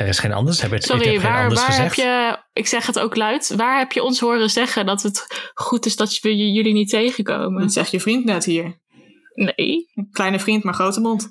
Er 0.00 0.06
is 0.06 0.18
geen 0.18 0.32
anders. 0.32 0.60
Heb 0.60 0.72
ik, 0.72 0.78
ik 0.78 0.84
Sorry, 0.84 1.12
heb 1.12 1.20
geen 1.20 1.30
waar, 1.30 1.42
anders 1.42 1.60
waar 1.60 1.82
heb 1.82 1.94
je... 1.94 2.38
Ik 2.52 2.66
zeg 2.66 2.86
het 2.86 2.98
ook 2.98 3.16
luid. 3.16 3.54
Waar 3.56 3.78
heb 3.78 3.92
je 3.92 4.02
ons 4.02 4.20
horen 4.20 4.50
zeggen 4.50 4.86
dat 4.86 5.02
het 5.02 5.50
goed 5.54 5.86
is 5.86 5.96
dat 5.96 6.18
we 6.20 6.36
jullie 6.52 6.72
niet 6.72 6.88
tegenkomen? 6.88 7.60
Dat 7.62 7.72
zegt 7.72 7.90
je 7.90 8.00
vriend 8.00 8.24
net 8.24 8.44
hier. 8.44 8.80
Nee. 9.34 9.90
Kleine 10.10 10.38
vriend, 10.40 10.64
maar 10.64 10.74
grote 10.74 11.00
mond. 11.00 11.28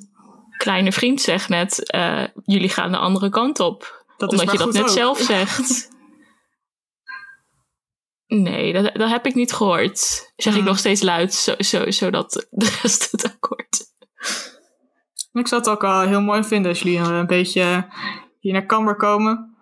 Kleine 0.57 0.91
vriend 0.91 1.21
zegt 1.21 1.49
net, 1.49 1.89
eh, 1.89 2.23
jullie 2.43 2.69
gaan 2.69 2.91
de 2.91 2.97
andere 2.97 3.29
kant 3.29 3.59
op. 3.59 4.05
Dat 4.17 4.31
omdat 4.31 4.51
je 4.51 4.57
dat 4.57 4.73
net 4.73 4.81
ook. 4.81 4.89
zelf 4.89 5.19
zegt. 5.19 5.89
Nee, 8.27 8.73
dat, 8.73 8.95
dat 8.95 9.09
heb 9.09 9.25
ik 9.25 9.35
niet 9.35 9.53
gehoord. 9.53 9.99
Zeg 10.35 10.53
ik 10.53 10.59
Hmm. 10.59 10.67
nog 10.67 10.77
steeds 10.77 11.01
luid, 11.01 11.33
zo, 11.33 11.55
zo, 11.57 11.91
zodat 11.91 12.47
de 12.49 12.77
rest 12.81 13.11
het 13.11 13.25
ook 13.25 13.45
hoort. 13.49 13.87
Ik 15.31 15.47
zou 15.47 15.61
het 15.61 15.69
ook 15.69 15.83
al 15.83 16.01
heel 16.01 16.21
mooi 16.21 16.43
vinden 16.43 16.71
als 16.71 16.81
jullie 16.81 16.97
een 16.99 17.27
beetje 17.27 17.87
hier 18.39 18.53
naar 18.53 18.65
Camber 18.65 18.95
komen. 18.95 19.57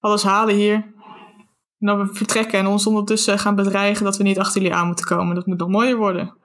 Alles 0.00 0.22
halen 0.22 0.54
hier. 0.54 0.74
En 1.80 1.86
dan 1.86 1.98
we 1.98 2.14
vertrekken 2.14 2.58
en 2.58 2.66
ons 2.66 2.86
ondertussen 2.86 3.38
gaan 3.38 3.54
bedreigen 3.54 4.04
dat 4.04 4.16
we 4.16 4.22
niet 4.22 4.38
achter 4.38 4.60
jullie 4.62 4.76
aan 4.76 4.86
moeten 4.86 5.04
komen. 5.06 5.34
Dat 5.34 5.46
moet 5.46 5.58
nog 5.58 5.68
mooier 5.68 5.96
worden. 5.96 6.36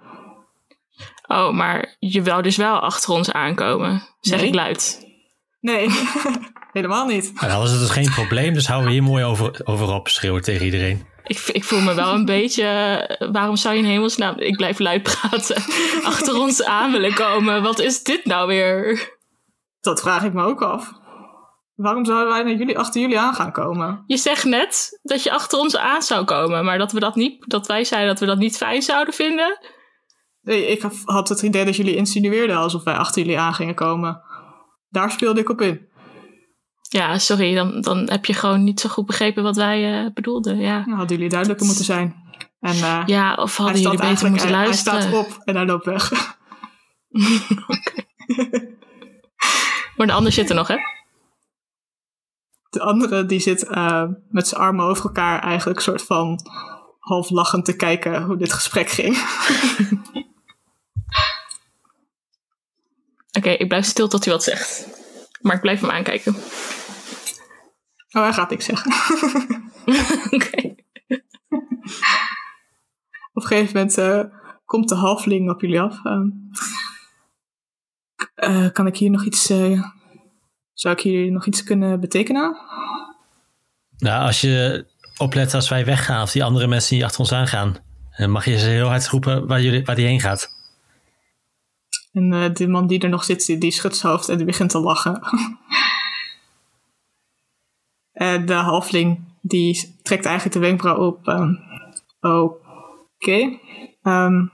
Oh, 1.28 1.52
maar 1.52 1.96
je 2.00 2.24
wou 2.24 2.42
dus 2.42 2.58
wel 2.58 2.80
achter 2.80 3.14
ons 3.14 3.32
aankomen, 3.32 4.02
zeg 4.20 4.40
Nee. 4.40 4.48
ik 4.48 4.54
luid. 4.56 5.08
Nee, 5.60 5.90
helemaal 6.74 7.06
niet. 7.08 7.32
Maar 7.34 7.50
dan 7.50 7.60
was 7.60 7.72
het 7.72 7.80
dus 7.80 7.90
geen 7.90 8.10
probleem, 8.10 8.54
dus 8.54 8.68
houden 8.68 8.88
we 8.88 8.94
hier 8.94 9.04
mooi 9.04 9.24
over, 9.24 9.62
over 9.64 9.92
op, 9.94 10.08
schreeuwen 10.08 10.42
tegen 10.42 10.66
iedereen. 10.66 11.06
Ik, 11.24 11.38
ik 11.40 11.64
voel 11.64 11.82
me 11.82 11.94
wel 11.94 12.14
een 12.14 12.26
beetje. 12.26 12.64
eh, 12.64 13.32
Waarom 13.32 13.56
zou 13.56 13.76
je 13.76 13.82
in 13.82 13.90
hemelsnaam. 13.90 14.40
Ik 14.40 14.58
blijf 14.58 14.80
luid 14.80 15.04
praten. 15.04 15.56
achter 16.12 16.36
ons 16.40 16.64
aan 16.64 16.92
willen 16.92 17.14
komen? 17.14 17.62
Wat 17.64 17.80
is 17.80 18.04
dit 18.04 18.26
nou 18.26 18.48
weer? 18.48 19.12
Dat 19.84 20.02
vraag 20.02 20.24
ik 20.24 20.34
me 20.34 20.44
ook 20.44 20.62
af. 20.62 20.94
Waarom 21.76 22.06
zouden 22.06 22.34
wij 22.34 22.44
naar 22.44 22.54
jullie, 22.54 22.78
achter 22.80 23.02
jullie 23.02 23.20
aan 23.20 23.34
gaan 23.34 23.52
komen? 23.52 24.04
Je 24.06 24.18
zegt 24.18 24.44
net 24.46 25.00
dat 25.04 25.24
je 25.24 25.32
achter 25.32 25.60
ons 25.60 25.78
aan 25.78 26.02
zou 26.02 26.26
komen, 26.26 26.66
maar 26.66 26.78
dat, 26.78 26.92
we 26.92 27.00
dat, 27.00 27.16
niet, 27.16 27.50
dat 27.50 27.68
wij 27.68 27.84
zeiden 27.84 28.10
dat 28.10 28.20
we 28.20 28.26
dat 28.26 28.38
niet 28.38 28.58
fijn 28.58 28.82
zouden 28.82 29.14
vinden. 29.14 29.60
Nee, 30.42 30.68
ik 30.68 30.84
had 31.06 31.30
het 31.30 31.42
idee 31.42 31.66
dat 31.66 31.76
jullie 31.76 31.96
insinueerden 31.96 32.58
alsof 32.58 32.84
wij 32.84 32.96
achter 32.96 33.22
jullie 33.22 33.40
aan 33.40 33.54
gingen 33.54 33.76
komen. 33.76 34.22
Daar 34.90 35.12
speelde 35.12 35.40
ik 35.40 35.50
op 35.50 35.62
in. 35.62 35.88
Ja, 36.90 37.18
sorry, 37.18 37.56
dan, 37.56 37.82
dan 37.82 38.10
heb 38.10 38.26
je 38.26 38.34
gewoon 38.34 38.64
niet 38.64 38.80
zo 38.80 38.90
goed 38.90 39.06
begrepen 39.06 39.44
wat 39.44 39.56
wij 39.56 40.04
eh, 40.06 40.14
bedoelden. 40.14 40.58
Ja. 40.58 40.84
Dan 40.86 40.94
hadden 40.98 41.16
jullie 41.16 41.32
duidelijker 41.32 41.66
moeten 41.66 41.86
zijn. 41.86 42.16
En 42.60 42.76
eh, 42.76 43.04
ja, 43.06 43.36
of 43.36 43.58
hadden 43.58 43.82
jullie 43.82 43.98
beter 43.98 44.30
moeten 44.30 44.48
hij- 44.48 44.58
hij 44.58 44.66
luisteren. 44.66 45.02
staat 45.02 45.14
op 45.14 45.42
en 45.46 45.56
hij 45.56 45.66
loopt 45.66 45.86
weg. 45.86 46.12
Maar 49.96 50.08
de 50.08 50.14
ander 50.14 50.32
zit 50.32 50.50
er 50.50 50.56
nog, 50.56 50.68
hè? 50.68 50.78
De 52.70 52.82
andere 52.82 53.26
die 53.26 53.40
zit 53.40 53.64
eh, 53.64 54.06
met 54.30 54.48
zijn 54.48 54.62
armen 54.62 54.86
over 54.86 55.06
elkaar 55.06 55.42
eigenlijk 55.42 55.80
soort 55.80 56.04
van 56.04 56.40
half 57.00 57.30
lachend 57.30 57.66
te 57.66 57.76
kijken 57.76 58.24
hoe 58.24 58.38
dit 58.38 58.54
gesprek 58.54 58.90
ging. 58.90 59.18
Oké, 63.38 63.50
ik 63.50 63.68
blijf 63.68 63.86
stil 63.86 64.08
tot 64.08 64.26
hij 64.26 64.34
wat 64.34 64.44
zegt. 64.44 64.88
Maar 65.42 65.56
ik 65.56 65.62
blijf 65.62 65.82
hem 65.82 65.90
aankijken. 65.90 66.36
Oh, 68.12 68.22
hij 68.22 68.34
gaat 68.34 68.50
niks 68.50 68.66
zeggen. 68.66 68.92
Oké. 70.36 70.76
Op 73.34 73.42
een 73.42 73.48
gegeven 73.48 73.74
moment 73.74 73.98
eh, 73.98 74.24
komt 74.66 74.90
de 74.90 74.96
halfling 74.96 75.50
op 75.50 75.62
jullie 75.62 75.82
af. 75.82 76.06
Ehm, 76.06 76.28
eh, 78.44 78.72
kan 78.72 78.88
ik 78.88 78.98
hier 78.98 79.10
nog 79.10 79.26
iets... 79.26 79.50
eh, 79.50 79.82
zou 80.74 80.96
ik 80.96 81.02
hier 81.02 81.32
nog 81.32 81.46
iets 81.46 81.64
kunnen 81.64 82.00
betekenen? 82.00 82.58
Nou, 83.98 84.26
als 84.26 84.42
je 84.42 84.86
oplet 85.18 85.54
als 85.54 85.70
wij 85.70 85.86
weggaan, 85.86 86.22
of 86.22 86.32
die 86.32 86.44
andere 86.44 86.68
mensen 86.68 86.96
die 86.96 87.06
achter 87.06 87.20
ons 87.20 87.32
aangaan, 87.32 87.78
En 88.12 88.32
mag 88.32 88.46
je 88.46 88.58
ze 88.58 88.70
heel 88.70 88.88
hard 88.88 89.08
roepen 89.08 89.48
waar, 89.48 89.62
jullie, 89.62 89.86
waar 89.86 89.96
die 89.96 90.06
heen 90.06 90.20
gaat? 90.20 90.50
En 92.12 92.32
uh, 92.32 92.54
de 92.54 92.68
man 92.68 92.88
die 92.88 93.00
er 93.00 93.10
nog 93.10 93.24
zit, 93.24 93.46
die, 93.46 93.58
die 93.58 93.72
schudt 93.72 93.96
zijn 93.96 94.14
hoofd 94.14 94.30
en 94.30 94.38
die 94.38 94.46
begint 94.46 94.70
te 94.70 94.80
lachen. 94.80 95.22
en 98.12 98.46
de 98.46 98.54
halfling, 98.54 99.24
die 99.42 100.00
trekt 100.02 100.26
eigenlijk 100.26 100.56
de 100.56 100.62
wenkbrauw 100.62 101.08
op. 101.08 101.28
Um, 101.28 101.60
Oké. 102.20 102.58
Okay. 103.18 103.60
Um, 104.04 104.52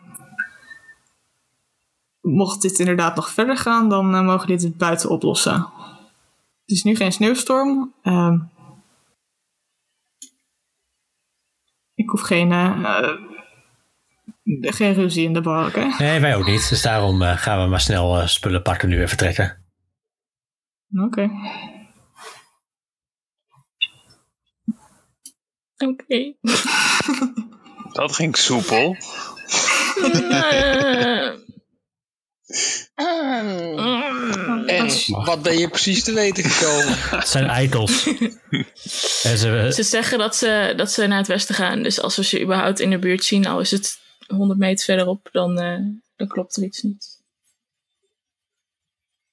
mocht 2.29 2.61
dit 2.61 2.79
inderdaad 2.79 3.15
nog 3.15 3.29
verder 3.29 3.57
gaan, 3.57 3.89
dan 3.89 4.15
uh, 4.15 4.21
mogen 4.21 4.47
dit 4.47 4.61
het 4.61 4.77
buiten 4.77 5.09
oplossen. 5.09 5.53
Het 6.61 6.77
is 6.77 6.83
nu 6.83 6.95
geen 6.95 7.11
sneeuwstorm. 7.11 7.93
Um, 8.03 8.51
ik 11.95 12.09
hoef 12.09 12.21
geen, 12.21 12.51
uh, 12.51 13.09
geen 14.61 14.93
ruzie 14.93 15.25
in 15.25 15.33
de 15.33 15.41
bar, 15.41 15.67
oké? 15.67 15.95
Nee, 15.97 16.19
wij 16.19 16.35
ook 16.35 16.45
niet. 16.45 16.69
Dus 16.69 16.81
daarom 16.81 17.21
uh, 17.21 17.37
gaan 17.37 17.63
we 17.63 17.69
maar 17.69 17.81
snel 17.81 18.27
spullen 18.27 18.61
pakken 18.61 18.89
nu 18.89 19.01
en 19.01 19.07
vertrekken. 19.07 19.65
Oké. 20.91 21.03
Okay. 21.03 21.29
Oké. 25.77 26.03
Okay. 26.03 26.37
Dat 27.91 28.15
ging 28.15 28.37
soepel. 28.37 28.95
En 34.65 34.89
wat 35.07 35.41
ben 35.41 35.57
je 35.57 35.69
precies 35.69 36.03
te 36.03 36.13
weten 36.13 36.43
gekomen? 36.43 36.97
Het 37.19 37.27
zijn 37.27 37.45
eitels. 37.45 38.07
en 39.23 39.37
ze, 39.37 39.71
ze 39.73 39.83
zeggen 39.83 40.17
dat 40.17 40.35
ze, 40.35 40.73
dat 40.75 40.91
ze 40.91 41.07
naar 41.07 41.17
het 41.17 41.27
westen 41.27 41.55
gaan. 41.55 41.83
Dus 41.83 42.01
als 42.01 42.15
we 42.15 42.23
ze 42.23 42.41
überhaupt 42.41 42.79
in 42.79 42.89
de 42.89 42.99
buurt 42.99 43.23
zien, 43.23 43.47
al 43.47 43.59
is 43.59 43.71
het 43.71 43.99
100 44.27 44.59
meter 44.59 44.85
verderop, 44.85 45.29
dan, 45.31 45.61
uh, 45.61 45.77
dan 46.15 46.27
klopt 46.27 46.55
er 46.55 46.63
iets 46.63 46.81
niet. 46.81 47.17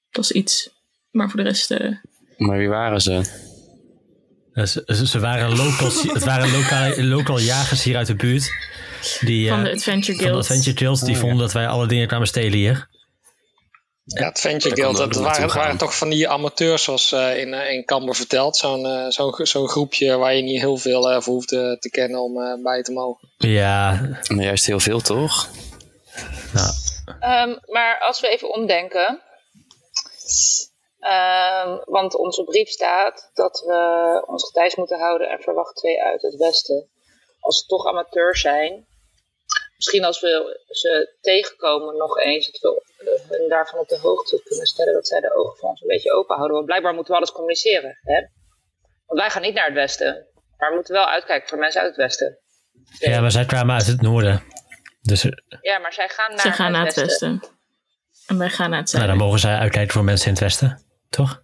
Dat 0.09 0.23
is 0.23 0.31
iets. 0.31 0.69
Maar 1.11 1.29
voor 1.29 1.39
de 1.39 1.45
rest. 1.45 1.71
Uh... 1.71 1.97
Maar 2.37 2.57
wie 2.57 2.69
waren 2.69 3.01
ze? 3.01 3.45
Ze, 4.53 5.07
ze 5.07 5.19
waren 5.19 5.55
locals, 5.55 6.03
het 6.13 6.23
waren 6.23 6.51
lokaal, 6.51 7.03
lokaal 7.03 7.39
jagers 7.39 7.83
hier 7.83 7.97
uit 7.97 8.07
de 8.07 8.15
buurt. 8.15 8.49
Die, 9.21 9.49
van 9.49 9.63
de 9.63 9.71
Adventure 9.71 10.17
Guild. 10.17 10.21
Van 10.21 10.31
de 10.31 10.37
Adventure 10.37 10.77
Guild. 10.77 11.05
Die 11.05 11.15
oh, 11.15 11.19
vonden 11.19 11.37
ja. 11.37 11.43
dat 11.43 11.53
wij 11.53 11.67
alle 11.67 11.87
dingen 11.87 12.07
kwamen 12.07 12.27
stelen 12.27 12.57
hier. 12.57 12.87
Ja, 14.09 14.25
het 14.25 14.35
Adventure 14.35 14.75
Guild, 14.75 14.97
dat 14.97 15.15
waren, 15.15 15.55
waren 15.55 15.77
toch 15.77 15.97
van 15.97 16.09
die 16.09 16.29
amateurs, 16.29 16.83
zoals 16.83 17.11
uh, 17.11 17.37
in, 17.37 17.53
uh, 17.53 17.71
in 17.71 17.85
Camber 17.85 18.15
verteld. 18.15 18.57
Zo'n 18.57 18.85
uh, 18.85 19.09
zo'n 19.09 19.45
zo 19.45 19.65
groepje 19.65 20.17
waar 20.17 20.35
je 20.35 20.41
niet 20.41 20.61
heel 20.61 20.77
veel 20.77 21.21
voor 21.21 21.33
hoeft 21.33 21.47
te 21.47 21.89
kennen 21.91 22.21
om 22.21 22.63
bij 22.63 22.83
te 22.83 22.91
mogen. 22.91 23.29
Ja. 23.37 23.91
Maar 24.27 24.43
juist 24.43 24.65
heel 24.65 24.79
veel, 24.79 25.01
toch? 25.01 25.49
Ja. 26.53 27.43
Um, 27.43 27.59
maar 27.65 27.99
als 27.99 28.19
we 28.19 28.29
even 28.29 28.53
omdenken. 28.53 29.21
Um, 30.99 31.81
want 31.85 32.15
onze 32.15 32.43
brief 32.43 32.69
staat 32.69 33.29
dat 33.33 33.63
we 33.65 34.23
ons 34.25 34.45
getijds 34.45 34.75
moeten 34.75 34.99
houden 34.99 35.29
en 35.29 35.41
verwacht 35.41 35.75
twee 35.75 36.03
uit 36.03 36.21
het 36.21 36.35
westen. 36.35 36.87
Als 37.39 37.57
ze 37.57 37.65
toch 37.65 37.85
amateurs 37.85 38.41
zijn, 38.41 38.85
misschien 39.77 40.03
als 40.03 40.19
we 40.19 40.59
ze 40.69 41.17
tegenkomen 41.21 41.97
nog 41.97 42.19
eens, 42.19 42.51
dat 42.51 42.83
we 42.97 43.25
hun 43.27 43.49
daarvan 43.49 43.79
op 43.79 43.87
de 43.87 43.99
hoogte 43.99 44.41
kunnen 44.43 44.65
stellen 44.65 44.93
dat 44.93 45.07
zij 45.07 45.19
de 45.19 45.35
ogen 45.35 45.57
van 45.57 45.69
ons 45.69 45.81
een 45.81 45.87
beetje 45.87 46.13
open 46.13 46.35
houden. 46.35 46.55
Want 46.55 46.67
blijkbaar 46.67 46.93
moeten 46.93 47.11
we 47.11 47.17
alles 47.19 47.31
communiceren. 47.31 47.99
Hè? 48.01 48.19
Want 49.05 49.19
wij 49.19 49.29
gaan 49.29 49.41
niet 49.41 49.53
naar 49.53 49.65
het 49.65 49.73
westen, 49.73 50.27
maar 50.57 50.69
we 50.69 50.75
moeten 50.75 50.93
wel 50.93 51.05
uitkijken 51.05 51.49
voor 51.49 51.57
mensen 51.57 51.81
uit 51.81 51.89
het 51.89 51.99
westen. 51.99 52.39
Ja, 52.99 53.21
maar 53.21 53.31
zij 53.31 53.45
kwamen 53.45 53.75
uit 53.75 53.87
het 53.87 54.01
noorden. 54.01 54.43
Dus, 55.01 55.21
ja, 55.61 55.79
maar 55.79 55.93
zij 55.93 56.09
gaan 56.09 56.29
naar, 56.29 56.39
zij 56.39 56.51
gaan 56.51 56.65
het, 56.65 56.75
naar 56.75 56.85
het 56.85 56.95
westen. 56.95 57.31
westen. 57.31 57.55
En 58.27 58.37
wij 58.37 58.49
gaan 58.49 58.69
naar 58.69 58.79
het 58.79 58.89
zuiden. 58.89 59.09
Nou, 59.09 59.19
dan 59.19 59.27
mogen 59.27 59.49
zij 59.49 59.57
uitkijken 59.57 59.93
voor 59.93 60.03
mensen 60.03 60.27
in 60.27 60.33
het 60.33 60.41
westen, 60.41 60.85
toch? 61.09 61.41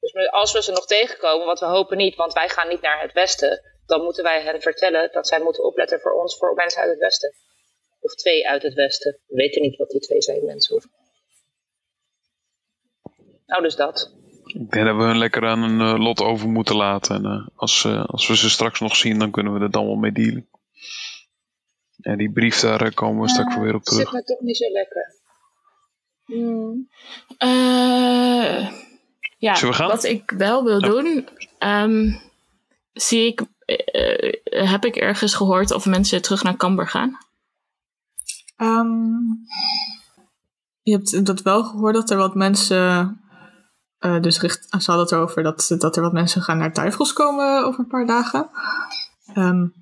Dus 0.00 0.30
als 0.30 0.52
we 0.52 0.62
ze 0.62 0.72
nog 0.72 0.86
tegenkomen, 0.86 1.46
wat 1.46 1.60
we 1.60 1.66
hopen 1.66 1.96
niet, 1.96 2.16
want 2.16 2.32
wij 2.32 2.48
gaan 2.48 2.68
niet 2.68 2.80
naar 2.80 3.00
het 3.00 3.12
westen, 3.12 3.71
dan 3.92 4.02
moeten 4.02 4.24
wij 4.24 4.42
hen 4.42 4.60
vertellen 4.60 5.12
dat 5.12 5.28
zij 5.28 5.40
moeten 5.40 5.64
opletten 5.64 6.00
voor 6.00 6.12
ons, 6.12 6.36
voor 6.36 6.54
mensen 6.54 6.80
uit 6.80 6.90
het 6.90 6.98
westen. 6.98 7.34
Of 8.00 8.14
twee 8.14 8.48
uit 8.48 8.62
het 8.62 8.74
westen. 8.74 9.18
We 9.26 9.34
weten 9.34 9.62
niet 9.62 9.76
wat 9.76 9.90
die 9.90 10.00
twee 10.00 10.22
zijn 10.22 10.44
mensen 10.44 10.72
hoeven. 10.72 10.90
Nou, 13.46 13.62
dus 13.62 13.76
dat. 13.76 14.14
Ik 14.44 14.70
denk 14.70 14.86
dat 14.86 14.96
we 14.96 15.02
hun 15.02 15.18
lekker 15.18 15.46
aan 15.46 15.62
een 15.62 15.80
uh, 15.80 16.04
lot 16.04 16.20
over 16.20 16.48
moeten 16.48 16.76
laten. 16.76 17.16
En 17.16 17.24
uh, 17.24 17.48
als, 17.56 17.84
uh, 17.84 18.04
als 18.04 18.28
we 18.28 18.36
ze 18.36 18.50
straks 18.50 18.80
nog 18.80 18.96
zien, 18.96 19.18
dan 19.18 19.30
kunnen 19.30 19.54
we 19.54 19.60
er 19.60 19.70
dan 19.70 19.86
wel 19.86 19.96
mee 19.96 20.12
dealen. 20.12 20.48
En 22.00 22.18
die 22.18 22.32
brief, 22.32 22.60
daar 22.60 22.94
komen 22.94 23.22
we 23.22 23.28
straks 23.28 23.56
weer 23.56 23.74
op 23.74 23.82
terug. 23.82 24.02
zit 24.02 24.12
me 24.12 24.22
toch 24.22 24.40
niet 24.40 24.56
zo 24.56 24.70
lekker. 24.70 25.14
Hmm. 26.24 26.88
ja, 29.38 29.54
Zullen 29.54 29.74
we 29.74 29.80
gaan? 29.80 29.88
wat 29.88 30.04
ik 30.04 30.30
wel 30.30 30.64
wil 30.64 30.80
doen, 30.80 31.28
um, 31.58 32.20
zie 32.92 33.26
ik, 33.26 33.44
heb 34.44 34.84
ik 34.84 34.96
ergens 34.96 35.34
gehoord 35.34 35.70
of 35.70 35.86
mensen 35.86 36.22
terug 36.22 36.42
naar 36.42 36.56
Camber 36.56 36.88
gaan? 36.88 37.18
Um, 38.56 39.46
je 40.82 40.92
hebt 40.92 41.26
dat 41.26 41.42
wel 41.42 41.64
gehoord 41.64 41.94
dat 41.94 42.10
er 42.10 42.16
wat 42.16 42.34
mensen. 42.34 43.16
Uh, 44.00 44.20
dus 44.20 44.40
richt, 44.40 44.66
ze 44.68 44.90
hadden 44.90 44.98
het 44.98 45.12
erover 45.12 45.42
dat, 45.42 45.74
dat 45.78 45.96
er 45.96 46.02
wat 46.02 46.12
mensen 46.12 46.42
gaan 46.42 46.58
naar 46.58 46.72
Tuifels 46.72 47.12
komen 47.12 47.64
over 47.64 47.80
een 47.80 47.86
paar 47.86 48.06
dagen. 48.06 48.50
Um, 49.34 49.72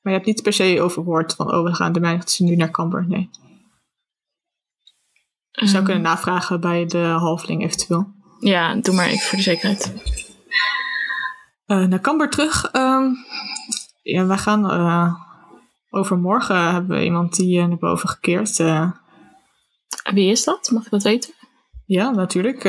maar 0.00 0.12
je 0.12 0.18
hebt 0.18 0.26
niet 0.26 0.42
per 0.42 0.52
se 0.52 0.80
overhoord 0.80 1.34
van, 1.34 1.54
oh, 1.54 1.64
we 1.64 1.74
gaan 1.74 1.92
de 1.92 2.00
mensen 2.00 2.44
nu 2.44 2.56
naar 2.56 2.70
Camber. 2.70 3.06
Nee. 3.08 3.30
Je 5.50 5.66
zou 5.66 5.84
kunnen 5.84 6.02
navragen 6.02 6.60
bij 6.60 6.86
de 6.86 6.98
halfling 6.98 7.62
eventueel. 7.62 8.12
Ja, 8.40 8.74
doe 8.74 8.94
maar 8.94 9.06
even 9.06 9.26
voor 9.26 9.38
de 9.38 9.44
zekerheid. 9.44 9.94
Uh, 11.66 11.86
naar 11.86 12.00
Camber 12.00 12.30
terug. 12.30 12.74
Um, 12.74 13.16
ja, 14.02 14.26
wij 14.26 14.38
gaan 14.38 14.64
uh, 14.64 15.14
overmorgen 15.90 16.72
hebben 16.72 16.98
we 16.98 17.04
iemand 17.04 17.36
die 17.36 17.58
uh, 17.58 17.66
naar 17.66 17.78
boven 17.78 18.08
gekeerd. 18.08 18.56
Wie 20.12 20.30
is 20.30 20.44
dat? 20.44 20.70
Mag 20.70 20.84
ik 20.84 20.90
dat 20.90 21.02
weten? 21.02 21.34
Ja, 21.86 22.10
natuurlijk. 22.10 22.64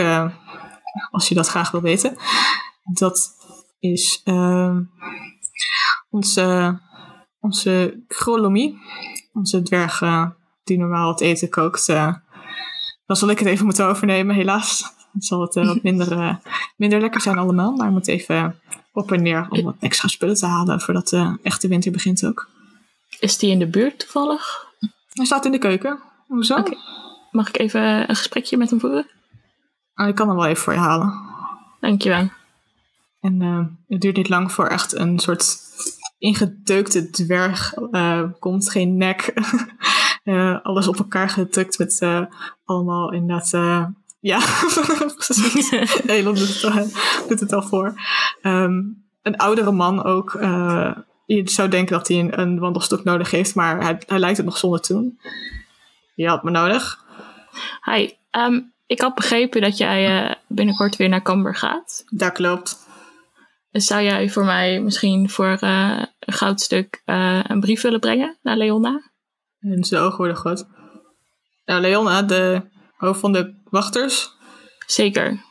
Als 1.11 1.29
je 1.29 1.35
dat 1.35 1.47
graag 1.47 1.71
wil 1.71 1.81
weten. 1.81 2.17
Dat 2.93 3.29
is 3.79 4.21
ehm, 4.23 4.81
onze, 6.09 6.79
onze 7.39 8.03
Grolomie. 8.07 8.77
Onze 9.33 9.61
dwerg 9.61 10.03
die 10.63 10.77
normaal 10.77 11.09
het 11.11 11.21
eten 11.21 11.49
kookt. 11.49 11.85
dan 13.05 13.15
zal 13.15 13.29
ik 13.29 13.39
het 13.39 13.47
even 13.47 13.65
moeten 13.65 13.85
overnemen, 13.85 14.35
helaas. 14.35 14.81
Dan 15.11 15.21
zal 15.21 15.41
het 15.41 15.53
wat 15.53 15.83
minder, 15.83 16.39
minder 16.77 16.99
lekker 16.99 17.21
zijn 17.21 17.37
allemaal. 17.37 17.71
Maar 17.71 17.87
ik 17.87 17.93
moet 17.93 18.07
even 18.07 18.59
op 18.95 19.11
en 19.11 19.21
neer 19.21 19.47
om 19.49 19.63
wat 19.63 19.75
extra 19.79 20.07
spullen 20.07 20.35
te 20.35 20.45
halen 20.45 20.81
voordat 20.81 21.09
de 21.09 21.37
echte 21.43 21.67
winter 21.67 21.91
begint 21.91 22.25
ook. 22.25 22.49
Is 23.19 23.37
die 23.37 23.51
in 23.51 23.59
de 23.59 23.67
buurt 23.67 23.99
toevallig? 23.99 24.65
Hij 25.09 25.25
staat 25.25 25.45
in 25.45 25.51
de 25.51 25.57
keuken. 25.57 25.99
Hoezo? 26.27 26.57
Okay. 26.57 26.77
Mag 27.31 27.47
ik 27.47 27.57
even 27.57 28.09
een 28.09 28.15
gesprekje 28.15 28.57
met 28.57 28.69
hem 28.69 28.79
voeren? 28.79 29.07
Ah, 29.93 30.07
ik 30.07 30.15
kan 30.15 30.27
hem 30.27 30.37
wel 30.37 30.45
even 30.45 30.63
voor 30.63 30.73
je 30.73 30.79
halen. 30.79 31.13
Dankjewel. 31.79 32.29
En 33.19 33.41
uh, 33.41 33.65
het 33.87 34.01
duurt 34.01 34.15
niet 34.15 34.29
lang 34.29 34.51
voor 34.51 34.67
echt 34.67 34.95
een 34.95 35.19
soort 35.19 35.57
ingedeukte 36.17 37.09
dwerg 37.09 37.75
uh, 37.77 38.23
komt. 38.39 38.69
Geen 38.69 38.97
nek. 38.97 39.33
uh, 40.23 40.59
alles 40.65 40.87
op 40.87 40.97
elkaar 40.97 41.29
gedrukt 41.29 41.77
met 41.77 42.27
allemaal 42.65 43.11
inderdaad... 43.11 43.93
ja, 44.25 44.39
Elon 46.05 46.35
doet 46.39 46.61
het, 46.61 47.23
doet 47.27 47.39
het 47.39 47.53
al 47.53 47.61
voor. 47.61 47.93
Um, 48.41 49.03
een 49.21 49.37
oudere 49.37 49.71
man 49.71 50.03
ook 50.03 50.37
je 51.25 51.41
zou 51.49 51.69
denken 51.69 51.97
dat 51.97 52.07
hij 52.07 52.19
een, 52.19 52.39
een 52.39 52.59
wandelstok 52.59 53.03
nodig 53.03 53.31
heeft, 53.31 53.55
maar 53.55 53.81
hij, 53.81 54.01
hij, 54.07 54.19
lijkt 54.19 54.37
het 54.37 54.45
nog 54.45 54.57
zonder 54.57 54.81
te 54.81 54.93
doen. 54.93 55.19
Je 56.15 56.27
had 56.27 56.43
me 56.43 56.51
nodig. 56.51 57.03
Hi, 57.83 58.09
um, 58.31 58.73
ik 58.85 59.01
had 59.01 59.15
begrepen 59.15 59.61
dat 59.61 59.77
jij 59.77 60.25
uh, 60.25 60.33
binnenkort 60.47 60.95
weer 60.95 61.09
naar 61.09 61.21
Camber 61.21 61.55
gaat. 61.55 62.03
Dat 62.09 62.31
klopt. 62.31 62.77
Zou 63.71 64.03
jij 64.03 64.29
voor 64.29 64.45
mij 64.45 64.81
misschien 64.81 65.29
voor 65.29 65.57
uh, 65.61 66.03
een 66.19 66.33
goudstuk 66.33 67.01
een 67.05 67.59
brief 67.59 67.81
willen 67.81 67.99
brengen 67.99 68.37
naar 68.41 68.57
Leona? 68.57 69.11
En 69.59 69.83
zijn 69.83 70.01
ogen 70.01 70.17
worden 70.17 70.35
groot. 70.35 70.67
Nou, 71.65 71.81
Leona, 71.81 72.21
de 72.21 72.61
hoofd 72.97 73.19
van 73.19 73.31
de 73.31 73.61
wachters. 73.69 74.33
Zeker. 74.85 75.43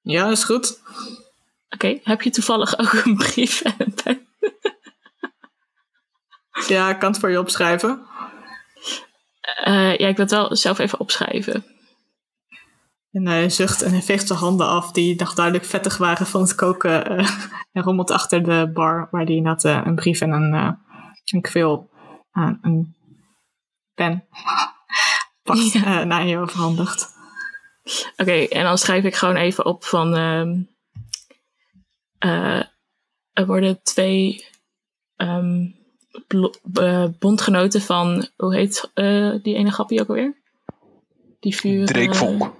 Ja, 0.00 0.30
is 0.30 0.44
goed. 0.44 0.80
Oké, 1.70 1.86
okay. 1.86 2.00
heb 2.02 2.22
je 2.22 2.30
toevallig 2.30 2.78
ook 2.78 2.92
een 2.92 3.16
brief 3.16 3.60
en 3.60 3.74
een 3.78 3.94
pen? 3.94 4.26
Ja, 6.66 6.90
ik 6.90 6.98
kan 6.98 7.10
het 7.10 7.20
voor 7.20 7.30
je 7.30 7.38
opschrijven. 7.38 8.06
Uh, 9.66 9.96
ja, 9.96 10.08
ik 10.08 10.16
wil 10.16 10.24
het 10.24 10.30
wel 10.30 10.56
zelf 10.56 10.78
even 10.78 11.00
opschrijven. 11.00 11.64
En 13.10 13.26
hij 13.26 13.50
zucht 13.50 13.82
en 13.82 13.90
hij 13.90 14.02
veegt 14.02 14.26
zijn 14.26 14.38
handen 14.38 14.66
af, 14.68 14.92
die 14.92 15.20
nog 15.20 15.34
duidelijk 15.34 15.64
vettig 15.64 15.96
waren 15.96 16.26
van 16.26 16.40
het 16.40 16.54
koken. 16.54 17.12
Uh, 17.12 17.30
en 17.72 17.82
rommelt 17.82 18.10
achter 18.10 18.42
de 18.42 18.70
bar, 18.74 19.08
waar 19.10 19.24
hij 19.24 19.34
inderdaad 19.34 19.64
uh, 19.64 19.86
een 19.86 19.94
brief 19.94 20.20
en 20.20 20.32
een 20.32 20.78
Ik 21.24 21.48
veel 21.48 21.90
aan 22.30 22.58
een 22.62 22.96
pen 23.94 24.28
pakt 25.46 25.72
Ja. 25.72 26.00
eh, 26.00 26.06
naar 26.06 26.26
je 26.26 26.38
overhandigt. 26.38 27.14
Oké, 28.16 28.32
en 28.32 28.62
dan 28.64 28.78
schrijf 28.78 29.04
ik 29.04 29.14
gewoon 29.14 29.36
even 29.36 29.64
op 29.64 29.84
van. 29.84 30.14
ehm, 30.16 30.60
eh, 32.18 32.62
er 33.32 33.46
worden 33.46 33.82
twee 33.82 34.46
ehm, 35.16 35.66
eh, 36.74 37.04
bondgenoten 37.18 37.80
van. 37.82 38.28
Hoe 38.36 38.54
heet 38.54 38.90
eh, 38.94 39.34
die 39.42 39.54
ene 39.54 39.70
grappie 39.70 40.00
ook 40.00 40.08
alweer? 40.08 40.36
Die 41.40 41.56
vuur. 41.56 41.86
Drake 41.86 42.08
eh, 42.10 42.14
Vonk. 42.14 42.52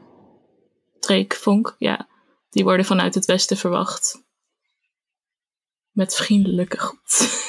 Drake 1.00 1.36
Vonk, 1.36 1.74
ja. 1.78 2.08
Die 2.50 2.64
worden 2.64 2.86
vanuit 2.86 3.14
het 3.14 3.24
westen 3.24 3.56
verwacht. 3.56 4.24
Met 5.90 6.14
vriendelijke 6.14 6.78
groet. 6.78 7.42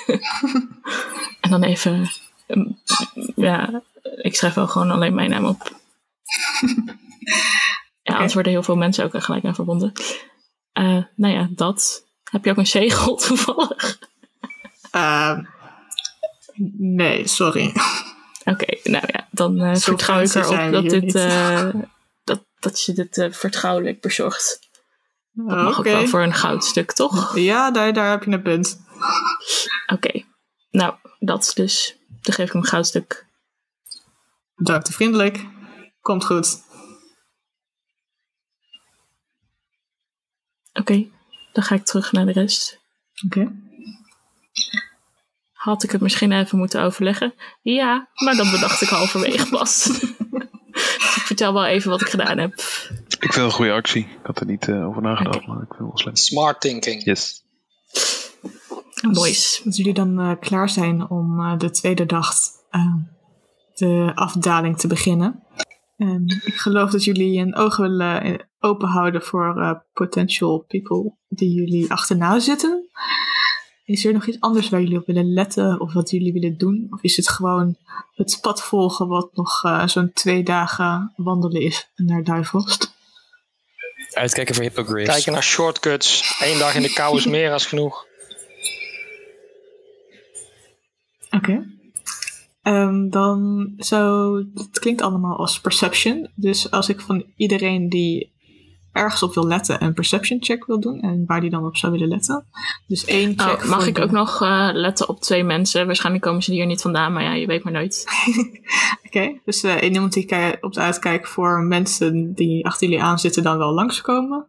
en 1.41 1.49
dan 1.49 1.63
even. 1.63 2.09
ehm, 2.47 2.71
ja, 3.35 3.81
ik 4.15 4.35
schrijf 4.35 4.53
wel 4.53 4.67
gewoon 4.67 4.91
alleen 4.91 5.15
mijn 5.15 5.29
naam 5.29 5.45
op. 5.45 5.71
Ja, 8.07 8.13
anders 8.13 8.33
worden 8.33 8.51
heel 8.51 8.63
veel 8.63 8.75
mensen 8.75 9.05
ook 9.05 9.13
er 9.13 9.21
gelijk 9.21 9.45
aan 9.45 9.55
verbonden. 9.55 9.91
Eh, 10.71 11.03
nou 11.15 11.33
ja, 11.33 11.47
dat. 11.51 12.05
Heb 12.23 12.45
je 12.45 12.51
ook 12.51 12.57
een 12.57 12.67
zegel 12.67 13.15
toevallig? 13.27 13.99
Eh, 14.91 15.37
nee, 16.77 17.27
sorry. 17.27 17.73
Oké, 18.45 18.89
nou 18.89 19.03
ja, 19.07 19.27
dan 19.31 19.75
Zo 19.75 19.91
vertrouw 19.91 20.19
ik 20.19 20.33
erop 20.33 20.71
dat, 20.71 20.89
dit, 20.89 21.15
eh, 21.15 21.69
dat, 22.23 22.45
dat 22.59 22.83
je 22.83 22.93
dit 22.93 23.27
vertrouwelijk 23.31 24.01
bezorgt. 24.01 24.59
Dat 25.31 25.63
mag 25.63 25.77
ook 25.77 25.83
wel 25.83 26.07
voor 26.07 26.21
een 26.21 26.33
goudstuk, 26.33 26.91
toch? 26.91 27.37
Ja, 27.37 27.71
daar, 27.71 27.93
daar 27.93 28.09
heb 28.09 28.23
je 28.23 28.31
een 28.31 28.41
punt. 28.41 28.79
Oké, 29.93 30.23
nou, 30.69 30.95
dat 31.19 31.51
dus. 31.55 31.97
Dan 32.21 32.33
geef 32.33 32.45
ik 32.45 32.53
hem 32.53 32.61
een 32.61 32.67
goudstuk. 32.67 33.26
Bedankt 34.57 34.85
te 34.85 34.93
vriendelijk. 34.93 35.45
Komt 36.01 36.25
goed. 36.25 36.65
Oké, 40.73 41.07
dan 41.53 41.63
ga 41.63 41.75
ik 41.75 41.85
terug 41.85 42.11
naar 42.11 42.25
de 42.25 42.31
rest. 42.31 42.79
Oké. 43.25 43.51
Had 45.53 45.83
ik 45.83 45.91
het 45.91 46.01
misschien 46.01 46.31
even 46.31 46.57
moeten 46.57 46.81
overleggen? 46.81 47.33
Ja, 47.61 48.09
maar 48.15 48.35
dat 48.35 48.51
bedacht 48.51 48.81
ik 48.81 48.89
halverwege 48.89 49.49
pas. 49.57 49.83
dus 49.83 51.15
ik 51.15 51.23
vertel 51.25 51.53
wel 51.53 51.65
even 51.65 51.89
wat 51.89 52.01
ik 52.01 52.09
gedaan 52.09 52.37
heb. 52.37 52.53
Ik 52.53 53.17
vind 53.19 53.35
het 53.35 53.43
een 53.43 53.51
goede 53.51 53.71
actie. 53.71 54.03
Ik 54.03 54.25
had 54.25 54.39
er 54.39 54.45
niet 54.45 54.67
eh, 54.67 54.87
over 54.87 55.01
nagedacht, 55.01 55.47
maar 55.47 55.61
ik 55.61 55.67
vind 55.67 55.69
het 55.69 55.87
wel 55.87 55.97
slim. 55.97 56.15
Smart 56.15 56.61
thinking. 56.61 57.03
Yes. 57.03 57.43
Boys. 59.11 59.61
Als 59.65 59.77
jullie 59.77 59.93
dan 59.93 60.19
eh, 60.19 60.31
klaar 60.39 60.69
zijn 60.69 61.09
om 61.09 61.39
eh, 61.39 61.57
de 61.57 61.69
tweede 61.69 62.05
dag 62.05 62.33
de 63.77 64.11
afdaling 64.15 64.77
te 64.77 64.87
beginnen. 64.87 65.43
Ehm, 65.97 66.23
ik 66.25 66.53
geloof 66.55 66.91
dat 66.91 67.03
jullie 67.03 67.39
een 67.39 67.55
oog 67.55 67.77
willen 67.77 68.21
eh, 68.21 68.33
open 68.59 68.87
houden 68.87 69.21
voor 69.21 69.61
eh, 69.61 69.71
potential 69.93 70.65
people 70.67 71.13
die 71.27 71.53
jullie 71.53 71.91
achterna 71.91 72.39
zitten. 72.39 72.89
Is 73.85 74.05
er 74.05 74.13
nog 74.13 74.25
iets 74.25 74.39
anders 74.39 74.69
waar 74.69 74.81
jullie 74.81 74.97
op 74.97 75.05
willen 75.05 75.33
letten 75.33 75.79
of 75.79 75.93
wat 75.93 76.09
jullie 76.09 76.33
willen 76.33 76.57
doen? 76.57 76.87
Of 76.89 77.03
is 77.03 77.15
het 77.17 77.29
gewoon 77.29 77.77
het 78.15 78.37
pad 78.41 78.63
volgen 78.63 79.07
wat 79.07 79.29
nog 79.33 79.63
eh, 79.63 79.87
zo'n 79.87 80.13
twee 80.13 80.43
dagen 80.43 81.13
wandelen 81.15 81.61
is 81.61 81.89
naar 81.95 82.23
Duivelst? 82.23 82.95
Uitkijken 84.13 84.55
voor 84.55 84.63
hippogriffs. 84.63 85.09
Kijken 85.13 85.33
naar 85.33 85.43
shortcuts. 85.43 86.37
Eén 86.39 86.59
dag 86.59 86.75
in 86.75 86.81
de 86.81 86.93
kou 86.93 87.17
is 87.17 87.25
meer 87.25 87.51
als 87.51 87.65
genoeg. 87.65 88.05
Oké. 91.29 91.76
Ehm, 92.67 93.09
dan 93.09 93.67
zou. 93.77 94.37
Het 94.53 94.79
klinkt 94.79 95.01
allemaal 95.01 95.37
als 95.37 95.59
perception. 95.61 96.29
Dus 96.35 96.71
als 96.71 96.89
ik 96.89 96.99
van 97.01 97.23
iedereen 97.35 97.89
die 97.89 98.35
ergens 98.91 99.23
op 99.23 99.33
wil 99.33 99.47
letten 99.47 99.83
een 99.83 99.93
perception 99.93 100.43
check 100.43 100.65
wil 100.65 100.79
doen 100.79 100.99
en 100.99 101.23
waar 101.25 101.41
die 101.41 101.49
dan 101.49 101.65
op 101.65 101.77
zou 101.77 101.91
willen 101.91 102.07
letten. 102.07 102.45
Dus 102.87 103.05
één 103.05 103.39
check. 103.39 103.63
Oh, 103.63 103.69
mag 103.69 103.79
voor 103.79 103.87
ik 103.87 103.95
de- 103.95 104.01
ook 104.01 104.11
nog 104.11 104.41
eh, 104.41 104.69
letten 104.73 105.09
op 105.09 105.21
twee 105.21 105.43
mensen? 105.43 105.85
Waarschijnlijk 105.85 106.25
komen 106.25 106.43
ze 106.43 106.51
hier 106.51 106.65
niet 106.65 106.81
vandaan, 106.81 107.13
maar 107.13 107.23
ja, 107.23 107.33
je 107.33 107.45
weet 107.45 107.63
maar 107.63 107.73
nooit. 107.73 108.05
Oké, 109.07 109.39
dus 109.45 109.63
één 109.63 109.93
iemand 109.93 110.13
die 110.13 110.57
op 110.61 110.73
de 110.73 110.79
uitkijk 110.79 111.27
voor 111.27 111.61
mensen 111.61 112.33
die 112.33 112.65
achter 112.65 112.87
jullie 112.87 113.03
aan 113.03 113.19
zitten 113.19 113.43
dan 113.43 113.57
wel 113.57 113.73
langskomen. 113.73 114.47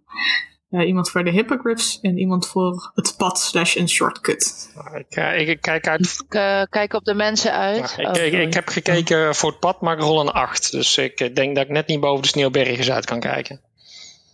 Eh, 0.70 0.86
iemand 0.86 1.11
voor 1.11 1.24
de 1.24 1.31
hippogriffs 1.31 2.01
en 2.01 2.19
iemand 2.19 2.47
voor 2.47 2.90
het 2.95 3.15
pad 3.16 3.40
slash 3.40 3.77
een 3.77 3.89
shortcut. 3.89 4.70
Ik, 4.95 5.16
eh, 5.16 5.40
ik, 5.40 5.49
ik 5.49 5.61
kijk 5.61 5.86
uit. 5.89 6.01
Ik 6.27 6.35
eh, 6.35 6.62
kijk 6.70 6.93
op 6.93 7.05
de 7.05 7.15
mensen 7.15 7.53
uit. 7.53 7.77
ik, 7.99 8.07
Oh, 8.07 8.11
ik, 8.11 8.16
sorry. 8.16 8.40
ik 8.40 8.55
heb 8.55 8.69
gekeken 8.69 9.35
voor 9.35 9.51
het 9.51 9.61
pad, 9.61 9.81
maar 9.81 9.97
ik 9.97 10.03
rol 10.03 10.20
een 10.20 10.28
8. 10.32 10.70
Dus 10.70 10.99
ik 10.99 11.35
denk 11.35 11.55
dat 11.55 11.65
ik 11.65 11.70
net 11.70 11.86
niet 11.86 12.01
boven 12.01 12.23
de 12.23 12.28
sneeuwbergjes 12.28 12.90
uit 12.90 13.05
kan 13.05 13.20
kijken. 13.20 13.61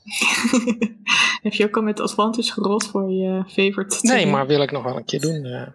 Heb 1.42 1.52
je 1.52 1.64
ook 1.64 1.76
al 1.76 1.82
met 1.82 2.00
advantage 2.00 2.52
gerold 2.52 2.86
voor 2.86 3.10
je 3.10 3.42
favorite? 3.46 3.98
Nee, 4.00 4.18
team? 4.18 4.30
maar 4.30 4.46
wil 4.46 4.62
ik 4.62 4.70
nog 4.70 4.82
wel 4.82 4.96
een 4.96 5.04
keer 5.04 5.20
doen. 5.20 5.44
eh. 5.44 5.66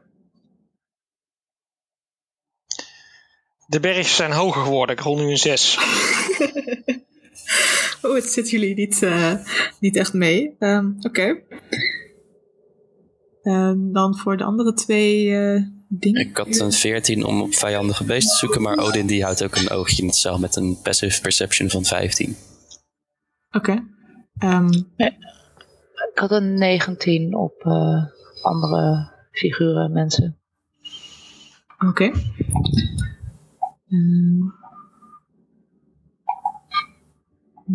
De 3.68 3.80
bergjes 3.80 4.16
zijn 4.16 4.32
hoger 4.32 4.62
geworden. 4.64 4.96
Ik 4.96 5.02
rol 5.02 5.16
nu 5.18 5.30
een 5.30 5.38
6. 5.38 5.78
Oh, 8.06 8.16
het 8.16 8.26
zit 8.26 8.50
jullie 8.50 8.76
niet, 8.76 9.04
eh, 9.04 9.34
niet 9.80 9.96
echt 9.96 10.14
mee. 10.14 10.56
Ehm, 10.60 10.92
Oké. 11.00 11.42
Ehm, 13.42 13.92
dan 13.92 14.18
voor 14.18 14.38
de 14.38 14.44
andere 14.44 14.74
twee 14.74 15.36
eh, 15.36 15.64
dingen. 15.88 16.22
Ik 16.22 16.38
had 16.38 16.60
een 16.60 16.72
14 16.72 17.26
om 17.26 17.42
op 17.42 17.54
vijandige 17.56 18.04
beesten 18.04 18.32
te 18.32 18.38
zoeken, 18.38 18.62
maar 18.62 18.78
Odin 18.78 19.08
die 19.08 19.24
houdt 19.24 19.44
ook 19.44 19.56
een 19.56 19.70
oogje 19.70 20.02
in 20.02 20.08
het 20.08 20.18
zaal 20.18 20.40
met 20.40 20.56
een 20.56 20.78
passive 20.84 21.22
perception 21.22 21.70
van 21.70 21.84
15. 21.86 22.36
Oké. 23.52 23.84
Ehm, 24.38 24.72
Ik 26.14 26.20
had 26.20 26.32
een 26.32 26.54
19 26.54 27.36
op 27.36 27.62
eh, 27.62 28.06
andere 28.42 29.12
figuren, 29.32 29.92
mensen. 29.92 30.38
Oké. 31.88 32.04
Ehm, 33.90 34.42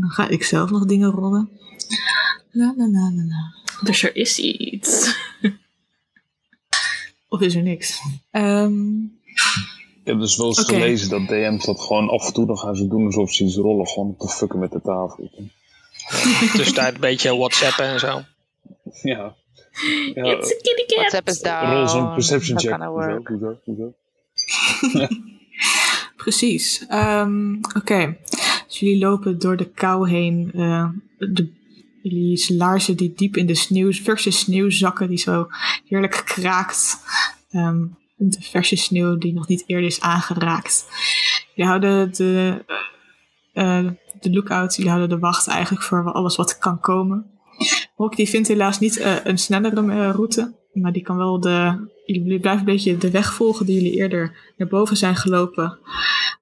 dan 0.01 0.11
ga 0.11 0.29
ik 0.29 0.45
zelf 0.45 0.71
nog 0.71 0.85
dingen 0.87 1.11
rollen. 1.11 1.51
La, 2.51 2.75
la, 2.77 2.87
la, 2.89 3.11
la, 3.15 3.23
la. 3.29 3.55
Dus 3.83 4.03
er 4.03 4.17
is 4.17 4.39
iets. 4.39 5.17
Of 7.29 7.41
is 7.41 7.55
er 7.55 7.63
niks? 7.63 8.01
Ehm, 8.31 8.95
Ik 9.03 10.11
heb 10.11 10.19
dus 10.19 10.37
wel 10.37 10.47
eens 10.47 10.61
gelezen 10.61 11.09
dat 11.09 11.29
DM's 11.29 11.65
dat 11.65 11.81
gewoon 11.81 12.09
af 12.09 12.27
en 12.27 12.33
toe 12.33 12.47
dan 12.47 12.59
gaan 12.59 12.77
ze 12.77 12.89
doen 12.89 13.05
alsof 13.07 13.33
ze 13.33 13.45
iets 13.45 13.57
rollen, 13.57 13.89
gewoon 13.89 14.17
te 14.19 14.29
fucken 14.29 14.59
met 14.59 14.71
de 14.73 14.81
tafel. 14.83 15.31
Tussentijd 16.53 16.95
een 16.95 17.01
beetje 17.01 17.37
whatsappen 17.37 17.85
en 17.85 17.99
zo. 18.01 18.23
Ja. 19.03 19.35
ja 20.15 20.25
It's 20.25 20.53
a 20.53 20.57
kitty 20.63 20.85
cat. 20.87 20.97
WhatsApp 20.97 21.29
is 21.29 21.41
down. 21.41 21.73
rol 21.73 21.89
zo'n 21.89 22.15
perception 22.15 22.59
check. 22.59 22.77
Hoezo, 22.83 23.21
hoezo, 23.25 23.59
hoezo? 23.65 23.95
Precies. 26.17 26.85
Ehm, 26.89 27.55
Oké. 27.77 28.17
Jullie 28.79 28.99
lopen 28.99 29.39
door 29.39 29.57
de 29.57 29.71
kou 29.71 30.09
heen. 30.09 30.51
eh, 30.55 30.89
de, 31.19 31.53
jullie 32.03 32.57
laarzen 32.57 32.97
die 32.97 33.13
diep 33.17 33.37
in 33.37 33.47
de 33.47 33.55
sneeuw, 33.55 33.93
verse 33.93 34.31
sneeuw 34.31 34.71
zakken, 34.71 35.09
die 35.09 35.19
zo 35.19 35.47
heerlijk 35.85 36.23
kraakt. 36.25 36.97
Ehm, 37.51 37.87
de 38.17 38.41
verse 38.41 38.77
sneeuw 38.77 39.19
die 39.19 39.33
nog 39.33 39.49
niet 39.49 39.65
eerder 39.67 39.87
is 39.87 40.01
aangeraakt. 40.01 40.87
Jullie 41.55 41.71
houden 41.71 42.13
de, 42.13 42.65
eh, 43.53 43.87
de 44.21 44.33
lookout, 44.33 44.75
jullie 44.75 44.91
houden 44.91 45.11
de 45.11 45.19
wacht 45.19 45.47
eigenlijk 45.47 45.85
voor 45.85 46.13
alles 46.13 46.37
wat 46.37 46.59
kan 46.59 46.81
komen. 46.81 47.27
Rock 47.97 48.17
die 48.17 48.29
vindt 48.29 48.49
helaas 48.49 48.79
niet 48.79 48.97
eh, 48.97 49.25
een 49.25 49.39
snellere 49.39 49.93
eh, 49.93 50.11
route, 50.11 50.55
maar 50.75 50.93
die 50.93 51.03
kan 51.03 51.17
wel 51.17 51.41
de. 51.41 51.93
Jullie 52.07 52.41
blijven 52.41 52.61
een 52.61 52.73
beetje 52.75 52.97
de 52.97 53.11
weg 53.11 53.35
volgen 53.35 53.67
die 53.67 53.75
jullie 53.75 53.93
eerder 53.93 54.53
naar 54.57 54.69
boven 54.69 54.97
zijn 54.97 55.17
gelopen. 55.17 55.79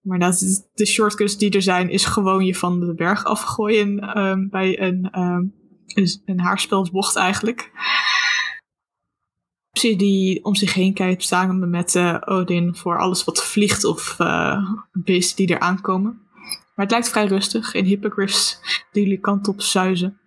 Maar 0.03 0.19
dat, 0.19 0.69
de 0.75 0.87
shortcuts 0.87 1.37
die 1.37 1.51
er 1.51 1.63
zijn, 1.63 1.91
is 1.91 2.05
gewoon 2.05 2.45
je 2.45 2.55
van 2.55 2.81
de 2.81 2.95
berg 2.95 3.25
afgooien 3.25 4.01
ehm, 4.01 4.49
bij 4.49 4.81
een, 4.81 5.09
ehm, 5.11 5.45
een, 5.87 6.23
een 6.25 7.17
eigenlijk. 7.17 7.71
Die 9.81 10.45
om 10.45 10.55
zich 10.55 10.75
heen 10.75 10.95
kijkt 10.95 11.23
samen 11.23 11.71
met 11.71 11.95
eh, 11.95 12.17
Odin 12.25 12.75
voor 12.75 12.99
alles 12.99 13.25
wat 13.25 13.45
vliegt 13.45 13.85
of 13.85 14.15
eh, 14.19 14.73
beesten 14.93 15.37
die 15.37 15.55
er 15.55 15.61
aankomen. 15.61 16.21
Maar 16.75 16.85
het 16.85 16.91
lijkt 16.91 17.09
vrij 17.09 17.27
rustig. 17.27 17.75
En 17.75 17.85
hippogriffs 17.85 18.61
die 18.93 19.03
jullie 19.03 19.21
kant 19.21 19.49
op 19.49 19.61
zuizen. 19.61 20.21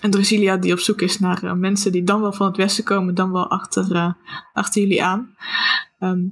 En 0.00 0.10
Drasilia 0.10 0.56
die 0.56 0.72
op 0.72 0.78
zoek 0.78 1.00
is 1.00 1.18
naar 1.18 1.44
eh, 1.44 1.52
mensen 1.52 1.92
die 1.92 2.04
dan 2.04 2.20
wel 2.20 2.32
van 2.32 2.46
het 2.46 2.56
westen 2.56 2.84
komen, 2.84 3.14
dan 3.14 3.32
wel 3.32 3.50
achter, 3.50 3.94
eh, 3.94 4.12
achter 4.52 4.82
jullie 4.82 5.02
aan. 5.02 5.36
Ehm, 5.98 6.24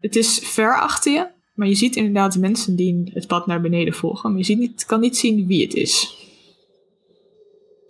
het 0.00 0.16
is 0.16 0.38
ver 0.38 0.80
achter 0.80 1.12
je, 1.12 1.28
maar 1.54 1.68
je 1.68 1.74
ziet 1.74 1.96
inderdaad 1.96 2.38
mensen 2.38 2.76
die 2.76 3.10
het 3.14 3.26
pad 3.26 3.46
naar 3.46 3.60
beneden 3.60 3.94
volgen. 3.94 4.30
Maar 4.30 4.38
je 4.38 4.44
ziet 4.44 4.58
niet, 4.58 4.84
kan 4.84 5.00
niet 5.00 5.16
zien 5.16 5.46
wie 5.46 5.62
het 5.62 5.74
is. 5.74 6.16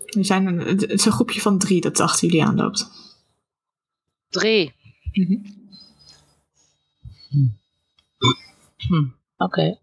Er 0.07 0.25
zijn 0.25 0.47
een, 0.47 0.59
het 0.59 0.91
is 0.91 1.05
een 1.05 1.13
groepje 1.13 1.41
van 1.41 1.59
drie 1.59 1.81
dat 1.81 2.01
achter 2.01 2.29
jullie 2.29 2.45
aanloopt. 2.45 2.91
Drie. 4.29 4.75
Mhm. 8.89 9.07
Oké. 9.37 9.79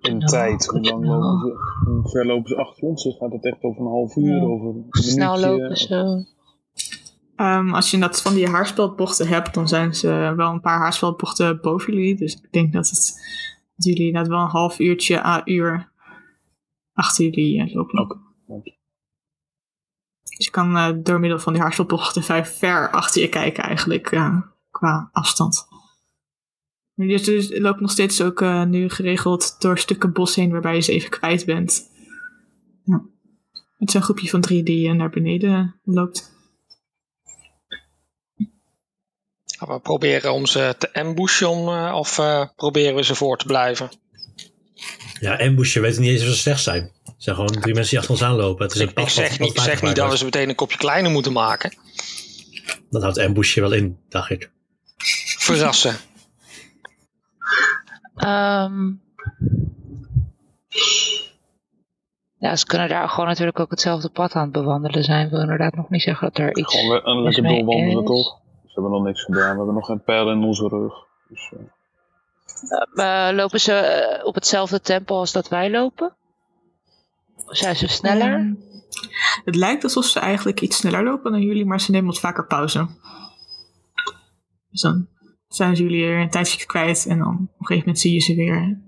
In 0.00 0.20
Ja, 0.20 0.26
tijd, 0.26 0.66
hoe 0.66 0.80
lang 0.80 1.04
snel. 1.04 1.20
lopen 1.20 1.48
ze? 1.48 1.90
Hoe 1.90 2.10
ver 2.10 2.26
lopen 2.26 2.48
ze 2.48 2.56
achter 2.56 2.82
ons? 2.82 3.02
Dan 3.04 3.12
gaat 3.12 3.32
het 3.32 3.44
echt 3.44 3.62
over 3.62 3.80
een 3.80 3.86
half 3.90 4.16
uur, 4.16 4.36
Ja. 4.36 4.42
over 4.42 4.66
een 4.66 4.86
Snel 4.90 5.34
minuutje. 5.34 5.58
lopen 5.60 5.76
zo. 5.76 6.24
Ehm, 7.36 7.74
als 7.74 7.90
je 7.90 7.98
dat 7.98 8.22
van 8.22 8.34
die 8.34 8.48
haarspeldbochten 8.48 9.28
hebt, 9.28 9.54
dan 9.54 9.68
zijn 9.68 9.94
ze 9.94 10.32
wel 10.36 10.50
een 10.52 10.60
paar 10.60 10.78
haarspeldbochten 10.78 11.60
boven 11.60 11.92
jullie. 11.94 12.16
Dus 12.16 12.34
ik 12.34 12.52
denk 12.52 12.72
dat, 12.72 12.88
het, 12.88 13.14
dat 13.76 13.84
jullie 13.86 14.06
inderdaad 14.06 14.30
wel 14.30 14.40
een 14.40 14.48
half 14.50 14.78
uurtje 14.78 15.24
à 15.24 15.42
uur 15.44 15.92
achter 16.92 17.24
jullie 17.24 17.60
eh, 17.62 17.74
lopen. 17.74 18.20
Oké. 18.46 18.70
Dus 20.36 20.44
je 20.46 20.50
kan 20.50 20.76
eh, 20.76 20.90
door 21.02 21.20
middel 21.20 21.38
van 21.38 21.52
die 21.52 21.62
haarspeldbochten 21.62 22.22
vrij 22.22 22.46
ver 22.46 22.90
achter 22.90 23.22
je 23.22 23.28
kijken 23.28 23.64
eigenlijk, 23.64 24.10
eh, 24.10 24.40
qua 24.70 25.08
afstand. 25.12 25.66
Dus, 27.06 27.50
loopt 27.58 27.80
nog 27.80 27.90
steeds 27.90 28.22
ook 28.22 28.40
eh, 28.40 28.64
nu 28.64 28.88
geregeld 28.88 29.56
door 29.58 29.78
stukken 29.78 30.12
bos 30.12 30.34
heen 30.34 30.50
waarbij 30.50 30.74
je 30.74 30.80
ze 30.80 30.92
even 30.92 31.10
kwijt 31.10 31.44
bent. 31.44 31.90
Ja. 32.84 33.02
Het 33.80 33.88
is 33.88 33.94
een 33.94 34.02
groepje 34.02 34.28
van 34.28 34.40
drie 34.40 34.62
die 34.62 34.88
eh, 34.88 34.94
naar 34.94 35.10
beneden 35.10 35.80
loopt. 35.84 36.30
Gaan 39.58 39.68
we 39.68 39.80
proberen 39.80 40.32
om 40.32 40.46
ze 40.46 40.74
te 40.78 40.94
ambushen 40.94 41.48
om, 41.48 41.68
eh, 41.68 41.94
of 41.94 42.18
eh, 42.18 42.46
proberen 42.56 42.94
we 42.94 43.04
ze 43.04 43.14
voor 43.14 43.38
te 43.38 43.46
blijven? 43.46 43.90
Ja, 45.20 45.36
ambushen 45.36 45.82
weten 45.82 46.02
niet 46.02 46.10
eens 46.10 46.22
of 46.22 46.28
ze 46.28 46.36
slecht 46.36 46.62
zijn. 46.62 46.92
Het 47.04 47.14
zijn 47.18 47.36
gewoon 47.36 47.60
drie 47.60 47.74
mensen 47.74 47.90
die 47.90 47.98
achter 47.98 48.14
ons 48.14 48.22
aanlopen. 48.22 48.64
Het 48.66 48.74
is 48.74 48.80
een 48.80 48.94
Ik 48.94 49.08
zeg, 49.08 49.38
niet, 49.38 49.50
ik 49.50 49.60
zeg 49.60 49.82
niet 49.82 49.96
dat 49.96 50.10
we 50.10 50.16
ze 50.16 50.24
meteen 50.24 50.48
een 50.48 50.54
kopje 50.54 50.78
kleiner 50.78 51.10
moeten 51.10 51.32
maken. 51.32 51.76
Dat 52.90 53.02
houdt 53.02 53.18
ambushen 53.18 53.62
wel 53.62 53.72
in, 53.72 53.98
dacht 54.08 54.30
ik. 54.30 54.50
Verrassen. 55.38 55.96
Ehm 58.16 58.90
ja, 62.38 62.56
ze 62.56 62.66
kunnen 62.66 62.88
daar 62.88 63.08
gewoon 63.08 63.26
natuurlijk 63.28 63.60
ook 63.60 63.70
hetzelfde 63.70 64.08
pad 64.08 64.34
aan 64.34 64.42
het 64.42 64.52
bewandelen 64.52 65.04
zijn. 65.04 65.28
wil 65.30 65.40
inderdaad 65.40 65.74
nog 65.74 65.88
niet 65.90 66.02
zeggen 66.02 66.28
dat 66.28 66.38
er 66.38 66.56
iets 66.56 66.80
Gewoon 66.80 67.00
een 67.04 67.22
lekker 67.22 67.42
mee 67.42 67.64
doorwandelen, 67.64 68.02
is. 68.02 68.08
toch? 68.08 68.38
Ze 68.66 68.72
hebben 68.80 68.92
nog 68.92 69.02
niks 69.02 69.24
gedaan. 69.24 69.50
We 69.50 69.56
hebben 69.56 69.74
nog 69.74 69.86
geen 69.86 70.02
pijl 70.02 70.30
in 70.30 70.42
onze 70.44 70.68
rug. 70.68 70.94
Dus, 71.28 71.52
eh, 71.52 71.60
Eh, 72.94 73.34
lopen 73.36 73.60
ze 73.60 73.72
eh, 73.72 74.26
op 74.26 74.34
hetzelfde 74.34 74.80
tempo 74.80 75.14
als 75.18 75.32
dat 75.32 75.48
wij 75.48 75.70
lopen? 75.70 76.14
Of 77.46 77.56
zijn 77.56 77.76
ze 77.76 77.88
sneller? 77.88 78.32
Ehm, 78.34 78.54
het 79.44 79.54
lijkt 79.54 79.84
alsof 79.84 80.04
ze 80.04 80.20
eigenlijk 80.20 80.60
iets 80.60 80.76
sneller 80.76 81.04
lopen 81.04 81.32
dan 81.32 81.40
jullie, 81.42 81.66
maar 81.66 81.80
ze 81.80 81.90
nemen 81.90 82.06
wat 82.06 82.20
vaker 82.20 82.46
pauze. 82.46 82.86
Dus 84.70 84.80
dan 84.80 85.06
zijn 85.50 85.76
ze 85.76 85.82
jullie 85.82 86.04
weer 86.06 86.18
een 86.20 86.30
tijdje 86.30 86.66
kwijt 86.66 87.06
en 87.08 87.18
dan 87.18 87.28
op 87.28 87.60
een 87.60 87.66
gegeven 87.66 87.78
moment 87.78 87.98
zie 87.98 88.12
je 88.12 88.20
ze 88.20 88.34
weer. 88.34 88.78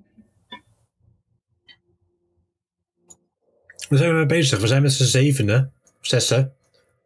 Waar 3.88 3.98
zijn 3.98 4.10
we 4.10 4.16
mee 4.16 4.26
bezig? 4.26 4.60
We 4.60 4.66
zijn 4.66 4.82
met 4.82 4.92
z'n 4.92 5.04
zevenen. 5.04 5.72
Of 6.00 6.06
zessen. 6.06 6.52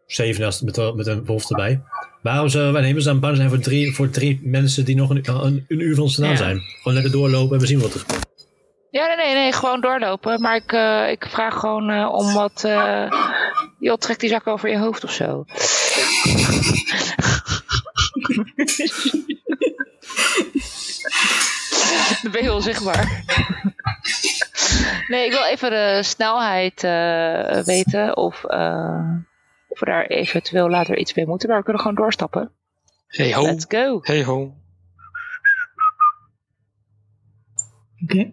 Zevenen 0.07 0.47
als, 0.47 0.61
met, 0.62 0.95
met 0.95 1.07
een 1.07 1.24
wolf 1.24 1.51
erbij. 1.51 1.83
Waarom 2.23 2.49
zouden 2.49 2.73
wij 2.73 2.83
nemen 2.83 3.03
ze 3.03 3.11
aan 3.11 3.20
bang 3.20 3.37
zijn 3.37 3.49
voor 3.49 3.59
drie, 3.59 3.95
voor 3.95 4.11
drie 4.11 4.41
mensen 4.43 4.85
die 4.85 4.97
nog 4.97 5.11
een, 5.11 5.28
een, 5.28 5.65
een 5.69 5.81
uur 5.81 5.95
van 5.95 6.03
ons 6.05 6.15
vandaan 6.15 6.33
Ja. 6.33 6.39
zijn? 6.39 6.61
Gewoon 6.61 6.95
lekker 6.95 7.12
doorlopen 7.12 7.55
en 7.55 7.61
we 7.61 7.66
zien 7.66 7.81
wat 7.81 7.95
er 7.95 8.05
Ja, 8.91 9.07
nee, 9.07 9.16
nee, 9.16 9.35
nee, 9.35 9.53
gewoon 9.53 9.81
doorlopen. 9.81 10.41
Maar 10.41 10.57
ik, 10.57 10.73
eh, 10.73 11.11
ik 11.11 11.27
vraag 11.27 11.55
gewoon 11.61 11.91
eh, 11.91 12.12
om 12.12 12.33
wat... 12.33 12.65
eh 12.65 13.11
joh, 13.78 13.97
trek 13.97 14.20
die 14.20 14.28
zak 14.28 14.47
over 14.47 14.70
je 14.70 14.78
hoofd 14.78 15.05
of 15.05 15.12
zo. 15.12 15.45
Dan 22.22 22.32
ben 22.32 22.43
je 22.43 22.48
heel 22.48 22.60
zichtbaar. 22.60 23.24
nee, 25.09 25.24
ik 25.24 25.30
wil 25.30 25.44
even 25.44 25.70
de 25.70 26.01
snelheid 26.02 26.84
eh, 26.84 27.64
weten. 27.64 28.16
Of, 28.16 28.44
eh, 28.44 29.10
of 29.68 29.80
we 29.80 29.86
daar 29.86 30.06
eventueel 30.06 30.70
later 30.70 30.98
iets 30.98 31.14
mee 31.14 31.26
moeten. 31.26 31.48
Maar 31.48 31.59
we 31.59 31.64
kunnen 31.64 31.82
gewoon 31.82 31.97
doorstappen. 31.97 32.51
Hey 33.06 33.34
ho. 33.34 33.43
Let's 33.43 33.64
go. 33.68 33.98
Hey 34.02 34.24
ho. 34.24 34.55
Oké. 38.02 38.32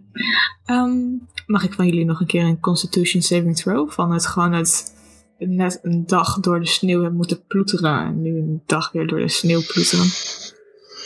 Ehm, 0.65 0.97
mag 1.45 1.63
ik 1.63 1.73
van 1.73 1.85
jullie 1.85 2.05
nog 2.05 2.19
een 2.19 2.27
keer 2.27 2.43
een 2.43 2.59
Constitution 2.59 3.21
Saving 3.21 3.55
Throw? 3.55 3.91
Van 3.91 4.11
het 4.11 4.25
gewoon 4.25 4.53
het 4.53 4.95
net 5.37 5.79
een 5.81 6.05
dag 6.05 6.39
door 6.39 6.59
de 6.59 6.67
sneeuw 6.67 6.99
hebben 6.99 7.17
moeten 7.17 7.45
ploeteren. 7.45 8.05
En 8.05 8.21
nu 8.21 8.37
een 8.37 8.63
dag 8.65 8.91
weer 8.91 9.07
door 9.07 9.19
de 9.19 9.29
sneeuw 9.29 9.61
ploeteren. 9.67 10.07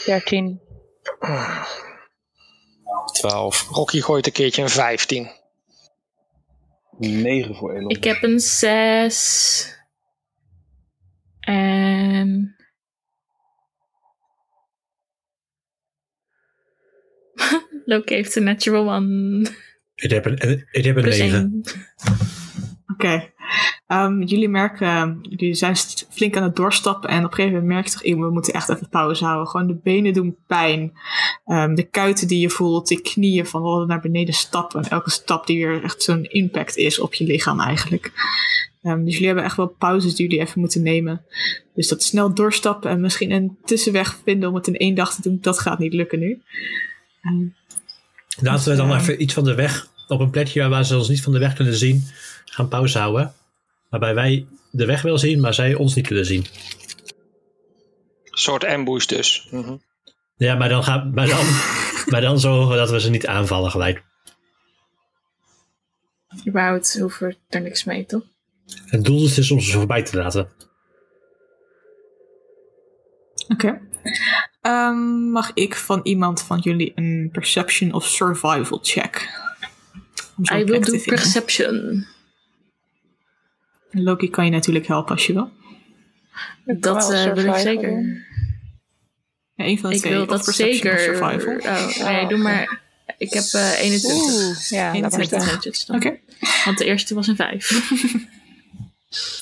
13. 0.06 0.60
12. 3.12 3.68
Rocky 3.68 4.00
gooit 4.00 4.26
een 4.26 4.32
keertje 4.32 4.62
een 4.62 4.68
15. 4.68 5.30
9 6.98 7.54
voor 7.54 7.74
Elon. 7.74 7.88
Ik 7.90 8.04
heb 8.04 8.22
een 8.22 8.40
6. 8.40 9.76
En. 11.40 12.56
Loki 17.84 18.14
heeft 18.14 18.36
een 18.36 18.44
natural 18.44 18.94
one. 18.94 19.46
Ik 19.94 20.10
heb 20.10 20.24
een, 20.24 20.66
ik 20.70 20.84
heb 20.84 20.96
een 20.96 21.02
Plus 21.02 21.18
9. 21.18 21.38
1. 21.38 21.62
Oké. 22.92 23.32
Ehm, 23.86 24.22
jullie 24.22 24.48
merken, 24.48 25.18
jullie 25.22 25.54
zijn 25.54 25.76
flink 26.10 26.36
aan 26.36 26.42
het 26.42 26.56
doorstappen 26.56 27.10
en 27.10 27.18
op 27.18 27.24
een 27.24 27.34
gegeven 27.34 27.52
moment 27.52 27.72
merk 27.72 27.86
je 27.86 27.92
toch, 27.92 28.04
"Eeuw, 28.04 28.18
we 28.18 28.30
moeten 28.32 28.52
echt 28.52 28.68
even 28.68 28.88
pauze 28.88 29.24
houden. 29.24 29.46
Gewoon 29.48 29.66
de 29.66 29.78
benen 29.82 30.12
doen 30.12 30.36
pijn. 30.46 30.92
Ehm, 31.44 31.74
de 31.74 31.82
kuiten 31.82 32.28
die 32.28 32.40
je 32.40 32.50
voelt, 32.50 32.88
de 32.88 33.00
knieën 33.02 33.46
van 33.46 33.62
wel 33.62 33.86
naar 33.86 34.00
beneden 34.00 34.34
stappen. 34.34 34.82
En 34.82 34.90
elke 34.90 35.10
stap 35.10 35.46
die 35.46 35.66
weer 35.66 35.84
echt 35.84 36.02
zo'n 36.02 36.24
impact 36.24 36.76
is 36.76 37.00
op 37.00 37.14
je 37.14 37.24
lichaam 37.24 37.60
eigenlijk. 37.60 38.12
Ehm, 38.82 39.04
dus 39.04 39.12
jullie 39.12 39.26
hebben 39.26 39.44
echt 39.44 39.56
wel 39.56 39.74
pauzes 39.78 40.14
die 40.14 40.26
jullie 40.28 40.44
even 40.44 40.60
moeten 40.60 40.82
nemen. 40.82 41.22
Dus 41.74 41.88
dat 41.88 42.02
snel 42.02 42.34
doorstappen 42.34 42.90
en 42.90 43.00
misschien 43.00 43.30
een 43.30 43.56
tussenweg 43.64 44.18
vinden 44.24 44.48
om 44.48 44.54
het 44.54 44.66
in 44.66 44.76
één 44.76 44.94
dag 44.94 45.14
te 45.14 45.22
doen, 45.22 45.38
dat 45.40 45.58
gaat 45.58 45.78
niet 45.78 45.92
lukken 45.92 46.18
nu. 46.18 46.42
Laten 48.40 48.70
we 48.70 48.76
dan 48.76 48.88
Ja. 48.88 48.98
even 48.98 49.22
iets 49.22 49.34
van 49.34 49.44
de 49.44 49.54
weg, 49.54 49.86
op 50.08 50.20
een 50.20 50.30
plekje 50.30 50.68
waar 50.68 50.84
ze 50.84 50.96
ons 50.96 51.08
niet 51.08 51.22
van 51.22 51.32
de 51.32 51.38
weg 51.38 51.54
kunnen 51.54 51.74
zien, 51.74 52.04
gaan 52.50 52.68
pauze 52.68 52.98
houden. 52.98 53.34
Waarbij 53.90 54.14
wij 54.14 54.46
de 54.70 54.86
weg 54.86 55.02
wel 55.02 55.18
zien, 55.18 55.40
maar 55.40 55.54
zij 55.54 55.74
ons 55.74 55.94
niet 55.94 56.06
kunnen 56.06 56.26
zien. 56.26 56.46
Een 58.24 58.38
soort 58.38 58.64
ambush 58.64 59.06
dus. 59.06 59.48
Mhm. 59.50 59.76
Ja, 60.36 60.54
maar 60.54 60.68
dan, 60.68 60.84
gaan, 60.84 61.10
maar 61.14 61.26
dan, 61.26 61.46
maar 62.12 62.20
dan 62.20 62.40
zorgen 62.40 62.68
we 62.68 62.76
dat 62.76 62.90
we 62.90 63.00
ze 63.00 63.10
niet 63.10 63.26
aanvallen 63.26 63.70
gelijk. 63.70 64.02
Überhaupt 66.46 66.98
hoeven 66.98 67.28
we 67.28 67.36
er 67.48 67.60
niks 67.60 67.84
mee, 67.84 68.06
toch? 68.06 68.22
Het 68.86 69.04
doel 69.04 69.24
is 69.24 69.34
dus 69.34 69.50
om 69.50 69.60
ze 69.60 69.72
voorbij 69.72 70.02
te 70.02 70.16
laten. 70.16 70.48
Oké. 73.48 73.80
Ehm, 74.60 75.30
mag 75.30 75.50
ik 75.54 75.76
van 75.76 76.00
iemand 76.02 76.42
van 76.42 76.58
jullie 76.58 76.92
een 76.94 77.28
perception 77.32 77.92
of 77.92 78.06
survival 78.06 78.78
check? 78.82 79.28
I 80.52 80.64
will 80.64 80.80
do 80.80 80.90
vinden. 80.90 81.04
perception. 81.04 82.06
Loki 83.90 84.30
kan 84.30 84.44
je 84.44 84.50
natuurlijk 84.50 84.86
helpen 84.86 85.12
als 85.14 85.26
je 85.26 85.32
wil. 85.32 85.50
Dat 86.64 87.12
eh, 87.12 87.32
wil 87.32 87.44
ik 87.44 87.54
zeker. 87.54 87.90
Ja, 89.54 89.64
een 89.64 89.78
van 89.78 89.90
de 89.90 89.96
Ik 89.96 90.02
twee. 90.02 90.12
wil 90.12 90.22
of 90.22 90.28
dat 90.28 90.44
perception 90.44 90.92
of 90.92 90.98
zeker. 91.00 91.16
survival. 91.16 91.56
Oh, 91.56 92.10
nee, 92.10 92.26
doe 92.28 92.38
maar. 92.38 92.80
Ik 93.18 93.32
heb 93.32 93.44
eh 93.52 93.80
21. 93.80 94.12
Oeh, 94.12 94.68
ja, 94.68 94.84
laat 95.00 95.10
maar 95.10 95.20
21 95.20 95.26
staan. 95.42 95.54
netjes 95.54 95.84
dan. 95.86 95.96
Oké. 95.96 96.16
Want 96.64 96.78
de 96.78 96.84
eerste 96.84 97.14
was 97.14 97.26
een 97.26 97.36
5. 97.36 97.70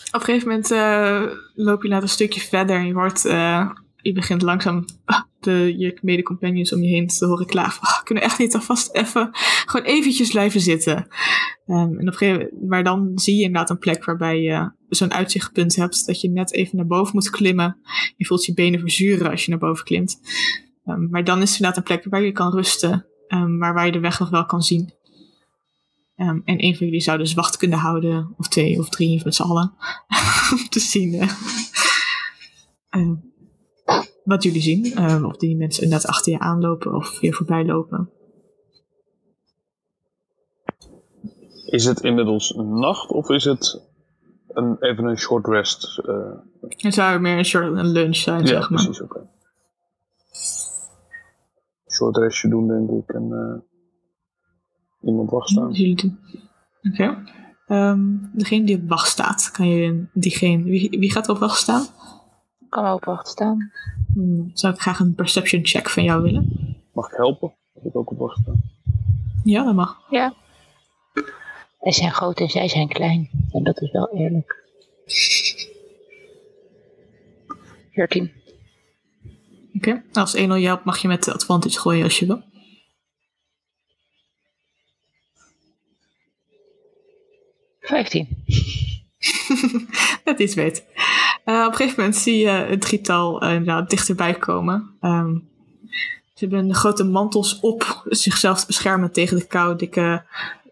Op 0.06 0.20
een 0.20 0.20
gegeven 0.20 0.48
moment 0.48 0.70
eh, 0.70 1.22
loop 1.54 1.82
je 1.82 1.88
naar 1.88 2.02
een 2.02 2.08
stukje 2.08 2.40
verder 2.40 2.76
en 2.76 2.86
je 2.86 2.92
hoort... 2.92 3.24
eh, 3.24 3.70
je 4.06 4.12
begint 4.12 4.42
langzaam 4.42 4.84
ah, 5.04 5.22
de, 5.40 5.74
je 5.78 5.98
mede-companions 6.02 6.72
om 6.72 6.82
je 6.82 6.88
heen 6.88 7.06
te 7.06 7.26
horen 7.26 7.46
klagen. 7.46 7.82
"Ah, 7.82 8.02
kunnen 8.02 8.24
echt 8.24 8.38
niet 8.38 8.54
alvast 8.54 8.94
even... 8.94 9.28
Gewoon 9.66 9.86
eventjes 9.86 10.30
blijven 10.30 10.60
zitten. 10.60 11.06
Ehm, 11.66 11.98
en 11.98 12.08
op 12.08 12.20
een 12.20 12.50
maar 12.68 12.84
dan 12.84 13.12
zie 13.14 13.36
je 13.36 13.42
inderdaad 13.42 13.70
een 13.70 13.78
plek 13.78 14.04
waarbij 14.04 14.40
je 14.40 14.70
zo'n 14.88 15.12
uitzichtpunt 15.12 15.76
hebt. 15.76 16.06
Dat 16.06 16.20
je 16.20 16.30
net 16.30 16.52
even 16.52 16.76
naar 16.76 16.86
boven 16.86 17.14
moet 17.14 17.30
klimmen. 17.30 17.76
Je 18.16 18.26
voelt 18.26 18.44
je 18.44 18.54
benen 18.54 18.80
verzuren 18.80 19.30
als 19.30 19.44
je 19.44 19.50
naar 19.50 19.60
boven 19.60 19.84
klimt. 19.84 20.20
Ehm, 20.84 21.08
maar 21.10 21.24
dan 21.24 21.42
is 21.42 21.50
er 21.50 21.56
inderdaad 21.56 21.76
een 21.76 21.96
plek 21.96 22.06
waar 22.10 22.22
je 22.22 22.32
kan 22.32 22.52
rusten. 22.52 23.06
ehm, 23.26 23.56
maar 23.56 23.74
waar 23.74 23.86
je 23.86 23.92
de 23.92 24.00
weg 24.00 24.18
nog 24.18 24.30
wel 24.30 24.46
kan 24.46 24.62
zien. 24.62 24.94
En 26.16 26.42
een 26.44 26.76
van 26.76 26.86
jullie 26.86 27.00
zou 27.00 27.18
dus 27.18 27.34
wacht 27.34 27.56
kunnen 27.56 27.78
houden. 27.78 28.34
Of 28.36 28.48
twee 28.48 28.78
of 28.78 28.88
drie 28.88 29.20
met 29.24 29.34
z'n 29.34 29.42
allen. 29.42 29.74
om 30.52 30.68
te 30.68 30.80
zien 30.80 31.30
wat 34.26 34.42
jullie 34.42 34.60
zien. 34.62 34.84
Ehm, 34.94 35.24
of 35.24 35.36
die 35.36 35.56
mensen 35.56 35.82
inderdaad 35.82 36.08
achter 36.10 36.32
je 36.32 36.38
aanlopen 36.38 36.94
of 36.94 37.20
weer 37.20 37.32
voorbij 37.34 37.64
lopen. 37.64 38.10
Is 41.66 41.84
het 41.84 42.00
inmiddels 42.00 42.54
nacht 42.56 43.10
of 43.10 43.28
is 43.30 43.44
het 43.44 43.82
een, 44.48 44.76
even 44.80 45.04
een 45.04 45.18
short 45.18 45.46
rest? 45.46 45.98
eh, 45.98 46.30
Het 46.76 46.94
zou 46.94 47.20
meer 47.20 47.38
een 47.38 47.44
soort 47.44 47.76
een 47.76 47.86
lunch 47.92 48.16
zijn, 48.16 48.40
ja, 48.40 48.46
zeg 48.46 48.70
maar. 48.70 48.82
precies. 48.84 49.02
Oké. 49.02 49.28
short 51.90 52.16
restje 52.16 52.48
doen, 52.48 52.68
denk 52.68 52.90
ik. 52.90 53.14
En 53.14 53.32
eh, 53.32 55.08
iemand 55.08 55.30
wacht 55.30 55.48
staan. 55.48 55.72
Jullie 55.72 55.94
doen. 55.96 56.18
Oké. 56.92 57.22
Ehm, 57.66 58.04
degene 58.32 58.64
die 58.66 58.76
op 58.76 58.88
wacht 58.88 59.08
staat, 59.08 59.50
kan 59.50 59.68
je 59.68 60.04
diegene. 60.12 60.62
Wie, 60.62 60.90
wie 60.98 61.12
gaat 61.12 61.26
er 61.28 61.32
op 61.34 61.38
wacht 61.38 61.58
staan? 61.58 61.86
Kan 62.76 62.84
wel 62.84 62.94
op 62.94 63.04
wacht 63.04 63.28
staan. 63.28 63.72
Hmm, 64.14 64.50
zou 64.54 64.74
ik 64.74 64.80
graag 64.80 64.98
een 64.98 65.14
perception 65.14 65.66
check 65.66 65.88
van 65.88 66.02
jou 66.02 66.22
willen? 66.22 66.76
Mag 66.92 67.10
ik 67.10 67.16
helpen? 67.16 67.54
Als 67.74 67.84
ik 67.84 67.96
ook 67.96 68.10
op 68.10 68.18
wacht 68.18 68.38
sta. 68.38 68.52
Ja, 69.44 69.64
dat 69.64 69.74
mag. 69.74 70.00
Ja. 70.10 70.34
Wij 71.80 71.92
zijn 71.92 72.12
groot 72.12 72.40
en 72.40 72.48
zij 72.48 72.68
zijn 72.68 72.88
klein. 72.88 73.30
En 73.52 73.62
dat 73.62 73.80
is 73.80 73.90
wel 73.90 74.14
eerlijk. 74.14 74.64
14. 77.90 78.32
Oké. 79.74 80.02
Als 80.12 80.34
1 80.34 80.50
al 80.50 80.56
je 80.56 80.66
helpt, 80.66 80.84
mag 80.84 80.98
je 80.98 81.08
met 81.08 81.24
de 81.24 81.32
advantage 81.32 81.78
gooien 81.78 82.04
als 82.04 82.18
je 82.18 82.26
wil. 82.26 82.42
Vijftien. 87.80 88.44
Net 90.24 90.38
iets 90.38 90.54
weet. 90.54 90.84
Eh, 91.46 91.64
op 91.64 91.70
een 91.70 91.76
gegeven 91.76 92.00
moment 92.02 92.16
zie 92.16 92.38
je 92.38 92.48
het 92.48 92.80
drietal 92.80 93.40
eh, 93.40 93.86
dichterbij 93.86 94.34
komen. 94.34 94.90
Ehm, 95.00 95.34
ze 96.34 96.46
hebben 96.46 96.74
grote 96.74 97.04
mantels 97.04 97.60
op, 97.60 98.02
zichzelf 98.04 98.60
te 98.60 98.66
beschermen 98.66 99.12
tegen 99.12 99.36
de 99.36 99.46
kou. 99.46 99.76
Dikke 99.76 100.24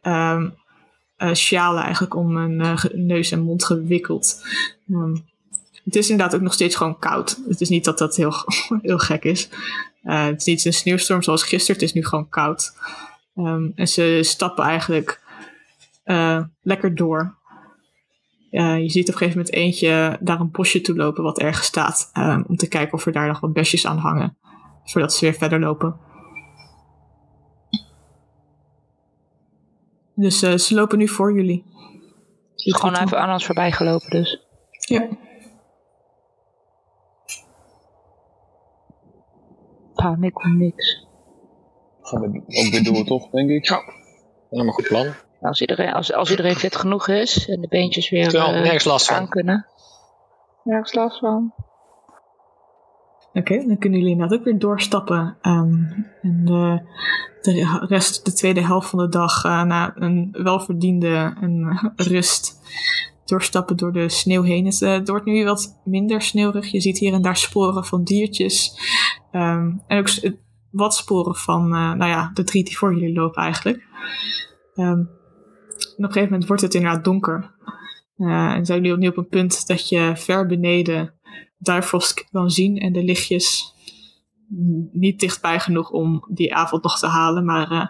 ehm 0.03 0.49
eh, 1.17 1.33
sjalen 1.33 1.83
eigenlijk 1.83 2.15
om 2.15 2.37
hun 2.37 2.79
neus 2.93 3.31
en 3.31 3.41
mond 3.41 3.65
gewikkeld. 3.65 4.47
Ehm, 4.91 5.17
het 5.85 5.97
is 5.97 6.11
inderdaad 6.11 6.35
ook 6.35 6.43
nog 6.43 6.53
steeds 6.53 6.77
gewoon 6.77 6.99
koud. 6.99 7.41
Het 7.49 7.61
is 7.61 7.69
niet 7.69 7.85
dat 7.85 7.99
dat 7.99 8.17
heel, 8.17 8.33
heel 8.83 8.99
gek 8.99 9.25
is. 9.25 9.49
Het 10.03 10.41
is 10.41 10.47
niet 10.47 10.65
een 10.65 10.73
sneeuwstorm 10.73 11.23
zoals 11.23 11.43
gisteren. 11.43 11.81
Het 11.81 11.89
is 11.89 11.93
nu 11.93 12.05
gewoon 12.05 12.29
koud. 12.29 12.73
En 13.75 13.89
ze 13.89 14.19
stappen 14.23 14.65
eigenlijk 14.65 15.21
lekker 16.63 16.95
door. 16.95 17.35
Eh, 18.55 18.79
je 18.79 18.91
ziet 18.91 19.09
op 19.09 19.13
een 19.13 19.19
gegeven 19.19 19.39
moment 19.39 19.55
eentje 19.57 20.19
daar 20.21 20.41
een 20.41 20.51
bosje 20.51 20.81
toe 20.81 20.97
lopen 20.97 21.23
wat 21.23 21.39
ergens 21.39 21.67
staat. 21.67 22.11
ehm, 22.13 22.43
om 22.49 22.57
te 22.57 22.69
kijken 22.69 22.93
of 22.93 23.07
er 23.07 23.13
daar 23.13 23.27
nog 23.27 23.41
wat 23.41 23.53
besjes 23.53 23.87
aan 23.87 23.99
hangen. 23.99 24.37
Voordat 24.85 25.13
ze 25.13 25.25
weer 25.25 25.35
verder 25.35 25.61
lopen. 25.61 25.97
Dus 30.15 30.43
eh, 30.43 30.57
ze 30.57 30.75
lopen 30.75 30.99
nu 30.99 31.09
voor 31.09 31.35
jullie. 31.35 31.65
Gewoon 32.55 32.97
even 32.97 33.19
aan 33.21 33.33
ons 33.33 33.47
voorbij 33.47 33.73
gelopen 33.73 34.11
dus. 34.11 34.47
Ja. 34.71 35.09
Pa, 39.95 40.17
ik 40.21 40.35
kom 40.35 40.57
niks. 40.57 41.07
Gaan 42.03 42.21
we 42.21 42.27
ook 42.27 42.71
weer 42.71 42.85
door, 42.85 43.05
toch, 43.05 43.31
denk 43.31 43.51
ik? 43.51 43.69
Ja. 43.69 43.83
Helemaal 44.51 44.75
goed 44.75 44.89
plan. 44.89 45.07
Als 45.45 45.61
iedereen, 45.61 45.93
als, 45.93 46.13
als 46.13 46.31
iedereen 46.31 46.57
fit 46.57 46.77
genoeg 46.77 47.09
is 47.09 47.49
en 47.49 47.61
de 47.61 47.69
beentjes 47.69 48.11
weer 48.11 48.35
eh, 48.35 48.51
nergens 48.51 48.85
last 48.85 49.07
van. 49.07 49.17
aan 49.17 49.29
kunnen. 49.29 49.67
Nergens 50.65 50.95
last 50.95 51.19
van. 51.19 51.55
Oké, 53.33 53.67
dan 53.67 53.79
kunnen 53.79 53.99
jullie 53.99 54.15
inderdaad 54.15 54.39
ook 54.39 54.45
weer 54.45 54.59
doorstappen. 54.59 55.37
ehm, 55.41 55.83
en 56.23 56.45
de, 56.45 56.81
de 57.43 57.85
rest, 57.89 58.25
de 58.25 58.33
tweede 58.33 58.61
helft 58.65 58.89
van 58.89 58.99
de 58.99 59.09
dag, 59.09 59.45
eh, 59.45 59.63
na 59.63 59.93
een 59.97 60.29
welverdiende 60.33 61.37
en, 61.41 61.79
rust, 61.97 62.61
doorstappen 63.25 63.77
door 63.77 63.93
de 63.93 64.09
sneeuw 64.09 64.43
heen. 64.43 64.65
Het, 64.67 64.83
eh, 64.83 64.93
het 64.93 65.09
wordt 65.09 65.25
nu 65.25 65.45
wat 65.45 65.81
minder 65.85 66.23
sneeuwig. 66.23 66.67
Je 66.67 66.81
ziet 66.81 66.99
hier 66.99 67.13
en 67.13 67.23
daar 67.23 67.37
sporen 67.37 67.85
van 67.85 68.05
diertjes. 68.05 68.79
ehm, 69.31 69.73
en 69.87 69.99
ook 69.99 70.09
wat 70.71 70.95
sporen 70.95 71.35
van, 71.35 71.65
eh, 71.65 71.93
nou 71.93 72.11
ja, 72.11 72.31
de 72.35 72.45
drie 72.45 72.65
die 72.65 72.77
voor 72.79 72.95
jullie 72.95 73.15
lopen 73.15 73.43
eigenlijk. 73.43 73.83
Ehm, 74.75 74.89
en 74.89 75.14
op 75.93 75.99
een 75.99 76.05
gegeven 76.05 76.31
moment 76.31 76.49
wordt 76.49 76.63
het 76.63 76.75
inderdaad 76.75 77.05
donker. 77.05 77.55
Eh, 78.17 78.53
en 78.53 78.67
zijn 78.67 78.83
jullie 78.83 78.99
nu 78.99 79.09
op 79.09 79.17
een 79.17 79.29
punt 79.29 79.67
dat 79.67 79.89
je 79.89 80.13
ver 80.17 80.47
beneden 80.47 81.15
Duifrost 81.59 82.25
kan 82.31 82.51
zien 82.51 82.79
en 82.79 82.93
de 82.93 83.03
lichtjes 83.03 83.75
niet 84.93 85.21
dichtbij 85.21 85.61
genoeg 85.61 85.91
om 85.91 86.25
die 86.29 86.55
avond 86.55 86.83
nog 86.83 86.99
te 86.99 87.07
halen, 87.07 87.45
maar 87.45 87.71
eh, 87.71 87.87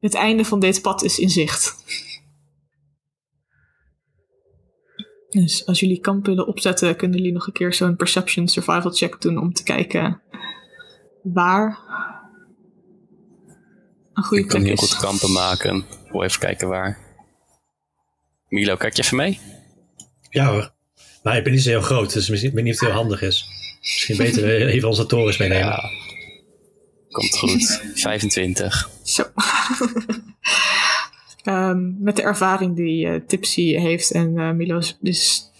het 0.00 0.14
einde 0.14 0.44
van 0.44 0.60
dit 0.60 0.82
pad 0.82 1.02
is 1.02 1.18
in 1.18 1.30
zicht. 1.30 1.76
Dus 5.28 5.66
als 5.66 5.80
jullie 5.80 6.00
kamp 6.00 6.26
willen 6.26 6.46
opzetten, 6.46 6.96
kunnen 6.96 7.18
jullie 7.18 7.32
nog 7.32 7.46
een 7.46 7.52
keer 7.52 7.74
zo'n 7.74 7.96
perception 7.96 8.48
survival 8.48 8.90
check 8.90 9.20
doen 9.20 9.38
om 9.38 9.52
te 9.52 9.62
kijken 9.62 10.22
waar 11.22 11.78
een 14.12 14.24
goede 14.24 14.42
Ik 14.42 14.48
kan 14.48 14.60
plek 14.60 14.72
heel 14.72 14.84
is. 14.86 14.92
goed 14.92 15.00
kampen 15.00 15.32
maken. 15.32 15.84
Wil 16.10 16.22
even 16.22 16.40
kijken 16.40 16.68
waar. 16.68 17.07
Milo, 18.48 18.76
kijk 18.76 18.96
je 18.96 19.02
even 19.02 19.16
mee? 19.16 19.40
Ja 20.30 20.50
hoor. 20.50 20.72
Maar 21.22 21.36
ik 21.36 21.44
ben 21.44 21.52
niet 21.52 21.62
zo 21.62 21.68
heel 21.68 21.80
groot, 21.80 22.12
dus 22.12 22.28
misschien- 22.28 22.50
ik 22.50 22.56
weet 22.56 22.64
niet 22.64 22.74
of 22.74 22.80
het 22.80 22.88
heel 22.88 22.98
handig 22.98 23.22
is. 23.22 23.46
Misschien 23.80 24.16
beter 24.16 24.42
we 24.42 24.64
even 24.66 24.88
onze 24.88 25.06
torens 25.06 25.36
meenemen. 25.36 25.66
Ja. 25.66 25.90
Komt 27.08 27.38
goed. 27.38 27.82
25. 27.94 28.90
Zo. 29.02 29.22
Ehm, 31.42 32.02
met 32.02 32.16
de 32.16 32.22
ervaring 32.22 32.76
die 32.76 33.06
eh, 33.06 33.20
Tipsy 33.26 33.74
heeft 33.76 34.10
en 34.10 34.38
eh 34.38 34.50
Milo's, 34.50 34.96
dus 35.00 35.50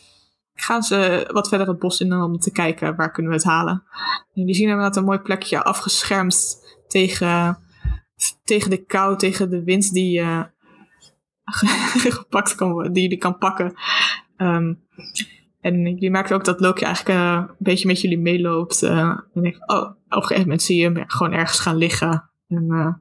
gaan 0.54 0.82
ze 0.82 1.28
wat 1.32 1.48
verder 1.48 1.68
het 1.68 1.78
bos 1.78 2.00
in 2.00 2.12
om 2.12 2.38
te 2.38 2.52
kijken 2.52 2.96
waar 2.96 3.12
kunnen 3.12 3.32
we 3.32 3.38
het 3.38 3.46
halen. 3.46 3.82
En 4.34 4.44
die 4.44 4.54
zien 4.54 4.68
inderdaad 4.68 4.96
een 4.96 5.04
mooi 5.04 5.18
plekje 5.18 5.62
afgeschermd 5.64 6.56
tegen, 6.88 7.58
tegen 8.44 8.70
de 8.70 8.84
kou, 8.84 9.18
tegen 9.18 9.50
de 9.50 9.62
wind 9.62 9.92
die 9.92 10.20
eh, 10.20 10.44
gepakt 12.20 12.54
kan 12.54 12.72
worden, 12.72 12.92
die 12.92 13.02
jullie 13.02 13.18
kan 13.18 13.38
pakken. 13.38 13.74
Ehm, 14.36 14.74
en 15.60 15.96
je 16.00 16.10
merkt 16.10 16.32
ook 16.32 16.44
dat 16.44 16.60
Loki 16.60 16.84
eigenlijk 16.84 17.18
eh, 17.18 17.44
een 17.48 17.56
beetje 17.58 17.86
met 17.86 18.00
jullie 18.00 18.18
meeloopt. 18.18 18.82
eh, 18.82 19.18
en 19.34 19.44
ik, 19.44 19.70
oh, 19.70 19.82
op 19.86 19.96
een 20.08 20.22
gegeven 20.22 20.42
moment 20.42 20.62
zie 20.62 20.76
je 20.76 20.84
hem 20.84 21.04
gewoon 21.06 21.32
ergens 21.32 21.60
gaan 21.60 21.76
liggen. 21.76 22.30
En, 22.48 22.66
eh, 22.70 22.94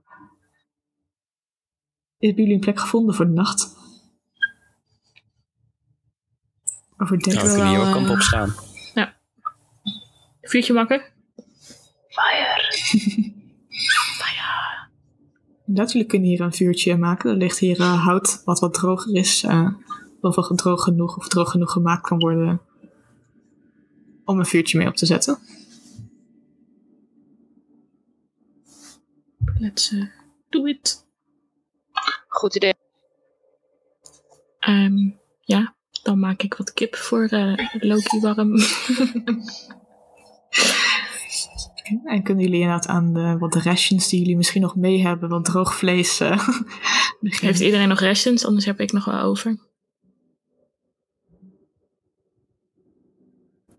hebben 2.17 2.43
jullie 2.43 2.53
een 2.53 2.59
plek 2.59 2.79
gevonden 2.79 3.15
voor 3.15 3.25
de 3.25 3.31
nacht? 3.31 3.75
Over 6.97 7.17
Nou, 7.17 7.47
we 7.47 7.53
kunnen 7.53 7.67
hier 7.67 7.79
ook 7.79 7.91
kamp 7.91 8.09
opslaan. 8.09 8.53
Vuurtje 10.41 10.73
makken? 10.73 11.01
Inderdaad, 15.67 15.91
jullie 15.91 16.07
kunnen 16.07 16.27
hier 16.27 16.41
een 16.41 16.53
vuurtje 16.53 16.97
maken. 16.97 17.29
Er 17.29 17.37
ligt 17.37 17.57
hier 17.57 17.79
eh, 17.79 18.05
hout 18.05 18.41
wat 18.45 18.59
wat 18.59 18.73
droger 18.73 19.15
is. 19.15 19.43
eh 19.43 19.69
of 20.21 20.35
wel 20.35 20.55
droog 20.55 20.83
genoeg 20.83 21.17
of 21.17 21.27
droog 21.27 21.51
genoeg 21.51 21.71
gemaakt 21.71 22.07
kan 22.07 22.19
worden 22.19 22.61
om 24.25 24.39
een 24.39 24.45
vuurtje 24.45 24.77
mee 24.77 24.87
op 24.87 24.95
te 24.95 25.05
zetten. 25.05 25.37
Let's 29.59 29.91
eh, 29.91 30.05
do 30.49 30.65
it. 30.65 31.05
Goed 32.27 32.55
idee. 32.55 32.73
Ehm, 34.59 35.11
ja, 35.41 35.75
dan 36.03 36.19
maak 36.19 36.41
ik 36.41 36.53
wat 36.53 36.73
kip 36.73 36.95
voor 36.95 37.27
Loki 37.79 38.19
warm. 38.19 38.55
En 42.03 42.23
kunnen 42.23 42.43
jullie 42.43 42.59
inderdaad 42.61 42.87
aan 42.87 43.13
de, 43.13 43.37
wat 43.37 43.55
rations 43.55 44.09
die 44.09 44.19
jullie 44.19 44.37
misschien 44.37 44.61
nog 44.61 44.75
mee 44.75 45.01
hebben, 45.01 45.29
wat 45.29 45.45
droog 45.45 45.75
vlees. 45.75 46.19
eh, 46.19 46.47
Heeft 47.21 47.59
iedereen 47.59 47.87
nog 47.87 47.99
rations? 47.99 48.45
Anders 48.45 48.65
heb 48.65 48.79
ik 48.79 48.91
nog 48.91 49.05
wel 49.05 49.19
over. 49.19 49.65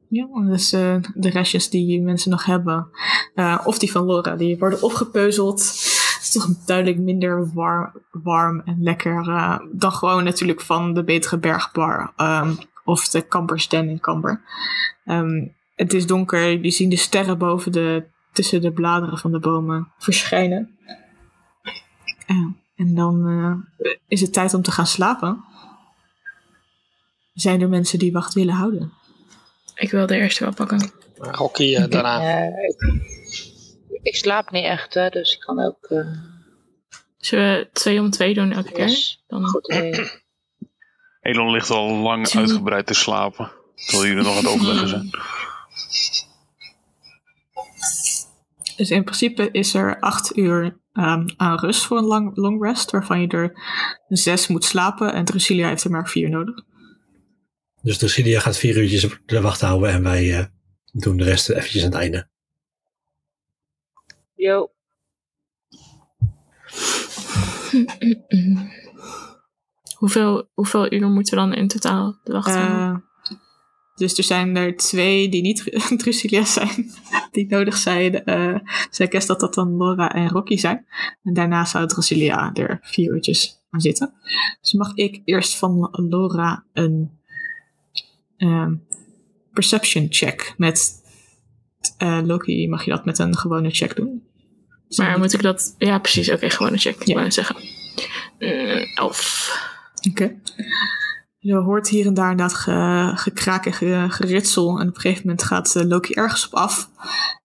Ja, 0.08 0.26
dus 0.46 0.72
eh, 0.72 0.96
de 1.14 1.30
restjes 1.30 1.70
die 1.70 2.00
mensen 2.00 2.30
nog 2.30 2.44
hebben, 2.44 2.88
eh, 3.34 3.60
of 3.64 3.78
die 3.78 3.92
van 3.92 4.06
Laura, 4.06 4.36
die 4.36 4.58
worden 4.58 4.82
opgepeuzeld. 4.82 5.60
Het 5.60 6.18
is 6.22 6.30
toch 6.32 6.64
duidelijk 6.64 6.98
minder 6.98 7.52
warm, 7.52 7.92
warm 8.10 8.62
en 8.64 8.82
lekker 8.82 9.24
dan 9.72 9.92
gewoon 9.92 10.24
natuurlijk 10.24 10.60
van 10.60 10.94
de 10.94 11.04
betere 11.04 11.38
bergbar 11.38 12.12
ehm, 12.16 12.54
of 12.84 13.08
de 13.08 13.22
kampersden 13.22 13.88
in 13.88 14.00
Kamber. 14.00 14.42
Ehm, 15.04 15.46
het 15.78 15.92
is 15.94 16.06
donker, 16.06 16.60
je 16.64 16.70
ziet 16.70 16.90
de 16.90 16.96
sterren 16.96 17.38
boven 17.38 17.72
de, 17.72 18.04
tussen 18.32 18.60
de 18.60 18.72
bladeren 18.72 19.18
van 19.18 19.32
de 19.32 19.38
bomen 19.38 19.92
verschijnen. 19.98 20.78
Ja, 22.26 22.52
en 22.76 22.94
dan 22.94 23.28
eh, 23.78 23.90
is 24.08 24.20
het 24.20 24.32
tijd 24.32 24.54
om 24.54 24.62
te 24.62 24.70
gaan 24.70 24.86
slapen. 24.86 25.44
Zijn 27.34 27.60
er 27.60 27.68
mensen 27.68 27.98
die 27.98 28.12
wacht 28.12 28.34
willen 28.34 28.54
houden? 28.54 28.92
Ik 29.74 29.90
wil 29.90 30.06
de 30.06 30.16
eerste 30.16 30.44
wel 30.44 30.54
pakken. 30.54 30.90
Rocky 31.16 31.74
eh, 31.74 31.88
daarna. 31.90 32.20
Eh, 32.20 32.68
ik, 32.68 32.76
ik 34.02 34.16
slaap 34.16 34.50
niet 34.50 34.64
echt, 34.64 34.94
hè, 34.94 35.08
dus 35.08 35.34
ik 35.34 35.40
kan 35.40 35.60
ook. 35.64 35.84
eh, 35.84 36.06
Zullen 37.18 37.58
we 37.58 37.68
twee 37.72 38.00
om 38.00 38.10
twee 38.10 38.34
doen 38.34 38.52
elke 38.52 38.72
keer? 38.72 38.88
yes, 38.88 39.24
Dan 39.26 39.44
goed. 39.44 39.74
Elon 41.20 41.50
ligt 41.50 41.70
al 41.70 41.88
lang 41.94 42.34
uitgebreid 42.36 42.86
te 42.86 42.94
slapen. 42.94 43.50
Terwijl 43.74 44.08
jullie 44.08 44.24
nog 44.24 44.36
aan 44.36 44.44
het 44.44 44.52
overleggen 44.52 44.88
zijn. 44.88 45.10
Dus 48.76 48.90
in 48.90 49.04
principe 49.04 49.48
is 49.50 49.74
er 49.74 50.00
acht 50.00 50.36
uur 50.36 50.80
um, 50.92 51.24
aan 51.36 51.58
rust 51.58 51.84
voor 51.84 51.98
een 51.98 52.04
lang, 52.04 52.36
long 52.36 52.62
rest, 52.62 52.90
waarvan 52.90 53.20
je 53.20 53.28
er 53.28 53.52
zes 54.08 54.46
moet 54.46 54.64
slapen. 54.64 55.12
En 55.12 55.24
Drusilla 55.24 55.68
heeft 55.68 55.84
er 55.84 55.90
maar 55.90 56.08
vier 56.08 56.30
nodig. 56.30 56.64
Dus 57.82 57.98
Drusilla 57.98 58.40
gaat 58.40 58.56
vier 58.56 58.76
uurtjes 58.76 59.04
op 59.04 59.18
de 59.26 59.40
wacht 59.40 59.60
houden 59.60 59.90
en 59.90 60.02
wij 60.02 60.24
uh, 60.24 60.44
doen 60.92 61.16
de 61.16 61.24
rest 61.24 61.48
eventjes 61.48 61.84
aan 61.84 61.90
het 61.90 61.98
einde. 61.98 62.28
Yo. 64.34 64.72
hoeveel, 69.96 70.50
hoeveel 70.54 70.92
uur 70.92 71.08
moeten 71.08 71.34
we 71.34 71.40
dan 71.40 71.54
in 71.54 71.68
totaal 71.68 72.20
de 72.24 72.32
wacht 72.32 72.54
houden? 72.54 73.07
Dus 73.98 74.18
er 74.18 74.24
zijn 74.24 74.56
er 74.56 74.76
twee 74.76 75.28
die 75.28 75.42
niet 75.42 75.80
Drusilla 75.98 76.44
zijn, 76.58 76.90
die 77.32 77.46
nodig 77.48 77.76
zijn. 77.76 78.22
Uh, 78.24 78.58
zij 78.90 79.06
guess 79.10 79.26
dat 79.26 79.40
dat 79.40 79.54
dan 79.54 79.76
Laura 79.76 80.12
en 80.14 80.28
Rocky 80.28 80.56
zijn. 80.56 80.86
En 81.22 81.34
daarna 81.34 81.64
zou 81.64 81.86
Drusilla 81.86 82.50
er 82.54 82.78
vier 82.82 83.14
uurtjes 83.14 83.60
aan 83.70 83.80
zitten. 83.80 84.12
Dus 84.60 84.72
mag 84.72 84.94
ik 84.94 85.22
eerst 85.24 85.56
van 85.56 85.88
Laura 86.08 86.64
een 86.72 87.10
um, 88.36 88.86
perception 89.52 90.06
check 90.10 90.54
met 90.56 91.02
uh, 92.02 92.20
Loki 92.24 92.68
mag 92.68 92.84
je 92.84 92.90
dat 92.90 93.04
met 93.04 93.18
een 93.18 93.36
gewone 93.36 93.70
check 93.70 93.96
doen. 93.96 94.22
Maar 94.96 95.18
moet 95.18 95.32
ik 95.32 95.42
dat... 95.42 95.74
Ja, 95.78 95.98
precies. 95.98 96.26
Oké, 96.26 96.36
okay, 96.36 96.50
gewone 96.50 96.78
check. 96.78 97.04
Ja. 97.04 97.24
Ik 97.24 97.32
zeggen. 97.32 97.56
Uh, 98.38 98.98
elf. 98.98 99.50
Oké. 100.10 100.22
Okay. 100.22 100.36
Je 101.40 101.54
hoort 101.54 101.88
hier 101.88 102.06
en 102.06 102.14
daar 102.14 102.30
inderdaad 102.30 102.56
ge, 102.56 103.12
gekraak 103.14 103.66
en 103.66 104.10
geritsel. 104.10 104.78
En 104.80 104.88
op 104.88 104.94
een 104.94 105.00
gegeven 105.00 105.26
moment 105.26 105.42
gaat 105.42 105.74
uh, 105.76 105.84
Loki 105.84 106.12
ergens 106.12 106.46
op 106.46 106.54
af. 106.54 106.90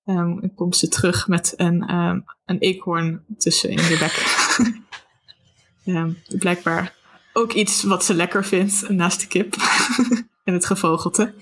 Um, 0.06 0.40
en 0.40 0.54
komt 0.56 0.76
ze 0.76 0.88
terug 0.88 1.28
met 1.28 1.54
een, 1.56 1.96
um, 1.96 2.24
een 2.46 2.58
eekhoorn 2.60 3.26
tussen 3.38 3.70
in 3.70 3.76
de 3.76 3.98
bek. 4.00 5.96
um, 5.96 6.18
blijkbaar 6.40 6.96
ook 7.34 7.54
iets 7.54 7.84
wat 7.84 8.06
ze 8.06 8.14
lekker 8.14 8.46
vindt 8.46 8.90
naast 8.90 9.20
de 9.20 9.28
kip. 9.28 9.56
en 10.44 10.54
het 10.54 10.66
gevogelte. 10.66 11.34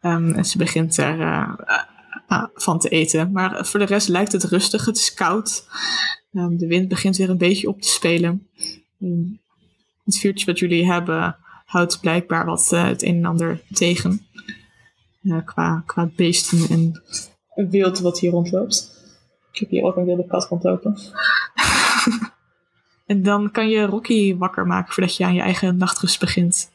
en 0.00 0.44
ze 0.44 0.58
begint 0.58 0.96
er 0.96 1.18
uh, 1.18 1.54
uh, 2.28 2.44
van 2.54 2.78
te 2.78 2.88
eten. 2.88 3.32
Maar 3.32 3.66
voor 3.66 3.80
de 3.80 3.86
rest 3.86 4.08
lijkt 4.08 4.32
het 4.32 4.44
rustig. 4.44 4.84
Het 4.84 4.96
is 4.96 5.14
koud. 5.14 5.66
de 6.30 6.66
wind 6.66 6.88
begint 6.88 7.16
weer 7.16 7.30
een 7.30 7.38
beetje 7.38 7.68
op 7.68 7.82
te 7.82 7.88
spelen. 7.88 8.48
het 10.04 10.18
vuurtje 10.18 10.46
wat 10.46 10.58
jullie 10.58 10.86
hebben 10.86 11.36
houdt 11.72 12.00
blijkbaar 12.00 12.44
wat 12.44 12.70
uh, 12.72 12.84
het 12.84 13.02
een 13.02 13.16
en 13.16 13.24
ander 13.24 13.60
tegen. 13.72 14.26
Uh, 15.22 15.44
qua, 15.44 15.82
qua 15.86 16.10
beesten 16.16 16.68
en 16.68 17.02
wild 17.70 17.98
wat 17.98 18.18
hier 18.18 18.30
rondloopt. 18.30 19.00
Ik 19.52 19.58
heb 19.58 19.70
hier 19.70 19.82
ook 19.82 19.96
een 19.96 20.04
wilde 20.04 20.26
kat 20.26 20.48
rondlopen. 20.48 20.98
en 23.06 23.22
dan 23.22 23.50
kan 23.50 23.68
je 23.68 23.84
Rocky 23.84 24.36
wakker 24.36 24.66
maken 24.66 24.92
voordat 24.92 25.16
je 25.16 25.24
aan 25.24 25.34
je 25.34 25.40
eigen 25.40 25.76
nachtrust 25.76 26.20
begint. 26.20 26.70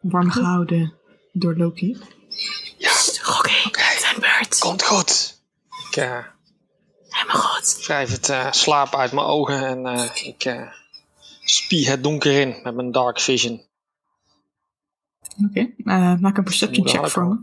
Warm 0.00 0.30
gehouden 0.30 0.92
door 1.32 1.56
Loki. 1.56 1.98
Ja, 2.78 2.90
Rocky, 3.22 3.66
okay. 3.66 3.98
zijn 3.98 4.20
beurt. 4.20 4.58
Komt 4.58 4.82
goed. 4.82 5.42
Ik 5.90 5.96
uh, 5.96 6.18
Helemaal 7.08 7.42
goed. 7.42 7.86
wrijf 7.86 8.10
het 8.10 8.28
uh, 8.28 8.52
slaap 8.52 8.94
uit 8.94 9.12
mijn 9.12 9.26
ogen 9.26 9.66
en 9.66 9.86
uh, 9.86 10.04
ik 10.14 10.44
uh, 10.44 10.68
spie 11.44 11.88
het 11.88 12.02
donker 12.02 12.40
in 12.40 12.60
met 12.62 12.74
mijn 12.74 12.92
dark 12.92 13.20
vision. 13.20 13.68
Oké, 15.44 15.44
okay. 15.44 15.74
uh, 15.78 16.20
maak 16.20 16.36
een 16.36 16.44
perception 16.44 16.88
check 16.88 17.08
voor 17.08 17.28
me. 17.28 17.38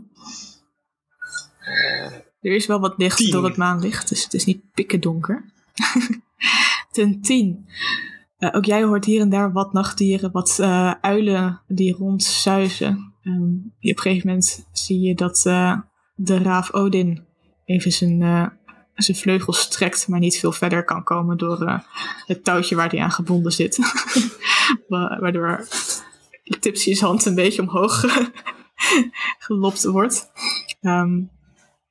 Uh, 1.60 2.12
er 2.40 2.54
is 2.54 2.66
wel 2.66 2.80
wat 2.80 2.98
licht 2.98 3.32
door 3.32 3.44
het 3.44 3.56
maanlicht, 3.56 4.08
dus 4.08 4.24
het 4.24 4.34
is 4.34 4.44
niet 4.44 4.72
pikken 4.74 5.00
donker. 5.00 5.44
Ten 6.92 7.20
tien. 7.20 7.68
Uh, 8.38 8.50
ook 8.52 8.64
jij 8.64 8.82
hoort 8.82 9.04
hier 9.04 9.20
en 9.20 9.28
daar 9.28 9.52
wat 9.52 9.72
nachtdieren, 9.72 10.32
wat 10.32 10.60
uilen 11.00 11.60
die 11.66 11.94
rondzuizen. 11.94 13.12
Um, 13.22 13.72
op 13.74 13.82
een 13.82 13.98
gegeven 13.98 14.28
moment 14.28 14.66
zie 14.72 15.00
je 15.00 15.14
dat 15.14 15.40
de 16.14 16.38
raaf 16.38 16.72
Odin 16.72 17.24
even 17.64 17.92
zijn, 17.92 18.52
zijn 18.94 19.16
vleugels 19.16 19.60
strekt, 19.60 20.08
maar 20.08 20.20
niet 20.20 20.38
veel 20.38 20.52
verder 20.52 20.84
kan 20.84 21.04
komen 21.04 21.38
door 21.38 21.82
het 22.26 22.44
touwtje 22.44 22.76
waar 22.76 22.90
hij 22.90 23.00
aan 23.00 23.12
gebonden 23.12 23.52
zit. 23.52 23.78
Waardoor 24.88 25.66
Tipsy's 26.60 27.00
hand 27.00 27.24
een 27.24 27.34
beetje 27.34 27.62
omhoog 27.62 28.04
gelopt 29.46 29.84
wordt. 29.84 30.30
Um, 30.80 31.30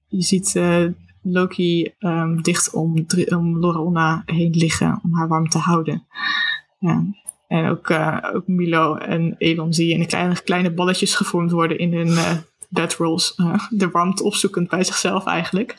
je 0.08 0.22
ziet 0.22 0.56
uh, 0.56 0.86
Loki 1.22 1.94
um, 2.00 2.42
dicht 2.42 2.74
om, 2.74 3.06
om 3.30 3.60
Lorona 3.60 4.24
heen 4.26 4.52
liggen 4.52 5.00
om 5.04 5.16
haar 5.16 5.28
warm 5.28 5.50
te 5.50 5.58
houden. 5.58 6.08
Ja. 6.80 7.04
En 7.48 7.70
ook, 7.70 7.90
uh, 7.90 8.18
ook 8.34 8.48
Milo 8.48 8.96
en 8.96 9.36
Elon 9.38 9.74
zie 9.74 9.88
je 9.88 9.94
in 9.94 10.08
kleine, 10.08 10.42
kleine 10.42 10.72
balletjes 10.72 11.16
gevormd 11.16 11.52
worden 11.52 11.80
in 11.80 11.94
hun 11.94 12.08
uh, 12.08 12.32
bedrolls. 12.70 13.36
de 13.70 13.90
warmte 13.90 14.24
opzoekend 14.24 14.70
bij 14.70 14.84
zichzelf 14.84 15.26
eigenlijk. 15.26 15.78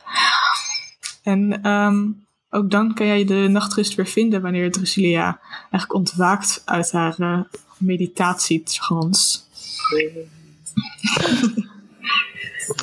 En 1.23 1.69
um, 1.71 2.27
ook 2.51 2.71
dan 2.71 2.95
kan 2.95 3.07
jij 3.07 3.25
de 3.25 3.49
nachtrust 3.51 3.95
weer 3.95 4.07
vinden 4.07 4.43
wanneer 4.43 4.73
Drusilla 4.73 5.41
eigenlijk 5.61 5.95
ontwaakt 5.95 6.63
uit 6.65 6.93
haar 6.93 7.47
meditatietrance. 7.79 9.39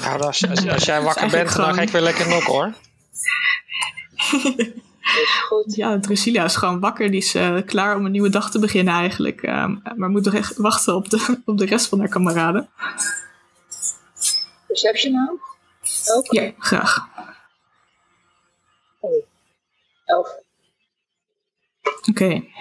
Nou, 0.02 0.22
als, 0.22 0.50
als, 0.50 0.68
als 0.68 0.86
jij 0.86 1.02
wakker 1.02 1.30
bent, 1.30 1.50
gewoon... 1.50 1.68
dan 1.68 1.76
ga 1.76 1.82
ik 1.82 1.90
weer 1.90 2.02
lekker 2.02 2.28
nok 2.28 2.44
hoor. 2.44 2.74
Goed. 5.48 5.76
Ja, 5.76 6.00
Drusilla 6.00 6.44
is 6.44 6.56
gewoon 6.56 6.80
wakker. 6.80 7.12
Die 7.12 7.20
is 7.20 7.36
uh, 7.36 7.62
klaar 7.66 7.96
om 7.96 8.06
een 8.06 8.12
nieuwe 8.12 8.30
dag 8.30 8.52
te 8.52 8.60
beginnen 8.60 8.94
eigenlijk. 8.94 9.44
Um, 9.44 9.82
maar 9.96 10.10
moet 10.10 10.26
nog 10.26 10.34
echt 10.34 10.58
wachten 10.58 10.96
op 10.96 11.10
de, 11.10 11.38
op 11.46 11.58
de 11.58 11.66
rest 11.66 11.88
van 11.88 12.00
haar 12.00 12.08
kameraden. 12.08 12.70
Perception 14.68 15.14
nou? 15.14 15.40
Ook? 16.16 16.34
Ja, 16.34 16.52
graag. 16.60 17.08
Oh. 19.00 19.26
Elf. 20.06 20.30
Oké. 21.82 22.10
Okay 22.10 22.52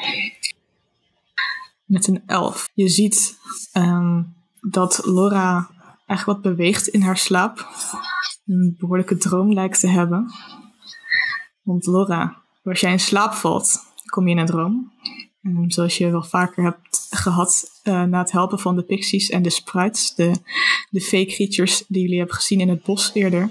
met 1.94 2.06
een 2.06 2.22
elf. 2.26 2.68
Je 2.74 2.88
ziet 2.88 3.38
um, 3.76 4.34
dat 4.60 5.00
Laura 5.04 5.70
echt 6.06 6.24
wat 6.24 6.42
beweegt 6.42 6.86
in 6.86 7.02
haar 7.02 7.16
slaap. 7.16 7.68
Een 8.46 8.74
behoorlijke 8.78 9.16
droom 9.16 9.52
lijkt 9.52 9.80
te 9.80 9.88
hebben. 9.88 10.32
Want 11.62 11.86
Laura, 11.86 12.42
als 12.64 12.80
jij 12.80 12.92
in 12.92 13.00
slaap 13.00 13.32
valt, 13.32 13.78
kom 14.06 14.24
je 14.28 14.34
in 14.34 14.38
een 14.38 14.46
droom. 14.46 14.92
Um, 15.42 15.70
zoals 15.70 15.98
je 15.98 16.10
wel 16.10 16.22
vaker 16.22 16.64
hebt 16.64 17.06
gehad 17.10 17.80
uh, 17.84 18.02
na 18.02 18.18
het 18.18 18.32
helpen 18.32 18.58
van 18.58 18.76
de 18.76 18.82
pixies 18.82 19.30
en 19.30 19.42
de 19.42 19.50
sprites, 19.50 20.14
de, 20.14 20.34
de 20.90 21.00
fake 21.00 21.26
creatures 21.26 21.84
die 21.88 22.02
jullie 22.02 22.18
hebben 22.18 22.36
gezien 22.36 22.60
in 22.60 22.68
het 22.68 22.82
bos 22.82 23.10
eerder. 23.14 23.50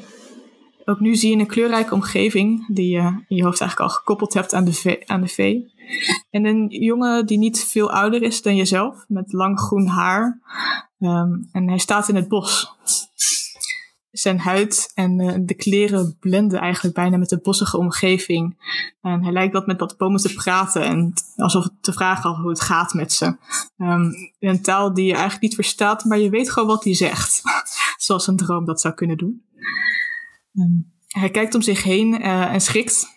Ook 0.86 1.00
nu 1.00 1.16
zie 1.16 1.36
je 1.36 1.42
een 1.42 1.48
kleurrijke 1.48 1.94
omgeving 1.94 2.68
die 2.68 2.90
je 2.90 3.24
in 3.28 3.36
je 3.36 3.44
hoofd 3.44 3.62
eigenlijk 3.62 3.92
al 3.92 3.98
gekoppeld 3.98 4.34
hebt 4.34 4.54
aan 4.54 4.66
de, 4.66 4.74
vee, 4.74 5.10
aan 5.10 5.22
de 5.22 5.28
vee. 5.28 5.72
En 6.30 6.46
een 6.46 6.68
jongen 6.70 7.26
die 7.26 7.38
niet 7.38 7.66
veel 7.66 7.92
ouder 7.92 8.22
is 8.22 8.42
dan 8.42 8.56
jezelf, 8.56 9.06
met 9.08 9.34
lang 9.34 9.60
groen 9.60 9.88
haar. 9.88 10.42
Um, 11.00 11.50
en 11.52 11.68
hij 11.68 11.78
staat 11.78 12.10
in 12.10 12.16
het 12.16 12.28
bos. 12.28 12.76
Zijn 14.12 14.40
huid 14.40 14.92
en 14.94 15.20
uh, 15.20 15.34
de 15.40 15.54
kleren 15.54 16.18
blenden 16.20 16.60
eigenlijk 16.60 16.96
bijna 16.96 17.18
met 17.18 17.30
de 17.30 17.40
bossige 17.40 17.78
omgeving. 17.78 18.58
En 19.02 19.24
hij 19.24 19.32
lijkt 19.32 19.54
wat 19.54 19.68
met 19.68 19.80
wat 19.80 19.98
bomen 19.98 20.22
te 20.22 20.34
praten 20.34 20.84
en 20.84 21.14
alsof 21.36 21.70
te 21.82 21.94
vragen 21.94 22.30
hoe 22.30 22.50
het 22.50 22.62
gaat 22.62 22.94
met 22.94 23.14
ze. 23.14 23.38
In 24.40 24.50
een 24.50 24.62
taal 24.62 24.94
die 24.94 25.06
je 25.06 25.12
eigenlijk 25.12 25.42
niet 25.42 25.56
verstaat, 25.56 26.04
maar 26.04 26.18
je 26.18 26.30
weet 26.30 26.52
gewoon 26.52 26.68
wat 26.68 26.84
hij 26.84 26.96
zegt. 26.96 27.42
Zoals 27.98 28.28
een 28.28 28.38
droom 28.38 28.66
dat 28.66 28.82
zou 28.82 28.94
kunnen 28.94 29.18
doen. 29.18 29.44
Um, 30.54 30.92
hij 31.08 31.30
kijkt 31.30 31.56
om 31.56 31.62
zich 31.62 31.84
heen 31.84 32.22
uh, 32.22 32.54
en 32.54 32.62
schrikt. 32.62 33.08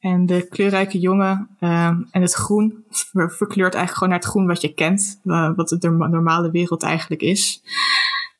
En 0.00 0.26
de 0.26 0.48
kleurrijke 0.48 0.98
jongen 0.98 1.48
um, 1.60 2.08
en 2.10 2.22
het 2.22 2.32
groen 2.32 2.84
verkleurt 3.12 3.74
eigenlijk 3.74 3.92
gewoon 3.92 4.08
naar 4.08 4.18
het 4.18 4.28
groen 4.28 4.46
wat 4.46 4.60
je 4.60 4.74
kent. 4.74 5.20
Wat 5.56 5.68
de 5.68 5.90
normale 5.90 6.50
wereld 6.50 6.82
eigenlijk 6.82 7.22
is. 7.22 7.62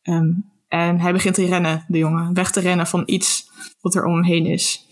Um, 0.03 0.51
en 0.69 1.01
hij 1.01 1.13
begint 1.13 1.35
te 1.35 1.47
rennen, 1.47 1.85
de 1.89 1.99
jongen. 1.99 2.35
Weg 2.35 2.51
te 2.51 2.61
rennen 2.61 2.87
van 2.87 3.03
iets 3.07 3.51
wat 3.81 3.95
er 3.95 4.05
om 4.05 4.15
hem 4.15 4.25
heen 4.25 4.47
is. 4.47 4.87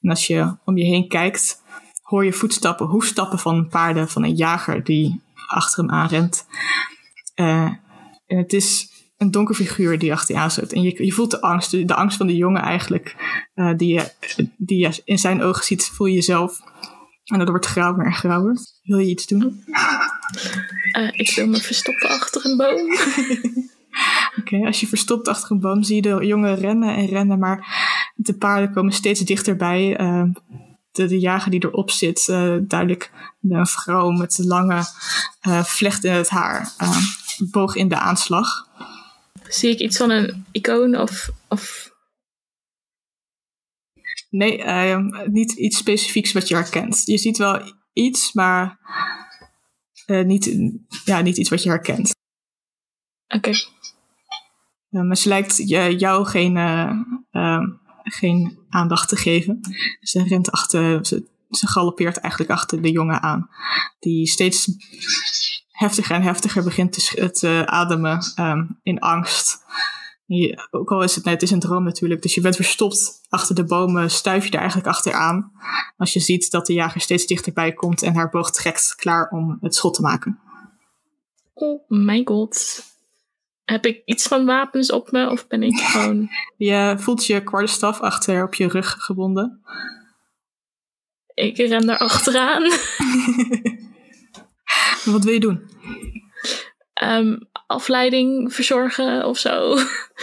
En 0.00 0.10
als 0.10 0.26
je 0.26 0.56
om 0.64 0.76
je 0.76 0.84
heen 0.84 1.08
kijkt, 1.08 1.62
hoor 2.02 2.24
je 2.24 2.32
voetstappen, 2.32 2.86
hoefstappen 2.86 3.38
van 3.38 3.68
paarden 3.68 4.08
van 4.08 4.22
een 4.22 4.34
jager 4.34 4.84
die 4.84 5.22
achter 5.46 5.84
hem 5.84 5.92
aanrent. 5.92 6.46
Uh, 7.36 7.72
en 8.26 8.38
het 8.38 8.52
is 8.52 8.93
een 9.24 9.30
donker 9.30 9.54
figuur 9.54 9.98
die 9.98 10.12
achter 10.12 10.34
je 10.34 10.40
aan 10.40 10.50
zit. 10.50 10.72
En 10.72 10.82
je, 10.82 11.04
je 11.04 11.12
voelt 11.12 11.30
de 11.30 11.40
angst, 11.40 11.70
de 11.70 11.94
angst 11.94 12.16
van 12.16 12.26
de 12.26 12.36
jongen 12.36 12.62
eigenlijk, 12.62 13.16
uh, 13.54 13.72
die, 13.76 13.94
je, 13.94 14.10
die 14.56 14.78
je 14.78 15.02
in 15.04 15.18
zijn 15.18 15.42
ogen 15.42 15.64
ziet, 15.64 15.86
voel 15.86 16.06
je 16.06 16.14
jezelf. 16.14 16.60
En 17.24 17.38
dat 17.38 17.48
wordt 17.48 17.66
grauwer 17.66 18.06
en 18.06 18.12
grauwer. 18.12 18.56
Wil 18.82 18.98
je 18.98 19.08
iets 19.08 19.26
doen? 19.26 19.64
Uh, 20.96 21.08
ik 21.22 21.32
wil 21.34 21.46
me 21.46 21.60
verstoppen 21.60 22.08
achter 22.08 22.46
een 22.46 22.56
boom. 22.56 22.92
Oké, 24.38 24.54
okay, 24.54 24.66
als 24.66 24.80
je 24.80 24.86
verstopt 24.86 25.28
achter 25.28 25.50
een 25.50 25.60
boom 25.60 25.82
zie 25.82 25.94
je 25.96 26.02
de 26.02 26.26
jongen 26.26 26.54
rennen 26.54 26.94
en 26.96 27.06
rennen, 27.06 27.38
maar 27.38 27.66
De 28.14 28.34
paarden 28.34 28.72
komen 28.72 28.92
steeds 28.92 29.20
dichterbij. 29.20 30.00
Uh, 30.00 30.22
de, 30.92 31.06
de, 31.06 31.18
jager 31.18 31.50
die 31.50 31.64
erop 31.64 31.90
zit, 31.90 32.28
uh, 32.30 32.56
duidelijk 32.60 33.10
een 33.42 33.66
vrouw 33.66 34.10
met 34.10 34.38
lange 34.42 34.82
uh, 35.48 35.64
vlechten 35.64 36.10
in 36.10 36.16
het 36.16 36.28
haar, 36.28 36.72
boog 37.50 37.74
in 37.74 37.88
de 37.88 37.98
aanslag. 37.98 38.68
Zie 39.48 39.70
ik 39.70 39.78
iets 39.78 39.96
van 39.96 40.10
een 40.10 40.46
icoon 40.52 40.96
of... 40.96 41.30
of... 41.48 41.92
Nee, 44.30 44.62
ehm, 44.62 45.30
niet 45.32 45.52
iets 45.52 45.76
specifieks 45.76 46.32
wat 46.32 46.48
je 46.48 46.54
herkent. 46.54 47.02
Je 47.04 47.18
ziet 47.18 47.36
wel 47.36 47.72
iets, 47.92 48.32
maar 48.32 48.78
niet, 50.06 50.72
ja, 51.04 51.20
niet 51.20 51.36
iets 51.36 51.48
wat 51.50 51.62
je 51.62 51.68
herkent. 51.68 52.14
Oké. 53.34 53.48
Okay. 54.90 55.04
maar 55.04 55.16
ze 55.16 55.28
lijkt 55.28 55.68
jou 55.98 56.26
geen 56.26 56.56
ehm, 57.30 57.66
geen 58.04 58.58
aandacht 58.68 59.08
te 59.08 59.16
geven. 59.16 59.60
Ze 60.00 60.22
rent 60.22 60.50
achter, 60.50 61.06
ze, 61.06 61.24
ze 61.50 61.66
galoppeert 61.66 62.16
eigenlijk 62.16 62.52
achter 62.52 62.82
de 62.82 62.90
jongen 62.90 63.22
aan, 63.22 63.48
die 63.98 64.26
steeds 64.26 64.68
heftiger 65.74 66.16
en 66.16 66.22
heftiger 66.22 66.64
begint 66.64 66.92
te, 66.92 67.30
te 67.30 67.62
ademen 67.66 68.20
um, 68.40 68.78
in 68.82 68.98
angst. 68.98 69.62
Je, 70.26 70.68
ook 70.70 70.92
al 70.92 71.02
is 71.02 71.14
het 71.14 71.24
net, 71.24 71.42
is 71.42 71.50
een 71.50 71.60
droom 71.60 71.84
natuurlijk, 71.84 72.22
dus 72.22 72.34
je 72.34 72.40
bent 72.40 72.56
verstopt 72.56 73.20
achter 73.28 73.54
de 73.54 73.64
bomen, 73.64 74.10
stuif 74.10 74.44
je 74.44 74.50
er 74.50 74.58
eigenlijk 74.58 74.88
achteraan. 74.88 75.52
Als 75.96 76.12
je 76.12 76.20
ziet 76.20 76.50
dat 76.50 76.66
de 76.66 76.72
jager 76.72 77.00
steeds 77.00 77.26
dichterbij 77.26 77.72
komt 77.72 78.02
en 78.02 78.14
haar 78.14 78.30
boog 78.30 78.50
trekt, 78.50 78.94
klaar 78.96 79.30
om 79.30 79.58
het 79.60 79.74
schot 79.74 79.94
te 79.94 80.02
maken. 80.02 80.38
Oh 81.54 81.88
my 81.88 82.22
god. 82.24 82.82
Heb 83.64 83.86
ik 83.86 84.02
iets 84.04 84.26
van 84.26 84.46
wapens 84.46 84.92
op 84.92 85.10
me 85.10 85.30
of 85.30 85.46
ben 85.46 85.62
ik 85.62 85.78
gewoon... 85.90 86.28
Je 86.56 86.94
voelt 86.98 87.26
je 87.26 87.42
quarterstaff 87.42 88.00
achter 88.00 88.42
op 88.42 88.54
je 88.54 88.68
rug 88.68 88.96
gebonden. 88.98 89.60
Ik 91.34 91.56
ren 91.56 91.88
er 91.88 91.98
achteraan. 91.98 92.62
Wat 95.04 95.24
wil 95.24 95.32
je 95.32 95.40
doen? 95.40 95.70
Um, 97.02 97.48
afleiding 97.66 98.54
verzorgen 98.54 99.26
of 99.26 99.38
zo. 99.38 99.78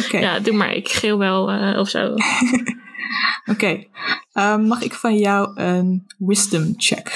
Okay. 0.06 0.22
Ja, 0.22 0.40
doe 0.40 0.54
maar. 0.54 0.74
Ik 0.74 0.90
geel 0.90 1.18
wel 1.18 1.54
uh, 1.54 1.80
of 1.80 1.90
zo. 1.90 2.14
Oké. 2.14 3.52
Okay. 3.52 3.90
Um, 4.34 4.68
mag 4.68 4.82
ik 4.82 4.94
van 4.94 5.18
jou 5.18 5.62
een 5.62 6.06
wisdom 6.18 6.74
check? 6.78 7.14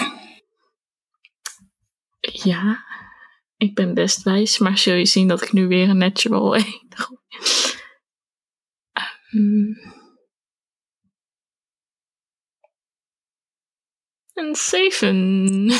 Ja. 2.19 2.84
Ik 3.57 3.76
ben 3.76 3.93
best 3.93 4.23
wijs, 4.23 4.57
maar 4.57 4.77
zul 4.77 4.93
je 4.93 5.05
zien 5.05 5.27
dat 5.27 5.41
ik 5.41 5.51
nu 5.51 5.67
weer 5.67 5.89
een 5.89 5.97
natural 5.97 6.55
1 6.55 6.65
gooi. 6.89 7.19
Um, 9.34 9.77
een 14.36 14.56
7. 14.56 15.16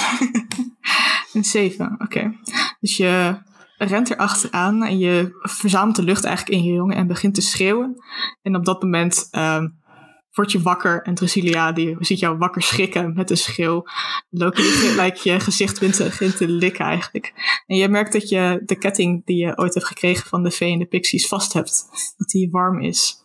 een 1.34 1.44
7, 1.44 1.92
oké. 1.94 2.04
Okay. 2.04 2.40
Dus 2.80 2.98
je 2.98 3.38
rent 3.78 4.10
er 4.10 4.18
achteraan 4.18 4.84
en 4.84 4.98
je 4.98 5.38
verzamelt 5.42 5.96
de 5.96 6.04
lucht 6.04 6.24
eigenlijk 6.24 6.58
in 6.58 6.64
je 6.64 6.74
jongen 6.74 6.96
en 6.96 7.08
begint 7.08 7.36
te 7.36 7.42
schreeuwen. 7.42 7.96
En 8.42 8.56
op 8.56 8.66
dat 8.66 8.82
moment 8.82 9.28
um, 9.32 9.84
word 10.32 10.52
je 10.52 10.62
wakker 10.62 11.02
en 11.02 11.16
Drasilia 11.16 11.72
die 11.72 11.96
ziet 12.00 12.20
jou 12.20 12.38
wakker 12.38 12.62
schrikken 12.62 13.14
met 13.14 13.30
een 13.30 13.38
schreeuw. 13.38 13.84
Loki 14.30 14.94
lijkt 14.96 15.24
je 15.24 15.40
gezicht 15.40 15.80
begint 15.80 16.38
te 16.38 16.48
likken 16.48 16.86
eigenlijk. 16.86 17.34
En 17.66 17.78
je 17.78 17.90
merkt 17.90 18.14
dat 18.14 18.30
je 18.30 18.62
de 18.66 18.78
ketting 18.78 19.26
die 19.26 19.46
je 19.46 19.58
ooit 19.58 19.74
hebt 19.74 19.86
gekregen 19.86 20.28
van 20.28 20.44
de 20.44 20.52
vee 20.52 20.72
en 20.72 20.80
de 20.80 20.86
pixies 20.86 21.28
vast 21.28 21.54
hebt. 21.54 21.88
Dat 22.18 22.28
die 22.28 22.50
warm 22.52 22.82
is. 22.82 23.24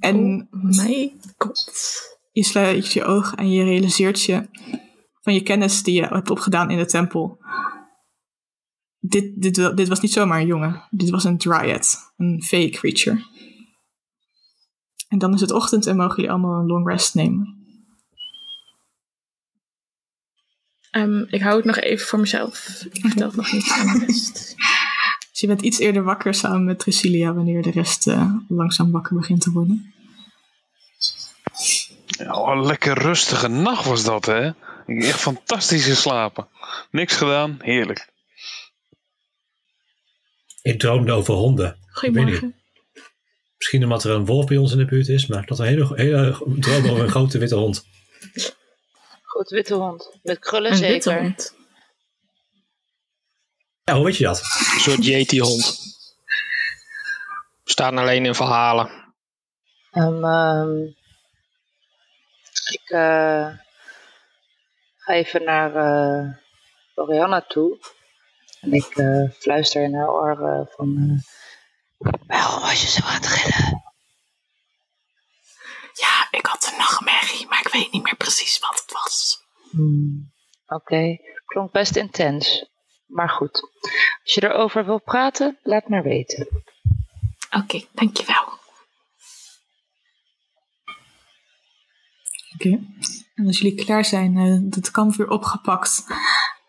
En 0.00 0.48
oh 0.50 0.62
my 0.62 1.16
god. 1.38 2.16
Je 2.38 2.44
sluit 2.44 2.92
je 2.92 3.04
oog 3.04 3.34
en 3.34 3.50
je 3.50 3.64
realiseert 3.64 4.22
je 4.22 4.48
van 5.20 5.34
je 5.34 5.42
kennis 5.42 5.82
die 5.82 5.94
je 5.94 6.06
hebt 6.06 6.30
opgedaan 6.30 6.70
in 6.70 6.78
de 6.78 6.86
tempel. 6.86 7.38
Dit, 8.98 9.42
dit, 9.42 9.76
dit 9.76 9.88
was 9.88 10.00
niet 10.00 10.12
zomaar 10.12 10.40
een 10.40 10.46
jongen. 10.46 10.86
Dit 10.90 11.10
was 11.10 11.24
een 11.24 11.38
dryad. 11.38 12.12
Een 12.16 12.42
fey 12.42 12.70
creature. 12.70 13.24
En 15.08 15.18
dan 15.18 15.34
is 15.34 15.40
het 15.40 15.50
ochtend 15.50 15.86
en 15.86 15.96
mogen 15.96 16.16
jullie 16.16 16.30
allemaal 16.30 16.60
een 16.60 16.66
long 16.66 16.88
rest 16.88 17.14
nemen. 17.14 17.66
Um, 20.96 21.26
ik 21.28 21.40
hou 21.40 21.56
het 21.56 21.64
nog 21.64 21.76
even 21.76 22.06
voor 22.06 22.20
mezelf. 22.20 22.84
Ik 22.90 23.00
vertel 23.00 23.26
het 23.26 23.36
nog 23.36 23.52
niet 23.52 23.70
aan 23.70 23.98
de 23.98 24.04
rest. 24.04 24.54
Dus 25.30 25.40
je 25.40 25.46
bent 25.46 25.62
iets 25.62 25.78
eerder 25.78 26.02
wakker 26.02 26.34
samen 26.34 26.64
met 26.64 26.78
Tricilia 26.78 27.34
wanneer 27.34 27.62
de 27.62 27.70
rest 27.70 28.06
uh, 28.06 28.34
langzaam 28.48 28.90
wakker 28.90 29.16
begint 29.16 29.40
te 29.40 29.52
worden. 29.52 29.92
Oh, 32.26 32.50
een 32.52 32.66
lekker 32.66 32.98
rustige 32.98 33.48
nacht 33.48 33.84
was 33.84 34.04
dat, 34.04 34.26
hè? 34.26 34.46
Ik 34.48 34.54
heb 34.86 35.02
echt 35.02 35.20
fantastisch 35.20 35.84
geslapen. 35.84 36.48
Niks 36.90 37.16
gedaan, 37.16 37.58
heerlijk. 37.60 38.12
Ik 40.62 40.78
droomde 40.78 41.12
over 41.12 41.34
honden. 41.34 41.78
Goedemorgen. 41.90 42.54
Misschien 43.56 43.82
omdat 43.82 44.04
er 44.04 44.10
een 44.10 44.26
wolf 44.26 44.46
bij 44.46 44.56
ons 44.56 44.72
in 44.72 44.78
de 44.78 44.84
buurt 44.84 45.08
is, 45.08 45.26
maar 45.26 45.46
dat 45.46 45.58
een 45.58 45.66
hele, 45.66 45.92
hele 45.94 46.30
droom 46.58 46.88
over 46.88 47.04
een 47.04 47.10
grote 47.10 47.38
witte 47.38 47.54
hond. 47.54 47.84
Goed, 49.22 49.48
witte 49.48 49.74
hond. 49.74 50.18
Met 50.22 50.38
krullen 50.38 50.70
Een 50.70 50.76
zeker. 50.76 50.92
witte 50.92 51.14
hond. 51.14 51.54
Ja, 53.84 53.94
hoe 53.94 54.04
weet 54.04 54.16
je 54.16 54.24
dat? 54.24 54.38
Een 54.74 54.80
soort 54.80 55.04
Yeti-hond. 55.04 55.78
Staan 57.64 57.98
alleen 57.98 58.24
in 58.24 58.34
verhalen. 58.34 58.90
Um, 59.92 60.24
um, 60.24 60.96
ik 62.70 62.90
uh, 62.90 63.48
ga 64.96 65.12
even 65.12 65.44
naar 65.44 65.76
uh, 66.96 67.40
toe. 67.48 67.78
En 68.60 68.72
ik 68.72 68.96
uh, 68.96 69.30
fluister 69.30 69.82
in 69.82 69.94
haar 69.94 70.10
oor 70.10 70.66
van... 70.70 71.20
Waarom 72.26 72.60
was 72.60 72.80
je 72.80 72.88
zo 72.88 73.06
aan 73.06 73.14
het 73.14 73.26
gillen? 73.26 73.82
Ja, 75.92 76.28
ik 76.30 76.46
had 76.46 76.70
een 76.70 76.78
nachtmerrie, 76.78 77.46
maar 77.46 77.60
ik 77.60 77.68
weet 77.68 77.92
niet 77.92 78.02
meer 78.02 78.16
precies 78.16 78.58
wat 78.58 78.80
het 78.80 78.92
was. 78.92 79.42
Hmm, 79.70 80.32
Oké, 80.66 80.74
okay. 80.74 81.20
klonk 81.46 81.72
best 81.72 81.96
intens. 81.96 82.66
Maar 83.06 83.28
goed, 83.28 83.62
als 84.22 84.34
je 84.34 84.44
erover 84.44 84.84
wil 84.84 85.00
praten, 85.00 85.58
laat 85.62 85.88
maar 85.88 86.02
weten. 86.02 86.48
Oké, 87.46 87.58
okay, 87.58 87.88
dankjewel. 87.92 88.58
Oké, 92.58 92.68
okay. 92.68 92.86
en 93.34 93.46
als 93.46 93.58
jullie 93.58 93.84
klaar 93.84 94.04
zijn, 94.04 94.36
uh, 94.36 94.70
het 94.70 94.90
kamp 94.90 95.14
weer 95.14 95.28
opgepakt, 95.28 96.04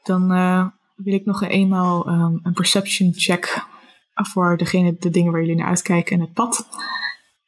dan 0.03 0.31
uh, 0.31 0.67
wil 0.95 1.13
ik 1.13 1.25
nog 1.25 1.43
eenmaal 1.43 2.07
um, 2.07 2.39
een 2.43 2.53
perception 2.53 3.13
check 3.13 3.67
voor 4.13 4.57
degene, 4.57 4.95
de 4.99 5.09
dingen 5.09 5.31
waar 5.31 5.41
jullie 5.41 5.55
naar 5.55 5.67
uitkijken 5.67 6.15
en 6.15 6.21
het 6.21 6.33
pad. 6.33 6.67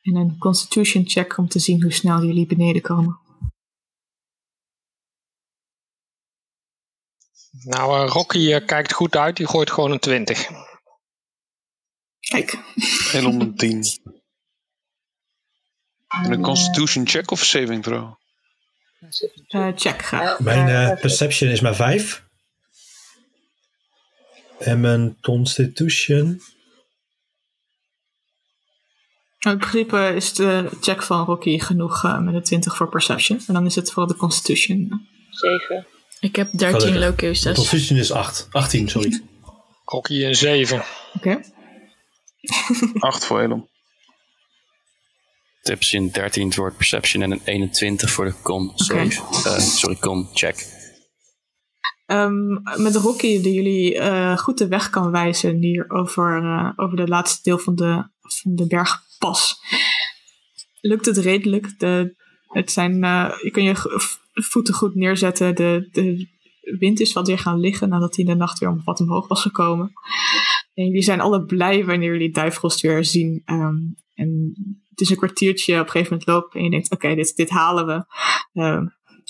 En 0.01 0.15
een 0.15 0.37
constitution 0.37 1.09
check 1.09 1.37
om 1.37 1.47
te 1.47 1.59
zien 1.59 1.81
hoe 1.81 1.93
snel 1.93 2.23
jullie 2.23 2.45
beneden 2.45 2.81
komen. 2.81 3.19
Nou, 7.63 8.05
uh, 8.05 8.11
Rocky 8.11 8.37
uh, 8.37 8.65
kijkt 8.65 8.93
goed 8.93 9.15
uit. 9.15 9.37
Die 9.37 9.47
gooit 9.47 9.71
gewoon 9.71 9.91
een 9.91 9.99
20. 9.99 10.49
Kijk. 12.19 12.59
En 13.13 13.25
om 13.25 13.41
een 13.41 13.55
10. 13.55 13.83
En 16.11 16.31
een 16.31 16.41
constitution 16.41 17.07
check 17.07 17.31
of 17.31 17.43
saving 17.43 17.83
throw? 17.83 18.13
Uh, 19.49 19.71
check 19.75 20.05
graag. 20.05 20.39
Mijn 20.39 20.97
perception 20.99 21.49
is 21.49 21.61
maar 21.61 21.75
5. 21.75 22.23
En 24.59 24.79
mijn 24.79 25.17
constitution 25.21 26.41
in 29.49 29.57
principe 29.57 30.13
is 30.15 30.33
de 30.33 30.69
check 30.81 31.03
van 31.03 31.25
Rocky 31.25 31.59
genoeg 31.59 32.03
uh, 32.03 32.19
met 32.19 32.33
een 32.33 32.43
20 32.43 32.75
voor 32.75 32.89
perception. 32.89 33.41
En 33.47 33.53
dan 33.53 33.65
is 33.65 33.75
het 33.75 33.91
voor 33.91 34.07
de 34.07 34.15
constitution. 34.15 35.07
7. 35.29 35.87
Ik 36.19 36.35
heb 36.35 36.51
13 36.51 36.99
locu's. 36.99 37.41
De 37.41 37.53
constitution 37.53 37.99
is 37.99 38.11
8. 38.11 38.47
18, 38.51 38.89
sorry. 38.89 39.21
Rocky 39.85 40.25
een 40.25 40.35
7. 40.35 40.77
Oké. 40.77 41.29
Okay. 41.29 41.43
8 42.99 43.25
voor 43.25 43.41
Elon. 43.41 43.69
Tips 45.61 45.93
in 45.93 46.09
13 46.09 46.53
voor 46.53 46.73
perception 46.73 47.23
en 47.23 47.31
een 47.31 47.41
21 47.43 48.11
voor 48.11 48.25
de 48.25 48.33
con. 48.41 48.73
Okay. 48.83 49.05
Uh, 49.05 49.57
sorry, 49.57 49.95
con 49.95 50.29
check. 50.33 50.79
Um, 52.05 52.61
met 52.77 52.95
Rocky 52.95 53.41
die 53.41 53.53
jullie 53.53 53.95
uh, 53.95 54.37
goed 54.37 54.57
de 54.57 54.67
weg 54.67 54.89
kan 54.89 55.11
wijzen 55.11 55.57
hier 55.57 55.89
over, 55.89 56.43
uh, 56.43 56.71
over 56.75 56.97
de 56.97 57.07
laatste 57.07 57.39
deel 57.43 57.57
van 57.57 57.75
de, 57.75 58.09
van 58.21 58.55
de 58.55 58.67
bergpas. 58.67 59.55
Lukt 60.81 61.05
het 61.05 61.17
redelijk. 61.17 61.79
De, 61.79 62.15
het 62.47 62.71
zijn, 62.71 62.93
je 63.41 63.49
kan 63.51 63.63
je 63.63 63.73
voeten 64.33 64.73
goed 64.73 64.95
neerzetten. 64.95 65.55
De, 65.55 65.89
de 65.91 66.27
wind 66.79 66.99
is 66.99 67.13
wat 67.13 67.27
weer 67.27 67.39
gaan 67.39 67.59
liggen 67.59 67.89
nadat 67.89 68.15
hij 68.15 68.25
in 68.25 68.31
de 68.31 68.37
nacht 68.37 68.59
weer 68.59 68.69
om 68.69 68.81
wat 68.83 68.99
omhoog 68.99 69.27
was 69.27 69.41
gekomen. 69.41 69.91
En 70.73 70.85
jullie 70.85 71.01
zijn 71.01 71.21
alle 71.21 71.45
blij 71.45 71.85
wanneer 71.85 72.11
jullie 72.11 72.31
Duifrost 72.31 72.81
weer 72.81 73.05
zien. 73.05 73.41
Um, 73.45 73.95
en 74.13 74.53
is 75.01 75.09
een 75.09 75.17
kwartiertje 75.17 75.73
op 75.73 75.85
een 75.85 75.91
gegeven 75.91 76.11
moment 76.11 76.29
lopen 76.29 76.59
en 76.59 76.63
je 76.63 76.71
denkt, 76.71 76.91
oké, 76.91 77.15
dit, 77.15 77.35
dit 77.35 77.49
halen 77.49 77.85
we. 77.85 78.05
Ehm, 78.53 78.85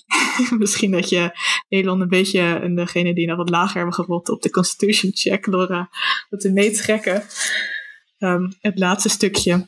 misschien 0.60 0.92
dat 0.92 1.10
je 1.10 1.38
Elon 1.70 2.02
een 2.02 2.08
beetje 2.08 2.42
en 2.42 2.76
degene 2.76 3.14
die 3.14 3.28
nog 3.28 3.38
wat 3.38 3.50
lager 3.50 3.76
hebben 3.76 3.94
gerold 3.94 4.30
op 4.30 4.42
de 4.42 4.50
Constitution 4.50 5.12
check 5.14 5.52
door 5.52 5.72
uh, 5.72 5.86
te 6.30 6.52
meetrekken. 6.52 7.24
Um, 8.20 8.54
het 8.62 8.80
laatste 8.80 9.10
stukje. 9.10 9.68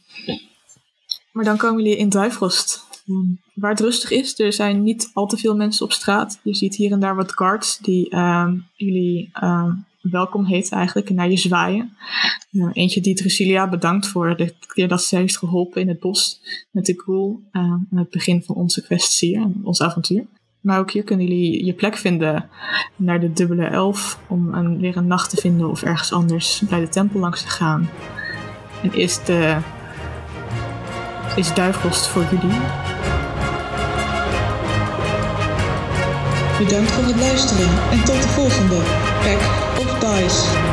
Maar 1.31 1.43
dan 1.43 1.57
komen 1.57 1.83
jullie 1.83 1.97
in 1.97 2.09
Duifrost. 2.09 2.91
Um, 3.07 3.41
waar 3.53 3.71
het 3.71 3.79
rustig 3.79 4.11
is, 4.11 4.39
er 4.39 4.53
zijn 4.53 4.83
niet 4.83 5.09
al 5.13 5.27
te 5.27 5.37
veel 5.37 5.55
mensen 5.55 5.85
op 5.85 5.91
straat. 5.91 6.39
Je 6.43 6.53
ziet 6.53 6.75
hier 6.75 6.91
en 6.91 6.99
daar 6.99 7.15
wat 7.15 7.33
guards 7.33 7.77
die 7.77 8.15
um, 8.15 8.67
jullie 8.75 9.29
welkom 10.11 10.45
heet 10.45 10.71
eigenlijk 10.71 11.09
en 11.09 11.15
naar 11.15 11.29
je 11.29 11.37
zwaaien. 11.37 11.97
Uh, 12.51 12.69
eentje 12.73 13.01
die 13.01 13.15
Drusilia 13.15 13.69
bedankt 13.69 14.07
voor 14.07 14.37
de 14.37 14.53
keer 14.73 14.87
dat 14.87 15.03
ze 15.03 15.15
heeft 15.15 15.37
geholpen 15.37 15.81
in 15.81 15.87
het 15.87 15.99
bos 15.99 16.41
met 16.71 16.85
de 16.85 16.93
ghoul 16.93 17.41
uh, 17.51 17.61
aan 17.61 17.87
het 17.95 18.09
begin 18.09 18.43
van 18.43 18.55
onze 18.55 18.83
quest 18.83 19.19
hier, 19.19 19.47
ons 19.63 19.81
avontuur. 19.81 20.25
Maar 20.59 20.79
ook 20.79 20.91
hier 20.91 21.03
kunnen 21.03 21.25
jullie 21.27 21.65
je 21.65 21.73
plek 21.73 21.97
vinden 21.97 22.49
naar 22.95 23.19
de 23.19 23.33
dubbele 23.33 23.65
elf 23.65 24.19
om 24.27 24.53
een, 24.53 24.79
weer 24.79 24.97
een 24.97 25.07
nacht 25.07 25.29
te 25.29 25.37
vinden 25.37 25.69
of 25.69 25.83
ergens 25.83 26.13
anders 26.13 26.61
bij 26.69 26.79
de 26.79 26.89
tempel 26.89 27.19
langs 27.19 27.41
te 27.41 27.49
gaan. 27.49 27.89
En 28.83 28.93
is 28.93 29.23
de 29.25 29.57
is 31.35 31.53
voor 32.07 32.23
jullie. 32.31 32.59
Bedankt 36.57 36.91
voor 36.91 37.03
het 37.03 37.19
luisteren 37.19 37.91
en 37.91 38.03
tot 38.03 38.21
de 38.21 38.27
volgende 38.27 38.75
Pack 39.23 39.62
Boys. 40.03 40.72